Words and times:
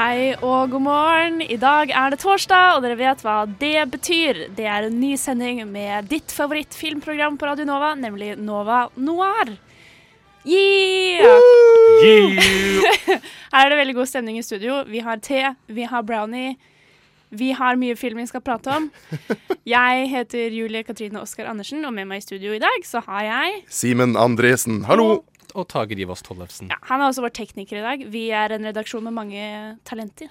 Hei 0.00 0.30
og 0.40 0.70
god 0.72 0.80
morgen. 0.80 1.42
I 1.44 1.58
dag 1.60 1.90
er 1.92 2.14
det 2.14 2.22
torsdag, 2.22 2.78
og 2.78 2.84
dere 2.86 2.96
vet 2.96 3.20
hva 3.20 3.42
det 3.60 3.82
betyr. 3.92 4.38
Det 4.56 4.64
er 4.64 4.86
en 4.86 4.94
ny 4.96 5.10
sending 5.20 5.58
med 5.68 6.08
ditt 6.08 6.32
favorittfilmprogram 6.32 7.36
på 7.36 7.44
Radio 7.44 7.66
Nova, 7.68 7.90
nemlig 8.00 8.30
Nova 8.40 8.86
Noir. 8.96 9.50
Yeah! 10.48 11.36
Her 13.52 13.66
er 13.66 13.74
det 13.74 13.80
veldig 13.82 13.98
god 13.98 14.08
stemning 14.08 14.40
i 14.40 14.46
studio. 14.46 14.78
Vi 14.88 15.04
har 15.04 15.20
te, 15.20 15.42
vi 15.68 15.84
har 15.90 16.06
brownie. 16.08 16.56
Vi 17.28 17.52
har 17.58 17.76
mye 17.76 17.98
film 18.00 18.22
vi 18.22 18.30
skal 18.30 18.40
prate 18.46 18.72
om. 18.72 18.88
Jeg 19.68 20.08
heter 20.14 20.56
Julie 20.56 20.80
Katrine 20.86 21.20
Oskar 21.20 21.52
Andersen, 21.52 21.84
og 21.84 21.92
med 21.92 22.08
meg 22.08 22.24
i 22.24 22.28
studio 22.30 22.56
i 22.56 22.62
dag 22.62 22.88
så 22.88 23.04
har 23.04 23.28
jeg 23.28 23.60
Simen 23.68 24.16
Andresen, 24.16 24.86
hallo! 24.88 25.26
Og 25.54 25.66
Tage 25.70 25.96
Rivas 25.98 26.22
Tollefsen. 26.26 26.70
Ja, 26.72 26.78
han 26.90 27.00
er 27.00 27.10
også 27.10 27.24
vår 27.24 27.34
tekniker 27.36 27.80
i 27.80 27.84
dag. 27.84 28.04
Vi 28.12 28.28
er 28.34 28.54
en 28.54 28.66
redaksjon 28.68 29.04
med 29.06 29.16
mange 29.16 29.42
talenter. 29.88 30.30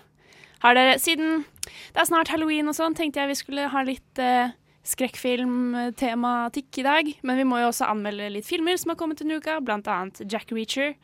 Har 0.63 0.75
dere, 0.75 0.97
Siden 0.99 1.45
det 1.93 2.01
er 2.01 2.07
snart 2.09 2.31
halloween 2.33 2.67
og 2.67 2.75
sånn, 2.75 2.95
tenkte 2.97 3.21
jeg 3.21 3.31
vi 3.31 3.37
skulle 3.39 3.67
ha 3.71 3.83
litt 3.87 4.19
eh, 4.21 4.51
skrekkfilmtematikk 4.89 6.81
i 6.81 6.85
dag. 6.85 7.11
Men 7.23 7.39
vi 7.39 7.47
må 7.47 7.61
jo 7.61 7.69
også 7.71 7.89
anmelde 7.89 8.29
litt 8.33 8.47
filmer 8.47 8.79
som 8.79 8.93
har 8.93 8.99
kommet 8.99 9.21
denne 9.21 9.39
uka, 9.39 9.59
blant 9.63 9.87
annet 9.91 10.23
Jack 10.25 10.51
Reacher, 10.55 10.95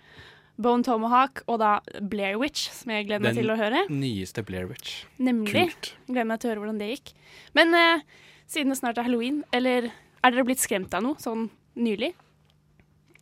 Bone 0.62 0.86
Tomahawk 0.88 1.42
og 1.52 1.60
da 1.60 1.78
Blair 2.00 2.38
Witch, 2.40 2.70
som 2.72 2.94
jeg 2.94 3.08
gleder 3.10 3.24
meg 3.26 3.36
Den 3.36 3.44
til 3.44 3.52
å 3.52 3.58
høre. 3.60 3.86
Den 3.90 4.00
nyeste 4.04 4.44
Blair 4.48 4.70
Witch. 4.70 5.02
Nemlig. 5.20 5.52
Kult. 5.52 5.94
Gleder 6.08 6.30
meg 6.32 6.40
til 6.42 6.50
å 6.50 6.54
høre 6.54 6.64
hvordan 6.64 6.80
det 6.82 6.92
gikk. 6.94 7.16
Men 7.58 7.76
eh, 7.76 8.06
siden 8.52 8.72
det 8.72 8.80
snart 8.80 9.00
er 9.02 9.08
halloween, 9.10 9.44
eller 9.56 9.90
er 9.92 10.32
dere 10.32 10.48
blitt 10.48 10.64
skremt 10.64 10.96
av 10.96 11.04
noe 11.06 11.20
sånn 11.22 11.50
nylig? 11.76 12.14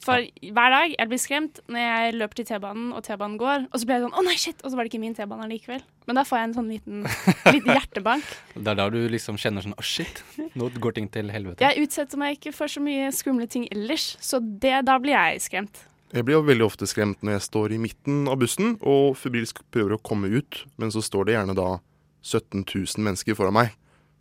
For 0.04 0.26
hver 0.52 0.74
dag 0.74 0.94
jeg 0.98 1.10
blir 1.10 1.22
skremt 1.22 1.60
når 1.72 1.84
jeg 1.84 2.16
løper 2.18 2.40
til 2.40 2.48
T-banen, 2.50 2.90
og 2.96 3.06
T-banen 3.06 3.38
går. 3.40 3.68
Og 3.72 3.80
så 3.80 3.88
blir 3.88 3.98
jeg 3.98 4.04
sånn 4.06 4.18
'Å 4.20 4.24
nei, 4.28 4.36
shit!' 4.36 4.64
Og 4.64 4.72
så 4.72 4.76
var 4.76 4.84
det 4.84 4.92
ikke 4.92 5.00
min 5.04 5.16
T-bane 5.16 5.48
likevel. 5.48 5.84
Men 6.08 6.20
da 6.20 6.24
får 6.28 6.38
jeg 6.40 6.48
en 6.50 6.56
sånn 6.58 6.70
liten, 6.70 7.06
liten 7.48 7.72
hjertebank. 7.72 8.24
Det 8.60 8.68
er 8.68 8.76
da 8.76 8.90
du 8.92 9.00
liksom 9.08 9.40
kjenner 9.40 9.64
sånn 9.64 9.78
Å, 9.78 9.84
shit, 9.84 10.24
nå 10.56 10.68
går 10.76 10.98
ting 11.00 11.08
til 11.08 11.32
helvete. 11.32 11.64
Jeg 11.64 11.88
utsetter 11.88 12.20
meg 12.20 12.38
ikke 12.38 12.54
for 12.54 12.68
så 12.68 12.84
mye 12.84 13.12
skumle 13.16 13.48
ting 13.48 13.68
ellers, 13.72 14.18
så 14.20 14.42
det, 14.44 14.84
da 14.86 15.00
blir 15.00 15.16
jeg 15.16 15.40
skremt. 15.48 15.86
Jeg 16.14 16.26
blir 16.28 16.36
jo 16.36 16.44
veldig 16.46 16.66
ofte 16.68 16.86
skremt 16.86 17.24
når 17.24 17.40
jeg 17.40 17.46
står 17.48 17.72
i 17.74 17.80
midten 17.82 18.28
av 18.30 18.38
bussen 18.38 18.76
og 18.82 19.16
febrilsk 19.18 19.64
prøver 19.74 19.96
å 19.96 20.04
komme 20.04 20.30
ut, 20.30 20.66
men 20.78 20.92
så 20.94 21.02
står 21.02 21.26
det 21.26 21.34
gjerne 21.40 21.56
da 21.58 21.80
17 22.22 22.68
000 22.68 23.02
mennesker 23.02 23.34
foran 23.40 23.56
meg 23.56 23.74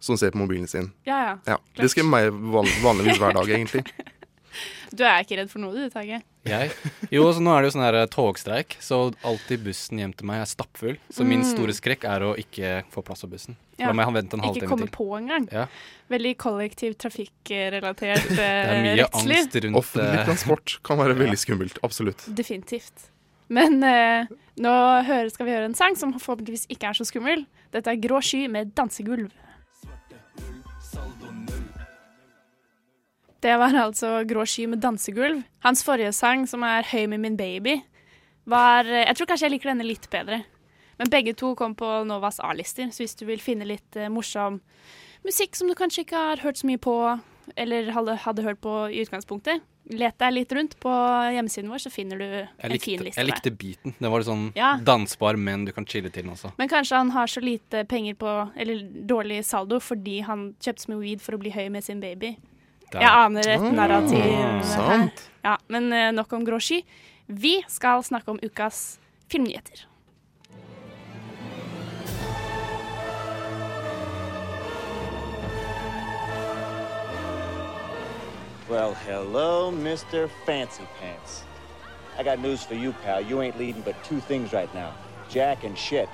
som 0.03 0.17
ser 0.17 0.33
på 0.33 0.41
mobilen 0.41 0.67
sin. 0.67 0.93
Ja, 1.07 1.19
ja. 1.27 1.35
Ja, 1.47 1.59
Det 1.77 1.91
skremmer 1.93 2.31
meg 2.33 2.81
vanligvis 2.83 3.21
hver 3.21 3.37
dag, 3.37 3.47
egentlig. 3.51 3.85
Du 4.97 5.05
er 5.07 5.25
ikke 5.25 5.39
redd 5.41 5.51
for 5.53 5.63
noe, 5.63 5.75
du, 5.75 5.89
Tage? 5.93 6.21
Jeg? 6.49 6.71
Jo, 7.15 7.29
så 7.31 7.43
nå 7.43 7.53
er 7.55 7.63
det 7.63 7.71
jo 7.71 7.75
sånn 7.77 7.85
her 7.87 7.97
eh, 8.01 8.09
togstreik, 8.11 8.75
så 8.83 9.05
alltid 9.23 9.63
bussen 9.63 10.01
hjem 10.03 10.15
til 10.19 10.27
meg 10.29 10.43
er 10.43 10.49
stappfull. 10.51 10.97
Så 11.15 11.27
min 11.27 11.45
store 11.47 11.75
skrekk 11.77 12.07
er 12.11 12.25
å 12.27 12.33
ikke 12.39 12.81
få 12.93 13.05
plass 13.07 13.23
på 13.23 13.31
bussen. 13.31 13.55
Mm. 13.55 13.73
Ja. 13.83 13.91
La 13.91 13.97
meg 13.97 14.11
vente 14.15 14.39
en 14.39 14.45
Ikke 14.51 14.69
komme 14.71 14.89
på 14.93 15.07
engang. 15.17 15.47
Ja. 15.53 15.67
Veldig 16.13 16.35
kollektiv 16.41 16.97
trafikkrelatert 17.01 18.29
Det 18.39 18.43
er 18.43 18.75
eh, 18.75 18.83
mye 18.85 18.97
rettsliv. 19.01 19.39
angst 19.39 19.57
rundt 19.65 19.81
Offentlig 19.81 20.21
eh, 20.21 20.27
transport 20.29 20.77
kan 20.87 21.01
være 21.01 21.17
veldig 21.23 21.41
skummelt. 21.41 21.81
Absolutt. 21.87 22.27
Definitivt. 22.43 23.09
Men 23.53 23.81
eh, 23.87 24.31
nå 24.63 24.75
skal 25.33 25.49
vi 25.49 25.55
høre 25.55 25.71
en 25.71 25.79
sang 25.79 25.97
som 25.99 26.15
forhåpentligvis 26.17 26.69
ikke 26.73 26.91
er 26.91 26.99
så 26.99 27.09
skummel. 27.09 27.47
Dette 27.75 27.93
er 27.93 28.03
Grå 28.03 28.21
sky 28.25 28.45
med 28.53 28.75
dansegulv. 28.77 29.33
Det 33.43 33.57
var 33.59 33.75
altså 33.75 34.21
Grå 34.29 34.45
sky 34.47 34.69
med 34.71 34.83
dansegulv. 34.85 35.43
Hans 35.67 35.83
forrige 35.87 36.13
sang, 36.15 36.45
som 36.47 36.63
er 36.67 36.87
Høy 36.93 37.07
med 37.11 37.23
min 37.25 37.37
baby, 37.39 37.81
var 38.47 38.87
eh, 38.87 39.05
Jeg 39.09 39.19
tror 39.19 39.33
kanskje 39.33 39.49
jeg 39.49 39.57
liker 39.57 39.73
denne 39.73 39.87
litt 39.89 40.07
bedre. 40.13 40.45
Men 41.01 41.11
begge 41.11 41.35
to 41.35 41.55
kom 41.59 41.75
på 41.75 41.89
Novas 42.07 42.39
A-lister, 42.45 42.93
så 42.95 43.03
hvis 43.03 43.17
du 43.19 43.25
vil 43.27 43.43
finne 43.43 43.67
litt 43.67 43.97
eh, 43.99 44.11
morsom 44.13 44.61
musikk 45.27 45.57
som 45.59 45.69
du 45.71 45.75
kanskje 45.79 46.05
ikke 46.05 46.19
har 46.19 46.43
hørt 46.43 46.59
så 46.61 46.67
mye 46.69 46.79
på, 46.83 46.95
eller 47.59 47.91
hadde, 47.95 48.17
hadde 48.25 48.45
hørt 48.47 48.61
på 48.63 48.73
i 48.91 49.03
utgangspunktet, 49.03 49.63
let 49.91 50.15
deg 50.23 50.35
litt 50.37 50.53
rundt 50.55 50.77
på 50.83 50.91
hjemmesiden 51.35 51.71
vår, 51.71 51.83
så 51.83 51.91
finner 51.91 52.21
du 52.21 52.27
jeg 52.27 52.47
en 52.63 52.71
likte, 52.75 52.87
fin 52.87 53.03
liste. 53.03 53.19
jeg 53.19 53.29
likte 53.29 53.53
beaten. 53.59 53.95
Det 53.99 54.11
var 54.13 54.23
litt 54.23 54.29
sånn 54.31 54.45
Ja. 54.55 54.77
dansbar, 54.79 55.39
men 55.39 55.65
du 55.67 55.73
kan 55.75 55.87
chille 55.87 56.11
til 56.11 56.23
den 56.23 56.35
også. 56.37 56.53
Men 56.59 56.71
kanskje 56.71 57.01
han 57.03 57.11
har 57.15 57.27
så 57.31 57.43
lite 57.43 57.83
penger 57.91 58.15
på, 58.19 58.35
eller 58.55 58.83
dårlig 59.11 59.41
saldo, 59.47 59.81
fordi 59.83 60.21
han 60.27 60.53
kjøpte 60.63 60.87
så 60.87 60.93
mye 60.95 61.03
weed 61.03 61.23
for 61.25 61.35
å 61.35 61.43
bli 61.43 61.51
høy 61.55 61.67
med 61.75 61.83
sin 61.83 61.99
baby. 62.03 62.37
Jeg 63.01 63.09
er- 63.09 63.25
aner 63.25 63.49
et 63.55 63.73
narrativ 63.73 64.19
her. 64.19 64.63
sant. 64.63 65.31
Ja, 65.45 65.57
men 65.69 65.93
eh, 65.93 66.11
nok 66.13 66.33
om 66.33 66.45
grå 66.47 66.59
sky. 66.61 66.83
Vi 67.29 67.63
skal 67.69 68.03
snakke 68.03 68.29
om 68.29 68.39
ukas 68.43 68.99
filmnyheter. 69.31 69.87
Well, 78.69 78.95
hello, 78.95 79.71
Mr. 79.71 80.31
Fancy 80.47 80.85
Pants. 80.99 81.45
I 82.19 82.23
got 82.23 82.39
news 82.39 82.63
for 82.63 82.75
you, 82.75 82.93
pal. 83.05 83.21
You 83.21 83.43
ain't 83.43 83.59
leading 83.59 83.83
but 83.83 84.03
two 84.05 84.21
things 84.21 84.53
right 84.53 84.73
now 84.75 84.95
Jack 85.29 85.65
and 85.65 85.77
shit. 85.77 86.09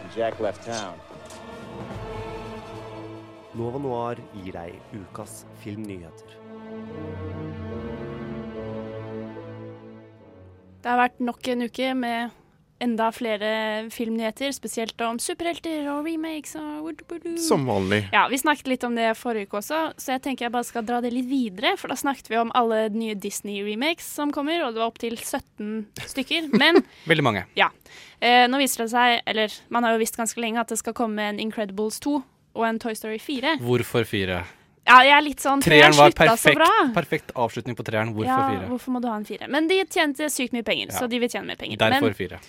And 0.00 0.10
Jack 0.12 0.40
left 0.40 0.64
town. 0.64 0.98
Nova 3.52 3.78
Noir 3.78 4.20
gir 4.42 4.54
deg 4.56 4.78
ukas 4.96 5.42
filmnyheter. 5.60 6.38
Det 10.82 10.88
har 10.90 10.98
vært 10.98 11.20
nok 11.22 11.50
en 11.52 11.66
uke 11.68 11.90
med 11.94 12.38
enda 12.82 13.10
flere 13.14 13.50
filmnyheter, 13.94 14.50
spesielt 14.56 14.98
om 15.06 15.20
superhelter 15.22 15.84
og 15.92 16.08
remakes 16.08 16.56
og 16.58 17.04
Som 17.38 17.68
vanlig. 17.68 18.08
Ja, 18.10 18.24
Vi 18.32 18.40
snakket 18.40 18.66
litt 18.72 18.84
om 18.88 18.96
det 18.96 19.12
forrige 19.20 19.46
uke 19.46 19.60
også, 19.60 19.92
så 20.00 20.16
jeg 20.16 20.22
tenker 20.24 20.46
jeg 20.48 20.54
bare 20.56 20.66
skal 20.66 20.88
dra 20.88 21.00
det 21.04 21.12
litt 21.12 21.28
videre. 21.30 21.76
For 21.78 21.92
da 21.92 21.94
snakket 22.00 22.32
vi 22.32 22.40
om 22.40 22.50
alle 22.58 22.88
nye 22.90 23.14
Disney-remakes 23.14 24.08
som 24.16 24.32
kommer, 24.32 24.64
og 24.64 24.72
det 24.74 24.82
var 24.82 24.90
opptil 24.90 25.14
17 25.20 25.86
stykker. 26.08 26.48
Men 26.64 26.82
Veldig 27.06 27.22
mange. 27.28 27.44
ja. 27.54 27.68
Eh, 28.22 28.48
nå 28.48 28.58
viser 28.58 28.84
det 28.84 28.90
seg, 28.92 29.20
eller 29.26 29.54
man 29.68 29.84
har 29.84 29.94
jo 29.94 30.02
visst 30.02 30.16
ganske 30.16 30.40
lenge, 30.40 30.60
at 30.62 30.70
det 30.70 30.78
skal 30.78 30.94
komme 30.94 31.22
en 31.22 31.40
Incredibles 31.42 32.00
2 32.02 32.20
og 32.54 32.66
en 32.68 32.78
Toy 32.82 32.94
Story 32.98 33.18
4. 33.22 33.56
Hvorfor 33.62 34.04
4? 34.08 34.42
Ja, 34.82 34.96
jeg 35.06 35.14
er 35.14 35.22
litt 35.22 35.42
sånn 35.44 35.60
Treeren 35.62 35.94
var 35.94 36.10
perfekt, 36.10 36.62
perfekt 36.96 37.32
avslutning 37.38 37.76
på 37.78 37.84
treeren. 37.86 38.10
Hvorfor 38.16 38.32
ja, 38.32 38.48
fire? 38.50 38.68
Hvorfor 38.72 38.94
må 38.96 39.00
du 39.02 39.06
ha 39.06 39.14
en 39.20 39.26
fire? 39.28 39.46
Men 39.48 39.68
de 39.70 39.78
tjente 39.86 40.26
sykt 40.32 40.54
mye 40.56 40.66
penger, 40.66 40.90
Ja. 40.90 40.98
så 40.98 41.08
de 41.08 41.20
vil 41.22 41.30
tjene 41.30 41.46
mer 41.46 41.56
penger. 41.60 41.78
Derfor 41.78 42.10
Men 42.10 42.14
fire. 42.18 42.40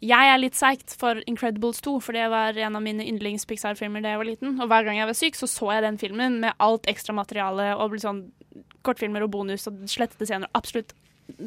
jeg 0.00 0.32
er 0.32 0.38
litt 0.38 0.56
psyched 0.56 0.96
for 0.96 1.20
Incredibles 1.28 1.82
2, 1.84 2.00
for 2.00 2.12
det 2.16 2.30
var 2.30 2.56
en 2.56 2.76
av 2.76 2.82
mine 2.82 3.04
yndlings-Pixar-filmer 3.04 4.00
da 4.02 4.14
jeg 4.14 4.18
var 4.22 4.24
liten. 4.30 4.60
Og 4.60 4.68
hver 4.68 4.84
gang 4.84 4.96
jeg 4.96 5.06
var 5.06 5.18
syk, 5.20 5.34
så 5.36 5.46
så 5.46 5.72
jeg 5.74 5.82
den 5.82 5.98
filmen 5.98 6.40
med 6.40 6.54
alt 6.58 6.88
ekstra 6.88 7.12
materiale 7.14 7.76
og 7.76 7.92
sånn 8.00 8.30
kortfilmer 8.82 9.22
og 9.22 9.30
bonus 9.30 9.66
og 9.68 9.84
slettede 9.84 10.26
scener. 10.26 10.48
Absolutt 10.54 10.94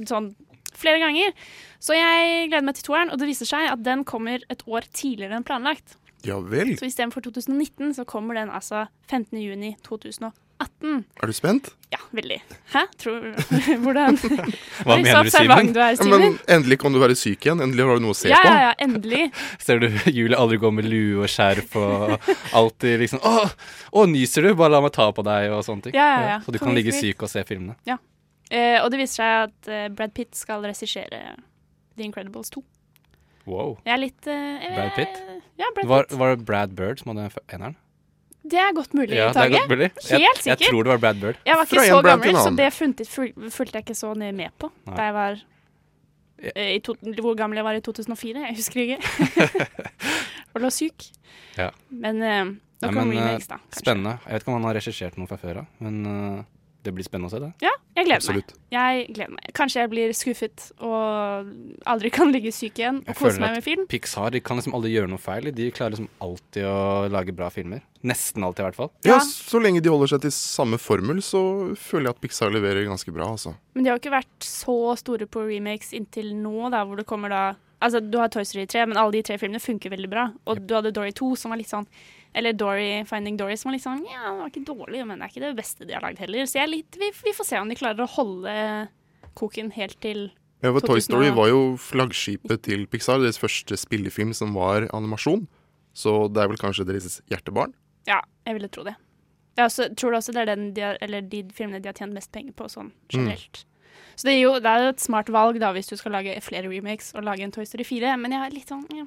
sånn 0.05 0.35
flere 0.77 0.99
ganger. 1.01 1.33
Så 1.79 1.95
jeg 1.97 2.49
gleder 2.51 2.63
meg 2.63 2.75
til 2.75 2.83
toeren, 2.93 3.09
og 3.11 3.17
det 3.17 3.27
viser 3.27 3.49
seg 3.49 3.71
at 3.71 3.81
den 3.81 4.03
kommer 4.03 4.43
et 4.51 4.61
år 4.67 4.85
tidligere 4.93 5.33
enn 5.33 5.43
planlagt. 5.47 5.97
Ja 6.27 6.37
vel. 6.43 6.73
Så 6.79 6.89
istedenfor 6.89 7.23
2019, 7.25 7.93
så 7.95 8.03
kommer 8.07 8.35
den 8.37 8.49
altså 8.51 8.85
15. 9.09 9.39
juni 9.39 9.75
2018. 9.87 10.33
Er 11.21 11.29
du 11.29 11.33
spent? 11.37 11.69
Ja, 11.93 11.99
veldig. 12.17 12.39
Hæ? 12.73 12.81
Tror 12.99 13.27
Hvordan? 13.83 14.17
Hva 14.17 14.97
mener 14.97 15.23
du, 15.23 15.29
Simen? 15.31 15.69
du 15.75 15.79
er, 15.79 15.93
Ja, 15.95 16.07
men 16.17 16.37
endelig 16.49 16.79
kan 16.81 16.91
du 16.95 16.99
være 16.99 17.15
syk 17.15 17.45
igjen. 17.45 17.61
Endelig 17.63 17.85
har 17.87 17.99
du 17.99 18.03
noe 18.07 18.15
å 18.15 18.17
se 18.17 18.31
Ja, 18.31 18.39
på. 18.43 18.49
ja, 18.51 18.63
ja, 18.65 18.73
endelig. 18.83 19.21
Ser 19.65 19.79
du 19.83 19.87
Julie 20.09 20.35
aldri 20.37 20.57
går 20.61 20.73
med 20.79 20.89
lue 20.89 21.23
og 21.23 21.31
skjerf 21.31 21.77
og 21.79 22.17
alltid 22.57 22.99
liksom 23.05 23.21
Å, 23.23 23.35
å, 24.01 24.05
nyser 24.09 24.49
du? 24.49 24.53
Bare 24.57 24.73
la 24.75 24.81
meg 24.83 24.95
ta 24.97 25.07
på 25.13 25.23
deg 25.27 25.51
og 25.53 25.61
sånne 25.67 25.87
ting. 25.87 25.97
Ja, 25.97 26.07
ja, 26.15 26.25
ja. 26.33 26.39
Så 26.45 26.55
du 26.55 26.59
kan 26.63 26.73
ligge 26.75 26.95
syk 26.95 27.21
og 27.23 27.31
se 27.31 27.45
filmene. 27.47 27.77
Eh, 27.87 28.79
og 28.81 28.89
det 28.93 29.01
viser 29.03 29.19
seg 29.21 29.45
at 29.49 29.69
eh, 29.71 29.87
Brad 29.93 30.13
Pitt 30.15 30.35
skal 30.39 30.63
regissere 30.65 31.21
The 31.97 32.05
Incredibles 32.07 32.49
2. 32.55 32.61
Wow. 33.47 33.77
Jeg 33.87 33.93
er 33.95 34.01
litt 34.01 34.27
eh, 34.27 34.47
jeg- 34.61 34.75
Brad 34.75 34.95
Pitt? 34.97 35.19
Ja, 35.57 35.65
Brad 35.75 36.07
Pitt. 36.09 36.17
var 36.19 36.35
det 36.35 36.45
Brad 36.45 36.73
Bird 36.75 36.99
som 36.99 37.15
hadde 37.15 37.29
eneren? 37.47 37.77
Det 38.47 38.59
er 38.59 38.71
godt 38.75 38.93
mulig, 38.95 39.15
Ja, 39.15 39.27
det 39.35 39.41
er 39.43 39.49
godt 39.51 39.69
mulig. 39.69 39.91
Jeg, 40.07 40.19
Helt 40.23 40.45
jeg 40.45 40.57
tror 40.69 40.83
det 40.83 40.91
var 40.93 40.99
Brad 41.03 41.19
Bird. 41.19 41.39
Jeg 41.45 41.55
var 41.57 41.65
ikke 41.65 41.75
Fra 41.75 41.85
så 41.87 42.01
Brad 42.01 42.21
gammel, 42.21 42.35
så 42.39 42.55
det 42.55 42.67
fulgte, 42.73 43.05
fulgte 43.51 43.75
jeg 43.75 43.83
ikke 43.83 43.95
så 43.97 44.13
ned 44.15 44.35
med 44.37 44.53
på 44.59 44.69
Nei. 44.85 44.95
da 44.95 45.07
jeg 45.09 45.15
var 45.17 45.41
eh, 46.55 46.69
i 46.75 46.79
to, 46.79 46.95
Hvor 47.19 47.35
gammel 47.35 47.59
jeg 47.59 47.65
var 47.67 47.79
i 47.79 47.81
2004, 47.83 48.45
jeg 48.47 48.55
husker 48.55 48.79
ikke. 48.85 48.99
Og 50.53 50.61
lå 50.63 50.71
syk. 50.71 51.09
Ja. 51.57 51.71
Men 51.91 52.21
uh, 52.23 52.53
nå 52.83 52.93
kommer 52.93 53.17
remakes, 53.17 53.49
da. 53.49 53.57
kanskje. 53.59 53.81
Spennende. 53.83 54.15
Jeg 54.23 54.33
vet 54.37 54.45
ikke 54.45 54.53
om 54.53 54.59
han 54.61 54.69
har 54.69 54.79
regissert 54.79 55.17
noe 55.19 55.27
fra 55.27 55.39
før 55.41 55.63
av, 55.63 55.67
men 55.83 55.99
eh, 56.13 56.43
det 56.87 56.93
blir 56.95 57.05
spennende 57.07 57.29
å 57.29 57.33
se 57.35 57.41
det. 57.43 57.49
Ja, 57.65 57.73
jeg 57.97 58.07
gleder 58.07 58.21
Absolutt. 58.23 58.53
meg. 58.55 58.63
Jeg 58.77 59.05
gleder 59.17 59.33
meg. 59.35 59.51
Kanskje 59.57 59.81
jeg 59.83 59.91
blir 59.91 60.13
skuffet 60.15 60.65
og 60.87 61.51
aldri 61.93 62.11
kan 62.17 62.31
ligge 62.33 62.51
syk 62.55 62.79
igjen 62.81 63.01
og 63.03 63.11
Jeg 63.11 63.19
kose 63.19 63.43
meg 63.43 63.57
med 63.57 63.65
film. 63.65 63.85
Pixar 63.91 64.31
de 64.35 64.41
kan 64.43 64.59
liksom 64.59 64.75
aldri 64.77 64.93
gjøre 64.95 65.11
noe 65.11 65.21
feil. 65.21 65.51
De 65.55 65.69
klarer 65.75 65.95
liksom 65.97 66.09
alltid 66.23 66.67
å 66.69 66.79
lage 67.13 67.35
bra 67.37 67.51
filmer. 67.53 67.83
Nesten 68.07 68.45
alltid, 68.45 68.63
i 68.63 68.67
hvert 68.69 68.79
fall. 68.79 68.91
Ja, 69.03 69.17
Ja. 69.17 69.19
Så 69.27 69.59
lenge 69.63 69.81
de 69.83 69.89
holder 69.91 70.11
seg 70.13 70.21
til 70.25 70.33
samme 70.35 70.77
formel, 70.81 71.21
så 71.25 71.41
føler 71.75 72.09
jeg 72.11 72.15
at 72.15 72.21
Pixar 72.23 72.51
leverer 72.53 72.85
ganske 72.87 73.11
bra. 73.13 73.31
altså. 73.35 73.55
Men 73.75 73.83
de 73.83 73.89
har 73.91 73.97
jo 73.97 74.03
ikke 74.05 74.17
vært 74.17 74.45
så 74.45 74.77
store 75.01 75.27
på 75.27 75.45
remakes 75.47 75.93
inntil 75.97 76.33
nå, 76.37 76.69
da, 76.73 76.83
hvor 76.85 76.97
det 77.01 77.07
kommer 77.09 77.33
da 77.33 77.45
Altså, 77.77 77.99
du 78.01 78.15
har 78.17 78.25
Toy 78.33 78.41
Story 78.41 78.63
3, 78.65 78.87
men 78.89 78.97
alle 78.97 79.11
de 79.13 79.19
tre 79.21 79.35
filmene 79.37 79.61
funker 79.61 79.91
veldig 79.93 80.07
bra. 80.09 80.23
Og 80.49 80.63
du 80.65 80.71
hadde 80.73 80.89
Dory 80.95 81.11
2, 81.13 81.27
som 81.37 81.51
var 81.53 81.59
litt 81.59 81.69
sånn 81.69 81.85
Eller 82.37 82.53
Dory, 82.53 83.03
Finding 83.09 83.37
Dory, 83.39 83.55
som 83.57 83.71
var 83.71 83.77
litt 83.77 83.85
sånn 83.85 84.03
Ja, 84.05 84.27
det 84.29 84.35
var 84.41 84.51
ikke 84.51 84.67
dårlig, 84.67 85.03
men 85.09 85.17
det 85.17 85.27
er 85.27 85.33
ikke 85.33 85.45
det 85.47 85.55
beste 85.57 85.87
de 85.87 85.95
har 85.97 86.05
lagd 86.05 86.21
heller. 86.21 86.45
Så 86.45 86.59
jeg 86.59 86.67
er 86.67 86.73
litt, 86.73 86.97
vi, 87.01 87.09
vi 87.25 87.33
får 87.33 87.49
se 87.49 87.61
om 87.61 87.71
de 87.71 87.77
klarer 87.79 88.05
å 88.05 88.11
holde 88.17 88.53
koken 89.37 89.71
helt 89.77 89.97
til 90.03 90.27
Ja, 90.61 90.71
for 90.71 90.85
Toy 90.85 91.01
Story 91.03 91.31
var 91.33 91.49
jo 91.51 91.61
flaggskipet 91.81 92.63
til 92.65 92.85
Pixar, 92.89 93.21
deres 93.21 93.41
første 93.41 93.77
spillefilm 93.77 94.33
som 94.37 94.55
var 94.57 94.87
animasjon. 94.95 95.47
Så 95.97 96.27
det 96.29 96.43
er 96.43 96.51
vel 96.51 96.61
kanskje 96.61 96.85
deres 96.85 97.19
hjertebarn. 97.29 97.73
Ja, 98.09 98.21
jeg 98.45 98.57
ville 98.57 98.69
tro 98.73 98.85
det. 98.85 98.93
Jeg 99.57 99.65
også, 99.65 99.87
tror 99.97 100.13
også 100.19 100.33
det 100.35 100.43
er 100.43 100.51
den 100.51 100.67
de, 100.75 100.83
har, 100.85 100.99
eller 101.01 101.25
de 101.25 101.41
filmene 101.57 101.81
de 101.81 101.89
har 101.89 101.97
tjent 101.97 102.13
mest 102.13 102.29
penger 102.33 102.53
på, 102.57 102.69
sånn 102.69 102.91
generelt. 103.09 103.63
Så 104.17 104.27
det 104.27 104.35
er, 104.35 104.39
jo, 104.43 104.51
det 104.61 104.69
er 104.69 104.91
et 104.91 105.01
smart 105.01 105.29
valg 105.33 105.57
da, 105.61 105.71
hvis 105.73 105.89
du 105.89 105.95
skal 105.97 106.13
lage 106.13 106.33
flere 106.45 106.69
remakes 106.69 107.11
og 107.17 107.25
lage 107.25 107.45
en 107.45 107.53
Toy 107.53 107.65
Story 107.69 107.85
4, 107.85 108.15
men 108.21 108.33
jeg 108.33 108.45
er 108.45 108.53
litt 108.53 108.73
sånn 108.73 108.85
ja, 108.93 109.05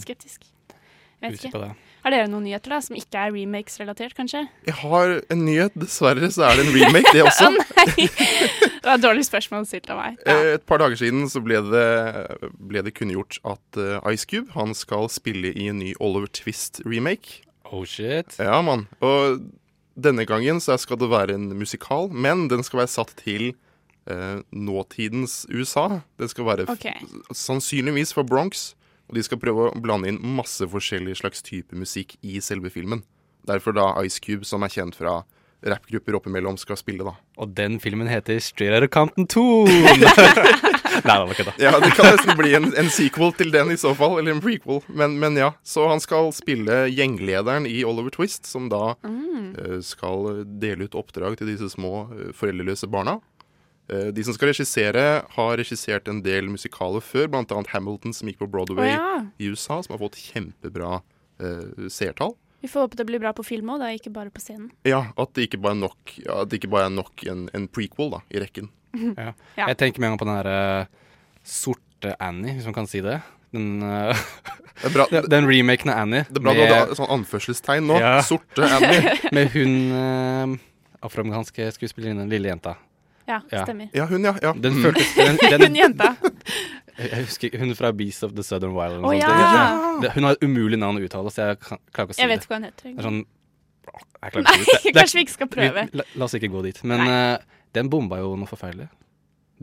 skeptisk. 0.00 0.44
Jeg 0.48 0.77
vet 1.22 1.38
ikke. 1.38 1.50
på 1.54 1.60
det. 1.64 1.70
Har 2.04 2.14
dere 2.14 2.28
noen 2.30 2.44
nyheter 2.46 2.70
da, 2.70 2.78
som 2.84 2.94
ikke 2.96 3.18
er 3.18 3.32
remakes-relatert, 3.34 4.14
kanskje? 4.14 4.44
Jeg 4.68 4.74
har 4.84 5.16
en 5.34 5.40
nyhet. 5.44 5.74
Dessverre 5.74 6.28
så 6.30 6.44
er 6.46 6.60
det 6.60 6.66
en 6.68 6.74
remake, 6.76 7.10
det 7.12 7.24
også. 7.26 7.48
Nei. 7.58 8.06
Det 8.06 8.86
var 8.86 8.94
et 8.94 9.02
dårlig 9.02 9.24
spørsmål 9.26 9.66
stilt 9.66 9.90
av 9.90 9.98
meg. 9.98 10.20
Ja. 10.22 10.36
Eh, 10.38 10.52
Et 10.54 10.64
par 10.70 10.78
dager 10.78 10.96
siden 11.00 11.26
så 11.28 11.42
ble 11.44 11.58
det, 11.66 11.86
ble 12.70 12.84
det 12.86 12.94
kunngjort 12.96 13.40
at 13.50 13.80
eh, 13.82 13.98
Ice 14.14 14.28
Cube 14.30 14.54
han 14.54 14.72
skal 14.78 15.10
spille 15.12 15.50
i 15.52 15.66
en 15.72 15.80
ny 15.82 15.90
Oliver 15.98 16.30
Twist-remake. 16.38 17.42
Oh 17.72 17.82
shit. 17.84 18.38
Ja, 18.38 18.60
mann. 18.64 18.86
Og 19.04 19.42
denne 19.98 20.24
gangen 20.24 20.62
så 20.62 20.78
skal 20.80 20.96
det 21.02 21.10
være 21.10 21.34
en 21.34 21.50
musikal, 21.58 22.06
men 22.14 22.46
den 22.48 22.62
skal 22.64 22.84
være 22.84 22.94
satt 22.94 23.10
til 23.18 23.50
eh, 24.08 24.38
nåtidens 24.54 25.42
USA. 25.50 26.00
Den 26.22 26.30
skal 26.30 26.46
være 26.46 26.68
f- 26.70 27.34
sannsynligvis 27.34 28.14
fra 28.14 28.22
Bronx. 28.24 28.70
Og 29.08 29.16
de 29.16 29.24
skal 29.24 29.40
prøve 29.40 29.68
å 29.68 29.80
blande 29.80 30.10
inn 30.10 30.20
masse 30.36 30.64
forskjellig 30.68 31.16
slags 31.22 31.44
type 31.44 31.76
musikk 31.76 32.16
i 32.20 32.42
selve 32.44 32.72
filmen. 32.72 33.02
Derfor 33.48 33.72
da 33.76 33.90
Ice 34.04 34.20
Cube, 34.20 34.44
som 34.44 34.64
er 34.66 34.72
kjent 34.72 34.98
fra 34.98 35.22
rappgrupper 35.66 36.14
oppimellom, 36.18 36.58
skal 36.60 36.78
spille, 36.78 37.06
da. 37.06 37.16
Og 37.40 37.54
den 37.56 37.78
filmen 37.82 38.10
heter 38.10 38.38
Straight 38.44 38.76
Outta 38.76 38.90
Compton 38.92 39.26
2. 39.26 39.44
Nei, 40.98 41.14
det 41.14 41.24
var 41.24 41.32
ikke 41.32 41.46
det. 41.46 41.54
Ja, 41.62 41.72
det 41.82 41.90
kan 41.96 42.10
nesten 42.12 42.38
bli 42.38 42.52
en, 42.58 42.68
en 42.78 42.90
sequel 42.92 43.32
til 43.38 43.52
den 43.54 43.72
i 43.72 43.78
så 43.80 43.94
fall, 43.98 44.18
eller 44.18 44.34
en 44.34 44.42
prequel. 44.42 44.82
Men, 44.88 45.16
men 45.22 45.38
ja, 45.38 45.52
så 45.66 45.88
han 45.90 46.02
skal 46.02 46.30
spille 46.36 46.84
gjenglederen 46.90 47.68
i 47.70 47.80
Oliver 47.86 48.14
Twist, 48.14 48.48
som 48.50 48.68
da 48.72 48.92
eh, 49.06 49.78
skal 49.84 50.44
dele 50.60 50.88
ut 50.88 50.98
oppdrag 50.98 51.38
til 51.40 51.52
disse 51.52 51.70
små 51.74 52.08
eh, 52.12 52.30
foreldreløse 52.36 52.90
barna. 52.90 53.18
Eh, 53.88 54.10
de 54.12 54.24
som 54.24 54.36
skal 54.36 54.50
regissere, 54.50 55.04
har 55.32 55.54
regissert 55.56 56.08
en 56.12 56.20
del 56.24 56.50
musikaler 56.52 57.04
før, 57.04 57.30
bl.a. 57.32 57.62
Hamilton, 57.72 58.12
som 58.12 58.28
gikk 58.28 58.42
på 58.42 58.50
Broadway 58.52 58.92
oh, 58.92 58.98
ja. 58.98 59.22
i 59.40 59.48
USA, 59.48 59.80
som 59.84 59.94
har 59.96 60.02
fått 60.02 60.18
kjempebra 60.20 60.98
uh, 61.00 61.88
seertall. 61.88 62.34
Vi 62.60 62.68
får 62.68 62.88
håpe 62.88 62.98
det 62.98 63.06
blir 63.08 63.22
bra 63.22 63.32
på 63.32 63.46
film 63.46 63.70
òg, 63.72 63.86
ikke 63.96 64.12
bare 64.12 64.32
på 64.34 64.42
scenen. 64.42 64.68
Ja, 64.88 65.06
at 65.16 65.32
det 65.38 65.46
ikke 65.48 65.60
bare 65.62 65.78
er 65.78 65.82
nok, 65.86 66.14
at 66.20 66.50
det 66.50 66.60
ikke 66.60 66.72
bare 66.74 66.90
er 66.90 66.94
nok 66.98 67.24
en, 67.30 67.46
en 67.56 67.68
prequel 67.70 68.10
da, 68.12 68.20
i 68.34 68.42
rekken. 68.42 68.68
Ja. 68.98 69.32
Ja. 69.56 69.68
Jeg 69.68 69.78
tenker 69.80 70.02
med 70.02 70.08
en 70.08 70.16
gang 70.16 70.20
på 70.20 70.28
den 70.28 70.36
derre 70.36 70.60
uh, 70.84 71.20
sorte 71.46 72.12
Annie, 72.20 72.58
hvis 72.58 72.68
man 72.68 72.76
kan 72.76 72.88
si 72.90 73.00
det. 73.04 73.20
Den, 73.56 73.78
uh, 73.80 74.12
Det 74.78 74.90
er 74.90 74.94
bra, 74.94 75.06
den, 75.12 75.30
den 75.36 75.48
remaken 75.48 75.94
av 75.94 76.02
Annie. 76.04 76.26
det 76.28 76.42
er 76.42 76.44
bra 76.44 76.52
du 76.52 76.60
hadde 76.66 76.98
sånn 76.98 77.14
anførselstegn 77.16 77.88
nå. 77.88 77.96
Ja. 78.02 78.18
Sorte 78.26 78.68
Annie. 78.68 79.16
med 79.36 79.54
hun 79.54 79.78
uh, 79.94 80.58
afroamerikanske 81.08 81.70
skuespillerinnen, 81.78 82.28
lille 82.28 82.52
jenta. 82.52 82.76
Ja, 83.28 83.40
Ja. 83.52 83.64
stemmer. 83.64 83.88
Ja, 83.94 84.06
hun, 84.08 84.24
ja. 84.24 84.34
ja. 84.42 84.52
Den 84.56 84.78
føltes 84.84 85.14
den, 85.16 85.38
Hun 85.66 85.76
jenta. 85.82 86.14
Jeg 86.98 87.24
husker 87.28 87.58
Hun 87.60 87.74
fra 87.78 87.92
Beast 87.92 88.24
of 88.24 88.32
the 88.34 88.42
Southern 88.42 88.72
Wild. 88.74 89.04
Oh, 89.04 89.12
ja. 89.16 89.28
Det- 90.02 90.12
Hun 90.14 90.24
har 90.24 90.30
et 90.38 90.42
umulig 90.42 90.78
navn 90.80 90.98
å 90.98 91.04
uttale, 91.04 91.30
så 91.30 91.50
jeg 91.52 91.60
kan, 91.60 91.78
klarer 91.92 92.08
ikke 92.08 92.16
å 92.16 92.18
si 92.18 92.22
Jeg 92.24 92.28
vet 92.32 92.40
det. 92.40 92.48
hva 92.48 92.56
hun 92.58 92.64
heter. 92.64 92.88
Det 92.94 92.98
er 92.98 93.08
sånn 93.10 93.24
jeg 94.22 94.42
Nei, 94.44 94.56
det. 94.58 94.92
Kanskje 94.98 95.14
vi 95.18 95.22
ikke 95.24 95.32
skal 95.36 95.48
prøve. 95.48 95.84
Vi, 95.92 95.98
la, 95.98 96.04
la 96.20 96.24
oss 96.26 96.34
ikke 96.34 96.50
gå 96.52 96.62
dit. 96.66 96.80
Men 96.84 97.00
eh, 97.08 97.38
den 97.74 97.88
bomba 97.90 98.18
jo 98.20 98.34
noe 98.36 98.46
forferdelig. 98.50 98.88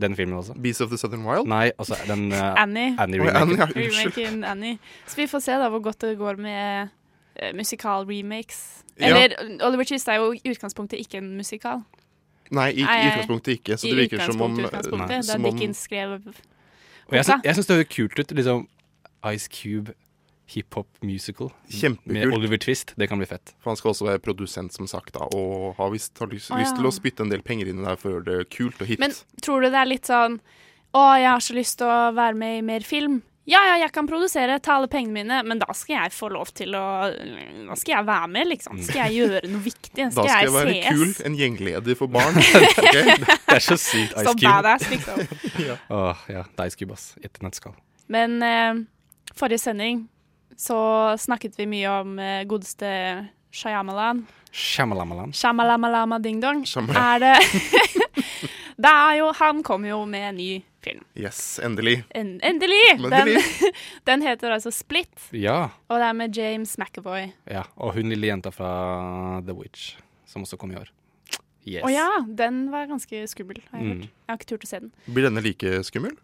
Den 0.00 0.16
filmen 0.16 0.36
også. 0.36 0.52
Beast 0.60 0.82
of 0.84 0.90
the 0.90 0.98
Southern 1.00 1.22
Wild? 1.24 1.46
Nei, 1.48 1.70
altså 1.78 1.96
den 2.08 2.26
uh, 2.32 2.52
Annie. 2.60 2.94
Annie 3.00 3.20
ja, 3.22 3.32
Annie, 3.40 3.56
ja. 3.56 3.68
Remaken 3.72 4.42
Annie. 4.44 4.78
Så 5.08 5.16
vi 5.16 5.26
får 5.30 5.40
se 5.46 5.56
da 5.62 5.70
hvor 5.72 5.80
godt 5.86 6.02
det 6.04 6.18
går 6.20 6.36
med 6.42 6.90
uh, 7.40 7.52
musikal-remakes. 7.56 8.58
Ja. 9.00 9.14
Oliver 9.64 9.84
Twist 9.88 10.08
er 10.12 10.20
jo 10.20 10.32
i 10.36 10.42
utgangspunktet 10.52 11.00
ikke 11.00 11.22
en 11.22 11.30
musikal. 11.38 11.80
Nei, 12.54 12.70
i, 12.72 12.82
i 12.84 13.06
utgangspunktet 13.10 13.58
ikke. 13.58 13.78
Så 13.80 13.90
det 13.90 13.96
virker 14.04 14.24
som 14.26 14.42
om, 14.46 14.58
eh, 14.60 14.70
da 14.70 15.22
som 15.26 15.44
om 15.44 15.56
Dickens 15.56 15.82
skrev 15.86 16.18
Og 16.20 17.14
jeg, 17.14 17.24
syns- 17.24 17.44
jeg 17.44 17.54
syns 17.58 17.66
det 17.68 17.76
høres 17.76 17.92
kult 17.94 18.18
ut. 18.18 18.34
Liksom 18.38 18.66
Ice 19.34 19.48
Cube 19.50 19.94
hiphop 20.46 20.86
musical 21.02 21.50
med 22.04 22.32
Oliver 22.32 22.58
Twist. 22.58 22.94
Det 22.96 23.08
kan 23.08 23.18
bli 23.18 23.26
fett. 23.26 23.54
For 23.58 23.70
han 23.70 23.76
skal 23.76 23.90
også 23.90 24.06
være 24.06 24.22
produsent, 24.22 24.72
som 24.72 24.86
sagt, 24.86 25.14
da, 25.14 25.26
og 25.34 25.74
har 25.78 25.90
visst 25.90 26.18
har 26.22 26.30
lyst, 26.30 26.50
ja. 26.50 26.60
lyst 26.62 26.76
til 26.78 26.86
å 26.86 26.92
spytte 26.94 27.26
en 27.26 27.32
del 27.32 27.42
penger 27.42 27.72
inn 27.72 27.82
i 27.82 27.86
det 27.88 27.96
for 27.98 28.10
å 28.10 28.18
gjøre 28.18 28.26
det 28.30 28.50
kult 28.54 28.80
og 28.80 28.86
hit. 28.86 29.02
Men 29.02 29.14
tror 29.42 29.64
du 29.66 29.70
det 29.70 29.80
er 29.82 29.90
litt 29.90 30.06
sånn 30.06 30.40
Å, 30.96 31.00
jeg 31.18 31.28
har 31.28 31.42
så 31.44 31.52
lyst 31.52 31.76
til 31.82 31.90
å 31.90 32.12
være 32.16 32.38
med 32.38 32.58
i 32.60 32.60
mer 32.64 32.84
film. 32.86 33.18
Ja, 33.46 33.60
ja, 33.62 33.74
jeg 33.78 33.92
kan 33.94 34.08
produsere, 34.10 34.56
ta 34.58 34.74
alle 34.74 34.88
pengene 34.90 35.14
mine, 35.20 35.36
men 35.46 35.60
da 35.62 35.70
skal 35.78 36.00
jeg 36.00 36.14
få 36.16 36.32
lov 36.34 36.50
til 36.56 36.74
å 36.74 36.86
Da 37.68 37.76
skal 37.78 37.92
jeg 37.92 38.06
være 38.08 38.30
med, 38.34 38.48
liksom. 38.50 38.80
Skal 38.82 39.04
jeg 39.04 39.20
gjøre 39.20 39.50
noe 39.52 39.62
viktig? 39.62 39.92
da 40.02 40.10
Skal, 40.16 40.30
jeg, 40.32 40.48
jeg 40.48 40.54
være 40.56 40.74
jeg 40.74 40.96
kul, 40.96 41.12
en 41.28 41.38
gjengleder 41.38 41.98
for 42.00 42.10
barn. 42.10 42.40
okay. 42.82 43.14
Det 43.22 43.54
er 43.54 43.62
så 43.62 43.78
sykt 43.78 44.16
Ice 44.16 44.26
Så 44.26 44.34
Cube. 44.34 44.50
badass, 44.50 44.88
liksom. 44.90 45.22
Åh, 45.94 46.26
ja, 46.34 46.42
det 46.42 46.66
er 46.66 46.72
Ice 46.72 46.80
Cube, 46.80 46.98
ass. 46.98 47.06
I 47.22 47.30
et. 47.30 47.70
Men 48.10 48.36
eh, 48.42 48.82
forrige 49.38 49.62
sending 49.62 50.08
så 50.58 50.78
snakket 51.20 51.54
vi 51.60 51.68
mye 51.70 51.94
om 52.02 52.18
eh, 52.18 52.42
godeste 52.50 52.90
Shyamalan. 53.54 54.26
Shamalamalan. 54.50 55.32
Shamalamalama 55.36 56.18
ding 56.18 56.42
dong. 56.42 56.64
Shyamalan. 56.66 56.98
Er 56.98 57.18
det 57.22 57.36
Det 58.76 58.90
er 58.92 59.14
jo 59.22 59.30
Han 59.38 59.62
kommer 59.64 59.88
jo 59.88 60.04
med 60.04 60.28
en 60.30 60.36
ny 60.36 60.50
film. 60.86 61.02
Yes, 61.18 61.40
endelig. 61.66 61.98
En, 62.14 62.36
endelig! 62.46 62.80
Den, 63.02 63.12
Endelig. 63.12 63.72
den 64.08 64.22
heter 64.26 64.54
altså 64.56 64.70
Split, 64.72 65.28
Ja. 65.34 65.58
og 65.90 65.98
det 66.02 66.06
er 66.08 66.16
med 66.22 66.36
James 66.38 66.76
McAvoy. 66.78 67.32
ja. 67.50 67.64
Og 67.76 67.94
hun 67.98 68.08
lille 68.14 68.30
jenta 68.30 68.52
fra 68.54 68.70
The 69.46 69.54
Witch, 69.58 69.96
som 70.30 70.46
også 70.46 70.58
kom 70.62 70.72
i 70.72 70.78
år. 70.80 70.88
Yes. 71.66 71.82
Å 71.82 71.90
ja, 71.90 72.06
den 72.38 72.68
var 72.70 72.86
ganske 72.86 73.24
skummel, 73.26 73.58
har 73.72 73.80
jeg 73.82 73.86
Mm. 73.88 73.92
hørt. 73.98 74.02
Jeg 74.06 74.30
har 74.30 74.36
ikke 74.38 74.50
turt 74.52 74.64
å 74.64 74.70
se 74.70 74.78
den. 74.84 74.92
Blir 75.10 75.26
denne 75.26 75.42
like 75.42 75.72
skummel? 75.88 76.14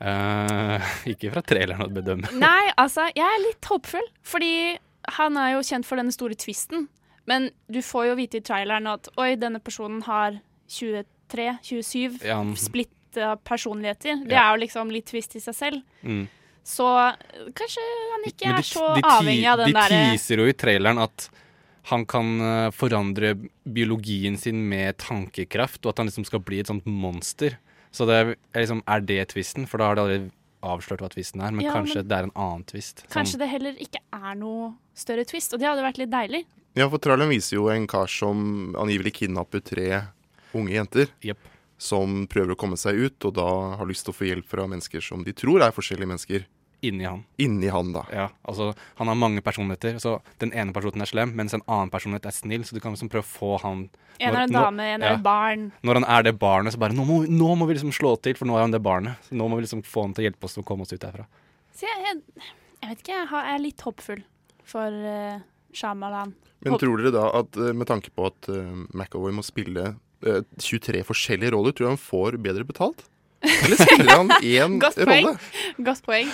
Eh, 0.00 0.80
ikke 1.12 1.30
fra 1.34 1.42
traileren 1.44 1.84
å 1.84 1.92
bedømme. 1.92 2.30
Nei, 2.46 2.70
altså, 2.80 3.04
jeg 3.16 3.24
er 3.28 3.42
litt 3.44 3.68
håpefull, 3.68 4.08
fordi 4.24 4.78
han 5.20 5.36
er 5.36 5.52
jo 5.58 5.60
kjent 5.68 5.84
for 5.88 6.00
denne 6.00 6.12
store 6.16 6.34
twisten. 6.40 6.88
Men 7.28 7.50
du 7.68 7.80
får 7.84 8.08
jo 8.08 8.16
vite 8.22 8.40
i 8.40 8.44
traileren 8.46 8.86
at 8.88 9.08
oi, 9.20 9.34
denne 9.36 9.60
personen 9.60 10.00
har 10.08 10.40
23-27 10.70 12.24
Ja, 12.24 12.36
han- 12.40 12.54
splitta 13.16 13.36
personligheter. 13.44 14.24
Det 14.26 14.36
er 14.36 14.52
jo 14.54 14.60
liksom 14.62 14.90
litt 14.92 15.06
twist 15.06 15.36
i 15.36 15.40
seg 15.40 15.54
selv. 15.54 15.82
Mm. 16.02 16.26
Så 16.66 16.86
eh, 16.98 17.50
kanskje 17.54 17.82
han 18.12 18.24
ikke 18.26 18.46
Men 18.46 18.54
er 18.54 18.62
de, 18.62 18.68
så 18.68 18.86
de, 18.94 19.02
avhengig 19.04 19.46
av 19.50 19.58
den 19.62 19.72
de 19.72 19.82
teaser 19.88 20.42
jo 20.42 20.46
i 20.50 20.52
traileren 20.56 20.98
at 20.98 21.28
han 21.86 22.04
kan 22.04 22.40
eh, 22.42 22.70
forandre 22.74 23.34
biologien 23.64 24.36
sin 24.38 24.64
med 24.68 24.96
tankekraft, 24.98 25.84
og 25.86 25.92
at 25.92 25.98
han 26.02 26.08
liksom 26.10 26.26
skal 26.26 26.42
bli 26.42 26.60
et 26.60 26.66
sånt 26.66 26.86
monster. 26.86 27.58
Så 27.94 28.06
det 28.06 28.16
er, 28.18 28.34
liksom, 28.58 28.82
er 28.86 29.00
det 29.06 29.28
tvisten? 29.32 29.66
For 29.70 29.78
da 29.78 29.86
har 29.92 29.96
de 29.96 30.02
allerede 30.02 30.32
avslørt 30.66 31.00
hva 31.04 31.08
tvisten 31.12 31.40
er. 31.40 31.54
Men 31.54 31.64
Ja, 31.64 31.72
kanskje 31.76 32.02
men- 32.02 32.08
det 32.08 32.16
er 32.18 32.22
en 32.24 32.34
annen 32.34 32.64
tvist. 32.66 33.00
som- 33.06 33.08
Kanskje 33.14 33.38
det 33.38 33.48
heller 33.48 33.72
ikke 33.78 34.02
er 34.12 34.34
noe 34.34 34.74
større 34.94 35.24
twist, 35.24 35.54
og 35.54 35.60
det 35.60 35.68
hadde 35.68 35.82
vært 35.86 35.98
litt 35.98 36.10
deilig. 36.10 36.44
Ja, 36.74 36.88
for 36.88 36.98
traileren 36.98 37.30
viser 37.30 37.54
jo 37.56 37.68
en 37.68 37.86
kar 37.86 38.06
som 38.08 38.74
angivelig 38.74 39.14
kidnapper 39.14 39.62
tre 39.64 40.08
unge 40.52 40.72
jenter. 40.72 41.06
Jepp. 41.22 41.38
Som 41.78 42.26
prøver 42.32 42.54
å 42.54 42.56
komme 42.56 42.76
seg 42.80 42.96
ut, 42.96 43.24
og 43.28 43.34
da 43.36 43.46
har 43.76 43.86
lyst 43.88 44.06
til 44.06 44.14
å 44.14 44.16
få 44.16 44.24
hjelp 44.30 44.46
fra 44.48 44.64
mennesker 44.66 45.02
som 45.04 45.24
de 45.26 45.32
tror 45.36 45.60
er 45.62 45.74
forskjellige 45.76 46.08
mennesker. 46.08 46.46
inni 46.86 47.04
han. 47.04 47.24
Inni 47.38 47.68
han, 47.72 47.92
da. 47.92 48.02
Ja, 48.12 48.28
altså 48.46 48.74
Han 48.96 49.08
har 49.08 49.14
mange 49.16 49.40
personligheter. 49.42 49.96
Så 49.98 50.20
Den 50.38 50.52
ene 50.52 50.72
personen 50.72 51.02
er 51.02 51.06
slem, 51.06 51.32
mens 51.34 51.54
en 51.54 51.62
annen 51.66 51.90
personlighet 51.90 52.26
er 52.26 52.30
snill. 52.36 52.62
Så 52.64 52.74
du 52.76 52.80
kan 52.80 52.92
liksom 52.94 53.08
prøve 53.10 53.24
å 53.24 53.32
få 53.32 53.60
han 53.62 53.88
En 54.20 54.34
er 54.36 54.42
en 54.44 54.52
dame, 54.52 54.80
en 54.94 55.02
er 55.02 55.08
ja. 55.10 55.14
et 55.16 55.22
barn. 55.22 55.72
Når 55.82 55.94
han 56.00 56.04
er 56.04 56.22
det 56.22 56.38
barnet, 56.38 56.72
så 56.72 56.78
bare 56.78 56.92
nå 56.94 57.04
må, 57.04 57.22
vi- 57.24 57.28
nå 57.32 57.56
må 57.56 57.66
vi 57.66 57.74
liksom 57.74 57.92
slå 57.92 58.14
til, 58.22 58.34
for 58.34 58.46
nå 58.46 58.56
er 58.56 58.60
han 58.64 58.70
det 58.70 58.82
barnet. 58.82 59.16
Så 59.28 59.34
nå 59.36 59.48
må 59.48 59.56
vi 59.56 59.66
liksom 59.66 59.82
få 59.84 60.02
han 60.06 60.14
til 60.14 60.24
å 60.24 60.30
hjelpe 60.30 60.44
oss 60.44 60.56
å 60.58 60.64
komme 60.64 60.82
oss 60.86 60.92
ut 60.92 61.00
derfra. 61.00 61.26
Så 61.74 61.84
jeg, 61.88 62.00
jeg, 62.06 62.22
jeg 62.82 62.88
vet 62.90 63.02
ikke, 63.04 63.20
jeg 63.24 63.54
er 63.54 63.58
litt 63.60 63.80
håpfull 63.84 64.22
for 64.64 64.88
uh, 64.88 65.40
Shamalan. 65.74 66.34
Men 66.64 66.78
tror 66.80 66.96
dere 67.02 67.12
da 67.12 67.26
at 67.40 67.56
eh, 67.60 67.72
med 67.76 67.86
tanke 67.86 68.08
på 68.16 68.24
at 68.30 68.48
uh, 68.48 68.64
McAvoy 68.96 69.32
må 69.36 69.42
spille 69.44 69.82
eh, 69.90 69.94
23 70.22 71.02
forskjellige 71.06 71.52
roller, 71.54 71.74
tror 71.76 71.86
du 71.86 71.92
han 71.94 72.00
får 72.00 72.38
bedre 72.42 72.64
betalt? 72.68 73.04
Eller 73.46 73.76
spiller 73.78 74.12
han 74.16 74.30
én 74.42 74.78
Godt 74.82 74.98
rolle? 75.06 75.36
Godt 75.84 76.02
poeng. 76.06 76.30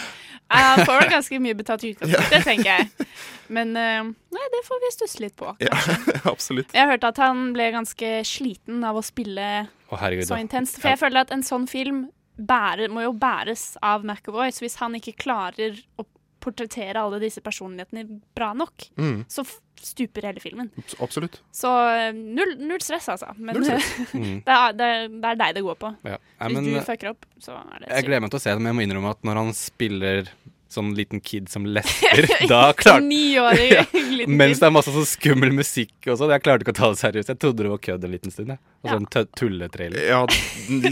Han 0.52 0.82
får 0.84 0.98
vel 1.00 1.10
ganske 1.14 1.38
mye 1.40 1.56
betalt 1.56 1.84
i 1.86 1.92
utgangspunktet, 1.94 2.44
tenker 2.44 2.68
jeg. 2.68 3.08
Men 3.52 3.70
eh, 3.76 4.02
nei, 4.36 4.46
det 4.52 4.60
får 4.66 4.80
vi 4.82 4.90
stusse 4.94 5.22
litt 5.24 5.34
på. 5.38 5.52
Ja, 5.64 5.72
absolutt. 6.32 6.72
Jeg 6.76 6.84
har 6.84 6.92
hørt 6.92 7.06
at 7.08 7.20
han 7.22 7.52
ble 7.56 7.70
ganske 7.72 8.10
sliten 8.28 8.82
av 8.84 8.98
å 9.00 9.04
spille 9.04 9.46
Å, 9.88 9.96
herregud. 10.00 10.28
så 10.28 10.38
intenst. 10.40 10.76
For 10.82 10.92
jeg 10.92 11.00
føler 11.00 11.24
at 11.24 11.32
en 11.34 11.44
sånn 11.46 11.64
film 11.70 12.04
bærer, 12.36 12.92
må 12.92 13.04
jo 13.04 13.12
bæres 13.16 13.72
av 13.84 14.04
McAvoy. 14.04 14.52
Så 14.52 14.64
hvis 14.66 14.76
han 14.80 14.96
ikke 14.98 15.16
klarer 15.24 15.76
å 16.00 16.04
portrettere 16.42 16.98
alle 17.00 17.20
disse 17.22 17.40
personlighetene 17.44 18.06
bra 18.36 18.50
nok, 18.58 18.88
Mm, 18.98 19.22
så 19.30 19.44
stuper 19.82 20.26
hele 20.28 20.38
filmen. 20.42 20.68
absolutt. 21.02 21.40
Så 21.54 21.70
eh, 21.90 22.12
null, 22.14 22.52
null 22.60 22.82
stress, 22.84 23.08
altså. 23.14 23.32
Men 23.38 23.56
Null 23.58 23.64
stress. 23.66 23.88
Mm. 24.18 24.42
det, 24.46 24.54
er, 24.58 24.76
det, 24.78 24.86
er, 24.86 25.08
det 25.22 25.30
er 25.32 25.40
deg 25.40 25.54
det 25.58 25.62
går 25.66 25.78
på. 25.80 25.90
Ja. 26.06 26.18
Nei, 26.18 26.48
Hvis 26.50 26.56
men, 26.58 26.68
du 26.70 26.76
eh, 26.78 26.84
fucker 26.86 27.12
opp, 27.14 27.26
så 27.42 27.56
er 27.58 27.82
det 27.86 27.90
jeg 27.96 28.06
gleder 28.10 28.24
meg 28.26 28.34
til 28.34 28.38
å 28.42 28.44
se 28.44 28.52
det, 28.54 28.60
men 28.62 28.70
jeg 28.72 28.78
må 28.78 28.84
innrømme 28.86 29.14
at 29.16 29.26
når 29.26 29.40
han 29.42 29.52
spiller 29.58 30.30
sånn 30.72 30.92
liten 30.96 31.20
kid 31.20 31.50
som 31.52 31.66
lesber, 31.76 32.26
da 32.50 32.64
klarte 32.76 33.04
Ja. 33.72 33.84
Mens 34.26 34.60
det 34.60 34.68
er 34.68 34.72
masse 34.74 34.92
sånn 34.94 35.06
skummel 35.08 35.52
musikk 35.54 36.08
og 36.10 36.18
sånn. 36.20 36.32
Jeg 36.34 36.42
klarte 36.44 36.64
ikke 36.64 36.74
å 36.74 36.78
ta 36.78 36.90
det 36.92 37.00
seriøst. 37.00 37.30
Jeg 37.32 37.40
trodde 37.42 37.64
det 37.64 37.70
var 37.72 37.80
kødd 37.82 38.06
en 38.06 38.12
liten 38.14 38.34
stund. 38.34 38.52
jeg. 38.52 38.60
Og 38.82 38.90
sånn 38.90 39.06
ja. 39.14 39.22
tulletrailer. 39.38 40.04
Ja, 40.10 40.20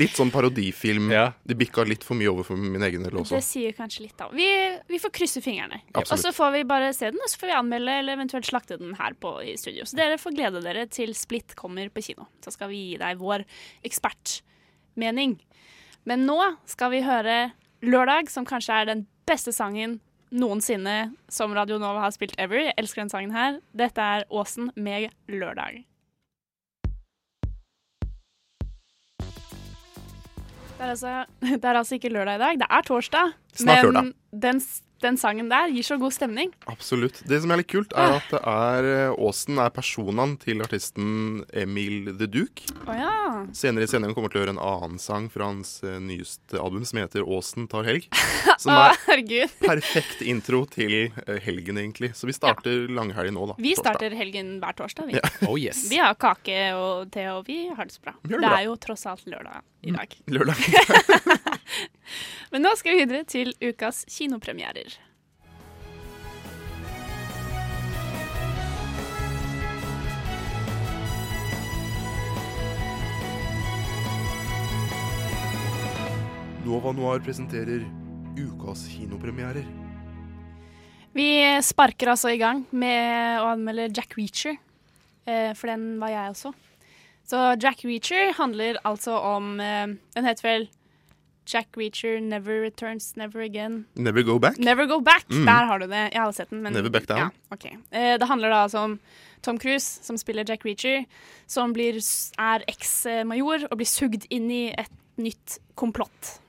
litt 0.01 0.17
sånn 0.19 0.33
parodifilm. 0.35 1.11
Ja. 1.15 1.27
De 1.47 1.57
bikka 1.59 1.85
litt 1.89 2.05
for 2.07 2.19
mye 2.19 2.31
over 2.33 2.47
for 2.47 2.61
min 2.61 2.83
egen 2.87 3.05
del 3.07 3.21
også. 3.21 3.37
Det 3.37 3.47
sier 3.47 3.77
kanskje 3.77 4.07
litt, 4.07 4.17
da. 4.21 4.31
Vi, 4.35 4.49
vi 4.91 5.01
får 5.03 5.15
krysse 5.17 5.43
fingrene. 5.45 5.83
Absolutt. 5.91 6.13
Og 6.17 6.23
så 6.25 6.35
får 6.37 6.55
vi 6.59 6.65
bare 6.71 6.93
se 6.97 7.11
den, 7.13 7.21
og 7.23 7.33
så 7.33 7.43
får 7.43 7.53
vi 7.53 7.57
anmelde 7.59 7.99
eller 8.03 8.19
eventuelt 8.19 8.49
slakte 8.49 8.79
den 8.81 8.97
her 9.01 9.17
på, 9.21 9.37
i 9.45 9.57
studio. 9.61 9.87
Så 9.89 9.99
dere 9.99 10.21
får 10.21 10.37
glede 10.37 10.65
dere 10.65 10.87
til 10.91 11.15
Split 11.19 11.57
kommer 11.59 11.91
på 11.93 12.05
kino. 12.11 12.29
Så 12.45 12.55
skal 12.55 12.73
vi 12.73 12.85
gi 12.91 13.01
deg 13.01 13.21
vår 13.21 13.47
ekspertmening. 13.87 15.39
Men 16.09 16.29
nå 16.29 16.39
skal 16.71 16.95
vi 16.95 17.05
høre 17.07 17.41
Lørdag, 17.81 18.29
som 18.29 18.45
kanskje 18.45 18.77
er 18.77 18.89
den 18.91 19.07
beste 19.29 19.53
sangen 19.53 19.99
noensinne 20.31 21.12
som 21.29 21.55
Radio 21.55 21.79
Nova 21.83 22.05
har 22.07 22.15
spilt 22.15 22.37
ever. 22.39 22.62
Jeg 22.69 22.77
elsker 22.79 23.03
den 23.03 23.12
sangen 23.12 23.35
her. 23.35 23.59
Dette 23.77 24.03
er 24.03 24.27
Åsen 24.31 24.71
med 24.77 25.11
Lørdag. 25.31 25.85
Det 30.81 30.87
er, 30.87 30.91
altså, 30.95 31.15
det 31.61 31.65
er 31.65 31.77
altså 31.77 31.99
ikke 31.99 32.09
lørdag 32.09 32.39
i 32.39 32.41
dag, 32.41 32.61
det 32.62 32.67
er 32.71 32.87
torsdag. 32.89 33.33
Snart 33.53 33.85
men 33.85 33.93
lørdag. 33.93 34.12
Den, 34.33 34.62
den 35.04 35.19
sangen 35.21 35.50
der 35.50 35.71
gir 35.73 35.87
så 35.87 35.99
god 36.00 36.14
stemning. 36.14 36.52
Absolutt. 36.71 37.23
Det 37.28 37.40
som 37.42 37.52
er 37.52 37.62
litt 37.62 37.71
kult, 37.71 37.95
er 37.97 38.19
at 38.19 38.33
det 38.33 38.40
er 38.40 38.88
Aasen 39.14 39.61
er 39.62 39.73
personene 39.75 40.38
til 40.40 40.62
artisten 40.64 41.42
Emil 41.57 42.12
The 42.12 42.28
Duke. 42.30 42.69
Oh, 42.87 42.95
ja. 42.97 43.47
Senere 43.57 43.87
i 43.87 43.90
sendingen 43.90 44.16
kommer 44.16 44.33
til 44.33 44.40
å 44.40 44.45
høre 44.45 44.54
en 44.57 44.62
annen 44.62 45.00
sang 45.02 45.28
fra 45.33 45.50
hans 45.50 45.78
eh, 45.87 45.99
nyeste 46.02 46.61
album 46.61 46.85
som 46.88 47.02
heter 47.02 47.25
'Åsen 47.25 47.69
tar 47.71 47.88
helg'. 47.88 48.09
Som 48.61 48.75
er 48.76 48.92
oh, 48.92 49.52
perfekt 49.62 50.21
intro 50.21 50.66
til 50.69 51.09
eh, 51.09 51.38
helgen, 51.40 51.78
egentlig. 51.80 52.12
Så 52.16 52.28
vi 52.28 52.35
starter 52.37 52.90
langhelg 52.92 53.33
nå, 53.33 53.47
da. 53.52 53.54
Vi 53.57 53.73
torsdag. 53.73 53.97
starter 53.97 54.16
helgen 54.19 54.59
hver 54.61 54.76
torsdag, 54.76 55.09
vi. 55.09 55.16
Ja. 55.16 55.30
Oh 55.49 55.57
yes. 55.57 55.87
Vi 55.88 55.97
har 55.97 56.19
kake 56.21 56.59
og 56.76 57.09
te, 57.14 57.25
og 57.33 57.49
vi 57.49 57.62
har 57.73 57.88
det 57.88 57.97
så 57.97 58.04
bra. 58.04 58.16
Det, 58.21 58.35
det 58.35 58.42
bra. 58.42 58.52
er 58.59 58.69
jo 58.69 58.76
tross 58.76 59.07
alt 59.09 59.25
lørdag 59.25 59.64
i 59.88 59.97
dag. 59.97 60.21
Lørdag. 60.28 60.61
Men 62.53 62.67
nå 62.67 62.75
skal 62.79 62.97
vi 62.97 63.05
videre 63.05 63.27
til 63.29 63.55
ukas 63.62 64.03
kinopremierer. 64.11 64.97
Nova 76.71 76.93
Noir 76.95 77.23
presenterer 77.25 77.83
ukas 78.39 78.85
kinopremierer. 78.93 79.65
Vi 81.17 81.29
sparker 81.67 82.12
altså 82.12 82.31
i 82.31 82.39
gang 82.39 82.62
med 82.71 83.41
å 83.43 83.49
anmelde 83.50 83.89
Jack 83.97 84.15
Reacher, 84.15 84.55
eh, 85.27 85.50
for 85.59 85.73
den 85.73 85.97
var 85.99 86.12
jeg 86.12 86.35
også. 86.37 86.53
Så 87.27 87.41
Jack 87.62 87.83
Reacher 87.87 88.31
handler 88.39 88.79
altså 88.87 89.17
om 89.19 89.59
eh, 89.62 89.97
Den 90.15 90.27
heter 90.27 90.47
vel 90.47 90.69
Jack 91.47 91.77
Reacher 91.77 92.21
Never 92.21 92.61
Returns 92.61 93.17
Never 93.17 93.41
Again. 93.41 93.87
Never 93.95 94.23
Go 94.23 94.39
Back. 94.39 94.59
Never 94.59 94.87
Go 94.87 95.01
Back! 95.01 95.25
Mm. 95.31 95.47
Der 95.47 95.67
har 95.67 95.79
du 95.79 95.87
det. 95.87 96.11
Jeg 96.13 96.23
har 96.23 96.33
sett 96.33 96.51
den. 96.51 96.63
Men, 96.63 96.73
Never 96.73 96.91
Back 96.91 97.09
Down. 97.09 97.19
Ja, 97.19 97.29
okay. 97.51 97.71
eh, 97.91 98.19
det 98.19 98.29
handler 98.29 98.49
da 98.49 98.63
altså 98.63 98.79
om 98.79 98.99
Tom 99.43 99.59
Cruise, 99.59 100.03
som 100.03 100.17
spiller 100.17 100.45
Jack 100.49 100.65
Reacher, 100.65 101.05
som 101.47 101.73
blir, 101.73 101.97
er 102.39 102.65
eks-major 102.69 103.67
og 103.71 103.77
blir 103.81 103.89
sugd 103.89 104.27
inn 104.31 104.51
i 104.51 104.75
et 104.79 104.93
nytt 105.17 105.59
komplott. 105.75 106.41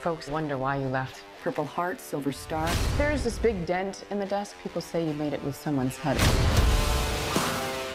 Folks 0.00 0.28
wonder 0.30 0.56
why 0.56 0.76
you 0.76 0.88
left. 0.88 1.24
Purple 1.42 1.64
Heart, 1.64 2.00
Silver 2.00 2.32
Star. 2.32 2.68
There's 2.98 3.22
this 3.22 3.38
big 3.38 3.66
dent 3.66 4.04
in 4.10 4.18
the 4.20 4.26
desk. 4.26 4.56
People 4.62 4.80
say 4.82 5.04
you 5.04 5.14
made 5.14 5.32
it 5.32 5.42
with 5.44 5.56
someone's 5.56 5.96
head. 5.96 6.16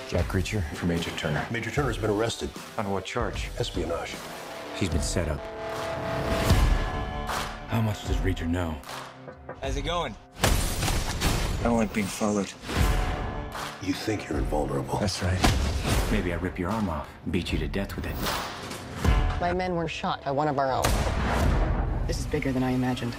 Jack 0.09 0.27
Reacher 0.33 0.63
for 0.73 0.85
Major 0.85 1.11
Turner. 1.11 1.45
Major 1.51 1.71
Turner's 1.71 1.97
been 1.97 2.09
arrested. 2.09 2.49
On 2.77 2.89
what 2.91 3.05
charge? 3.05 3.49
Espionage. 3.59 4.15
He's 4.83 4.89
been 4.89 5.01
set 5.01 5.29
up. 5.29 5.39
How 7.69 7.79
much 7.79 8.05
does 8.05 8.17
Reacher 8.17 8.45
know? 8.45 8.75
How's 9.61 9.77
it 9.77 9.83
going? 9.83 10.13
I 10.43 11.63
don't 11.63 11.77
like 11.77 11.93
being 11.93 12.05
followed. 12.05 12.51
You 13.81 13.93
think 13.93 14.27
you're 14.27 14.39
invulnerable. 14.39 14.99
That's 14.99 15.23
right. 15.23 15.39
Maybe 16.11 16.33
I 16.33 16.35
rip 16.35 16.59
your 16.59 16.69
arm 16.69 16.89
off, 16.89 17.07
and 17.23 17.31
beat 17.31 17.53
you 17.53 17.59
to 17.59 17.67
death 17.69 17.95
with 17.95 18.05
it. 18.05 18.15
My 19.39 19.53
men 19.53 19.73
were 19.73 19.87
shot 19.87 20.21
by 20.25 20.31
one 20.31 20.49
of 20.49 20.59
our 20.59 20.69
own. 20.69 20.83
This 22.05 22.19
is 22.19 22.25
bigger 22.25 22.51
than 22.51 22.61
I 22.61 22.71
imagined. 22.71 23.15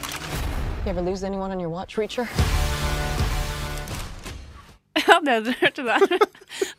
You 0.85 0.90
ever 0.90 1.00
lose 1.00 1.25
anyone 1.25 1.50
on 1.50 1.59
your 1.59 1.71
watch, 1.71 1.97
Reacher? 1.97 2.28
Ja, 5.09 5.21
det 5.21 5.44
dere 5.47 5.54
hørte 5.61 5.83
der, 5.83 5.99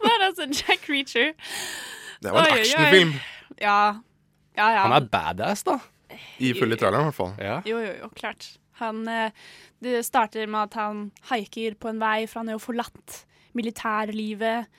var 0.04 0.26
altså 0.26 0.44
Jack 0.44 0.90
Reacher. 0.90 1.32
Det 2.22 2.32
var 2.32 2.46
en 2.46 2.60
actionfilm. 2.60 3.14
Ja. 3.62 3.94
Ja, 4.56 4.70
ja. 4.72 4.84
Han 4.88 4.98
er 4.98 5.10
badass, 5.12 5.66
da. 5.68 5.80
I 6.40 6.54
fulle 6.56 6.78
traileren, 6.80 7.08
i 7.08 7.12
hvert 7.12 7.18
fall. 7.18 7.34
Ja. 7.42 7.60
Jo, 7.68 7.80
jo, 7.84 7.94
jo, 8.02 8.10
klart. 8.16 8.54
Han, 8.80 9.08
eh, 9.08 9.32
det 9.84 10.04
starter 10.08 10.48
med 10.48 10.70
at 10.70 10.78
han 10.80 11.06
haiker 11.30 11.78
på 11.80 11.92
en 11.92 12.02
vei, 12.02 12.26
for 12.28 12.42
han 12.42 12.52
har 12.52 12.60
jo 12.60 12.66
forlatt 12.68 13.22
militærlivet. 13.56 14.72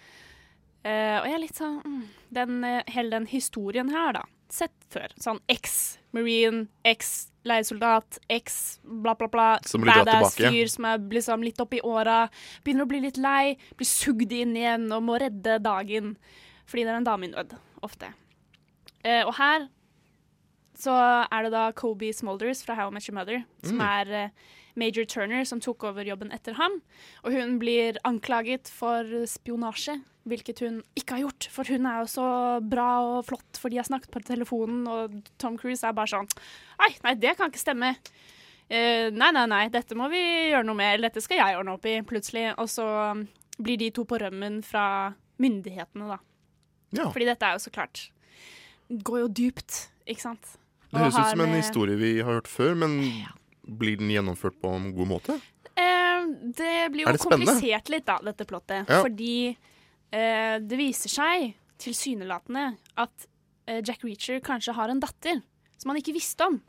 Uh, 0.87 1.19
og 1.19 1.25
jeg 1.27 1.35
er 1.35 1.41
litt 1.43 1.59
sånn 1.59 1.79
mm, 1.83 2.03
den, 2.37 2.59
eh, 2.63 2.83
Hele 2.95 3.17
den 3.17 3.25
historien 3.27 3.89
her, 3.91 4.13
da. 4.15 4.21
Sett 4.53 4.75
før. 4.93 5.11
Sånn 5.19 5.41
eks-marine, 5.51 6.69
eks-leiesoldat, 6.87 8.21
eks 8.31 8.59
bla, 8.85 9.17
bla, 9.19 9.27
bla. 9.33 9.47
Som 9.67 9.83
blir 9.83 9.91
dratt 9.91 10.07
Badass 10.07 10.37
tilbake. 10.37 10.53
fyr 10.55 10.71
som 10.71 10.87
er 10.87 11.03
liksom 11.17 11.43
litt 11.43 11.59
oppi 11.65 11.81
åra. 11.83 12.29
Begynner 12.63 12.87
å 12.87 12.93
bli 12.93 13.01
litt 13.03 13.19
lei, 13.19 13.57
blir 13.75 13.91
sugd 13.91 14.31
inn 14.31 14.55
igjen 14.55 14.87
og 14.95 15.03
må 15.09 15.19
redde 15.19 15.59
dagen. 15.65 16.15
Fordi 16.71 16.87
det 16.87 16.95
er 16.95 17.01
en 17.01 17.11
dame 17.11 17.27
i 17.27 17.33
nød, 17.35 17.57
ofte. 17.87 18.13
Eh, 19.07 19.23
og 19.27 19.35
her 19.39 19.69
så 20.77 20.93
er 21.33 21.47
det 21.47 21.53
da 21.55 21.71
Kobe 21.73 22.11
Smulders 22.13 22.61
fra 22.67 22.75
How 22.77 22.91
I 22.91 22.97
Met 22.99 23.07
Your 23.09 23.17
Mother, 23.17 23.45
som 23.65 23.79
Mm. 23.79 23.87
er 23.87 24.11
eh, 24.27 24.31
Major 24.77 25.07
Turner, 25.09 25.45
som 25.49 25.61
tok 25.61 25.85
over 25.89 26.05
jobben 26.05 26.31
etter 26.37 26.53
ham. 26.59 26.83
Og 27.25 27.33
hun 27.33 27.59
blir 27.59 27.97
anklaget 28.05 28.69
for 28.69 29.05
spionasje, 29.25 29.95
hvilket 30.29 30.61
hun 30.61 30.83
ikke 30.99 31.15
har 31.17 31.23
gjort. 31.25 31.47
For 31.55 31.65
hun 31.65 31.87
er 31.89 32.03
jo 32.03 32.11
så 32.13 32.27
bra 32.61 32.89
og 33.01 33.25
flott, 33.25 33.57
for 33.57 33.71
de 33.73 33.79
har 33.81 33.85
snakket 33.89 34.11
på 34.13 34.21
telefonen, 34.27 34.83
og 34.87 35.15
Tom 35.39 35.57
Cruise 35.57 35.83
er 35.87 35.93
bare 35.97 36.13
sånn 36.13 36.29
Nei, 36.79 36.91
nei, 37.07 37.15
det 37.15 37.37
kan 37.39 37.49
ikke 37.49 37.63
stemme. 37.63 37.95
Uh, 38.69 39.09
nei, 39.15 39.31
nei, 39.33 39.47
nei, 39.47 39.69
dette 39.71 39.95
må 39.97 40.11
vi 40.11 40.21
gjøre 40.51 40.67
noe 40.67 40.75
med. 40.77 40.93
Eller 40.99 41.09
dette 41.09 41.23
skal 41.25 41.39
jeg 41.39 41.57
ordne 41.57 41.73
opp 41.79 41.87
i, 41.87 42.03
plutselig. 42.03 42.51
Og 42.59 42.69
så 42.69 42.85
um, 43.15 43.23
blir 43.63 43.79
de 43.79 43.89
to 43.95 44.05
på 44.05 44.19
rømmen 44.21 44.59
fra 44.67 45.15
myndighetene, 45.41 46.09
da. 46.11 46.19
Ja. 46.93 47.09
Fordi 47.15 47.25
dette 47.31 47.47
er 47.47 47.57
jo 47.57 47.63
så 47.65 47.71
klart 47.73 48.11
Går 48.89 49.25
jo 49.25 49.29
dypt, 49.41 49.81
ikke 50.07 50.23
sant? 50.29 50.57
Det 50.93 51.03
høres 51.03 51.19
ut 51.19 51.33
som 51.35 51.43
en 51.43 51.57
historie 51.57 51.99
vi 51.99 52.13
har 52.21 52.39
hørt 52.39 52.51
før, 52.51 52.77
men 52.79 53.01
blir 53.67 53.99
den 53.99 54.13
gjennomført 54.15 54.59
på 54.63 54.71
en 54.77 54.93
god 54.95 55.11
måte? 55.11 55.39
Eh, 55.75 56.29
det 56.57 56.75
blir 56.95 57.05
jo 57.05 57.15
det 57.17 57.23
komplisert 57.25 57.91
litt, 57.93 58.07
da, 58.07 58.21
dette 58.25 58.47
plottet. 58.49 58.87
Ja. 58.87 59.03
Fordi 59.03 59.51
eh, 59.51 60.57
det 60.63 60.79
viser 60.79 61.13
seg 61.13 61.51
tilsynelatende 61.83 62.71
at 63.03 63.27
eh, 63.67 63.83
Jack 63.83 64.07
Reacher 64.07 64.41
kanskje 64.45 64.77
har 64.79 64.93
en 64.93 65.03
datter 65.03 65.43
som 65.77 65.93
han 65.93 66.01
ikke 66.01 66.17
visste 66.17 66.47
om. 66.47 66.61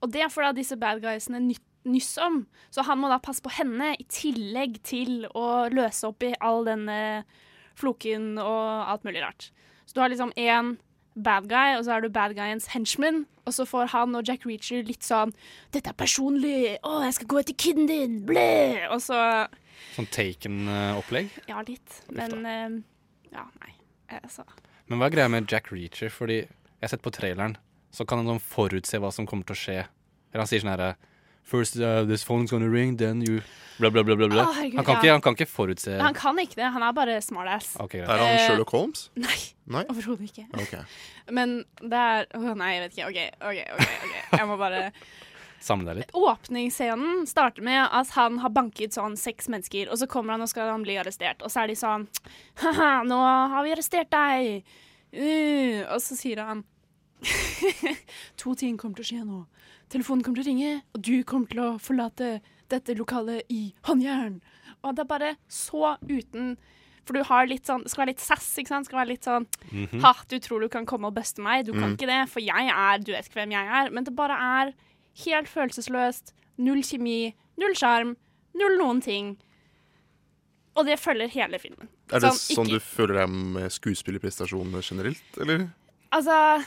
Og 0.00 0.12
det 0.14 0.24
er 0.24 0.32
fordi 0.32 0.62
disse 0.62 0.78
bad 0.80 1.02
guysene 1.02 1.42
nyt 1.42 1.62
nyss 1.84 2.14
om. 2.22 2.44
Så 2.72 2.84
han 2.86 3.00
må 3.00 3.10
da 3.12 3.20
passe 3.22 3.44
på 3.44 3.52
henne 3.52 3.92
i 4.00 4.06
tillegg 4.08 4.80
til 4.86 5.26
å 5.36 5.66
løse 5.72 6.08
opp 6.08 6.24
i 6.24 6.32
all 6.40 6.64
denne 6.64 6.96
floken 7.76 8.38
og 8.40 8.88
alt 8.88 9.04
mulig 9.04 9.24
rart. 9.24 9.50
Så 9.84 9.96
du 9.96 10.00
har 10.00 10.12
liksom 10.12 10.32
én 10.40 10.76
bad 11.14 11.48
guy, 11.48 11.76
og 11.78 11.84
så 11.86 11.96
er 11.96 12.04
du 12.04 12.08
bad 12.12 12.34
guyens 12.36 12.70
henchman. 12.74 13.24
Og 13.44 13.54
så 13.54 13.66
får 13.68 13.90
han 13.92 14.14
og 14.16 14.24
Jack 14.28 14.46
Reacher 14.48 14.82
litt 14.86 15.04
sånn 15.04 15.34
'Dette 15.72 15.92
er 15.92 15.98
personlig. 15.98 16.78
Å, 16.82 17.04
jeg 17.04 17.14
skal 17.18 17.28
gå 17.28 17.40
etter 17.40 17.54
kiden 17.54 17.86
din.' 17.90 18.22
Bleh! 18.26 18.88
Og 18.90 19.02
så 19.04 19.48
Sånn 19.94 20.06
Taken-opplegg. 20.06 21.30
Ja, 21.50 21.60
litt. 21.66 22.02
Men 22.08 22.46
uh, 22.46 22.82
Ja, 23.34 23.44
nei. 23.60 23.74
Altså. 24.22 24.44
Men 24.86 25.00
hva 25.00 25.08
er 25.08 25.14
greia 25.16 25.30
med 25.32 25.50
Jack 25.50 25.72
Reacher? 25.72 26.10
Fordi 26.14 26.44
jeg 26.44 26.82
har 26.82 26.92
sett 26.94 27.02
på 27.02 27.12
traileren, 27.14 27.56
så 27.94 28.06
kan 28.06 28.22
han 28.22 28.34
sånn 28.34 28.42
forutse 28.42 28.98
hva 29.02 29.10
som 29.12 29.26
kommer 29.26 29.46
til 29.48 29.56
å 29.56 29.60
skje. 29.60 29.78
Eller 30.30 30.42
han 30.44 30.50
sier 30.50 30.62
sånn 30.62 30.72
herre 30.72 30.94
First 31.44 31.76
uh, 31.76 32.04
this 32.08 32.24
phone's 32.24 32.50
gonna 32.50 32.68
ring, 32.70 32.96
then 32.96 33.20
you 33.22 33.42
Bla, 33.76 33.90
bla, 33.90 34.04
bla. 34.04 34.14
bla, 34.14 34.28
bla. 34.28 34.42
Oh, 34.46 34.52
herregud, 34.54 34.76
han, 34.76 34.84
kan 34.84 34.94
ja. 34.94 35.00
ikke, 35.00 35.10
han 35.12 35.20
kan 35.20 35.34
ikke 35.34 35.50
forutse 35.50 35.96
Han 35.98 36.14
kan 36.14 36.38
ikke 36.38 36.54
det. 36.60 36.68
Han 36.76 36.82
er 36.86 36.92
bare 36.94 37.16
smartass. 37.22 37.72
Okay. 37.82 38.04
Er 38.04 38.20
han 38.22 38.36
Eh, 38.36 38.46
Sherlock 38.46 38.70
Holmes? 38.70 39.08
Nei, 39.26 39.38
Nei? 39.66 39.82
overhodet 39.90 40.28
ikke. 40.30 40.44
Okay. 40.62 40.84
Men 41.34 41.56
det 41.82 41.98
er 41.98 42.28
Å 42.38 42.54
nei, 42.54 42.68
jeg 42.76 42.84
vet 42.84 42.94
ikke. 42.94 43.08
OK, 43.08 43.18
OK. 43.50 43.62
ok, 43.74 43.94
okay. 44.06 44.22
Jeg 44.38 44.48
må 44.50 44.58
bare 44.60 44.84
Samle 45.64 45.90
deg 45.90 46.02
litt. 46.02 46.10
Åpningsscenen 46.14 47.24
starter 47.26 47.64
med 47.64 47.80
at 47.82 48.10
han 48.18 48.36
har 48.42 48.52
banket 48.52 48.94
sånn 48.94 49.14
seks 49.16 49.48
mennesker, 49.48 49.88
og 49.88 49.96
så 49.96 50.06
kommer 50.12 50.36
han 50.36 50.44
og 50.44 50.50
skal 50.50 50.68
han 50.68 50.84
bli 50.84 50.98
arrestert. 51.00 51.40
Og 51.40 51.48
så 51.50 51.62
er 51.62 51.72
de 51.72 51.76
sånn 51.80 52.04
Haha, 52.60 52.98
nå 53.08 53.16
har 53.16 53.64
vi 53.64 53.72
arrestert 53.72 54.12
deg! 54.12 54.60
Uh, 55.14 55.80
og 55.94 56.02
så 56.04 56.18
sier 56.18 56.42
han 56.44 56.64
To 58.42 58.52
ting 58.58 58.76
kommer 58.76 58.98
til 58.98 59.06
å 59.06 59.08
skje 59.08 59.24
nå. 59.24 59.40
Telefonen 59.94 60.24
kommer 60.26 60.40
til 60.42 60.44
å 60.44 60.50
ringe, 60.50 60.70
og 60.96 61.02
du 61.06 61.12
kommer 61.28 61.50
til 61.52 61.60
å 61.62 61.68
forlate 61.82 62.40
dette 62.72 62.96
lokalet 62.98 63.44
i 63.54 63.68
håndjern. 63.86 64.40
Og 64.82 64.96
det 64.96 65.04
er 65.04 65.10
bare 65.12 65.34
så 65.48 65.94
uten 66.08 66.56
For 67.04 67.12
du 67.12 67.20
har 67.28 67.44
litt 67.46 67.66
sånn 67.68 67.82
skal 67.86 68.00
være 68.06 68.14
litt 68.14 68.22
sass, 68.24 68.46
ikke 68.56 68.70
sant? 68.72 68.86
Skal 68.88 68.96
være 69.02 69.10
litt 69.12 69.26
sånn 69.28 69.44
Mhm. 69.70 70.00
Ha, 70.00 70.14
du 70.26 70.38
tror 70.40 70.60
du 70.64 70.70
kan 70.72 70.86
komme 70.88 71.04
og 71.10 71.14
buste 71.14 71.38
meg. 71.44 71.66
Du 71.66 71.72
kan 71.74 71.90
Mm. 71.92 71.96
ikke 71.98 72.06
det, 72.08 72.28
for 72.30 72.40
jeg 72.40 72.70
er 72.72 72.98
Du 73.04 73.12
vet 73.12 73.28
ikke 73.28 73.42
hvem 73.44 73.50
jeg 73.52 73.66
er. 73.68 73.90
Men 73.90 74.04
det 74.04 74.16
bare 74.16 74.32
er 74.32 74.72
helt 75.26 75.46
følelsesløst. 75.46 76.32
Null 76.56 76.80
kjemi, 76.80 77.34
null 77.58 77.74
sjarm, 77.74 78.16
null 78.54 78.78
noen 78.78 79.02
ting. 79.02 79.36
Og 80.76 80.86
det 80.86 80.98
følger 80.98 81.28
hele 81.28 81.58
filmen. 81.60 81.88
Er 82.10 82.20
det 82.20 82.32
Sånn, 82.32 82.56
sånn 82.56 82.68
du 82.72 82.80
føler 82.80 83.20
deg 83.20 83.28
med 83.28 83.70
skuespillerprestasjonene 83.70 84.80
generelt, 84.82 85.38
eller? 85.40 85.68
Altså 86.10 86.64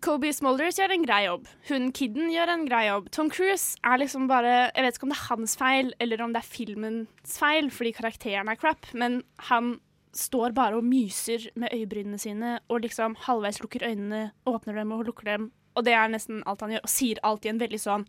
Kobe 0.00 0.32
Smulders 0.32 0.78
gjør 0.80 0.94
en 0.94 1.04
grei 1.04 1.20
jobb. 1.26 1.46
Hun 1.68 1.90
Kidden 1.94 2.30
gjør 2.32 2.50
en 2.54 2.64
grei 2.66 2.86
jobb. 2.88 3.10
Tom 3.12 3.28
Cruise 3.30 3.76
er 3.84 4.00
liksom 4.00 4.24
bare 4.30 4.70
Jeg 4.72 4.86
vet 4.86 4.96
ikke 4.96 5.06
om 5.06 5.12
det 5.12 5.18
er 5.18 5.28
hans 5.28 5.56
feil, 5.60 5.92
eller 6.00 6.22
om 6.24 6.32
det 6.32 6.40
er 6.40 6.48
filmens 6.48 7.36
feil, 7.38 7.68
fordi 7.70 7.92
karakteren 7.98 8.48
er 8.48 8.56
crap, 8.58 8.88
men 8.94 9.20
han 9.50 9.74
står 10.16 10.52
bare 10.56 10.76
og 10.76 10.84
myser 10.84 11.50
med 11.56 11.72
øyebrynene 11.72 12.18
sine 12.20 12.58
og 12.68 12.82
liksom 12.84 13.14
halvveis 13.24 13.60
lukker 13.62 13.84
øynene, 13.88 14.30
åpner 14.48 14.80
dem 14.80 14.92
og 14.92 15.06
lukker 15.08 15.28
dem, 15.30 15.46
og 15.76 15.84
det 15.86 15.94
er 15.96 16.10
nesten 16.12 16.42
alt 16.46 16.60
han 16.60 16.74
gjør, 16.74 16.82
og 16.84 16.92
sier 16.92 17.20
alltid 17.24 17.52
en 17.54 17.62
veldig 17.62 17.80
sånn 17.80 18.04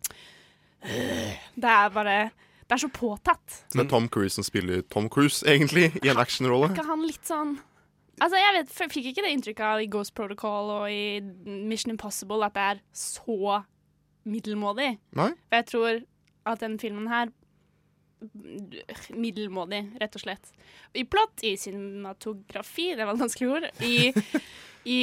Det 0.84 1.70
er 1.70 1.88
bare 1.94 2.16
Det 2.64 2.76
er 2.76 2.80
så 2.82 2.90
påtatt. 2.92 3.62
Men 3.74 3.86
er 3.86 3.90
Tom 3.90 4.08
Cruise 4.08 4.34
som 4.36 4.44
spiller 4.44 4.82
Tom 4.92 5.08
Cruise, 5.08 5.44
egentlig, 5.48 5.90
i 6.04 6.08
en 6.12 6.20
actionrolle? 6.20 6.72
ikke 6.72 6.84
han 6.88 7.06
litt 7.06 7.24
sånn 7.28 7.58
Altså, 8.22 8.38
jeg 8.38 8.56
vet, 8.58 8.74
fikk 8.94 9.08
ikke 9.10 9.24
det 9.24 9.30
inntrykket 9.34 9.64
av 9.66 9.82
i 9.82 9.88
Ghost 9.90 10.14
Protocol 10.14 10.70
og 10.76 10.84
i 10.92 11.20
Mission 11.66 11.94
Impossible 11.94 12.46
at 12.46 12.54
det 12.56 12.66
er 12.74 12.82
så 12.96 13.62
middelmådig. 14.24 14.90
Nei? 15.18 15.30
For 15.48 15.58
jeg 15.60 15.68
tror 15.72 16.04
at 16.52 16.62
den 16.64 16.78
filmen 16.82 17.08
her 17.12 17.32
Middelmådig, 19.12 19.82
rett 20.00 20.14
og 20.16 20.22
slett. 20.22 20.52
I 20.96 21.02
plott, 21.04 21.42
i 21.44 21.58
cinematografi, 21.60 22.94
det 22.96 23.04
var 23.04 23.18
et 23.18 23.20
vanskelig 23.20 23.50
ord. 23.52 23.66
I, 23.84 24.14
I 24.96 25.00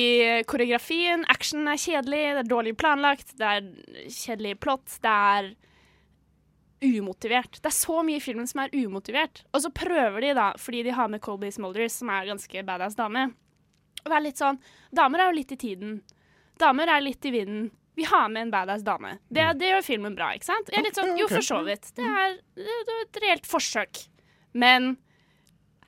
koreografien, 0.50 1.28
action 1.30 1.70
er 1.70 1.78
kjedelig, 1.78 2.22
det 2.40 2.42
er 2.42 2.50
dårlig 2.50 2.74
planlagt, 2.82 3.36
det 3.38 3.52
er 3.52 3.68
kjedelig 4.08 4.56
plott, 4.64 4.96
det 5.06 5.14
er 5.36 5.52
umotivert. 6.82 7.60
Det 7.62 7.70
er 7.70 7.76
så 7.76 8.02
mye 8.06 8.18
i 8.18 8.24
filmen 8.24 8.48
som 8.50 8.64
er 8.64 8.74
umotivert. 8.74 9.44
Og 9.54 9.64
så 9.64 9.72
prøver 9.74 10.26
de, 10.26 10.34
da, 10.38 10.48
fordi 10.60 10.84
de 10.88 10.96
har 10.98 11.12
med 11.12 11.22
Colby 11.24 11.52
Smulders, 11.54 12.00
som 12.02 12.10
er 12.10 12.26
en 12.26 12.36
ganske 12.36 12.64
badass 12.68 12.98
dame, 12.98 13.30
å 14.02 14.10
være 14.10 14.26
litt 14.26 14.40
sånn 14.42 14.58
Damer 14.98 15.22
er 15.22 15.30
jo 15.30 15.38
litt 15.38 15.54
i 15.54 15.60
tiden. 15.62 16.00
Damer 16.60 16.90
er 16.90 17.04
litt 17.06 17.26
i 17.26 17.34
vinden. 17.36 17.70
Vi 17.96 18.08
har 18.08 18.30
med 18.32 18.48
en 18.48 18.54
badass 18.54 18.82
dame. 18.88 19.18
Det, 19.30 19.44
det 19.60 19.70
gjør 19.70 19.86
filmen 19.86 20.16
bra, 20.18 20.32
ikke 20.34 20.48
sant? 20.48 20.72
Jeg 20.72 20.80
er 20.80 20.88
litt 20.88 20.98
sånn, 20.98 21.14
jo, 21.20 21.28
for 21.30 21.46
så 21.46 21.60
vidt. 21.68 21.92
Det 21.98 22.08
er, 22.08 22.38
det 22.58 22.68
er 22.82 23.02
et 23.04 23.22
reelt 23.22 23.50
forsøk. 23.50 24.06
Men 24.58 24.96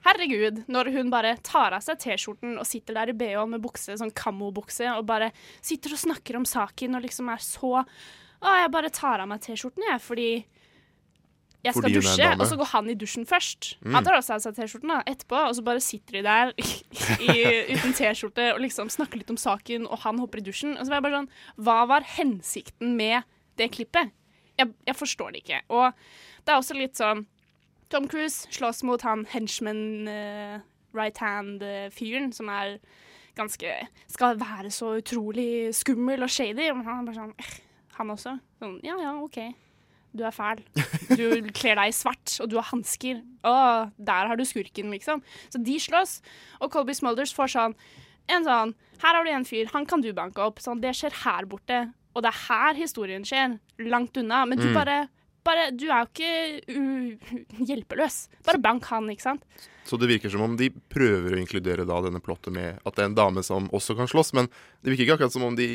herregud, 0.06 0.64
når 0.72 0.92
hun 0.94 1.12
bare 1.14 1.38
tar 1.46 1.76
av 1.76 1.84
seg 1.86 2.02
T-skjorten 2.04 2.58
og 2.60 2.68
sitter 2.68 3.00
der 3.00 3.14
i 3.14 3.18
BH 3.18 3.46
med 3.56 3.64
bukse, 3.64 3.96
sånn 4.00 4.14
kammobukse, 4.16 4.90
og 4.98 5.08
bare 5.10 5.32
sitter 5.64 5.96
og 5.96 6.04
snakker 6.04 6.40
om 6.40 6.48
saken 6.48 7.00
og 7.00 7.08
liksom 7.08 7.32
er 7.34 7.44
så 7.44 7.80
Å, 8.44 8.54
jeg 8.60 8.72
bare 8.74 8.92
tar 8.92 9.24
av 9.24 9.30
meg 9.32 9.40
T-skjorten, 9.40 9.86
jeg, 9.88 10.04
fordi 10.04 10.30
jeg 11.64 11.76
skal 11.78 11.94
dusje, 11.96 12.30
og 12.36 12.44
så 12.50 12.58
går 12.60 12.70
han 12.74 12.90
i 12.92 12.96
dusjen 13.00 13.28
først. 13.28 13.74
Mm. 13.86 13.94
Han 13.96 14.06
tar 14.06 14.18
også 14.18 14.36
av 14.36 14.42
seg 14.44 14.58
T-skjorten 14.58 14.92
etterpå, 15.00 15.38
og 15.48 15.54
så 15.56 15.64
bare 15.64 15.84
sitter 15.84 16.18
de 16.18 16.24
der 16.26 16.52
i, 17.32 17.38
uten 17.72 17.96
T-skjorte 17.96 18.50
og 18.56 18.60
liksom 18.66 18.92
snakker 18.92 19.22
litt 19.22 19.32
om 19.32 19.40
saken, 19.40 19.88
og 19.88 20.04
han 20.04 20.20
hopper 20.20 20.42
i 20.42 20.46
dusjen. 20.46 20.76
Og 20.76 20.84
så 20.84 20.92
var 20.92 21.00
jeg 21.00 21.08
bare 21.08 21.22
sånn 21.22 21.32
Hva 21.68 21.78
var 21.94 22.10
hensikten 22.18 22.98
med 23.00 23.24
det 23.62 23.70
klippet? 23.76 24.12
Jeg, 24.60 24.74
jeg 24.86 24.98
forstår 25.00 25.34
det 25.34 25.46
ikke. 25.46 25.64
Og 25.74 26.04
det 26.44 26.54
er 26.54 26.60
også 26.60 26.78
litt 26.78 27.00
sånn 27.00 27.26
Tom 27.94 28.08
Cruise 28.12 28.50
slåss 28.52 28.84
mot 28.88 29.02
han 29.06 29.24
henchman 29.30 30.10
uh, 30.10 30.60
right 30.98 31.18
hand-fyren, 31.22 32.32
som 32.34 32.50
er 32.52 32.80
ganske 33.38 33.76
Skal 34.12 34.40
være 34.42 34.72
så 34.74 34.98
utrolig 35.00 35.74
skummel 35.76 36.26
og 36.26 36.30
shady. 36.30 36.72
Men 36.74 36.86
han 36.86 37.02
er 37.02 37.08
bare 37.08 37.22
sånn 37.22 37.36
eh, 37.40 37.54
Han 37.98 38.14
også. 38.14 38.38
Sånn, 38.60 38.80
ja 38.86 38.98
ja, 39.02 39.14
OK. 39.22 39.40
Du 40.16 40.24
er 40.24 40.32
fæl. 40.36 40.60
Du 41.18 41.26
kler 41.58 41.76
deg 41.80 41.90
i 41.90 41.96
svart, 41.96 42.36
og 42.44 42.50
du 42.52 42.58
har 42.60 42.68
hansker. 42.70 43.22
Å, 43.44 43.54
der 43.98 44.28
har 44.30 44.38
du 44.38 44.44
skurken, 44.46 44.92
liksom. 44.94 45.24
Så 45.50 45.62
de 45.64 45.78
slåss. 45.82 46.20
Og 46.62 46.70
Colby 46.74 46.94
Smulders 46.94 47.34
får 47.34 47.50
sånn 47.56 47.74
en 48.32 48.46
sånn 48.48 48.74
Her 49.04 49.18
har 49.18 49.26
du 49.26 49.32
en 49.34 49.44
fyr, 49.44 49.68
han 49.74 49.86
kan 49.90 50.00
du 50.02 50.12
banke 50.16 50.40
opp. 50.40 50.62
Sånn, 50.64 50.80
det 50.80 50.94
skjer 50.96 51.12
her 51.26 51.46
borte. 51.50 51.82
Og 52.16 52.22
det 52.24 52.30
er 52.30 52.42
her 52.48 52.78
historien 52.78 53.26
skjer. 53.28 53.58
Langt 53.90 54.16
unna. 54.22 54.46
Men 54.48 54.60
du 54.62 54.70
Mm. 54.70 54.74
bare, 54.78 55.10
bare 55.44 55.70
Du 55.76 55.86
er 55.92 56.04
jo 56.04 56.10
ikke 56.12 57.68
hjelpeløs. 57.68 58.28
Bare 58.48 58.62
bank 58.64 58.86
han, 58.92 59.10
ikke 59.14 59.26
sant? 59.30 59.44
Så 59.84 59.98
det 60.00 60.08
virker 60.08 60.32
som 60.32 60.42
om 60.46 60.54
de 60.56 60.70
prøver 60.72 61.34
å 61.36 61.40
inkludere 61.42 61.84
da 61.86 61.98
denne 62.06 62.22
plottet 62.24 62.54
med 62.56 62.78
at 62.88 62.96
det 62.96 63.04
er 63.04 63.10
en 63.10 63.18
dame 63.18 63.42
som 63.44 63.66
også 63.76 63.98
kan 63.98 64.08
slåss, 64.08 64.32
men 64.38 64.48
det 64.80 64.94
virker 64.94 65.04
ikke 65.04 65.18
akkurat 65.18 65.34
som 65.36 65.44
om 65.44 65.58
de 65.60 65.66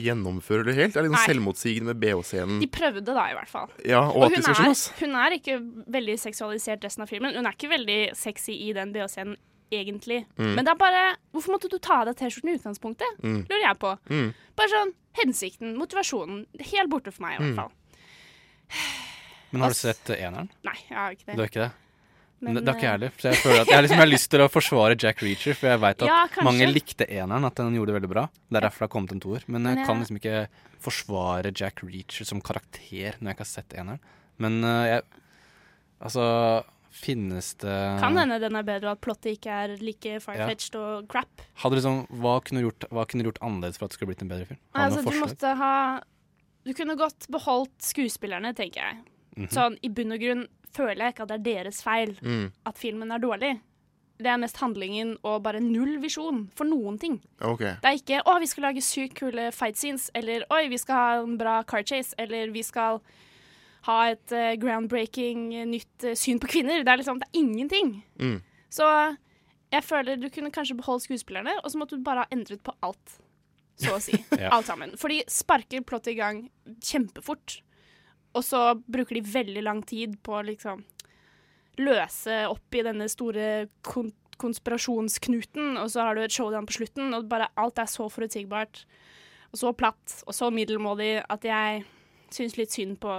gjennomfører 0.00 0.64
det 0.70 0.76
helt. 0.78 0.94
Det 0.94 1.02
er 1.02 1.08
litt 1.10 1.12
sånn 1.18 1.28
selvmotsigende 1.34 1.92
med 1.92 2.00
BH-scenen. 2.00 2.62
De 2.64 2.70
prøvde 2.72 3.04
da, 3.12 3.26
i 3.28 3.36
hvert 3.36 3.52
fall. 3.52 3.68
Ja, 3.84 4.00
og 4.08 4.24
at 4.30 4.38
de 4.38 4.40
skal 4.46 4.56
slåss. 4.62 4.86
hun 5.02 5.12
er 5.20 5.36
ikke 5.36 5.58
veldig 5.92 6.16
seksualisert 6.24 6.88
resten 6.88 7.04
av 7.04 7.12
filmen. 7.12 7.36
Hun 7.36 7.44
er 7.50 7.52
ikke 7.58 7.68
veldig 7.74 7.98
sexy 8.16 8.56
i 8.64 8.72
den 8.80 8.94
BH-scenen, 8.96 9.36
egentlig. 9.70 10.22
Mm. 10.40 10.54
Men 10.56 10.64
det 10.66 10.72
er 10.72 10.80
bare 10.80 11.02
Hvorfor 11.30 11.52
måtte 11.54 11.68
du 11.70 11.76
ta 11.78 12.00
av 12.00 12.08
deg 12.08 12.16
T-skjorten 12.18 12.50
i 12.50 12.56
utgangspunktet? 12.58 13.20
Mm. 13.22 13.44
Lurer 13.44 13.66
jeg 13.68 13.78
på. 13.84 13.92
Mm. 14.10 14.32
Bare 14.58 14.72
sånn 14.72 14.96
hensikten, 15.20 15.76
motivasjonen. 15.78 16.46
Helt 16.72 16.90
borte 16.90 17.12
for 17.12 17.28
meg, 17.28 17.36
i 17.36 17.44
Mm. 17.44 17.52
hvert 17.52 17.60
fall. 17.68 17.76
Men 19.50 19.66
har 19.66 19.74
du 19.74 19.78
sett 19.78 20.10
eh, 20.10 20.24
eneren? 20.26 20.50
Nei, 20.66 20.76
jeg 20.88 20.98
har 20.98 21.14
ikke 21.16 21.28
det. 21.28 21.36
Du 21.36 21.42
har 21.42 21.52
ikke 21.52 21.64
det? 21.66 21.70
Men, 22.40 22.56
det, 22.56 22.60
det 22.64 22.72
har 22.72 22.78
ikke 22.78 22.86
jeg 22.86 22.90
eh, 22.90 22.96
heller. 22.96 23.16
Så 23.20 23.28
jeg 23.28 23.40
føler 23.42 23.60
at 23.60 23.70
jeg, 23.70 23.84
liksom, 23.84 23.98
jeg 23.98 24.04
har 24.06 24.10
lyst 24.10 24.30
til 24.32 24.42
å 24.42 24.48
forsvare 24.48 24.96
Jack 24.96 25.22
Reacher, 25.26 25.56
for 25.58 25.68
jeg 25.68 25.80
veit 25.82 26.04
at 26.06 26.08
Ja, 26.08 26.20
mange 26.46 26.68
likte 26.70 27.04
eneren, 27.04 27.44
at 27.44 27.60
den 27.60 27.76
gjorde 27.76 27.92
det 27.92 27.96
veldig 27.98 28.12
bra. 28.14 28.26
Det 28.48 28.60
er 28.60 28.66
derfor 28.66 28.84
det 28.84 28.88
har 28.88 28.94
kommet 28.94 29.12
en 29.16 29.22
toer. 29.26 29.44
Men 29.46 29.68
jeg 29.68 29.80
Men 29.80 29.88
kan 29.90 30.00
liksom 30.00 30.20
ikke 30.22 30.36
forsvare 30.80 31.52
Jack 31.52 31.84
Reacher 31.84 32.28
som 32.28 32.40
karakter 32.40 33.18
når 33.20 33.32
jeg 33.32 33.36
ikke 33.36 33.44
har 33.44 33.52
sett 33.52 33.76
eneren. 33.76 34.04
Men 34.40 34.62
eh, 34.64 34.84
jeg 34.94 35.08
Altså, 36.00 36.22
finnes 36.90 37.52
det 37.60 37.76
Kan 38.00 38.16
hende 38.16 38.38
den 38.40 38.56
er 38.56 38.64
bedre, 38.64 38.88
og 38.88 38.96
at 38.96 39.02
plottet 39.04 39.36
ikke 39.36 39.52
er 39.52 39.74
like 39.84 40.14
far-fetched 40.24 40.78
og 40.80 41.10
crap. 41.12 41.44
Liksom, 41.60 42.06
hva 42.22 42.38
kunne 42.40 42.64
gjort, 42.64 42.88
hva 42.88 43.04
kunne 43.04 43.26
gjort 43.28 43.40
annerledes 43.44 43.76
for 43.76 43.86
at 43.86 43.92
det 43.92 43.98
skulle 44.00 44.14
blitt 44.14 44.24
en 44.24 44.32
bedre 44.32 44.48
film? 44.48 44.62
Altså, 44.72 45.04
du 45.04 45.18
måtte 45.20 45.52
ha 45.60 45.74
Du 46.64 46.72
kunne 46.76 46.96
godt 46.96 47.28
beholdt 47.32 47.76
skuespillerne, 47.84 48.54
tenker 48.56 48.80
jeg. 48.80 49.04
Mhm. 49.40 49.50
Sånn, 49.54 49.78
I 49.82 49.88
bunn 49.88 50.12
og 50.12 50.20
grunn 50.20 50.46
føler 50.72 50.96
jeg 51.06 51.14
ikke 51.14 51.22
at 51.26 51.28
det 51.28 51.40
er 51.40 51.48
deres 51.64 51.82
feil 51.82 52.14
Mm. 52.22 52.52
at 52.66 52.78
filmen 52.78 53.10
er 53.12 53.18
dårlig. 53.18 53.60
Det 54.20 54.26
er 54.28 54.36
mest 54.36 54.58
handlingen 54.60 55.16
og 55.24 55.42
bare 55.42 55.60
null 55.60 55.96
visjon 55.98 56.50
for 56.54 56.64
noen 56.68 56.98
ting. 57.00 57.20
Okay. 57.40 57.74
Det 57.80 57.84
er 57.84 57.96
ikke 57.96 58.22
'Å, 58.24 58.38
vi 58.40 58.46
skal 58.46 58.62
lage 58.64 58.82
sykt 58.84 59.14
kule 59.14 59.50
fight 59.50 59.76
scenes', 59.76 60.10
eller 60.14 60.44
'Oi, 60.50 60.68
vi 60.68 60.76
skal 60.76 60.94
ha 60.94 61.22
en 61.22 61.38
bra 61.38 61.62
car 61.62 61.82
chase', 61.82 62.14
eller 62.18 62.50
'Vi 62.52 62.62
skal 62.62 63.00
ha 63.84 64.10
et 64.10 64.30
uh, 64.32 64.54
groundbreaking 64.60 65.54
eh, 65.54 65.64
nytt 65.64 66.04
uh, 66.04 66.12
syn 66.14 66.38
på 66.38 66.46
kvinner'. 66.48 66.84
Det 66.84 66.88
er 66.88 66.98
liksom 66.98 67.18
Det 67.18 67.28
er 67.32 67.38
ingenting. 67.40 68.02
Mm. 68.18 68.42
Så 68.70 69.16
jeg 69.72 69.82
føler 69.84 70.20
du 70.20 70.28
kunne 70.28 70.50
kanskje 70.52 70.76
beholdt 70.76 71.04
skuespillerne, 71.08 71.56
og 71.64 71.70
så 71.70 71.78
måtte 71.78 71.96
du 71.96 72.02
bare 72.02 72.18
ha 72.18 72.26
endret 72.30 72.62
på 72.62 72.72
alt. 72.82 73.18
Så 73.78 73.96
å 73.96 74.00
si. 74.00 74.12
Ja. 74.38 74.50
Alt 74.52 74.66
sammen. 74.66 74.96
For 74.98 75.08
de 75.08 75.22
sparker 75.26 75.80
plottet 75.80 76.12
i 76.12 76.14
gang 76.20 76.50
kjempefort. 76.84 77.62
Og 78.36 78.44
så 78.46 78.62
bruker 78.86 79.18
de 79.18 79.32
veldig 79.32 79.62
lang 79.66 79.82
tid 79.86 80.16
på 80.24 80.38
å 80.38 80.46
liksom 80.46 80.84
løse 81.80 82.42
opp 82.50 82.76
i 82.76 82.84
denne 82.86 83.08
store 83.10 83.68
kon 83.86 84.12
konspirasjonsknuten, 84.40 85.74
og 85.76 85.90
så 85.92 86.06
har 86.06 86.16
du 86.16 86.22
et 86.24 86.32
showdown 86.32 86.64
på 86.64 86.78
slutten, 86.78 87.10
og 87.12 87.26
bare 87.28 87.50
alt 87.60 87.76
er 87.76 87.90
så 87.92 88.06
forutsigbart 88.08 88.86
og 89.50 89.60
så 89.60 89.72
platt 89.76 90.14
og 90.24 90.32
så 90.32 90.48
middelmådig 90.54 91.10
at 91.28 91.44
jeg 91.44 91.82
syns 92.32 92.56
litt 92.56 92.72
synd 92.72 92.96
på 93.02 93.12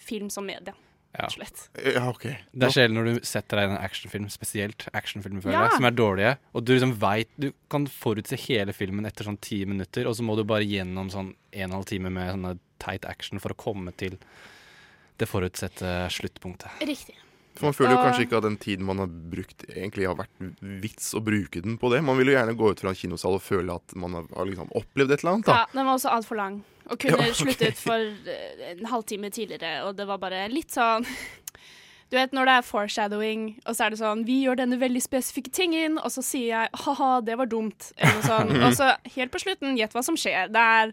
film 0.00 0.30
som 0.32 0.48
medie. 0.48 0.72
Ja. 1.14 1.28
rett 1.28 1.30
og 1.30 1.34
slett. 1.38 1.60
Ja, 1.94 2.04
OK. 2.10 2.24
Det 2.52 2.66
er 2.68 2.74
sjelden 2.74 2.96
når 2.98 3.04
du 3.12 3.26
setter 3.26 3.60
deg 3.60 3.68
i 3.68 3.72
en 3.76 3.78
actionfilm, 3.84 4.28
spesielt 4.34 4.88
actionfilmer, 4.92 5.42
føler 5.44 5.54
jeg, 5.60 5.70
Ja. 5.70 5.76
som 5.76 5.84
er 5.86 5.94
dårlige, 5.94 6.32
og 6.54 6.64
du 6.64 6.72
liksom 6.74 6.94
veit 6.98 7.28
Du 7.38 7.52
kan 7.70 7.86
forutse 7.86 8.36
hele 8.48 8.72
filmen 8.72 9.06
etter 9.06 9.24
sånn 9.24 9.38
ti 9.40 9.64
minutter, 9.64 10.06
og 10.10 10.16
så 10.16 10.22
må 10.26 10.34
du 10.36 10.42
bare 10.44 10.66
gjennom 10.66 11.10
sånn 11.10 11.34
en 11.52 11.70
og 11.70 11.70
en 11.70 11.76
halv 11.78 11.86
time 11.86 12.10
med 12.10 12.32
sånne 12.34 12.58
teit 12.82 13.04
action 13.06 13.38
for 13.38 13.50
å 13.54 13.56
komme 13.56 13.92
til 13.96 14.18
det 15.18 15.28
forutsette 15.30 16.10
sluttpunktet. 16.10 16.70
Riktig. 16.82 17.14
For 17.54 17.68
man 17.68 17.76
føler 17.76 17.94
jo 17.94 18.02
kanskje 18.02 18.24
ikke 18.26 18.38
at 18.40 18.42
den 18.48 18.56
tiden 18.58 18.84
man 18.84 18.98
har 18.98 19.06
brukt, 19.06 19.62
egentlig 19.70 20.08
har 20.10 20.16
vært 20.18 20.54
vits 20.82 21.12
å 21.14 21.22
bruke 21.22 21.62
den 21.62 21.78
på 21.78 21.90
det. 21.92 22.02
Man 22.02 22.18
vil 22.18 22.32
jo 22.32 22.34
gjerne 22.34 22.56
gå 22.58 22.72
ut 22.72 22.80
fra 22.82 22.90
en 22.90 22.98
kinosal 22.98 23.36
og 23.38 23.44
føle 23.46 23.76
at 23.78 23.94
man 23.94 24.16
har, 24.18 24.26
liksom 24.48 24.72
opplevd 24.74 25.12
et 25.14 25.22
eller 25.22 25.36
annet. 25.36 25.46
Ja, 25.46 25.60
da. 25.62 25.66
den 25.78 25.86
var 25.86 25.94
også 25.94 26.10
altfor 26.10 26.40
lang. 26.40 26.64
Og 26.90 26.98
kunne 27.00 27.16
Ja, 27.16 27.30
okay. 27.30 27.32
sluttet 27.38 27.78
for 27.80 27.96
eh, 28.28 28.64
en 28.74 28.84
halvtime 28.90 29.30
tidligere, 29.32 29.84
og 29.86 29.96
det 29.96 30.06
var 30.06 30.18
bare 30.20 30.42
litt 30.52 30.74
sånn 30.74 31.06
Du 32.12 32.18
vet 32.18 32.34
når 32.36 32.46
det 32.46 32.52
er 32.58 32.66
foreshadowing, 32.68 33.46
og 33.64 33.74
så 33.74 33.86
er 33.86 33.94
det 33.94 33.98
sånn 33.98 34.24
Vi 34.28 34.42
gjør 34.44 34.58
denne 34.60 34.76
veldig 34.78 35.00
spesifikke 35.02 35.50
tingen, 35.50 35.96
og 35.98 36.12
så 36.12 36.22
sier 36.22 36.50
jeg 36.52 36.82
ha-ha, 36.84 37.08
det 37.24 37.38
var 37.40 37.48
dumt, 37.50 37.88
eller 37.96 38.20
noe 38.20 38.26
sånt. 38.28 38.52
Og 38.68 38.76
så 38.76 38.90
helt 39.16 39.32
på 39.32 39.40
slutten, 39.42 39.74
gjett 39.80 39.96
hva 39.96 40.02
som 40.04 40.18
skjer. 40.20 40.52
Det 40.52 40.60
er 40.60 40.92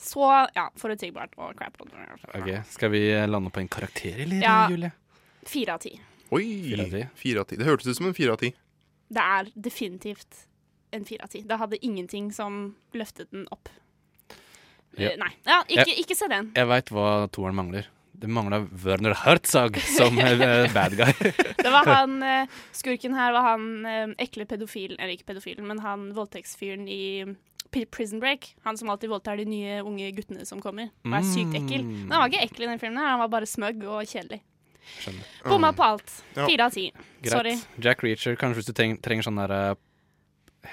så 0.00 0.24
ja, 0.56 0.64
forutsigbart 0.78 1.36
og 1.36 1.52
crap. 1.58 1.76
Ok, 1.82 2.48
Skal 2.70 2.90
vi 2.90 3.00
lande 3.28 3.50
på 3.54 3.60
en 3.60 3.68
karakter, 3.68 4.18
eller, 4.24 4.40
Ja. 4.42 4.56
Julie? 4.72 4.90
Fire 5.46 5.76
av 5.76 5.84
ti. 5.84 5.92
Oi! 6.34 6.44
Fire 7.16 7.40
av 7.44 7.48
ti. 7.52 7.56
Det 7.60 7.66
hørtes 7.68 7.86
ut 7.92 7.96
som 8.00 8.06
en 8.08 8.14
fire 8.16 8.34
av 8.34 8.40
ti. 8.42 8.50
Det 9.08 9.22
er 9.38 9.52
definitivt 9.54 10.46
en 10.96 11.04
fire 11.08 11.24
av 11.28 11.32
ti. 11.32 11.42
Det 11.46 11.56
hadde 11.60 11.78
ingenting 11.84 12.32
som 12.34 12.74
løftet 12.96 13.30
den 13.30 13.46
opp. 13.54 13.68
Ja. 14.98 15.12
Eh, 15.12 15.18
Nei. 15.20 15.30
Ja, 15.46 15.62
ikke, 15.68 15.94
ikke 16.02 16.16
se 16.18 16.28
den. 16.30 16.50
Jeg 16.56 16.68
veit 16.70 16.92
hva 16.94 17.08
toeren 17.34 17.56
mangler. 17.58 17.88
Det 18.18 18.26
mangla 18.34 18.64
Werner 18.82 19.14
Herzog 19.14 19.76
som 19.94 20.16
eh, 20.24 20.66
bad 20.74 20.96
guy. 20.98 21.12
Det 21.64 21.70
var 21.70 21.86
han 21.86 22.16
eh, 22.26 22.56
Skurken 22.74 23.14
her 23.14 23.30
var 23.36 23.52
han 23.52 24.16
ekle 24.18 24.46
pedofil 24.50 24.96
Eller 24.96 25.14
ikke 25.14 25.28
pedofilen, 25.30 25.68
men 25.70 25.78
han 25.84 26.08
voldtektsfyren 26.16 26.88
i 26.90 27.02
Prison 27.92 28.18
Break. 28.18 28.54
Han 28.64 28.78
som 28.80 28.90
alltid 28.90 29.10
voldtar 29.12 29.36
de 29.38 29.44
nye 29.46 29.80
unge 29.84 30.10
guttene 30.16 30.46
som 30.48 30.58
kommer. 30.64 30.88
Han 31.04 31.18
er 31.20 31.26
sykt 31.26 31.54
ekkel. 31.58 31.84
Men 31.84 32.14
han 32.16 32.22
var 32.24 32.32
ikke 32.32 32.46
ekkel 32.48 32.64
i 32.64 32.70
den 32.72 32.80
filmen, 32.80 32.98
her, 33.02 33.12
han 33.12 33.20
var 33.20 33.28
bare 33.34 33.46
smøgg 33.50 33.84
og 33.84 34.06
kjedelig. 34.08 34.40
Skjønner. 35.02 35.26
Bomma 35.44 35.74
på 35.76 35.84
alt. 35.84 36.14
Fire 36.38 36.64
av 36.64 36.72
ti. 36.72 36.86
Sorry. 37.28 37.58
Jack 37.84 38.00
Reacher, 38.06 38.38
kanskje 38.40 38.62
hvis 38.62 38.70
du 38.70 38.74
treng, 38.78 38.96
trenger 39.04 39.28
sånn 39.28 39.42
der 39.42 39.76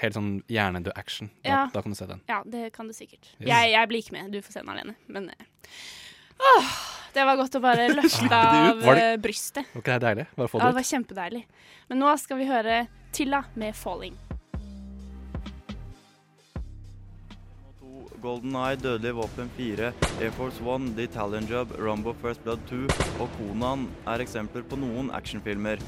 Helt 0.00 0.14
sånn 0.14 0.42
hjernedød 0.52 0.92
action. 0.96 1.30
Da, 1.42 1.48
Ja. 1.50 1.60
da 1.72 1.82
kan 1.82 1.92
du 1.92 1.96
se 1.96 2.06
den. 2.06 2.20
Ja, 2.28 2.42
det 2.44 2.72
kan 2.72 2.86
du 2.86 2.92
sikkert. 2.92 3.24
Yes. 3.40 3.48
Jeg, 3.48 3.70
jeg 3.72 3.88
blir 3.88 4.02
ikke 4.02 4.12
med. 4.12 4.32
Du 4.32 4.40
får 4.42 4.52
se 4.52 4.60
den 4.60 4.68
alene. 4.74 4.94
Men 5.08 5.30
eh, 5.30 5.46
åh, 6.38 6.68
det 7.14 7.24
var 7.24 7.36
godt 7.40 7.56
å 7.56 7.62
bare 7.64 7.88
løfte 7.96 8.26
ut. 8.26 8.32
av 8.32 8.82
Var 8.84 8.94
det- 8.94 9.06
eh, 9.12 9.16
brystet. 9.16 9.64
Var 9.74 9.82
ikke 9.82 9.98
det 9.98 10.06
deilig? 10.08 10.26
Bare 10.36 10.48
få 10.52 10.58
Ja, 10.60 10.66
det 10.66 10.74
det 10.74 10.80
var 10.82 10.90
kjempedeilig. 10.92 11.44
Men 11.88 11.98
nå 12.04 12.18
skal 12.18 12.36
vi 12.38 12.46
høre 12.46 12.86
Tilla 13.12 13.44
med 13.54 13.74
'Falling'. 13.74 14.16
Golden 18.22 18.56
Eye, 18.56 18.76
Dødelig 18.76 19.12
våpen 19.14 19.48
4, 19.56 19.92
Air 20.20 20.30
Force 20.32 20.60
One, 20.64 20.94
The 20.96 21.02
Italian 21.04 21.46
Job, 21.46 21.70
Rumbo 21.78 22.12
First 22.22 22.42
Blood 22.44 22.58
2 22.68 22.88
og 23.20 23.28
Konan 23.38 23.86
er 24.06 24.18
eksempler 24.24 24.64
på 24.66 24.76
noen 24.80 25.10
actionfilmer. 25.14 25.78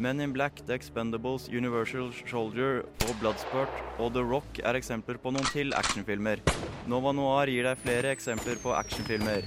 Men 0.00 0.20
in 0.20 0.32
Black, 0.32 0.66
The 0.66 0.72
Expendables, 0.74 1.48
Universal 1.52 2.12
Soldier 2.24 2.78
og 3.04 3.10
Bloodsport 3.20 3.68
og 4.00 4.14
The 4.14 4.22
Rock 4.24 4.60
er 4.64 4.78
eksempler 4.78 5.18
på 5.20 5.28
noen 5.34 5.44
til 5.52 5.74
actionfilmer. 5.76 6.40
Nova 6.88 7.12
Noir 7.12 7.50
gir 7.52 7.66
deg 7.68 7.82
flere 7.82 8.14
eksempler 8.16 8.56
på 8.62 8.72
actionfilmer. 8.72 9.44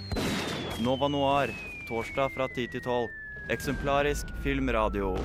Nova 0.86 1.10
Noir, 1.10 1.50
torsdag 1.88 2.30
fra 2.36 2.46
10 2.54 2.68
til 2.76 2.84
12. 2.86 3.10
Eksemplarisk 3.56 4.30
filmradio. 4.44 5.16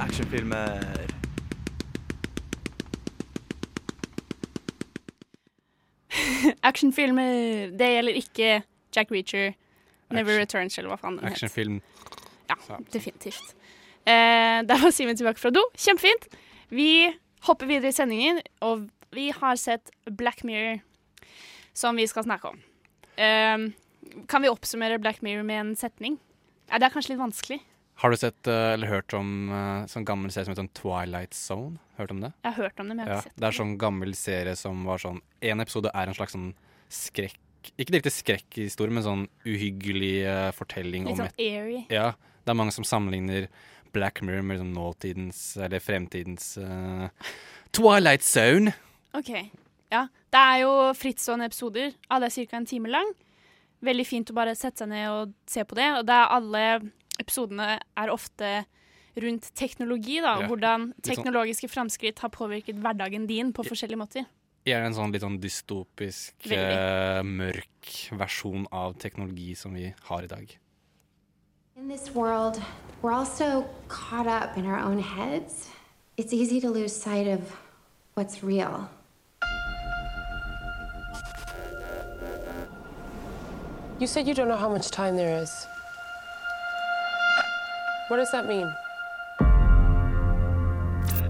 Actionfilmer. 0.00 0.80
Actionfilmer. 6.70 7.68
Det 7.76 7.90
gjelder 7.98 8.14
ikke 8.22 8.48
Jack 8.96 9.12
Reacher, 9.12 9.52
Never 10.08 10.40
Returns 10.40 10.80
eller 10.80 10.88
hva 10.94 10.96
faen 11.04 11.20
den 11.20 11.28
heter. 11.28 11.36
Actionfilm. 11.36 11.82
Ja, 12.48 12.56
definitivt. 12.96 13.52
Eh, 14.04 14.60
der 14.68 14.82
var 14.82 14.92
Simen 14.92 15.16
tilbake 15.16 15.40
fra 15.40 15.52
do. 15.54 15.62
Kjempefint. 15.76 16.28
Vi 16.74 17.08
hopper 17.48 17.68
videre 17.68 17.92
i 17.92 17.96
sendingen, 17.96 18.42
og 18.64 18.88
vi 19.14 19.30
har 19.32 19.56
sett 19.60 19.92
Black 20.10 20.44
Mirror, 20.44 20.80
som 21.76 21.96
vi 21.96 22.06
skal 22.10 22.26
snakke 22.26 22.52
om. 22.52 22.60
Eh, 23.16 23.70
kan 24.28 24.44
vi 24.44 24.52
oppsummere 24.52 25.00
Black 25.00 25.22
Mirror 25.22 25.46
med 25.46 25.60
en 25.60 25.76
setning? 25.78 26.18
Eh, 26.70 26.78
det 26.78 26.88
er 26.88 26.94
kanskje 26.94 27.14
litt 27.14 27.22
vanskelig. 27.22 27.60
Har 28.02 28.10
du 28.10 28.18
sett 28.18 28.48
eh, 28.50 28.72
eller 28.74 28.90
hørt 28.90 29.14
om 29.14 29.50
uh, 29.52 29.86
sånn 29.90 30.06
gammel 30.06 30.32
serie 30.34 30.48
som 30.48 30.54
heter 30.56 30.66
Twilight 30.74 31.36
Zone? 31.36 31.78
Hørt 31.94 32.10
om 32.10 32.24
det? 32.24 32.32
Jeg 32.42 32.56
har 32.56 32.66
hørt 32.66 32.80
om 32.82 32.88
det, 32.90 32.96
men 32.96 33.04
jeg 33.04 33.12
har 33.12 33.20
ikke 33.22 33.30
sett 33.30 33.38
det 33.38 33.48
er 33.48 33.56
sånn 33.60 33.74
gammel 33.78 34.16
serie 34.18 34.54
som 34.58 34.80
var 34.88 35.02
sånn 35.02 35.20
En 35.46 35.62
episode 35.62 35.92
er 35.94 36.10
en 36.10 36.16
slags 36.16 36.34
sånn 36.34 36.48
skrekk 36.90 37.70
Ikke 37.78 37.94
direkte 37.94 38.10
skrekkhistorie, 38.10 38.96
men 38.96 39.06
sånn 39.06 39.22
uhyggelig 39.46 40.16
eh, 40.26 40.48
fortelling 40.56 41.06
Litt 41.06 41.14
om 41.14 41.20
sånn 41.22 41.30
et 41.30 41.44
airy. 41.46 41.84
Ja. 41.94 42.10
Det 42.44 42.52
er 42.52 42.58
mange 42.58 42.74
som 42.74 42.84
sammenligner 42.84 43.46
Black 43.94 44.20
Mirror 44.22 44.42
med 44.42 44.58
liksom 44.58 44.72
nåtidens, 44.74 45.42
eller 45.56 45.82
fremtidens 45.82 46.54
uh, 46.58 47.08
Twilight 47.74 48.26
Zone. 48.26 48.74
OK. 49.14 49.30
Ja. 49.94 50.06
Det 50.34 50.40
er 50.40 50.60
jo 50.64 50.72
frittstående 50.98 51.46
episoder. 51.46 51.94
Alle 52.10 52.26
er 52.28 52.34
ca. 52.34 52.58
en 52.58 52.66
time 52.66 52.90
lang. 52.90 53.14
Veldig 53.84 54.06
fint 54.08 54.30
å 54.32 54.36
bare 54.36 54.54
sette 54.58 54.82
seg 54.82 54.90
ned 54.90 55.08
og 55.12 55.34
se 55.50 55.64
på 55.64 55.78
det. 55.78 55.90
Og 56.00 56.06
det 56.08 56.14
er 56.18 56.32
alle 56.34 56.64
episodene 57.22 57.68
er 57.78 58.12
ofte 58.12 58.64
rundt 59.22 59.50
teknologi, 59.54 60.18
da. 60.20 60.40
Ja. 60.40 60.48
Hvordan 60.50 60.88
sånn- 60.90 61.06
teknologiske 61.10 61.70
framskritt 61.70 62.18
har 62.24 62.32
påvirket 62.34 62.80
hverdagen 62.82 63.28
din 63.30 63.52
på 63.54 63.62
forskjellige 63.66 64.00
måter. 64.00 64.26
Gjerne 64.66 64.86
en 64.88 64.96
sånn 64.96 65.12
litt 65.12 65.22
sånn 65.22 65.38
dystopisk, 65.38 66.34
eh, 66.50 67.22
mørk 67.22 67.92
versjon 68.16 68.66
av 68.72 68.96
teknologi 68.98 69.54
som 69.54 69.74
vi 69.74 69.92
har 70.08 70.22
i 70.24 70.26
dag. 70.26 70.58
In 71.84 71.90
this 71.90 72.14
world, 72.14 72.62
we're 73.02 73.12
all 73.12 73.26
so 73.26 73.68
caught 73.88 74.26
up 74.26 74.56
in 74.56 74.64
our 74.64 74.78
own 74.78 74.98
heads. 74.98 75.68
It's 76.16 76.32
easy 76.32 76.58
to 76.62 76.70
lose 76.70 76.96
sight 76.96 77.26
of 77.26 77.42
what's 78.14 78.42
real. 78.42 78.88
You 83.98 84.06
said 84.06 84.26
you 84.26 84.32
don't 84.32 84.48
know 84.48 84.56
how 84.56 84.70
much 84.70 84.90
time 84.90 85.14
there 85.14 85.42
is. 85.42 85.66
What 88.08 88.16
does 88.16 88.30
that 88.32 88.48
mean? 88.48 88.72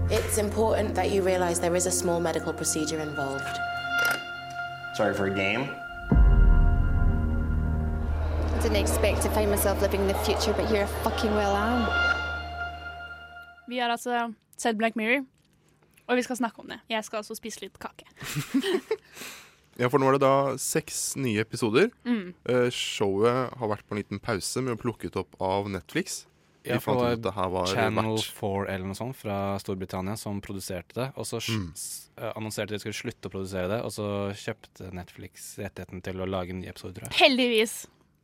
It's 0.09 0.37
important 0.37 0.95
that 0.95 1.11
you 1.11 1.21
realize 1.21 1.59
there 1.59 1.75
is 1.75 1.85
a 1.85 1.91
small 1.91 2.21
medical 2.21 2.53
procedure 2.53 3.01
involved. 3.01 3.59
Sorry 4.93 5.13
for 5.13 5.25
a 5.25 5.35
game? 5.35 5.69
Didn't 8.65 8.81
expect 8.81 9.21
to 9.21 9.29
find 9.29 9.51
myself 9.51 9.79
living 9.79 10.01
in 10.01 10.07
the 10.07 10.15
future, 10.25 10.51
but 10.57 10.65
here 10.65 10.83
I 10.85 10.87
fucking 11.03 11.29
well 11.35 11.53
am. 11.55 11.85
Vi 13.67 13.77
har 13.79 13.89
altså 13.93 14.33
sett 14.57 14.77
Black 14.77 14.95
Mirror, 14.95 15.21
og 16.07 16.15
vi 16.17 16.23
skal 16.25 16.35
snakke 16.39 16.59
om 16.63 16.67
det. 16.73 16.79
Jeg 16.89 17.05
skal 17.05 17.17
altså 17.21 17.35
spise 17.37 17.61
litt 17.61 17.77
kake. 17.79 18.09
Ja, 19.77 19.89
for 19.91 19.99
nå 19.99 20.07
er 20.07 20.15
det 20.15 20.21
da 20.23 20.55
seks 20.57 20.97
nye 21.19 21.43
episoder. 21.43 21.89
Mm. 22.07 22.29
Uh, 22.47 22.69
showet 22.71 23.53
har 23.59 23.69
vært 23.69 23.83
på 23.85 23.93
en 23.93 23.99
liten 23.99 24.21
pause 24.23 24.61
med 24.63 24.71
å 24.77 24.79
plukke 24.79 25.09
det 25.11 25.19
opp 25.19 25.35
av 25.43 25.67
Netflix. 25.69 26.21
Ja, 26.65 26.79
for 26.81 27.03
ut 27.11 27.21
det 27.21 27.33
her 27.35 27.49
var 27.53 27.67
Channel 27.69 28.15
4 28.17 28.69
eller 28.71 28.87
noe 28.89 28.97
sånt 28.97 29.19
fra 29.19 29.35
Storbritannia 29.61 30.15
som 30.17 30.39
produserte 30.41 30.95
det. 30.97 31.09
Og 31.19 31.27
så 31.29 31.37
Mm. 31.51 31.73
eh, 32.17 32.31
annonserte 32.33 32.73
de 32.73 32.79
skulle 32.79 32.97
slutte 32.97 33.27
å 33.29 33.33
produsere 33.35 33.67
det, 33.75 33.81
og 33.85 33.91
så 33.91 34.07
kjøpte 34.33 34.89
Netflix 34.95 35.59
rettigheten 35.59 36.01
til 36.01 36.23
å 36.23 36.25
lage 36.25 36.49
en 36.55 36.61
ny 36.63 36.67
episode, 36.71 36.95
tror 36.95 37.11
jeg. 37.11 37.19
Heldigvis. 37.19 37.75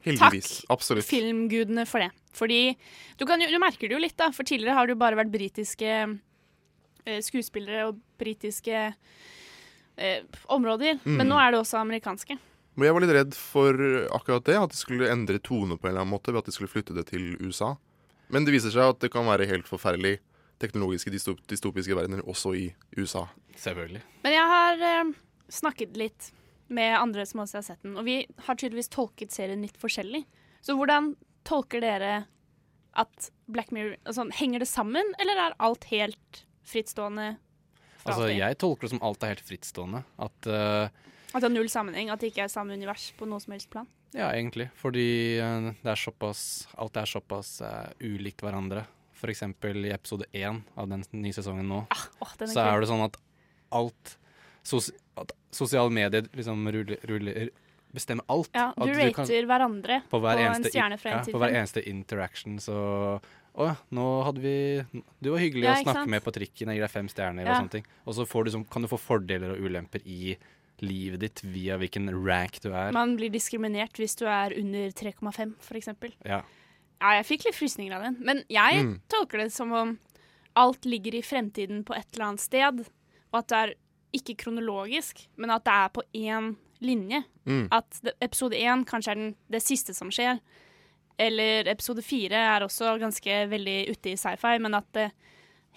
Heldigvis. 0.05 0.63
Absolutt. 0.73 1.05
filmgudene 1.05 1.85
for 1.89 2.03
det. 2.03 2.11
Fordi 2.33 2.61
du, 3.19 3.25
kan 3.29 3.41
jo, 3.43 3.49
du 3.51 3.59
merker 3.61 3.89
det 3.89 3.97
jo 3.97 4.01
litt, 4.01 4.17
da. 4.19 4.31
For 4.35 4.47
tidligere 4.47 4.77
har 4.77 4.87
det 4.87 4.95
jo 4.95 5.01
bare 5.01 5.19
vært 5.19 5.33
britiske 5.33 5.91
eh, 5.91 7.19
skuespillere 7.25 7.89
og 7.89 7.99
britiske 8.21 8.85
eh, 8.87 10.41
områder. 10.49 11.01
Mm. 11.03 11.19
Men 11.19 11.31
nå 11.33 11.39
er 11.41 11.53
det 11.53 11.61
også 11.61 11.81
amerikanske. 11.81 12.39
Men 12.79 12.87
jeg 12.87 12.95
var 12.95 13.03
litt 13.03 13.15
redd 13.17 13.37
for 13.37 13.85
akkurat 14.15 14.47
det, 14.47 14.57
at 14.57 14.73
de 14.73 14.79
skulle 14.79 15.11
endre 15.11 15.41
tone 15.43 15.75
på 15.75 15.87
en 15.87 15.91
eller 15.91 16.05
annen 16.05 16.15
måte 16.15 16.31
ved 16.31 16.41
at 16.41 16.49
de 16.49 16.55
skulle 16.55 16.71
flytte 16.71 16.95
det 16.95 17.09
til 17.11 17.33
USA. 17.43 17.75
Men 18.31 18.47
det 18.47 18.55
viser 18.55 18.71
seg 18.71 18.93
at 18.93 19.01
det 19.03 19.11
kan 19.11 19.27
være 19.27 19.49
helt 19.49 19.67
forferdelig 19.67 20.21
teknologiske 20.61 21.11
dystop 21.11 21.41
dystopiske 21.49 21.95
verdener 21.97 22.21
også 22.29 22.53
i 22.55 22.67
USA. 22.97 23.25
Selvfølgelig. 23.59 24.03
Men 24.23 24.35
jeg 24.37 24.51
har 24.53 24.85
eh, 24.87 25.11
snakket 25.51 25.99
litt 25.99 26.31
med 26.71 26.95
andre 26.97 27.25
som 27.27 27.43
også 27.43 27.59
har 27.59 27.67
sett 27.67 27.83
den. 27.85 27.97
Og 27.99 28.07
vi 28.07 28.21
har 28.47 28.57
tydeligvis 28.57 28.91
tolket 28.93 29.33
serien 29.35 29.63
litt 29.63 29.77
forskjellig. 29.81 30.23
Så 30.63 30.75
hvordan 30.77 31.13
tolker 31.47 31.83
dere 31.83 32.23
at 32.99 33.31
Black 33.51 33.71
Mirror 33.75 33.95
altså, 34.03 34.27
Henger 34.35 34.63
det 34.63 34.69
sammen, 34.69 35.13
eller 35.21 35.39
er 35.39 35.57
alt 35.63 35.87
helt 35.91 36.43
frittstående? 36.67 37.33
Altså, 38.01 38.27
jeg 38.33 38.57
tolker 38.61 38.87
det 38.87 38.93
som 38.95 39.03
alt 39.05 39.23
er 39.23 39.35
helt 39.35 39.45
frittstående. 39.45 40.03
At 40.21 40.49
uh, 40.49 40.87
At 41.31 41.43
det 41.43 41.49
er 41.49 41.53
null 41.53 41.69
sammenheng? 41.71 42.11
At 42.13 42.23
det 42.23 42.31
ikke 42.31 42.45
er 42.47 42.53
samme 42.53 42.77
univers 42.77 43.11
på 43.17 43.27
noe 43.29 43.41
som 43.43 43.55
helst 43.55 43.69
plan? 43.73 43.89
Ja, 44.11 44.31
egentlig. 44.33 44.67
Fordi 44.75 45.39
eh, 45.39 45.67
det 45.71 45.87
er 45.87 45.99
såpass, 45.99 46.65
alt 46.75 46.97
er 46.99 47.07
såpass 47.07 47.53
uh, 47.63 47.87
ulikt 48.03 48.43
hverandre. 48.43 48.83
For 49.15 49.31
eksempel 49.31 49.85
i 49.85 49.93
episode 49.95 50.27
én 50.35 50.63
av 50.75 50.89
den 50.91 51.05
nye 51.13 51.35
sesongen 51.35 51.69
nå, 51.69 51.83
ah, 51.93 52.07
å, 52.19 52.27
så 52.41 52.63
er 52.65 52.81
det 52.81 52.89
sånn 52.89 53.05
at 53.05 53.19
alt 53.77 54.15
sos, 54.67 54.89
at 55.21 55.31
Sosiale 55.51 55.91
medier 55.91 56.27
liksom 56.33 56.63
ruller, 56.71 56.97
ruller 57.09 57.49
bestemmer 57.93 58.23
alt. 58.31 58.49
Ja, 58.55 58.69
du 58.77 58.83
At 58.87 59.13
kan- 59.15 59.25
rater 59.27 59.45
hverandre 59.49 60.01
på, 60.09 60.19
hver 60.23 60.37
på 60.39 60.45
en 60.55 60.63
stjerne 60.63 60.97
fra 60.99 61.11
en 61.11 61.17
ja, 61.17 61.23
til 61.25 61.33
på 61.35 61.39
hver 61.43 61.55
eneste 61.59 61.83
interaction. 61.87 62.57
Så 62.59 63.21
Å 63.53 63.65
ja, 63.67 63.75
nå 63.91 64.23
hadde 64.23 64.39
vi 64.39 64.53
Du 65.21 65.31
var 65.33 65.39
hyggelig 65.43 65.63
Ja, 65.65 65.73
å 65.73 65.83
snakke 65.83 65.93
sant? 66.05 66.09
med 66.09 66.23
på 66.23 66.31
trikken, 66.31 66.67
jeg 66.71 66.77
gir 66.79 66.85
deg 66.87 66.89
fem 66.93 67.07
stjerner 67.11 67.43
Ja. 67.45 67.51
og 67.51 67.57
sånne 67.65 67.71
ting. 67.71 67.85
Og 68.07 68.13
så 68.15 68.23
får 68.25 68.45
du, 68.45 68.63
kan 68.63 68.81
du 68.81 68.87
få 68.87 68.97
fordeler 68.97 69.51
og 69.51 69.59
ulemper 69.59 69.99
i 70.07 70.37
livet 70.79 71.19
ditt 71.19 71.41
via 71.43 71.75
hvilken 71.77 72.07
rank 72.25 72.61
du 72.61 72.71
er. 72.73 72.93
Man 72.93 73.17
blir 73.17 73.29
diskriminert 73.29 73.91
hvis 73.99 74.15
du 74.15 74.25
er 74.25 74.55
under 74.57 74.89
3,5, 74.91 75.55
for 75.59 75.75
eksempel. 75.75 76.13
Ja. 76.25 76.41
Ja, 77.01 77.11
jeg 77.19 77.25
fikk 77.27 77.45
litt 77.45 77.55
frysninger 77.59 77.93
av 77.93 78.03
den. 78.03 78.17
Men 78.23 78.43
jeg 78.49 78.85
Mm. 78.85 79.01
tolker 79.09 79.39
det 79.43 79.51
som 79.51 79.71
om 79.73 79.99
alt 80.55 80.81
ligger 80.85 81.13
i 81.15 81.21
fremtiden 81.21 81.83
på 81.83 81.93
et 81.95 82.07
eller 82.13 82.25
annet 82.29 82.39
sted, 82.39 82.79
og 83.33 83.37
at 83.37 83.47
det 83.49 83.57
er 83.57 83.73
ikke 84.15 84.37
kronologisk, 84.43 85.23
men 85.39 85.53
at 85.53 85.63
det 85.65 85.77
er 85.77 85.93
på 85.95 86.03
én 86.17 86.51
linje. 86.81 87.21
Mm. 87.45 87.67
At 87.71 87.99
episode 88.21 88.57
én 88.57 88.85
kanskje 88.87 89.13
er 89.13 89.19
den, 89.19 89.33
det 89.51 89.61
siste 89.63 89.95
som 89.97 90.11
skjer. 90.13 90.41
Eller 91.21 91.69
episode 91.69 92.03
fire 92.05 92.39
er 92.55 92.65
også 92.65 92.95
ganske 93.01 93.43
veldig 93.51 93.77
ute 93.91 94.13
i 94.13 94.19
sci-fi, 94.19 94.57
men 94.63 94.77
at 94.77 94.87
det 94.97 95.11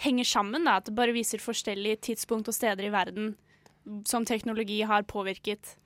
henger 0.05 0.27
sammen. 0.27 0.67
Da, 0.67 0.79
at 0.81 0.89
det 0.89 0.97
bare 0.97 1.15
viser 1.15 1.43
forskjellige 1.43 2.03
tidspunkt 2.11 2.49
og 2.51 2.57
steder 2.57 2.89
i 2.89 2.93
verden 2.95 3.35
som 4.09 4.25
teknologi 4.25 4.81
har 4.89 5.05
påvirket 5.05 5.77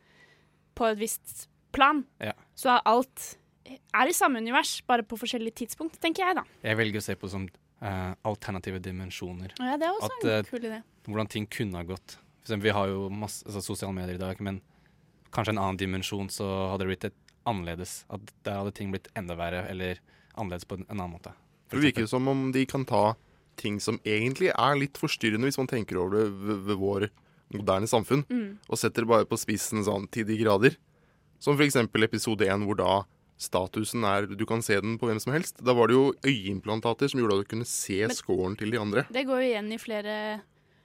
på 0.79 0.87
et 0.87 1.01
visst 1.01 1.49
plan. 1.75 2.05
Ja. 2.23 2.37
Så 2.55 2.79
alt 2.87 3.33
er 3.69 4.09
i 4.09 4.15
samme 4.17 4.41
univers, 4.41 4.79
bare 4.87 5.05
på 5.05 5.19
forskjellige 5.19 5.65
tidspunkt, 5.65 5.99
tenker 6.01 6.25
jeg, 6.25 6.39
da. 6.39 6.45
Jeg 6.65 6.79
velger 6.79 7.03
å 7.03 7.05
se 7.05 7.17
på 7.19 7.29
som 7.29 7.49
uh, 7.83 8.15
alternative 8.29 8.81
dimensjoner. 8.85 9.53
Ja, 9.59 9.77
det 9.81 9.91
er 9.91 9.99
også 9.99 10.15
At, 10.15 10.25
en 10.25 10.33
eh, 10.37 10.49
kul 10.49 10.71
idé. 10.71 10.81
Hvordan 11.09 11.31
ting 11.35 11.51
kunne 11.51 11.83
ha 11.83 11.89
gått. 11.89 12.17
Vi 12.49 12.71
har 12.71 12.89
jo 12.89 13.09
masse 13.11 13.45
altså, 13.47 13.61
sosiale 13.63 13.95
medier 13.95 14.15
i 14.15 14.19
dag, 14.23 14.41
men 14.41 14.61
kanskje 15.33 15.53
en 15.55 15.59
annen 15.59 15.77
dimensjon 15.77 16.31
så 16.33 16.47
hadde 16.73 16.85
det 16.87 16.89
blitt 16.93 17.05
et 17.11 17.19
annerledes. 17.47 18.05
At 18.11 18.21
der 18.45 18.59
hadde 18.63 18.73
ting 18.75 18.91
blitt 18.93 19.09
enda 19.17 19.37
verre, 19.37 19.67
eller 19.69 19.99
annerledes 20.37 20.65
på 20.69 20.79
en, 20.79 20.87
en 20.89 20.99
annen 21.01 21.17
måte. 21.19 21.33
For 21.69 21.77
Det 21.77 21.85
virker 21.91 22.07
jo 22.07 22.13
som 22.15 22.29
om 22.29 22.51
de 22.53 22.65
kan 22.67 22.85
ta 22.89 23.15
ting 23.57 23.81
som 23.81 23.99
egentlig 24.07 24.53
er 24.55 24.77
litt 24.79 24.97
forstyrrende, 24.97 25.45
hvis 25.51 25.59
man 25.59 25.67
tenker 25.69 25.99
over 25.99 26.17
det 26.17 26.27
ved, 26.33 26.61
ved 26.69 26.77
vår 26.81 27.09
moderne 27.53 27.89
samfunn, 27.89 28.25
Mm. 28.29 28.59
og 28.69 28.79
setter 28.79 29.03
det 29.03 29.09
bare 29.09 29.25
på 29.27 29.37
spissen 29.41 29.83
sånn 29.85 30.07
til 30.13 30.25
de 30.29 30.37
grader. 30.39 30.77
Som 31.41 31.57
eksempel 31.59 32.05
episode 32.05 32.45
én, 32.47 32.65
hvor 32.67 32.77
da 32.77 33.03
statusen 33.39 34.03
er 34.05 34.27
Du 34.27 34.45
kan 34.47 34.61
se 34.63 34.75
den 34.81 34.99
på 34.99 35.07
hvem 35.07 35.21
som 35.21 35.33
helst. 35.33 35.63
Da 35.65 35.73
var 35.73 35.87
det 35.89 35.95
jo 35.95 36.13
øyeimplantater 36.27 37.09
som 37.09 37.21
gjorde 37.21 37.39
at 37.39 37.45
du 37.47 37.51
kunne 37.57 37.65
se 37.67 38.01
Men- 38.07 38.11
scoren 38.17 38.57
til 38.59 38.71
de 38.71 38.79
andre. 38.79 39.07
Det 39.11 39.25
går 39.27 39.43
jo 39.43 39.49
igjen 39.53 39.73
i 39.73 39.79
flere, 39.79 40.41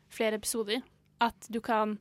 flere 0.10 0.36
episoder. 0.38 0.82
At 1.24 1.48
du 1.52 1.60
kan 1.64 1.98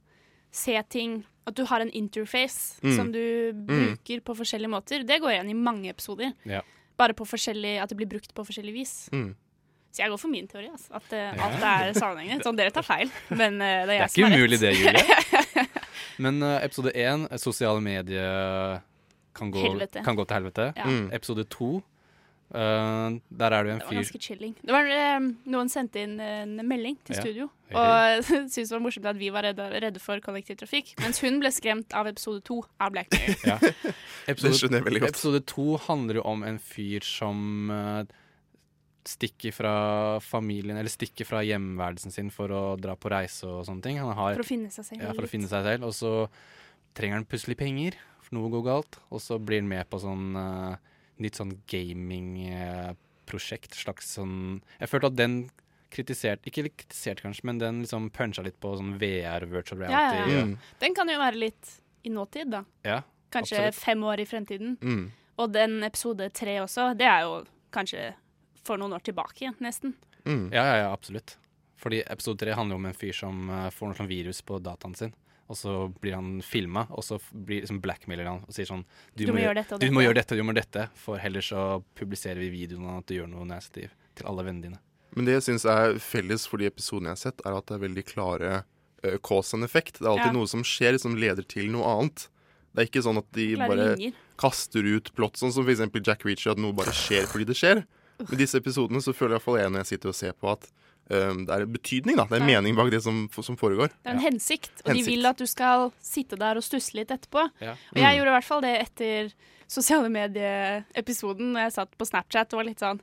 se 0.53 0.75
ting 0.93 1.21
At 1.47 1.57
du 1.59 1.65
har 1.67 1.81
en 1.83 1.91
interface 1.91 2.79
Mm. 2.85 2.97
som 2.97 3.09
du 3.13 3.51
Mm. 3.53 3.67
bruker 3.67 4.21
på 4.23 4.35
forskjellige 4.39 4.71
måter. 4.71 5.03
Det 5.07 5.17
går 5.21 5.33
igjen 5.35 5.51
i 5.51 5.55
mange 5.59 5.89
episoder. 5.91 6.33
Ja. 6.47 6.61
Bare 6.97 7.15
på 7.19 7.25
at 7.83 7.89
det 7.89 7.97
blir 7.99 8.07
brukt 8.07 8.33
på 8.35 8.45
forskjellig 8.47 8.73
vis. 8.77 9.09
Mm. 9.13 9.35
Så 9.93 9.99
jeg 10.05 10.09
går 10.11 10.19
for 10.21 10.29
min 10.31 10.47
teori. 10.49 10.69
Altså, 10.71 10.89
at 10.95 11.13
uh, 11.13 11.45
alt 11.45 11.63
er 11.63 11.93
sammenhengende. 11.99 12.45
Sånn, 12.47 12.57
dere 12.57 12.71
tar 12.71 12.83
feil, 12.87 13.11
men 13.31 13.59
uh, 13.61 13.67
det 13.67 13.83
er 13.83 13.87
Det 13.87 13.97
jeg 13.97 14.03
er 14.03 14.09
som 14.09 14.23
ikke 14.23 14.31
har 14.31 14.39
umulig 14.39 14.59
rett. 14.61 14.61
det, 14.61 14.73
Julie. 14.79 15.67
Men 16.19 16.43
uh, 16.43 16.59
episode 16.65 16.93
én, 16.95 17.27
sosiale 17.41 17.81
medier 17.81 18.81
kan 19.35 19.51
gå, 19.51 19.63
kan 20.05 20.17
gå 20.17 20.25
til 20.29 20.35
helvete. 20.37 20.73
Ja. 20.77 20.85
Mm. 20.87 21.11
Episode 21.13 21.45
to, 21.49 21.83
eh, 22.55 23.17
der 23.43 23.57
er 23.57 23.65
det 23.65 23.71
jo 23.71 23.75
en 23.75 23.83
Det 23.83 23.89
var 23.89 23.99
ganske 24.01 24.21
chilling. 24.21 24.55
Det 24.63 24.73
var 24.75 24.89
eh, 24.93 25.19
Noen 25.53 25.69
sendte 25.73 26.03
inn 26.05 26.19
en 26.21 26.55
melding 26.69 26.99
til 27.05 27.17
Ja. 27.17 27.23
studio 27.25 27.49
og 27.73 28.25
syntes 28.29 28.69
det 28.69 28.75
var 28.77 28.83
morsomt 28.85 29.07
at 29.09 29.17
vi 29.17 29.31
var 29.33 29.47
redde, 29.49 29.65
redde 29.81 30.01
for 30.03 30.21
kollektivtrafikk, 30.21 30.95
mens 31.01 31.23
hun 31.25 31.39
ble 31.41 31.49
skremt 31.55 31.95
av 31.97 32.11
episode 32.11 32.43
to 32.45 32.59
av 32.79 32.93
Black 32.93 33.09
Mirror. 33.17 33.41
Ja. 33.53 33.59
Godt. 34.29 35.09
Episode 35.09 35.41
to 35.49 35.77
handler 35.89 36.21
jo 36.21 36.27
om 36.29 36.45
en 36.47 36.59
fyr 36.63 37.01
som 37.07 37.71
uh, 37.73 38.05
stikker 39.09 39.51
fra 39.57 39.73
familien, 40.23 40.77
eller 40.79 40.93
stikker 40.93 41.27
fra 41.27 41.41
hjemværelsen 41.43 42.13
sin 42.15 42.29
for 42.31 42.53
å 42.55 42.63
dra 42.79 42.95
på 42.95 43.11
reise 43.11 43.49
og 43.49 43.65
sånne 43.67 43.83
ting. 43.83 43.99
Han 43.99 44.13
har, 44.15 44.37
For 44.37 44.45
å 44.45 44.51
finne 44.53 44.71
seg 44.71 44.87
selv 44.87 45.03
Ja, 45.03 45.11
for 45.17 45.27
å 45.27 45.31
finne 45.33 45.49
seg 45.51 45.65
selv. 45.67 45.89
Og 45.89 45.97
så 45.97 46.13
trenger 46.95 47.19
han 47.19 47.27
plutselig 47.27 47.57
penger, 47.59 47.97
for 48.23 48.37
noe 48.39 48.53
går 48.53 48.67
galt. 48.69 49.01
Og 49.11 49.25
så 49.25 49.41
blir 49.43 49.63
han 49.65 49.71
med 49.73 49.89
på 49.91 49.99
sånn 50.03 50.37
eh, 50.39 50.77
nytt 51.23 51.39
sånn 51.39 51.53
gamingprosjekt. 51.71 53.75
slags 53.79 54.07
sånn 54.19 54.35
Jeg 54.81 54.89
følte 54.91 55.07
at 55.13 55.17
den 55.19 55.35
kritiserte 55.93 56.49
Ikke 56.49 56.65
kritisert, 56.71 57.21
kanskje, 57.25 57.45
men 57.49 57.59
den 57.61 57.75
liksom 57.85 58.11
puncha 58.15 58.43
litt 58.45 58.59
på 58.63 58.69
sånn 58.79 58.97
VR, 59.01 59.43
virtual 59.51 59.79
Ja, 59.87 59.91
ja, 59.91 59.99
ja. 60.27 60.45
Mm. 60.47 60.55
Den 60.81 60.93
kan 60.97 61.07
jo 61.13 61.19
være 61.21 61.39
litt 61.43 61.67
i 62.03 62.11
nåtid, 62.11 62.47
da. 62.51 62.65
Ja, 62.83 63.03
Kanskje 63.33 63.57
absolutt. 63.61 63.85
fem 63.85 64.01
år 64.05 64.21
i 64.21 64.27
fremtiden. 64.27 64.77
Mm. 64.83 65.05
Og 65.39 65.53
den 65.55 65.83
episode 65.87 66.27
tre 66.35 66.57
også, 66.61 66.95
det 66.99 67.07
er 67.07 67.21
jo 67.29 67.45
kanskje 67.73 68.15
for 68.67 68.77
noen 68.81 68.93
år 68.97 69.03
tilbake, 69.07 69.53
nesten. 69.63 69.95
Mm. 70.27 70.49
Ja, 70.53 70.65
ja, 70.67 70.75
ja, 70.83 70.89
absolutt. 70.93 71.37
Fordi 71.83 72.03
episode 72.07 72.39
tre 72.43 72.53
handler 72.59 72.77
om 72.79 72.87
en 72.91 72.95
fyr 72.95 73.15
som 73.17 73.49
eh, 73.51 73.69
får 73.75 73.87
noe 73.91 73.97
sånn 73.99 74.11
virus 74.11 74.43
på 74.47 74.55
dataen 74.63 74.95
sin. 74.99 75.15
Og 75.51 75.57
så 75.59 75.73
blir 76.01 76.15
han 76.15 76.41
filma, 76.41 76.87
og 76.91 77.03
så 77.05 77.19
blir 77.33 77.61
liksom 77.65 77.81
blackmailer 77.83 78.25
han 78.31 78.45
og 78.47 78.53
sier 78.55 78.65
sånn 78.71 78.85
Du 79.17 79.27
må 79.33 79.41
gjøre 79.43 79.59
dette 79.61 79.77
du 79.77 79.83
dette. 79.87 79.93
må 79.93 80.01
gjøre 80.05 80.15
dette, 80.21 80.37
du 80.39 80.43
må 80.43 80.53
gjøre 80.55 80.63
dette, 80.63 80.85
for 80.97 81.19
heller 81.21 81.41
så 81.45 81.83
publiserer 81.99 82.39
vi 82.41 82.49
videoen 82.55 82.87
av 82.89 82.99
at 83.03 83.07
du 83.11 83.15
gjør 83.19 83.29
noe 83.29 83.45
nasty 83.51 83.89
til 84.15 84.27
alle 84.31 84.45
vennene 84.47 84.63
dine. 84.71 84.79
Men 85.15 85.27
det 85.29 85.35
jeg 85.35 85.43
syns 85.51 85.67
er 85.69 85.99
felles 86.01 86.47
for 86.49 86.57
de 86.63 86.71
episodene 86.71 87.11
jeg 87.13 87.19
har 87.19 87.23
sett, 87.33 87.43
er 87.45 87.57
at 87.59 87.67
det 87.69 87.75
er 87.77 87.83
veldig 87.89 88.05
klare 88.09 88.53
uh, 89.05 89.19
cause 89.21 89.53
and 89.53 89.65
effect. 89.67 89.99
Det 89.99 90.07
er 90.07 90.13
alltid 90.15 90.31
Ja. 90.33 90.37
noe 90.39 90.47
som 90.49 90.63
skjer 90.65 90.99
som 91.03 91.17
leder 91.17 91.43
til 91.45 91.69
noe 91.75 91.85
annet. 91.85 92.29
Det 92.73 92.81
er 92.81 92.89
ikke 92.89 93.03
sånn 93.05 93.19
at 93.21 93.27
de 93.37 93.51
Klare 93.57 93.69
bare 93.69 93.89
linjer. 93.99 94.15
kaster 94.41 94.87
ut 94.97 95.13
plott, 95.15 95.37
sånn 95.37 95.53
som 95.53 95.67
f.eks. 95.69 95.83
Jack 96.07 96.25
Reacher, 96.25 96.53
at 96.53 96.59
noe 96.59 96.73
bare 96.73 96.95
skjer 96.97 97.27
fordi 97.29 97.45
det 97.51 97.57
skjer. 97.59 97.83
Men 98.23 98.39
disse 98.39 98.57
episodene 98.57 99.03
så 99.05 99.13
føler 99.13 99.35
i 99.35 99.37
hvert 99.37 99.45
fall 99.45 99.59
jeg 99.59 99.69
når 99.75 99.83
jeg 99.85 99.91
sitter 99.99 100.09
og 100.09 100.15
ser 100.17 100.33
på 100.33 100.49
at 100.55 100.71
det 101.09 101.51
er 101.51 101.63
en 101.67 101.73
betydning, 101.73 102.17
da. 102.17 102.25
Det 102.25 102.39
er 102.39 102.43
en 102.45 102.49
Ja. 102.49 102.61
mening 102.61 102.77
bak 102.77 102.91
det 102.91 103.03
som, 103.03 103.29
som 103.33 103.57
foregår. 103.57 103.89
Det 104.03 104.09
er 104.13 104.15
en 104.15 104.23
hensikt, 104.23 104.71
og 104.87 104.95
de 104.95 105.03
vil 105.03 105.27
at 105.27 105.37
du 105.37 105.47
skal 105.47 105.91
sitte 106.01 106.37
der 106.39 106.57
og 106.57 106.63
stusse 106.63 106.95
litt 106.95 107.09
etterpå. 107.11 107.49
Ja. 107.61 107.73
Og 107.73 107.99
jeg 107.99 108.05
Mm. 108.07 108.17
gjorde 108.19 108.31
i 108.33 108.37
hvert 108.39 108.45
fall 108.49 108.61
det 108.63 108.75
etter 108.81 109.33
sosiale 109.69 110.09
medier-episoden, 110.09 111.53
når 111.53 111.61
jeg 111.67 111.73
satt 111.73 111.93
på 111.99 112.07
Snapchat 112.09 112.53
og 112.55 112.61
var 112.63 112.65
litt 112.69 112.81
sånn 112.83 113.01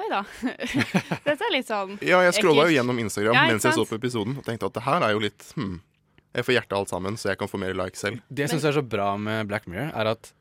Oi 0.00 0.06
da. 0.08 0.22
Dette 1.26 1.44
er 1.44 1.52
litt 1.52 1.68
sånn 1.68 1.98
Ja, 2.00 2.22
jeg 2.24 2.32
scrolla 2.38 2.64
jo 2.68 2.72
gjennom 2.78 2.98
Instagram 3.02 3.34
Ja, 3.36 3.46
mens 3.50 3.66
jeg 3.66 3.74
så 3.76 3.84
på 3.88 3.98
episoden 3.98 4.38
og 4.40 4.44
tenkte 4.46 4.66
at 4.70 4.72
det 4.78 4.82
her 4.86 5.02
er 5.04 5.12
jo 5.12 5.18
litt 5.20 5.44
hm, 5.56 5.80
Jeg 6.34 6.44
får 6.46 6.54
hjertet 6.56 6.76
alt 6.78 6.88
sammen, 6.92 7.16
så 7.20 7.28
jeg 7.32 7.38
kan 7.40 7.48
få 7.50 7.58
mer 7.60 7.74
likes 7.74 8.00
selv. 8.00 8.20
Det 8.30 8.46
jeg 8.46 8.52
syns 8.54 8.64
er 8.70 8.76
så 8.78 8.84
bra 8.86 9.16
med 9.18 9.48
Black 9.50 9.66
Mirror, 9.66 9.90
er 9.98 10.06
at 10.14 10.32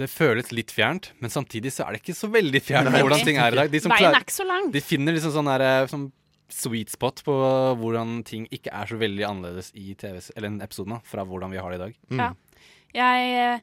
det 0.00 0.08
føles 0.08 0.50
litt 0.52 0.72
fjernt, 0.72 1.10
men 1.20 1.30
samtidig 1.30 1.72
så 1.74 1.84
er 1.86 1.92
det 1.96 2.02
ikke 2.02 2.16
så 2.16 2.30
veldig 2.32 2.60
fjernt 2.64 2.90
Nei, 2.90 3.02
hvordan 3.04 3.24
ting 3.26 3.36
er 3.38 3.52
i 3.52 3.58
dag. 3.60 3.70
De 3.70 3.80
klarer- 3.84 4.16
er 4.16 4.24
ikke 4.24 4.38
så 4.38 4.46
lang. 4.48 4.70
De 4.72 4.80
finner 4.80 5.12
liksom 5.12 5.32
sånn 5.34 5.50
der, 5.50 5.60
eh, 5.60 5.86
sånn 5.86 6.10
sweet 6.52 6.90
spot 6.92 7.22
på 7.24 7.32
hvordan 7.80 8.24
ting 8.24 8.46
ikke 8.52 8.72
er 8.72 8.86
så 8.86 8.98
veldig 9.00 9.24
annerledes 9.24 9.70
i 9.74 9.92
episoden 9.94 10.36
eller 10.36 10.48
en 10.48 10.60
episode 10.62 11.00
fra 11.08 11.24
hvordan 11.24 11.50
vi 11.50 11.56
har 11.58 11.70
det 11.70 11.80
i 11.80 11.84
dag. 11.84 11.94
Ja. 12.10 12.30
Jeg, 12.92 13.32
eh, 13.36 13.60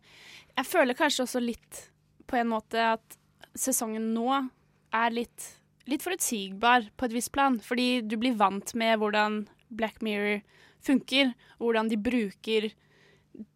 jeg 0.57 0.65
føler 0.65 0.97
kanskje 0.97 1.25
også 1.25 1.41
litt 1.43 1.89
på 2.27 2.37
en 2.37 2.49
måte 2.49 2.77
at 2.93 3.17
sesongen 3.55 4.13
nå 4.13 4.49
er 4.93 5.09
litt, 5.11 5.55
litt 5.89 6.01
forutsigbar 6.01 6.89
på 6.97 7.05
et 7.05 7.13
visst 7.13 7.31
plan. 7.31 7.59
Fordi 7.59 8.01
du 8.07 8.17
blir 8.17 8.35
vant 8.37 8.73
med 8.75 8.99
hvordan 8.99 9.47
Black 9.69 10.01
Mirror 10.01 10.41
funker, 10.81 11.33
hvordan 11.59 11.89
de 11.89 11.97
bruker 11.97 12.71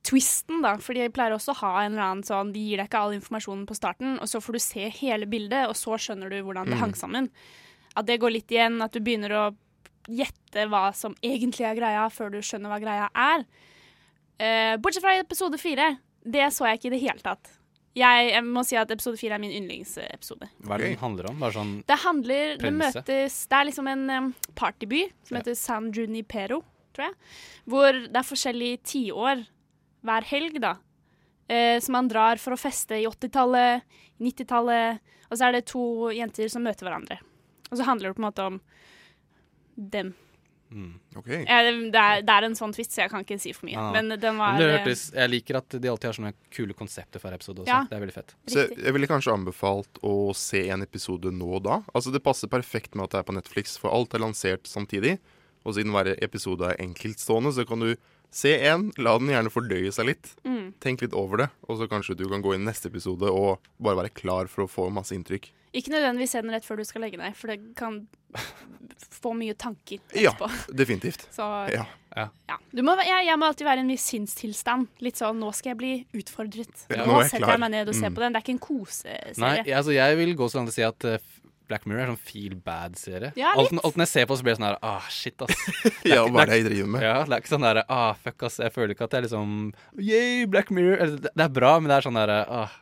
twisten, 0.03 0.61
da. 0.63 0.75
For 0.83 0.93
de 0.97 1.09
pleier 1.13 1.35
også 1.35 1.51
å 1.53 1.59
ha 1.61 1.71
en 1.83 1.93
eller 1.93 2.05
annen 2.05 2.23
sånn 2.27 2.53
De 2.55 2.59
gir 2.59 2.77
deg 2.79 2.87
ikke 2.89 3.01
all 3.01 3.15
informasjonen 3.17 3.65
på 3.67 3.75
starten, 3.77 4.15
og 4.21 4.29
så 4.31 4.39
får 4.43 4.53
du 4.57 4.59
se 4.63 4.87
hele 5.01 5.27
bildet, 5.29 5.67
og 5.67 5.75
så 5.75 5.97
skjønner 5.99 6.29
du 6.31 6.41
hvordan 6.41 6.69
det 6.71 6.77
Mm. 6.77 6.83
hang 6.85 6.93
sammen. 6.95 7.29
At 7.95 8.05
det 8.07 8.19
går 8.19 8.31
litt 8.31 8.47
igjen, 8.51 8.81
at 8.81 8.91
du 8.91 8.99
begynner 8.99 9.29
å 9.31 9.55
gjette 10.07 10.67
hva 10.69 10.93
som 10.93 11.15
egentlig 11.23 11.65
er 11.67 11.75
greia, 11.75 12.09
før 12.11 12.31
du 12.31 12.39
skjønner 12.39 12.69
hva 12.69 12.79
greia 12.81 13.09
er. 13.15 13.45
Uh, 14.41 14.75
bortsett 14.81 15.03
fra 15.03 15.17
episode 15.19 15.59
fire. 15.61 15.97
Det 16.25 16.47
så 16.51 16.65
jeg 16.67 16.79
ikke 16.79 16.87
i 16.91 16.95
det 16.97 17.01
hele 17.03 17.19
tatt. 17.23 17.51
Jeg, 17.95 18.31
jeg 18.33 18.43
må 18.43 18.63
si 18.65 18.75
at 18.75 18.89
episode 18.89 19.19
fire 19.19 19.35
er 19.35 19.39
min 19.43 19.51
yndlingsepisode. 19.53 20.47
Hva 20.65 20.75
er 20.75 20.81
det 20.81 20.87
den 20.95 20.97
handler 21.03 21.27
om? 21.29 21.39
Bare 21.39 21.53
sånn 21.53 21.73
Det 21.85 21.97
handler 22.01 22.55
Det 22.57 22.71
møtes 22.73 23.35
Det 23.47 23.53
er 23.59 23.67
liksom 23.69 23.87
en 23.91 24.33
partyby 24.57 25.03
som 25.27 25.37
heter 25.37 25.53
San 25.53 25.91
Junipero, 25.93 26.63
tror 26.95 27.05
jeg. 27.11 27.13
Hvor 27.69 27.91
det 27.93 28.17
er 28.17 28.25
forskjellige 28.25 28.79
tiår 28.89 29.43
hver 30.03 30.27
helg, 30.29 30.59
da. 30.63 30.75
Eh, 31.51 31.77
som 31.83 31.97
han 31.99 32.09
drar 32.11 32.41
for 32.41 32.55
å 32.55 32.59
feste 32.59 32.99
i 33.01 33.07
80-tallet, 33.09 33.83
90-tallet. 34.23 35.15
Og 35.29 35.39
så 35.39 35.47
er 35.47 35.57
det 35.57 35.65
to 35.71 36.11
jenter 36.15 36.51
som 36.51 36.65
møter 36.65 36.87
hverandre. 36.87 37.19
Og 37.71 37.79
så 37.79 37.87
handler 37.87 38.11
det 38.11 38.19
på 38.19 38.23
en 38.23 38.29
måte 38.29 38.49
om 38.51 38.59
dem. 39.75 40.13
Ok. 41.15 41.27
Ja, 41.27 41.61
det, 41.63 41.73
det, 41.93 41.99
er, 42.01 42.23
det 42.25 42.33
er 42.33 42.47
en 42.47 42.55
sånn 42.57 42.73
twist, 42.73 42.93
så 42.95 43.03
jeg 43.03 43.11
kan 43.11 43.21
ikke 43.25 43.37
si 43.41 43.51
for 43.53 43.67
mye. 43.67 43.75
Ja. 43.75 43.89
Men 43.93 44.09
den 44.17 44.39
var 44.39 44.55
Men 44.57 44.65
eh, 44.65 44.71
hørtes, 44.79 45.05
Jeg 45.13 45.29
liker 45.29 45.59
at 45.59 45.75
de 45.77 45.91
alltid 45.91 46.09
har 46.09 46.17
sånne 46.17 46.33
kule 46.53 46.77
konsepter 46.77 47.21
for 47.21 47.29
hver 47.29 47.37
episode 47.37 47.63
også. 47.63 47.69
Ja. 47.69 47.83
Det 47.89 47.97
er 47.97 48.03
veldig 48.03 48.15
fett. 48.15 48.33
Så 48.49 48.63
jeg, 48.63 48.79
jeg 48.81 48.95
ville 48.97 49.09
kanskje 49.09 49.35
anbefalt 49.35 50.01
å 50.01 50.15
se 50.37 50.63
en 50.73 50.85
episode 50.85 51.33
nå 51.35 51.51
og 51.59 51.63
da. 51.67 51.79
Altså 51.93 52.13
Det 52.13 52.23
passer 52.25 52.51
perfekt 52.51 52.97
med 52.97 53.07
at 53.07 53.15
det 53.15 53.21
er 53.21 53.29
på 53.29 53.37
Netflix, 53.37 53.77
for 53.81 53.93
alt 53.93 54.17
er 54.17 54.23
lansert 54.25 54.69
samtidig. 54.69 55.17
Og 55.63 55.77
siden 55.77 55.93
hver 55.95 56.11
episode 56.17 56.73
er 56.73 56.81
enkeltstående, 56.83 57.53
så 57.55 57.67
kan 57.69 57.85
du 57.85 57.93
se 58.33 58.55
en, 58.67 58.87
la 58.97 59.13
den 59.21 59.29
gjerne 59.29 59.51
fordøye 59.53 59.91
seg 59.93 60.07
litt. 60.09 60.31
Mm. 60.43 60.73
Tenk 60.81 61.03
litt 61.05 61.13
over 61.13 61.37
det, 61.43 61.49
og 61.69 61.77
så 61.79 61.87
kanskje 61.91 62.15
du 62.17 62.25
kan 62.31 62.41
gå 62.41 62.55
inn 62.55 62.65
i 62.65 62.71
neste 62.71 62.89
episode 62.89 63.29
og 63.29 63.61
bare 63.79 63.99
være 64.03 64.13
klar 64.17 64.49
for 64.49 64.65
å 64.65 64.69
få 64.71 64.87
masse 64.93 65.13
inntrykk. 65.15 65.51
Ikke 65.73 65.89
nødvendigvis 65.93 66.33
se 66.35 66.41
den 66.41 66.51
rett 66.53 66.65
før 66.65 66.77
du 66.77 66.85
skal 66.85 67.01
legge 67.01 67.17
deg, 67.17 67.33
for 67.37 67.49
det 67.49 67.59
kan 67.77 68.03
få 69.23 69.31
mye 69.37 69.53
tanker 69.57 69.99
Ja, 70.17 70.33
definitivt. 70.69 71.27
Så 71.37 71.45
Ja. 71.73 71.85
ja. 72.15 72.27
Du 72.73 72.81
må, 72.85 72.93
jeg, 73.01 73.25
jeg 73.25 73.37
må 73.41 73.47
alltid 73.49 73.65
være 73.65 73.81
i 73.81 73.85
en 73.85 73.89
viss 73.93 74.05
sinnstilstand. 74.11 74.87
Litt 75.01 75.17
sånn 75.21 75.39
'nå 75.41 75.49
skal 75.53 75.73
jeg 75.73 75.77
bli 75.77 75.93
utfordret'. 76.21 76.85
Ja, 76.89 77.05
nå 77.05 77.13
nå 77.13 77.15
er 77.19 77.23
jeg 77.23 77.31
setter 77.31 77.45
klar. 77.45 77.53
jeg 77.57 77.63
meg 77.65 77.71
ned 77.71 77.89
og 77.89 77.95
ser 77.95 78.09
Mm. 78.09 78.15
på 78.15 78.21
den. 78.21 78.33
Det 78.33 78.37
er 78.37 78.45
ikke 78.45 78.57
en 78.57 78.65
koseserie. 78.67 79.37
Nei, 79.37 79.57
altså, 79.73 79.93
jeg 79.93 80.17
vil 80.17 80.35
gå 80.35 80.49
så 80.49 80.57
langt 80.61 80.69
å 80.69 80.77
si 80.77 80.81
at 80.85 81.05
eh, 81.05 81.17
Black 81.73 81.89
Mirror 81.89 82.05
er 82.05 82.11
sånn 82.13 82.21
feel 82.29 82.53
bad-serie. 82.69 83.33
Ja, 83.39 83.55
alt, 83.57 83.73
litt. 83.73 83.81
alt 83.83 83.97
når 83.97 84.05
jeg 84.07 84.13
ser 84.13 84.29
på, 84.29 84.37
så 84.37 84.45
blir 84.45 84.53
det 84.53 84.61
sånn 84.61 84.69
her 84.69 84.77
Ah, 84.85 85.09
shit, 85.09 85.41
ass. 85.41 85.65
Ja, 86.13 86.21
hva 86.29 86.45
er 86.45 86.53
det 86.53 86.59
jeg 86.61 86.69
driver 86.69 86.93
med? 86.95 87.03
Ja, 87.09 87.17
det 87.25 87.33
er 87.39 87.43
ikke 87.43 87.53
sånn 87.55 87.65
derre 87.65 87.83
Ah, 87.89 88.13
fuck, 88.21 88.45
ass. 88.45 88.61
Jeg 88.61 88.75
føler 88.77 88.93
ikke 88.93 89.09
at 89.09 89.17
jeg 89.17 89.25
liksom 89.25 89.57
Yay, 89.97 90.45
Black 90.53 90.69
Mirror. 90.71 90.99
Eller, 91.01 91.17
det, 91.25 91.33
det 91.33 91.47
er 91.49 91.53
bra, 91.57 91.73
men 91.81 91.89
det 91.91 91.97
er 91.97 92.05
sånn 92.07 92.21
derre 92.21 92.39
ah, 92.61 92.79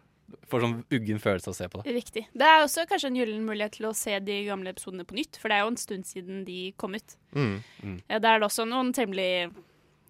Får 0.51 0.63
sånn 0.65 0.77
uggen 0.91 1.19
følelse 1.23 1.47
av 1.47 1.53
å 1.53 1.57
se 1.57 1.67
på 1.71 1.79
det. 1.79 1.93
Riktig. 1.95 2.21
Det 2.35 2.47
er 2.47 2.61
også 2.65 2.83
kanskje 2.87 3.07
en 3.11 3.17
gyllen 3.21 3.43
mulighet 3.47 3.77
til 3.77 3.87
å 3.87 3.93
se 3.95 4.17
de 4.23 4.37
gamle 4.49 4.71
episodene 4.75 5.05
på 5.07 5.15
nytt, 5.15 5.39
for 5.39 5.47
det 5.51 5.57
er 5.57 5.63
jo 5.63 5.71
en 5.71 5.79
stund 5.79 6.07
siden 6.07 6.41
de 6.47 6.57
kom 6.79 6.95
ut. 6.99 7.15
Mm. 7.35 7.53
Mm. 7.83 7.97
Ja, 8.11 8.19
Der 8.19 8.33
er 8.35 8.43
det 8.43 8.47
også 8.49 8.65
noen 8.67 8.91
temmelig 8.95 9.29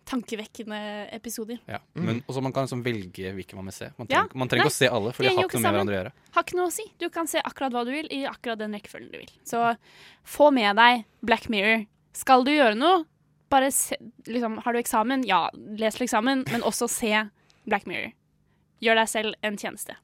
tankevekkende 0.06 0.80
episoder. 1.14 1.60
Ja. 1.70 1.80
Men 1.94 2.22
også 2.28 2.42
man 2.44 2.54
kan 2.54 2.66
liksom 2.66 2.82
velge 2.84 3.32
hvilken 3.36 3.60
man 3.60 3.70
vil 3.70 3.76
se. 3.76 3.92
Man 3.98 4.08
Mm. 4.08 4.14
Ja, 4.16 4.24
man 4.34 4.50
trenger 4.50 4.66
ikke 4.66 4.74
å 4.74 4.80
se 4.80 4.90
alle, 4.90 5.14
for 5.14 5.24
de 5.24 5.30
har 5.30 5.46
ikke 5.46 5.60
noe 5.60 5.64
med 5.64 5.74
hverandre 5.76 5.96
å 5.96 6.00
gjøre. 6.00 6.12
Har 6.36 6.44
ikke 6.44 6.58
noe 6.58 6.68
å 6.68 6.74
si. 6.74 6.86
Du 7.00 7.10
kan 7.10 7.28
se 7.28 7.40
akkurat 7.40 7.72
hva 7.72 7.86
du 7.86 7.92
vil 7.92 8.08
i 8.12 8.26
akkurat 8.26 8.60
den 8.60 8.74
rekkefølgen 8.74 9.12
du 9.12 9.18
vil. 9.20 9.32
Så 9.48 9.78
få 10.24 10.52
med 10.52 10.76
deg 10.76 11.06
Black 11.22 11.48
Mirror. 11.50 11.86
Skal 12.14 12.44
du 12.44 12.52
gjøre 12.52 12.76
noe, 12.76 13.06
bare 13.50 13.72
se 13.72 13.96
liksom, 14.28 14.58
Har 14.64 14.74
du 14.74 14.80
eksamen? 14.80 15.24
Ja, 15.28 15.50
les 15.54 15.96
til 15.96 16.08
eksamen, 16.08 16.46
men 16.52 16.62
også 16.62 16.90
se 16.90 17.30
Black 17.68 17.86
Mirror. 17.86 18.12
Gjør 18.82 18.96
deg 18.96 19.08
selv 19.08 19.36
en 19.44 19.58
tjeneste. 19.58 19.96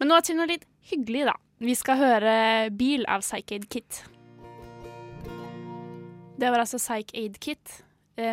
Men 0.00 0.08
nå 0.08 0.20
til 0.24 0.36
noe 0.36 0.48
litt 0.48 0.64
hyggelig, 0.90 1.26
da. 1.28 1.36
Vi 1.60 1.74
skal 1.76 1.98
høre 2.00 2.70
Bil 2.72 3.04
av 3.06 3.20
Psych 3.20 3.52
Aid 3.52 3.68
Kit. 3.68 4.02
Det 6.40 6.48
var 6.48 6.62
altså 6.62 6.78
Psych 6.80 7.12
Aid 7.14 7.36
Kit 7.38 7.82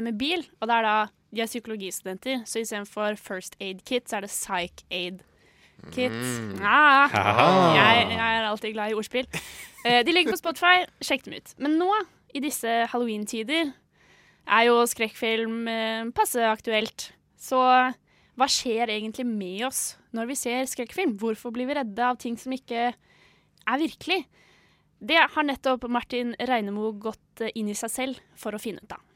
med 0.04 0.18
bil, 0.20 0.44
og 0.60 0.70
det 0.70 0.76
er 0.76 0.86
da 0.86 0.98
de 1.36 1.44
er 1.44 1.50
psykologistudenter, 1.50 2.44
så 2.48 2.62
istedenfor 2.64 3.18
First 3.20 3.58
Aid 3.60 3.84
Kit, 3.86 4.10
så 4.10 4.18
er 4.18 4.26
det 4.26 4.32
Psych 4.32 4.86
Aid 4.92 5.20
Kit. 5.92 6.12
Mm. 6.12 6.60
Ah, 6.64 7.12
jeg, 7.76 8.08
jeg 8.16 8.38
er 8.38 8.48
alltid 8.48 8.74
glad 8.74 8.92
i 8.92 8.98
ordspill. 8.98 9.28
Eh, 9.86 10.06
de 10.06 10.14
ligger 10.14 10.34
på 10.34 10.40
Spotify, 10.40 10.88
sjekk 11.04 11.28
dem 11.28 11.38
ut. 11.38 11.54
Men 11.62 11.78
nå, 11.82 11.92
i 12.36 12.42
disse 12.44 12.72
halloween-tider, 12.92 13.74
er 14.48 14.68
jo 14.70 14.82
skrekkfilm 14.88 15.68
eh, 15.72 16.08
passe 16.16 16.44
aktuelt. 16.48 17.12
Så 17.38 17.62
hva 18.38 18.48
skjer 18.52 18.92
egentlig 18.94 19.28
med 19.28 19.68
oss 19.68 19.82
når 20.16 20.32
vi 20.32 20.40
ser 20.40 20.70
skrekkfilm? 20.70 21.18
Hvorfor 21.20 21.54
blir 21.54 21.70
vi 21.70 21.78
redde 21.78 22.10
av 22.10 22.20
ting 22.22 22.38
som 22.40 22.56
ikke 22.56 22.90
er 22.92 23.84
virkelig? 23.84 24.24
Det 24.98 25.20
har 25.20 25.46
nettopp 25.46 25.86
Martin 25.94 26.34
Reinemo 26.40 26.94
gått 26.98 27.44
eh, 27.44 27.54
inn 27.60 27.70
i 27.70 27.78
seg 27.78 27.94
selv 27.94 28.24
for 28.40 28.56
å 28.56 28.62
finne 28.62 28.82
ut 28.82 28.96
av. 28.96 29.07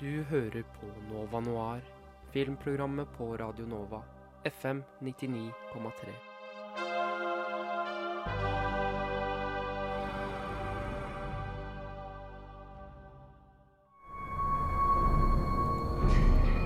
Du 0.00 0.22
hører 0.30 0.62
på 0.78 0.86
Nova 1.10 1.42
Noir, 1.44 1.80
filmprogrammet 2.32 3.10
på 3.18 3.26
Radio 3.36 3.66
Nova, 3.68 3.98
FM 4.48 4.78
99,3. 5.04 6.14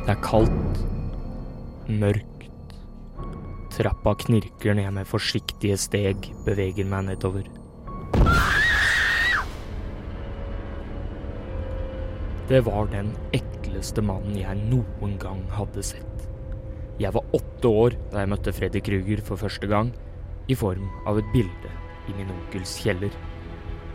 Det 0.04 0.14
er 0.14 0.22
kaldt. 0.22 0.84
Mørkt. 1.90 2.78
Trappa 3.74 4.14
knirker 4.28 4.78
når 4.78 4.86
jeg 4.86 4.98
med 5.00 5.10
forsiktige 5.10 5.82
steg 5.88 6.30
beveger 6.46 6.86
meg 6.86 7.08
nedover. 7.10 7.63
Det 12.48 12.60
var 12.60 12.90
den 12.92 13.14
ekleste 13.32 14.02
mannen 14.04 14.34
jeg 14.36 14.66
noen 14.68 15.14
gang 15.16 15.40
hadde 15.48 15.80
sett. 15.80 16.26
Jeg 17.00 17.14
var 17.16 17.24
åtte 17.32 17.70
år 17.70 17.96
da 18.12 18.20
jeg 18.20 18.30
møtte 18.34 18.52
Freddy 18.52 18.82
Kruger 18.84 19.22
for 19.24 19.40
første 19.40 19.70
gang, 19.70 19.94
i 20.44 20.54
form 20.54 20.84
av 21.08 21.22
et 21.22 21.30
bilde 21.32 21.72
i 22.04 22.18
min 22.18 22.28
onkels 22.34 22.76
kjeller. 22.84 23.16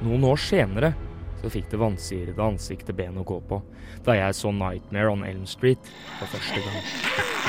Noen 0.01 0.25
år 0.31 0.41
senere 0.41 0.95
så 1.43 1.51
fikk 1.53 1.69
det 1.69 1.79
vansirede 1.79 2.41
ansiktet 2.41 2.97
ben 2.97 3.21
å 3.21 3.27
gå 3.27 3.37
på, 3.51 3.61
da 4.03 4.17
jeg 4.17 4.39
så 4.41 4.49
Nightmare 4.49 5.13
on 5.13 5.23
Elm 5.29 5.45
Street 5.45 5.93
for 6.17 6.33
første 6.33 6.65
gang. 6.65 7.48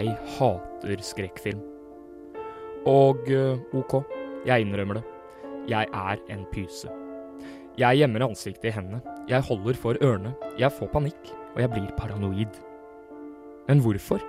Jeg 0.00 0.14
hater 0.38 1.02
skrekkfilm. 1.04 1.60
Og 2.88 3.26
eh, 3.28 3.58
OK, 3.76 3.98
jeg 4.48 4.64
innrømmer 4.64 4.96
det. 4.96 5.02
Jeg 5.68 5.90
er 5.92 6.22
en 6.32 6.46
pyse. 6.54 6.88
Jeg 7.76 8.00
gjemmer 8.00 8.24
ansiktet 8.24 8.70
i 8.70 8.72
hendene. 8.78 9.02
Jeg 9.28 9.44
holder 9.44 9.76
for 9.76 10.00
ørene. 10.00 10.32
Jeg 10.56 10.72
får 10.72 10.88
panikk, 10.94 11.32
og 11.52 11.60
jeg 11.60 11.72
blir 11.74 11.92
paranoid. 11.98 12.56
Men 13.68 13.84
hvorfor? 13.84 14.24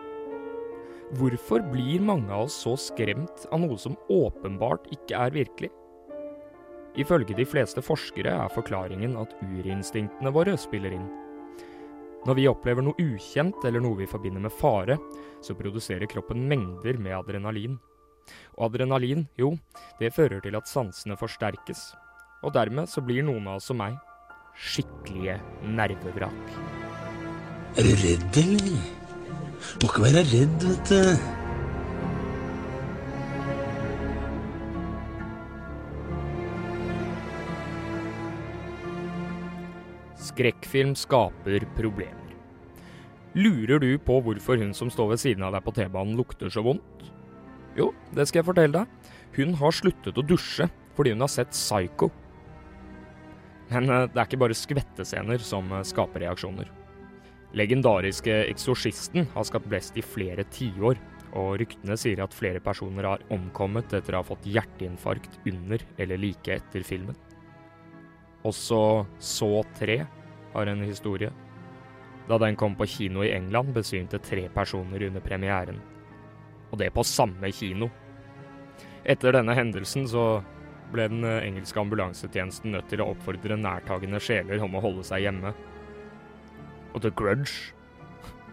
Hvorfor 1.15 1.63
blir 1.71 2.03
mange 2.03 2.27
av 2.31 2.49
oss 2.49 2.60
så 2.65 2.75
skremt 2.79 3.47
av 3.51 3.63
noe 3.63 3.79
som 3.79 3.95
åpenbart 4.12 4.91
ikke 4.91 5.23
er 5.23 5.39
virkelig? 5.39 5.71
Ifølge 6.99 7.38
de 7.38 7.47
fleste 7.47 7.79
forskere 7.84 8.36
er 8.43 8.51
forklaringen 8.51 9.15
at 9.23 9.39
urinstinktene 9.47 10.36
våre 10.36 10.60
spiller 10.60 10.99
inn. 10.99 11.07
Når 12.21 12.38
vi 12.38 12.45
opplever 12.49 12.86
noe 12.86 13.01
ukjent 13.01 13.63
eller 13.65 13.81
noe 13.81 13.97
vi 13.97 14.10
forbinder 14.10 14.43
med 14.43 14.53
fare, 14.53 14.99
så 15.41 15.55
produserer 15.57 16.10
kroppen 16.10 16.43
mengder 16.49 16.99
med 17.01 17.17
adrenalin. 17.17 17.79
Og 18.60 18.67
adrenalin, 18.67 19.25
jo, 19.41 19.55
det 19.99 20.13
fører 20.13 20.43
til 20.43 20.57
at 20.60 20.69
sansene 20.69 21.17
forsterkes. 21.17 21.81
Og 22.45 22.53
dermed 22.53 22.89
så 22.89 23.01
blir 23.05 23.25
noen 23.25 23.49
av 23.49 23.57
oss 23.57 23.71
som 23.71 23.81
meg 23.81 23.97
skikkelige 24.62 25.39
nervevrak. 25.65 26.55
Er 27.79 27.88
du 27.88 27.93
redd, 28.03 28.41
eller? 28.45 28.81
Må 29.81 29.89
ikke 29.89 30.10
være 30.10 30.25
redd, 30.29 30.67
vet 30.67 30.91
du. 30.91 31.40
Skrekkfilm 40.32 40.93
skaper 40.95 41.65
problemer. 41.75 42.36
Lurer 43.36 43.79
du 43.84 43.89
på 43.99 44.19
hvorfor 44.23 44.59
hun 44.59 44.71
som 44.75 44.91
står 44.91 45.13
ved 45.13 45.21
siden 45.23 45.43
av 45.43 45.55
deg 45.55 45.63
på 45.65 45.73
T-banen 45.75 46.15
lukter 46.19 46.51
så 46.51 46.63
vondt? 46.63 47.07
Jo, 47.75 47.89
det 48.15 48.27
skal 48.27 48.41
jeg 48.41 48.47
fortelle 48.47 48.82
deg. 48.82 49.11
Hun 49.36 49.55
har 49.59 49.75
sluttet 49.75 50.19
å 50.19 50.23
dusje 50.23 50.67
fordi 50.95 51.13
hun 51.13 51.23
har 51.23 51.32
sett 51.32 51.51
Psycho. 51.55 52.09
Men 53.71 53.88
eh, 53.88 54.07
det 54.11 54.19
er 54.19 54.27
ikke 54.27 54.41
bare 54.43 54.57
skvettescener 54.57 55.43
som 55.43 55.71
eh, 55.71 55.84
skaper 55.88 56.23
reaksjoner. 56.25 56.71
Legendariske 57.55 58.45
Eksorsisten 58.51 59.27
har 59.34 59.47
skapt 59.47 59.67
blest 59.71 59.99
i 59.99 60.03
flere 60.03 60.45
tiår, 60.55 60.99
og 61.36 61.57
ryktene 61.59 61.95
sier 61.99 62.19
at 62.23 62.36
flere 62.36 62.59
personer 62.63 63.07
har 63.07 63.23
omkommet 63.32 63.91
etter 63.95 64.15
å 64.15 64.21
ha 64.21 64.27
fått 64.27 64.47
hjerteinfarkt 64.47 65.39
under 65.47 65.84
eller 65.99 66.19
like 66.19 66.55
etter 66.55 66.84
filmen. 66.88 67.15
Også 68.47 69.05
Så 69.19 69.53
3 69.79 70.01
har 70.54 70.68
en 70.68 70.84
historie. 70.84 71.32
Da 72.28 72.38
den 72.38 72.56
kom 72.56 72.76
på 72.76 72.88
kino 72.88 73.24
i 73.24 73.34
England, 73.34 73.74
besvimte 73.76 74.20
tre 74.20 74.47
personer 74.54 75.08
under 75.08 75.24
premieren. 75.24 75.82
Og 76.72 76.80
det 76.80 76.93
på 76.95 77.04
samme 77.04 77.52
kino. 77.52 77.89
Etter 79.04 79.36
denne 79.36 79.56
hendelsen 79.58 80.06
så 80.08 80.43
ble 80.93 81.08
den 81.10 81.26
eh, 81.26 81.41
engelske 81.47 81.80
ambulansetjenesten 81.82 82.76
nødt 82.76 82.89
til 82.91 83.02
å 83.02 83.10
oppfordre 83.14 83.58
nærtagende 83.58 84.22
sjeler 84.22 84.62
om 84.64 84.78
å 84.78 84.84
holde 84.84 85.04
seg 85.08 85.26
hjemme. 85.26 85.54
Og 86.91 87.02
The 87.04 87.12
Grudge 87.16 87.74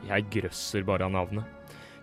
Jeg 0.06 0.28
grøsser 0.30 0.84
bare 0.86 1.08
av 1.08 1.12
navnet. 1.12 1.44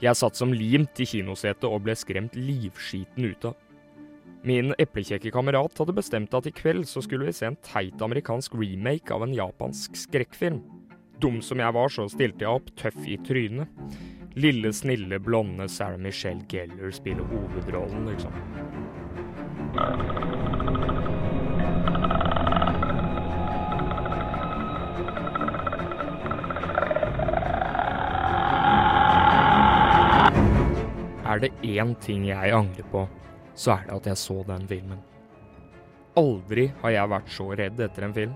Jeg 0.04 0.20
satt 0.20 0.36
som 0.36 0.52
limt 0.54 1.00
i 1.00 1.08
kinosetet 1.08 1.64
og 1.70 1.86
ble 1.86 1.96
skremt 1.98 2.36
livskiten 2.36 3.32
ut 3.32 3.48
av. 3.48 3.56
Min 4.46 4.76
eplekjekke 4.78 5.32
kamerat 5.34 5.80
hadde 5.82 5.93
bestemt 5.98 6.36
at 6.38 6.46
i 6.46 6.52
kveld 6.54 6.84
så 6.86 7.02
skulle 7.02 7.26
vi 7.26 7.32
se 7.34 7.48
en 7.50 7.56
teit 7.66 8.02
amerikansk 8.06 8.54
remake 8.54 9.10
av 9.10 9.24
en 9.26 9.34
japansk 9.34 9.98
skrekkfilm. 9.98 10.60
Dum 11.18 11.39
som 11.41 11.64
jeg 11.64 11.74
var, 11.74 11.89
så 11.89 12.06
stilte 12.14 12.46
jeg 12.46 12.54
opp, 12.54 12.70
tøff 12.78 13.00
i 13.10 13.18
trynet. 13.26 13.66
Lille, 14.38 14.70
snille, 14.70 15.18
blonde 15.18 15.66
Sarah 15.66 15.98
Michelle 15.98 16.46
Gellar 16.46 16.93
spiller 16.93 17.26
hovedrollen, 17.26 18.06
liksom. 18.06 18.38
Er 31.26 31.41
det 31.41 31.56
én 31.66 31.98
ting 31.98 32.30
jeg 32.30 32.54
angrer 32.54 32.93
på, 32.93 33.08
så 33.56 33.78
er 33.78 33.86
det 33.88 33.99
at 33.99 34.10
jeg 34.12 34.22
så 34.22 34.41
den 34.47 34.68
filmen. 34.70 35.03
Aldri 36.20 36.70
har 36.82 36.93
jeg 36.95 37.12
vært 37.12 37.32
så 37.32 37.47
redd 37.60 37.80
etter 37.84 38.08
en 38.08 38.16
film. 38.16 38.36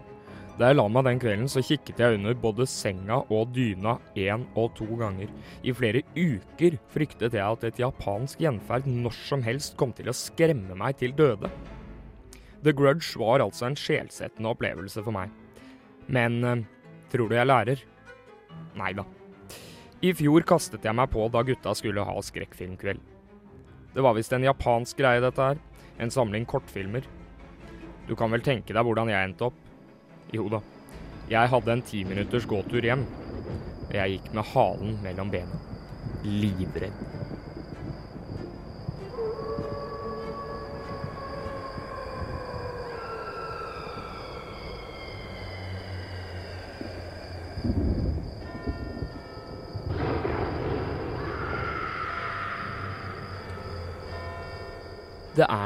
Da 0.59 0.67
jeg 0.67 0.75
la 0.75 0.89
meg 0.91 1.05
den 1.07 1.19
kvelden, 1.23 1.47
så 1.47 1.61
kikket 1.63 2.01
jeg 2.03 2.17
under 2.17 2.35
både 2.35 2.65
senga 2.67 3.21
og 3.31 3.53
dyna 3.55 3.93
én 4.19 4.41
og 4.59 4.73
to 4.75 4.87
ganger. 4.99 5.29
I 5.63 5.71
flere 5.71 6.01
uker 6.17 6.75
fryktet 6.91 7.37
jeg 7.37 7.45
at 7.45 7.63
et 7.63 7.79
japansk 7.79 8.41
gjenferd 8.43 8.89
når 8.91 9.15
som 9.15 9.45
helst 9.45 9.77
kom 9.79 9.93
til 9.95 10.11
å 10.11 10.15
skremme 10.15 10.75
meg 10.75 10.99
til 10.99 11.15
døde. 11.15 11.47
The 12.59 12.73
Grudge 12.75 13.15
var 13.21 13.39
altså 13.39 13.69
en 13.69 13.79
sjelsettende 13.79 14.51
opplevelse 14.51 14.99
for 15.05 15.15
meg. 15.15 15.31
Men 16.11 16.43
eh, 16.43 16.65
tror 17.13 17.31
du 17.31 17.37
jeg 17.37 17.47
lærer? 17.47 17.85
Nei 18.75 18.91
da. 18.97 19.07
I 20.03 20.11
fjor 20.15 20.43
kastet 20.47 20.83
jeg 20.83 20.95
meg 20.95 21.07
på 21.13 21.23
da 21.31 21.45
gutta 21.47 21.71
skulle 21.75 22.03
ha 22.03 22.19
skrekkfilmkveld. 22.23 22.99
Det 23.99 24.03
var 24.03 24.13
visst 24.15 24.31
en 24.31 24.45
japansk 24.47 25.01
greie, 25.01 25.19
dette 25.19 25.43
her. 25.43 25.57
En 25.99 26.07
samling 26.07 26.45
kortfilmer. 26.47 27.03
Du 28.07 28.13
kan 28.15 28.31
vel 28.31 28.39
tenke 28.39 28.71
deg 28.71 28.85
hvordan 28.87 29.09
jeg 29.11 29.27
endte 29.27 29.49
opp? 29.49 29.57
Jo 30.31 30.45
da. 30.53 30.61
Jeg 31.27 31.51
hadde 31.51 31.73
en 31.73 31.83
ti 31.83 32.05
minutters 32.07 32.47
gåtur 32.47 32.87
hjem. 32.87 33.03
Og 33.89 33.91
jeg 33.97 34.13
gikk 34.13 34.29
med 34.37 34.47
halen 34.53 34.95
mellom 35.03 35.33
bena. 35.35 35.59
Livredd. 36.23 36.95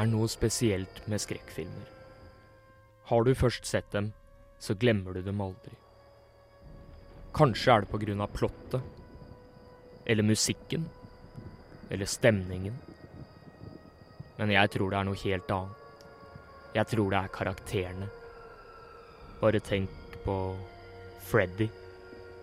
Er 0.03 0.09
noe 0.11 0.27
spesielt 0.27 1.03
med 1.07 1.21
skrekkfilmer. 1.23 1.87
Har 3.07 3.23
du 3.23 3.33
først 3.35 3.67
sett 3.67 3.89
dem, 3.95 4.11
så 4.59 4.75
glemmer 4.75 5.15
du 5.15 5.21
dem 5.23 5.41
aldri. 5.43 5.75
Kanskje 7.35 7.73
er 7.73 7.85
det 7.85 8.17
av 8.21 8.33
plottet, 8.35 8.81
eller 10.05 10.23
musikken, 10.23 10.89
eller 11.89 12.05
stemningen. 12.05 12.75
Men 14.37 14.51
jeg 14.51 14.71
tror 14.75 14.91
det 14.91 14.99
er 14.99 15.07
noe 15.07 15.23
helt 15.23 15.51
annet. 15.51 15.79
Jeg 16.73 16.87
tror 16.89 17.09
det 17.09 17.19
er 17.19 17.33
karakterene. 17.37 18.09
Bare 19.39 19.59
tenk 19.59 19.89
på 20.25 20.35
Freddy, 21.29 21.69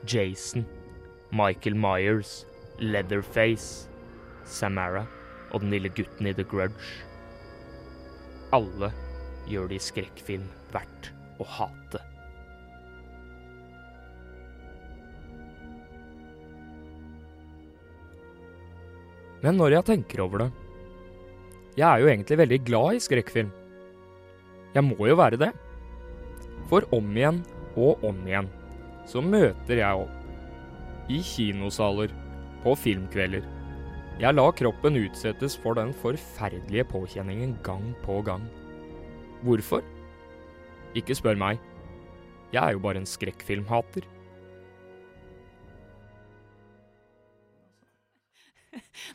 Jason, 0.06 0.64
Michael 1.30 1.76
Myers, 1.76 2.46
Leatherface, 2.78 3.88
Samara 4.44 5.06
og 5.50 5.60
den 5.60 5.74
lille 5.74 5.88
gutten 5.88 6.26
i 6.26 6.32
The 6.32 6.44
Grudge. 6.44 7.09
Alle 8.54 8.90
gjør 9.50 9.68
de 9.70 9.78
skrekkfilm 9.82 10.46
verdt 10.74 11.10
å 11.38 11.46
hate. 11.46 12.00
Men 19.40 19.56
når 19.56 19.78
jeg 19.78 19.88
tenker 19.88 20.20
over 20.20 20.42
det 20.42 20.48
Jeg 21.78 21.86
er 21.86 22.02
jo 22.02 22.10
egentlig 22.10 22.36
veldig 22.42 22.58
glad 22.66 22.96
i 22.98 23.04
skrekkfilm. 23.04 23.52
Jeg 24.74 24.84
må 24.84 24.98
jo 25.08 25.16
være 25.16 25.38
det. 25.40 25.52
For 26.68 26.84
om 26.94 27.14
igjen 27.16 27.40
og 27.78 28.02
om 28.06 28.18
igjen 28.26 28.50
så 29.08 29.22
møter 29.24 29.80
jeg 29.80 30.02
opp. 30.04 30.16
I 31.10 31.22
kinosaler, 31.26 32.12
på 32.62 32.74
filmkvelder. 32.78 33.46
Jeg 34.20 34.36
la 34.36 34.42
kroppen 34.52 34.98
utsettes 35.00 35.54
for 35.56 35.78
den 35.78 35.94
forferdelige 35.96 36.84
påkjenningen 36.90 37.54
gang 37.64 37.86
på 38.02 38.18
gang. 38.20 38.42
Hvorfor? 39.40 39.80
Ikke 40.92 41.16
spør 41.16 41.38
meg. 41.40 41.56
Jeg 42.52 42.60
er 42.60 42.76
jo 42.76 42.82
bare 42.84 43.00
en 43.00 43.08
skrekkfilmhater. 43.08 44.04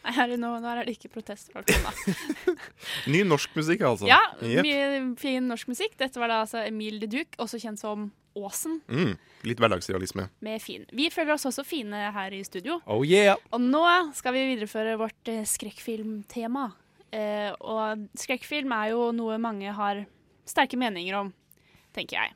Nei, 0.04 0.14
her, 0.18 0.36
nå, 0.40 0.52
nå 0.64 0.72
er 0.72 0.86
det 0.88 0.96
ikke 0.98 1.12
protester. 1.14 1.56
hånda. 1.56 1.94
Ny 3.14 3.24
norsk 3.28 3.56
musikk, 3.58 3.86
altså. 3.88 4.08
Ja, 4.10 4.20
yep. 4.42 4.66
mye 4.66 5.16
fin 5.22 5.48
norsk 5.52 5.72
musikk. 5.72 5.98
Dette 6.00 6.22
var 6.22 6.32
da 6.32 6.44
altså 6.46 6.64
Emil 6.66 7.00
de 7.04 7.10
Duc, 7.12 7.36
også 7.42 7.62
kjent 7.62 7.82
som 7.82 8.10
Åsen, 8.36 8.82
Mm, 8.92 9.14
litt 9.48 9.60
hverdagsrealisme. 9.64 10.26
med 10.44 10.62
fin. 10.62 10.84
Vi 10.92 11.10
føler 11.10 11.34
oss 11.38 11.46
også 11.48 11.64
fine 11.64 12.12
her 12.12 12.34
i 12.36 12.42
studio. 12.44 12.82
Oh 12.86 13.06
yeah! 13.08 13.38
Og 13.56 13.62
nå 13.64 13.84
skal 14.14 14.34
vi 14.36 14.42
videreføre 14.50 14.98
vårt 15.00 15.32
eh, 15.32 15.46
skrekkfilmtema. 15.48 16.66
Eh, 17.16 17.54
og 17.64 18.10
skrekkfilm 18.20 18.74
er 18.76 18.92
jo 18.92 19.14
noe 19.16 19.38
mange 19.40 19.72
har 19.72 20.04
sterke 20.46 20.76
meninger 20.76 21.16
om, 21.16 21.32
tenker 21.96 22.20
jeg. 22.20 22.36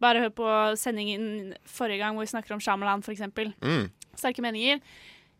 Bare 0.00 0.22
hør 0.24 0.32
på 0.32 0.48
sendingen 0.78 1.52
forrige 1.66 2.00
gang 2.00 2.16
hvor 2.16 2.24
vi 2.24 2.32
snakker 2.32 2.54
om 2.54 2.62
Shyamalan, 2.62 3.02
eksempel. 3.04 3.52
Mm. 3.60 3.90
Sterke 4.16 4.40
meninger. 4.42 4.80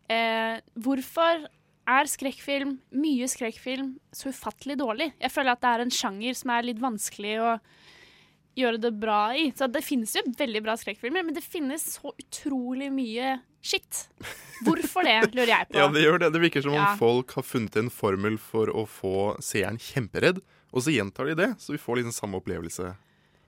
Eh, 0.09 0.59
hvorfor 0.81 1.45
er 1.89 2.09
skrekkfilm, 2.09 2.75
mye 2.97 3.27
skrekkfilm, 3.29 3.95
så 4.13 4.29
ufattelig 4.33 4.77
dårlig? 4.79 5.11
Jeg 5.21 5.31
føler 5.33 5.53
at 5.55 5.61
det 5.63 5.69
er 5.75 5.83
en 5.85 5.93
sjanger 5.93 6.37
som 6.37 6.51
er 6.53 6.65
litt 6.69 6.81
vanskelig 6.81 7.35
å 7.41 7.53
gjøre 8.59 8.81
det 8.81 8.91
bra 8.99 9.19
i. 9.37 9.51
Så 9.55 9.67
det 9.71 9.83
finnes 9.85 10.13
jo 10.17 10.23
veldig 10.37 10.61
bra 10.65 10.75
skrekkfilmer, 10.77 11.23
men 11.25 11.33
det 11.37 11.43
finnes 11.45 11.85
så 11.99 12.11
utrolig 12.19 12.89
mye 12.93 13.37
shit. 13.61 14.05
Hvorfor 14.65 15.05
det, 15.07 15.17
lurer 15.35 15.53
jeg 15.53 15.67
på. 15.71 15.77
Ja, 15.79 15.87
det 15.93 16.03
gjør 16.03 16.19
det. 16.25 16.31
Det 16.35 16.41
virker 16.43 16.65
som 16.65 16.73
om 16.75 16.81
Ja. 16.81 16.95
folk 16.99 17.31
har 17.37 17.45
funnet 17.47 17.77
en 17.79 17.89
formel 17.93 18.37
for 18.41 18.67
å 18.73 18.85
få 18.89 19.13
seeren 19.43 19.77
kjemperedd, 19.79 20.41
og 20.73 20.83
så 20.85 20.93
gjentar 20.93 21.25
de 21.31 21.35
det, 21.39 21.49
så 21.61 21.73
vi 21.73 21.79
får 21.81 22.01
liksom 22.01 22.13
samme 22.17 22.37
opplevelse. 22.41 22.91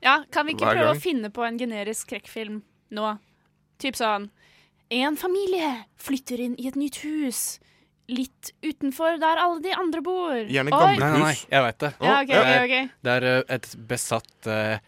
Ja, 0.01 0.23
Kan 0.33 0.47
vi 0.47 0.55
ikke 0.55 0.65
prøve 0.71 0.87
gang. 0.87 0.95
å 0.97 1.01
finne 1.01 1.29
på 1.29 1.43
en 1.45 1.59
generisk 1.61 2.07
skrekkfilm 2.07 2.61
nå? 2.97 3.11
Typ 3.81 3.93
sånn 3.97 4.29
En 4.91 5.15
familie 5.15 5.69
flytter 6.01 6.41
inn 6.43 6.55
i 6.59 6.67
et 6.67 6.75
nytt 6.75 6.99
hus. 7.05 7.59
Litt 8.11 8.51
utenfor 8.65 9.21
der 9.21 9.39
alle 9.39 9.61
de 9.63 9.71
andre 9.71 10.01
bor. 10.03 10.33
Nei, 10.35 10.63
Oi. 10.67 10.95
nei, 10.99 11.11
nei, 11.21 11.35
jeg 11.47 11.63
vet 11.63 11.77
det. 11.83 11.91
Ja, 12.01 12.15
ok, 12.17 12.31
okay, 12.31 12.41
okay. 12.41 12.57
ok, 12.57 12.73
ok. 12.89 12.97
det 13.07 13.13
er 13.13 13.27
eh, 13.29 13.43
et 13.55 13.69
besatt 13.87 14.49
uh, 14.51 14.81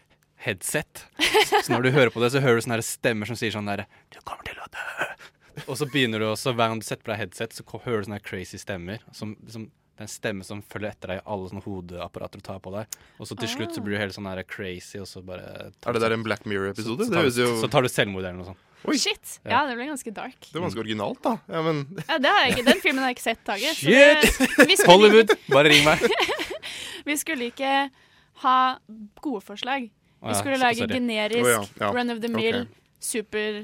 headset. 0.44 1.06
Så 1.54 1.72
når 1.72 1.86
du 1.86 1.94
hører 1.94 2.12
på 2.12 2.20
det, 2.20 2.34
så 2.34 2.42
hører 2.44 2.60
du 2.60 2.66
sånne 2.66 2.76
her 2.76 2.84
stemmer 2.84 3.30
som 3.30 3.38
sier 3.40 3.54
sånn 3.54 3.70
derre 3.70 3.86
Du 4.12 4.20
kommer 4.28 4.44
til 4.44 4.60
å 4.60 4.68
dø. 4.74 5.08
Og 5.70 5.78
så 5.80 5.88
begynner 5.88 6.20
du 6.20 6.28
også, 6.28 6.52
hver 6.52 6.72
gang 6.72 6.82
du 6.82 6.84
setter 6.84 7.06
på 7.06 7.14
deg 7.14 7.22
headset, 7.22 7.56
så 7.56 7.64
hører 7.86 8.02
du 8.02 8.10
sånne 8.10 8.20
crazy 8.26 8.60
stemmer. 8.60 9.00
Som, 9.16 9.38
som, 9.48 9.70
det 9.94 10.02
er 10.02 10.06
en 10.08 10.10
stemme 10.10 10.42
som 10.44 10.58
følger 10.66 10.90
etter 10.90 11.12
deg 11.12 11.20
i 11.20 11.24
alle 11.30 11.46
sånne 11.52 11.62
hodeapparater 11.62 12.40
du 12.40 12.44
tar 12.48 12.58
på 12.58 12.72
deg. 12.74 12.96
Og 13.22 13.28
så 13.30 13.36
til 13.38 13.46
slutt 13.52 13.76
så 13.76 13.82
blir 13.84 13.94
du 13.94 14.00
helt 14.02 14.14
sånn 14.16 14.26
her 14.26 14.42
crazy, 14.42 14.98
og 14.98 15.06
så 15.06 15.22
bare 15.22 15.70
Er 15.86 15.92
det 15.94 16.00
der 16.02 16.14
en 16.16 16.24
Black 16.26 16.44
Mirror-episode? 16.50 17.06
Så, 17.06 17.10
så, 17.10 17.14
tar 17.14 17.22
du- 17.30 17.40
jo- 17.44 17.60
så 17.62 17.70
tar 17.70 17.82
du 17.86 17.88
selvmord 17.88 18.24
eller 18.24 18.40
noe 18.40 18.48
sånt. 18.52 18.58
Shit. 19.00 19.38
Ja, 19.48 19.62
det 19.66 19.76
ble 19.78 19.86
ganske 19.88 20.12
dark. 20.12 20.34
Det 20.40 20.58
var 20.58 20.66
ganske 20.66 20.82
originalt, 20.82 21.22
da. 21.24 21.38
Ja, 21.48 21.62
men 21.62 21.86
Ja, 22.08 22.18
det 22.18 22.28
har 22.28 22.40
jeg 22.44 22.52
ikke, 22.56 22.64
Den 22.72 22.80
filmen 22.82 22.98
har 23.00 23.08
jeg 23.14 23.16
ikke 23.16 23.28
sett, 23.30 23.44
Tage. 23.46 23.70
Shit! 23.78 24.20
det- 24.58 24.78
skulle- 24.78 24.90
Hollywood, 24.90 25.30
bare 25.48 25.70
ring 25.72 25.84
meg. 25.86 26.02
vi 27.06 27.16
skulle 27.16 27.46
ikke 27.52 27.90
ha 28.42 28.58
gode 29.22 29.40
forslag. 29.46 29.88
Vi 30.24 30.34
skulle 30.34 30.58
lage 30.58 30.86
generisk, 30.88 31.44
oh, 31.44 31.50
ja, 31.50 31.62
ja. 31.80 31.92
run 31.92 32.10
of 32.10 32.20
the 32.20 32.28
mill, 32.28 32.64
okay. 32.64 32.70
super 33.00 33.62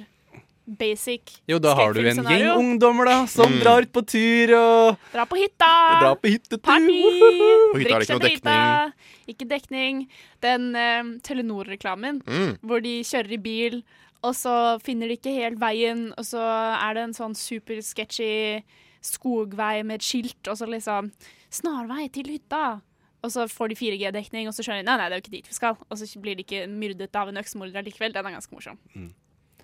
basic 0.79 1.33
Jo, 1.49 1.59
da 1.59 1.75
har 1.75 1.93
du 1.95 2.01
en 2.07 2.21
gjeng 2.25 2.47
ungdommer 2.59 3.05
da, 3.09 3.17
som 3.27 3.51
Mm. 3.51 3.61
drar 3.63 3.83
ut 3.83 3.93
på 3.93 4.03
tur 4.07 4.53
og 4.57 4.99
Dra 5.13 5.25
på 5.27 5.37
hytta! 5.41 5.71
Dra 6.03 6.15
på 6.17 6.31
hyttetur! 6.33 6.61
Party! 6.63 7.01
På 7.73 7.79
hytta 7.81 7.95
er 7.95 7.99
det 7.99 8.09
ikke 8.09 8.19
noe 8.19 8.29
dekning. 8.29 8.93
Ikke 9.35 9.49
dekning. 9.49 10.03
Den 10.43 10.71
uh, 10.77 11.17
Telenor-reklamen 11.23 12.23
Mm. 12.27 12.59
hvor 12.63 12.81
de 12.83 13.01
kjører 13.03 13.33
i 13.33 13.41
bil, 13.43 13.83
og 14.23 14.35
så 14.35 14.79
finner 14.85 15.09
de 15.09 15.17
ikke 15.17 15.33
helt 15.35 15.59
veien, 15.59 16.13
og 16.19 16.25
så 16.25 16.41
er 16.43 16.95
det 16.95 17.03
en 17.09 17.15
sånn 17.17 17.35
super 17.37 17.81
sketchy 17.81 18.63
skogvei 19.03 19.83
med 19.85 20.01
et 20.01 20.05
skilt, 20.05 20.47
og 20.49 20.57
så 20.61 20.69
liksom 20.69 21.11
Snarvei 21.51 22.05
til 22.13 22.29
hytta. 22.31 22.81
Og 23.23 23.29
så 23.35 23.45
får 23.51 23.69
de 23.69 23.75
4G-dekning, 23.77 24.47
og 24.49 24.55
så 24.55 24.63
skjønner 24.65 24.81
de 24.81 24.87
nei, 24.87 24.97
nei, 24.97 25.09
det 25.11 25.17
er 25.17 25.21
jo 25.21 25.25
ikke 25.27 25.33
dit 25.35 25.49
vi 25.51 25.57
skal. 25.57 25.75
Og 25.91 25.99
så 25.99 26.07
blir 26.23 26.37
de 26.39 26.45
ikke 26.45 26.63
myrdet 26.71 27.17
av 27.21 27.29
en 27.29 27.37
øksemorder 27.37 27.83
likevel. 27.85 28.15
Den 28.15 28.25
er 28.31 28.37
ganske 28.39 28.55
morsom. 28.55 28.79
Mm. 28.95 29.11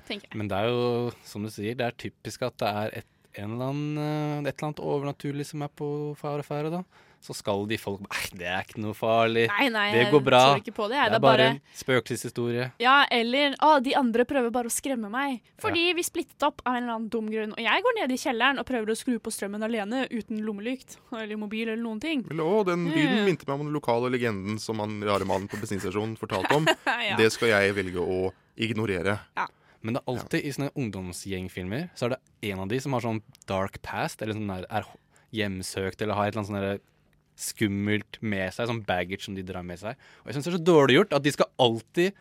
Tenker 0.07 0.29
jeg. 0.31 0.37
Men 0.39 0.49
det 0.53 0.57
er 0.63 0.71
jo, 0.71 1.13
som 1.27 1.43
du 1.43 1.51
sier, 1.51 1.75
det 1.79 1.87
er 1.91 1.99
typisk 1.99 2.43
at 2.47 2.57
det 2.63 2.69
er 2.85 2.99
et, 3.03 3.11
en 3.37 3.51
eller 3.57 3.73
annen, 3.73 3.99
eh, 3.99 4.49
et 4.49 4.55
eller 4.57 4.71
annet 4.71 4.85
overnaturlig 4.93 5.45
som 5.47 5.63
er 5.67 5.69
på 5.77 5.91
fare 6.17 6.41
og 6.41 6.49
ferde, 6.49 6.71
da. 6.79 7.03
Så 7.27 7.33
skal 7.35 7.65
de 7.67 7.75
folk 7.81 8.03
Nei, 8.05 8.21
det 8.39 8.47
er 8.47 8.61
ikke 8.63 8.79
noe 8.85 8.95
farlig. 8.95 9.47
Nei, 9.51 9.67
nei, 9.73 9.87
det 9.91 10.03
jeg 10.05 10.11
går 10.13 10.23
bra. 10.23 10.41
tror 10.53 10.61
ikke 10.61 10.75
på 10.77 10.85
det, 10.93 10.99
jeg. 11.01 11.11
Det 11.11 11.17
er 11.17 11.23
bare 11.25 11.47
en 11.49 11.57
spøkelseshistorie. 11.75 12.67
Ja, 12.79 12.93
eller 13.11 13.57
å, 13.65 13.71
de 13.83 13.95
andre 13.99 14.27
prøver 14.29 14.53
bare 14.55 14.71
å 14.71 14.75
skremme 14.75 15.09
meg. 15.11 15.41
Fordi 15.59 15.83
vi 15.97 16.05
splittet 16.07 16.45
opp 16.47 16.61
av 16.69 16.77
en 16.77 16.85
eller 16.85 16.95
annen 16.95 17.09
dum 17.11 17.27
grunn. 17.33 17.55
Og 17.57 17.63
jeg 17.65 17.83
går 17.87 17.97
ned 17.99 18.15
i 18.15 18.21
kjelleren 18.21 18.61
og 18.63 18.69
prøver 18.69 18.93
å 18.93 18.99
skru 19.01 19.17
på 19.19 19.33
strømmen 19.35 19.65
alene 19.67 20.05
uten 20.13 20.45
lommelykt 20.45 20.99
eller 21.17 21.41
mobil 21.41 21.67
eller 21.73 21.83
noen 21.83 22.01
ting. 22.05 22.23
Eller, 22.31 22.45
å, 22.47 22.63
den 22.69 22.87
lyden 22.93 23.17
Mm. 23.17 23.25
minte 23.33 23.49
meg 23.49 23.59
om 23.59 23.67
den 23.67 23.75
lokale 23.75 24.13
legenden 24.13 24.61
som 24.63 24.79
han 24.85 25.01
rare 25.03 25.27
mannen 25.27 25.49
på 25.51 25.59
bensinstasjonen 25.59 26.15
fortalte 26.21 26.55
om. 26.55 26.69
Ja. 27.09 27.17
Det 27.19 27.33
skal 27.35 27.49
jeg 27.57 27.75
velge 27.75 27.99
å 28.07 28.31
ignorere. 28.61 29.19
Men 29.87 29.95
det 29.97 30.03
er 30.03 30.13
alltid 30.13 30.45
i 30.49 30.53
sånne 30.57 30.73
ungdomsgjengfilmer 30.83 31.89
så 31.97 32.09
er 32.09 32.17
det 32.17 32.51
en 32.51 32.63
av 32.65 32.71
de 32.73 32.81
som 32.83 32.97
har 32.97 33.05
sånn 33.07 33.23
dark 33.47 33.79
past, 33.87 34.23
eller 34.25 34.35
sånn 34.39 34.51
der, 34.51 34.67
er 34.81 34.89
hjemsøkt 35.37 36.03
eller 36.03 36.19
har 36.19 36.29
et 36.31 36.37
eller 36.37 36.47
annet 36.47 36.81
sånn 36.83 36.87
skummelt 37.37 38.17
med 38.25 38.49
seg, 38.57 38.71
sånn 38.71 38.85
baggage 38.89 39.27
som 39.27 39.37
de 39.37 39.45
drar 39.45 39.65
med 39.67 39.79
seg. 39.81 39.99
Og 40.25 40.31
jeg 40.31 40.39
syns 40.39 40.47
det 40.49 40.55
er 40.55 40.59
så 40.59 40.65
dårlig 40.71 40.97
gjort 41.01 41.13
at 41.19 41.25
de 41.27 41.33
skal 41.35 41.51
alltid 41.61 42.17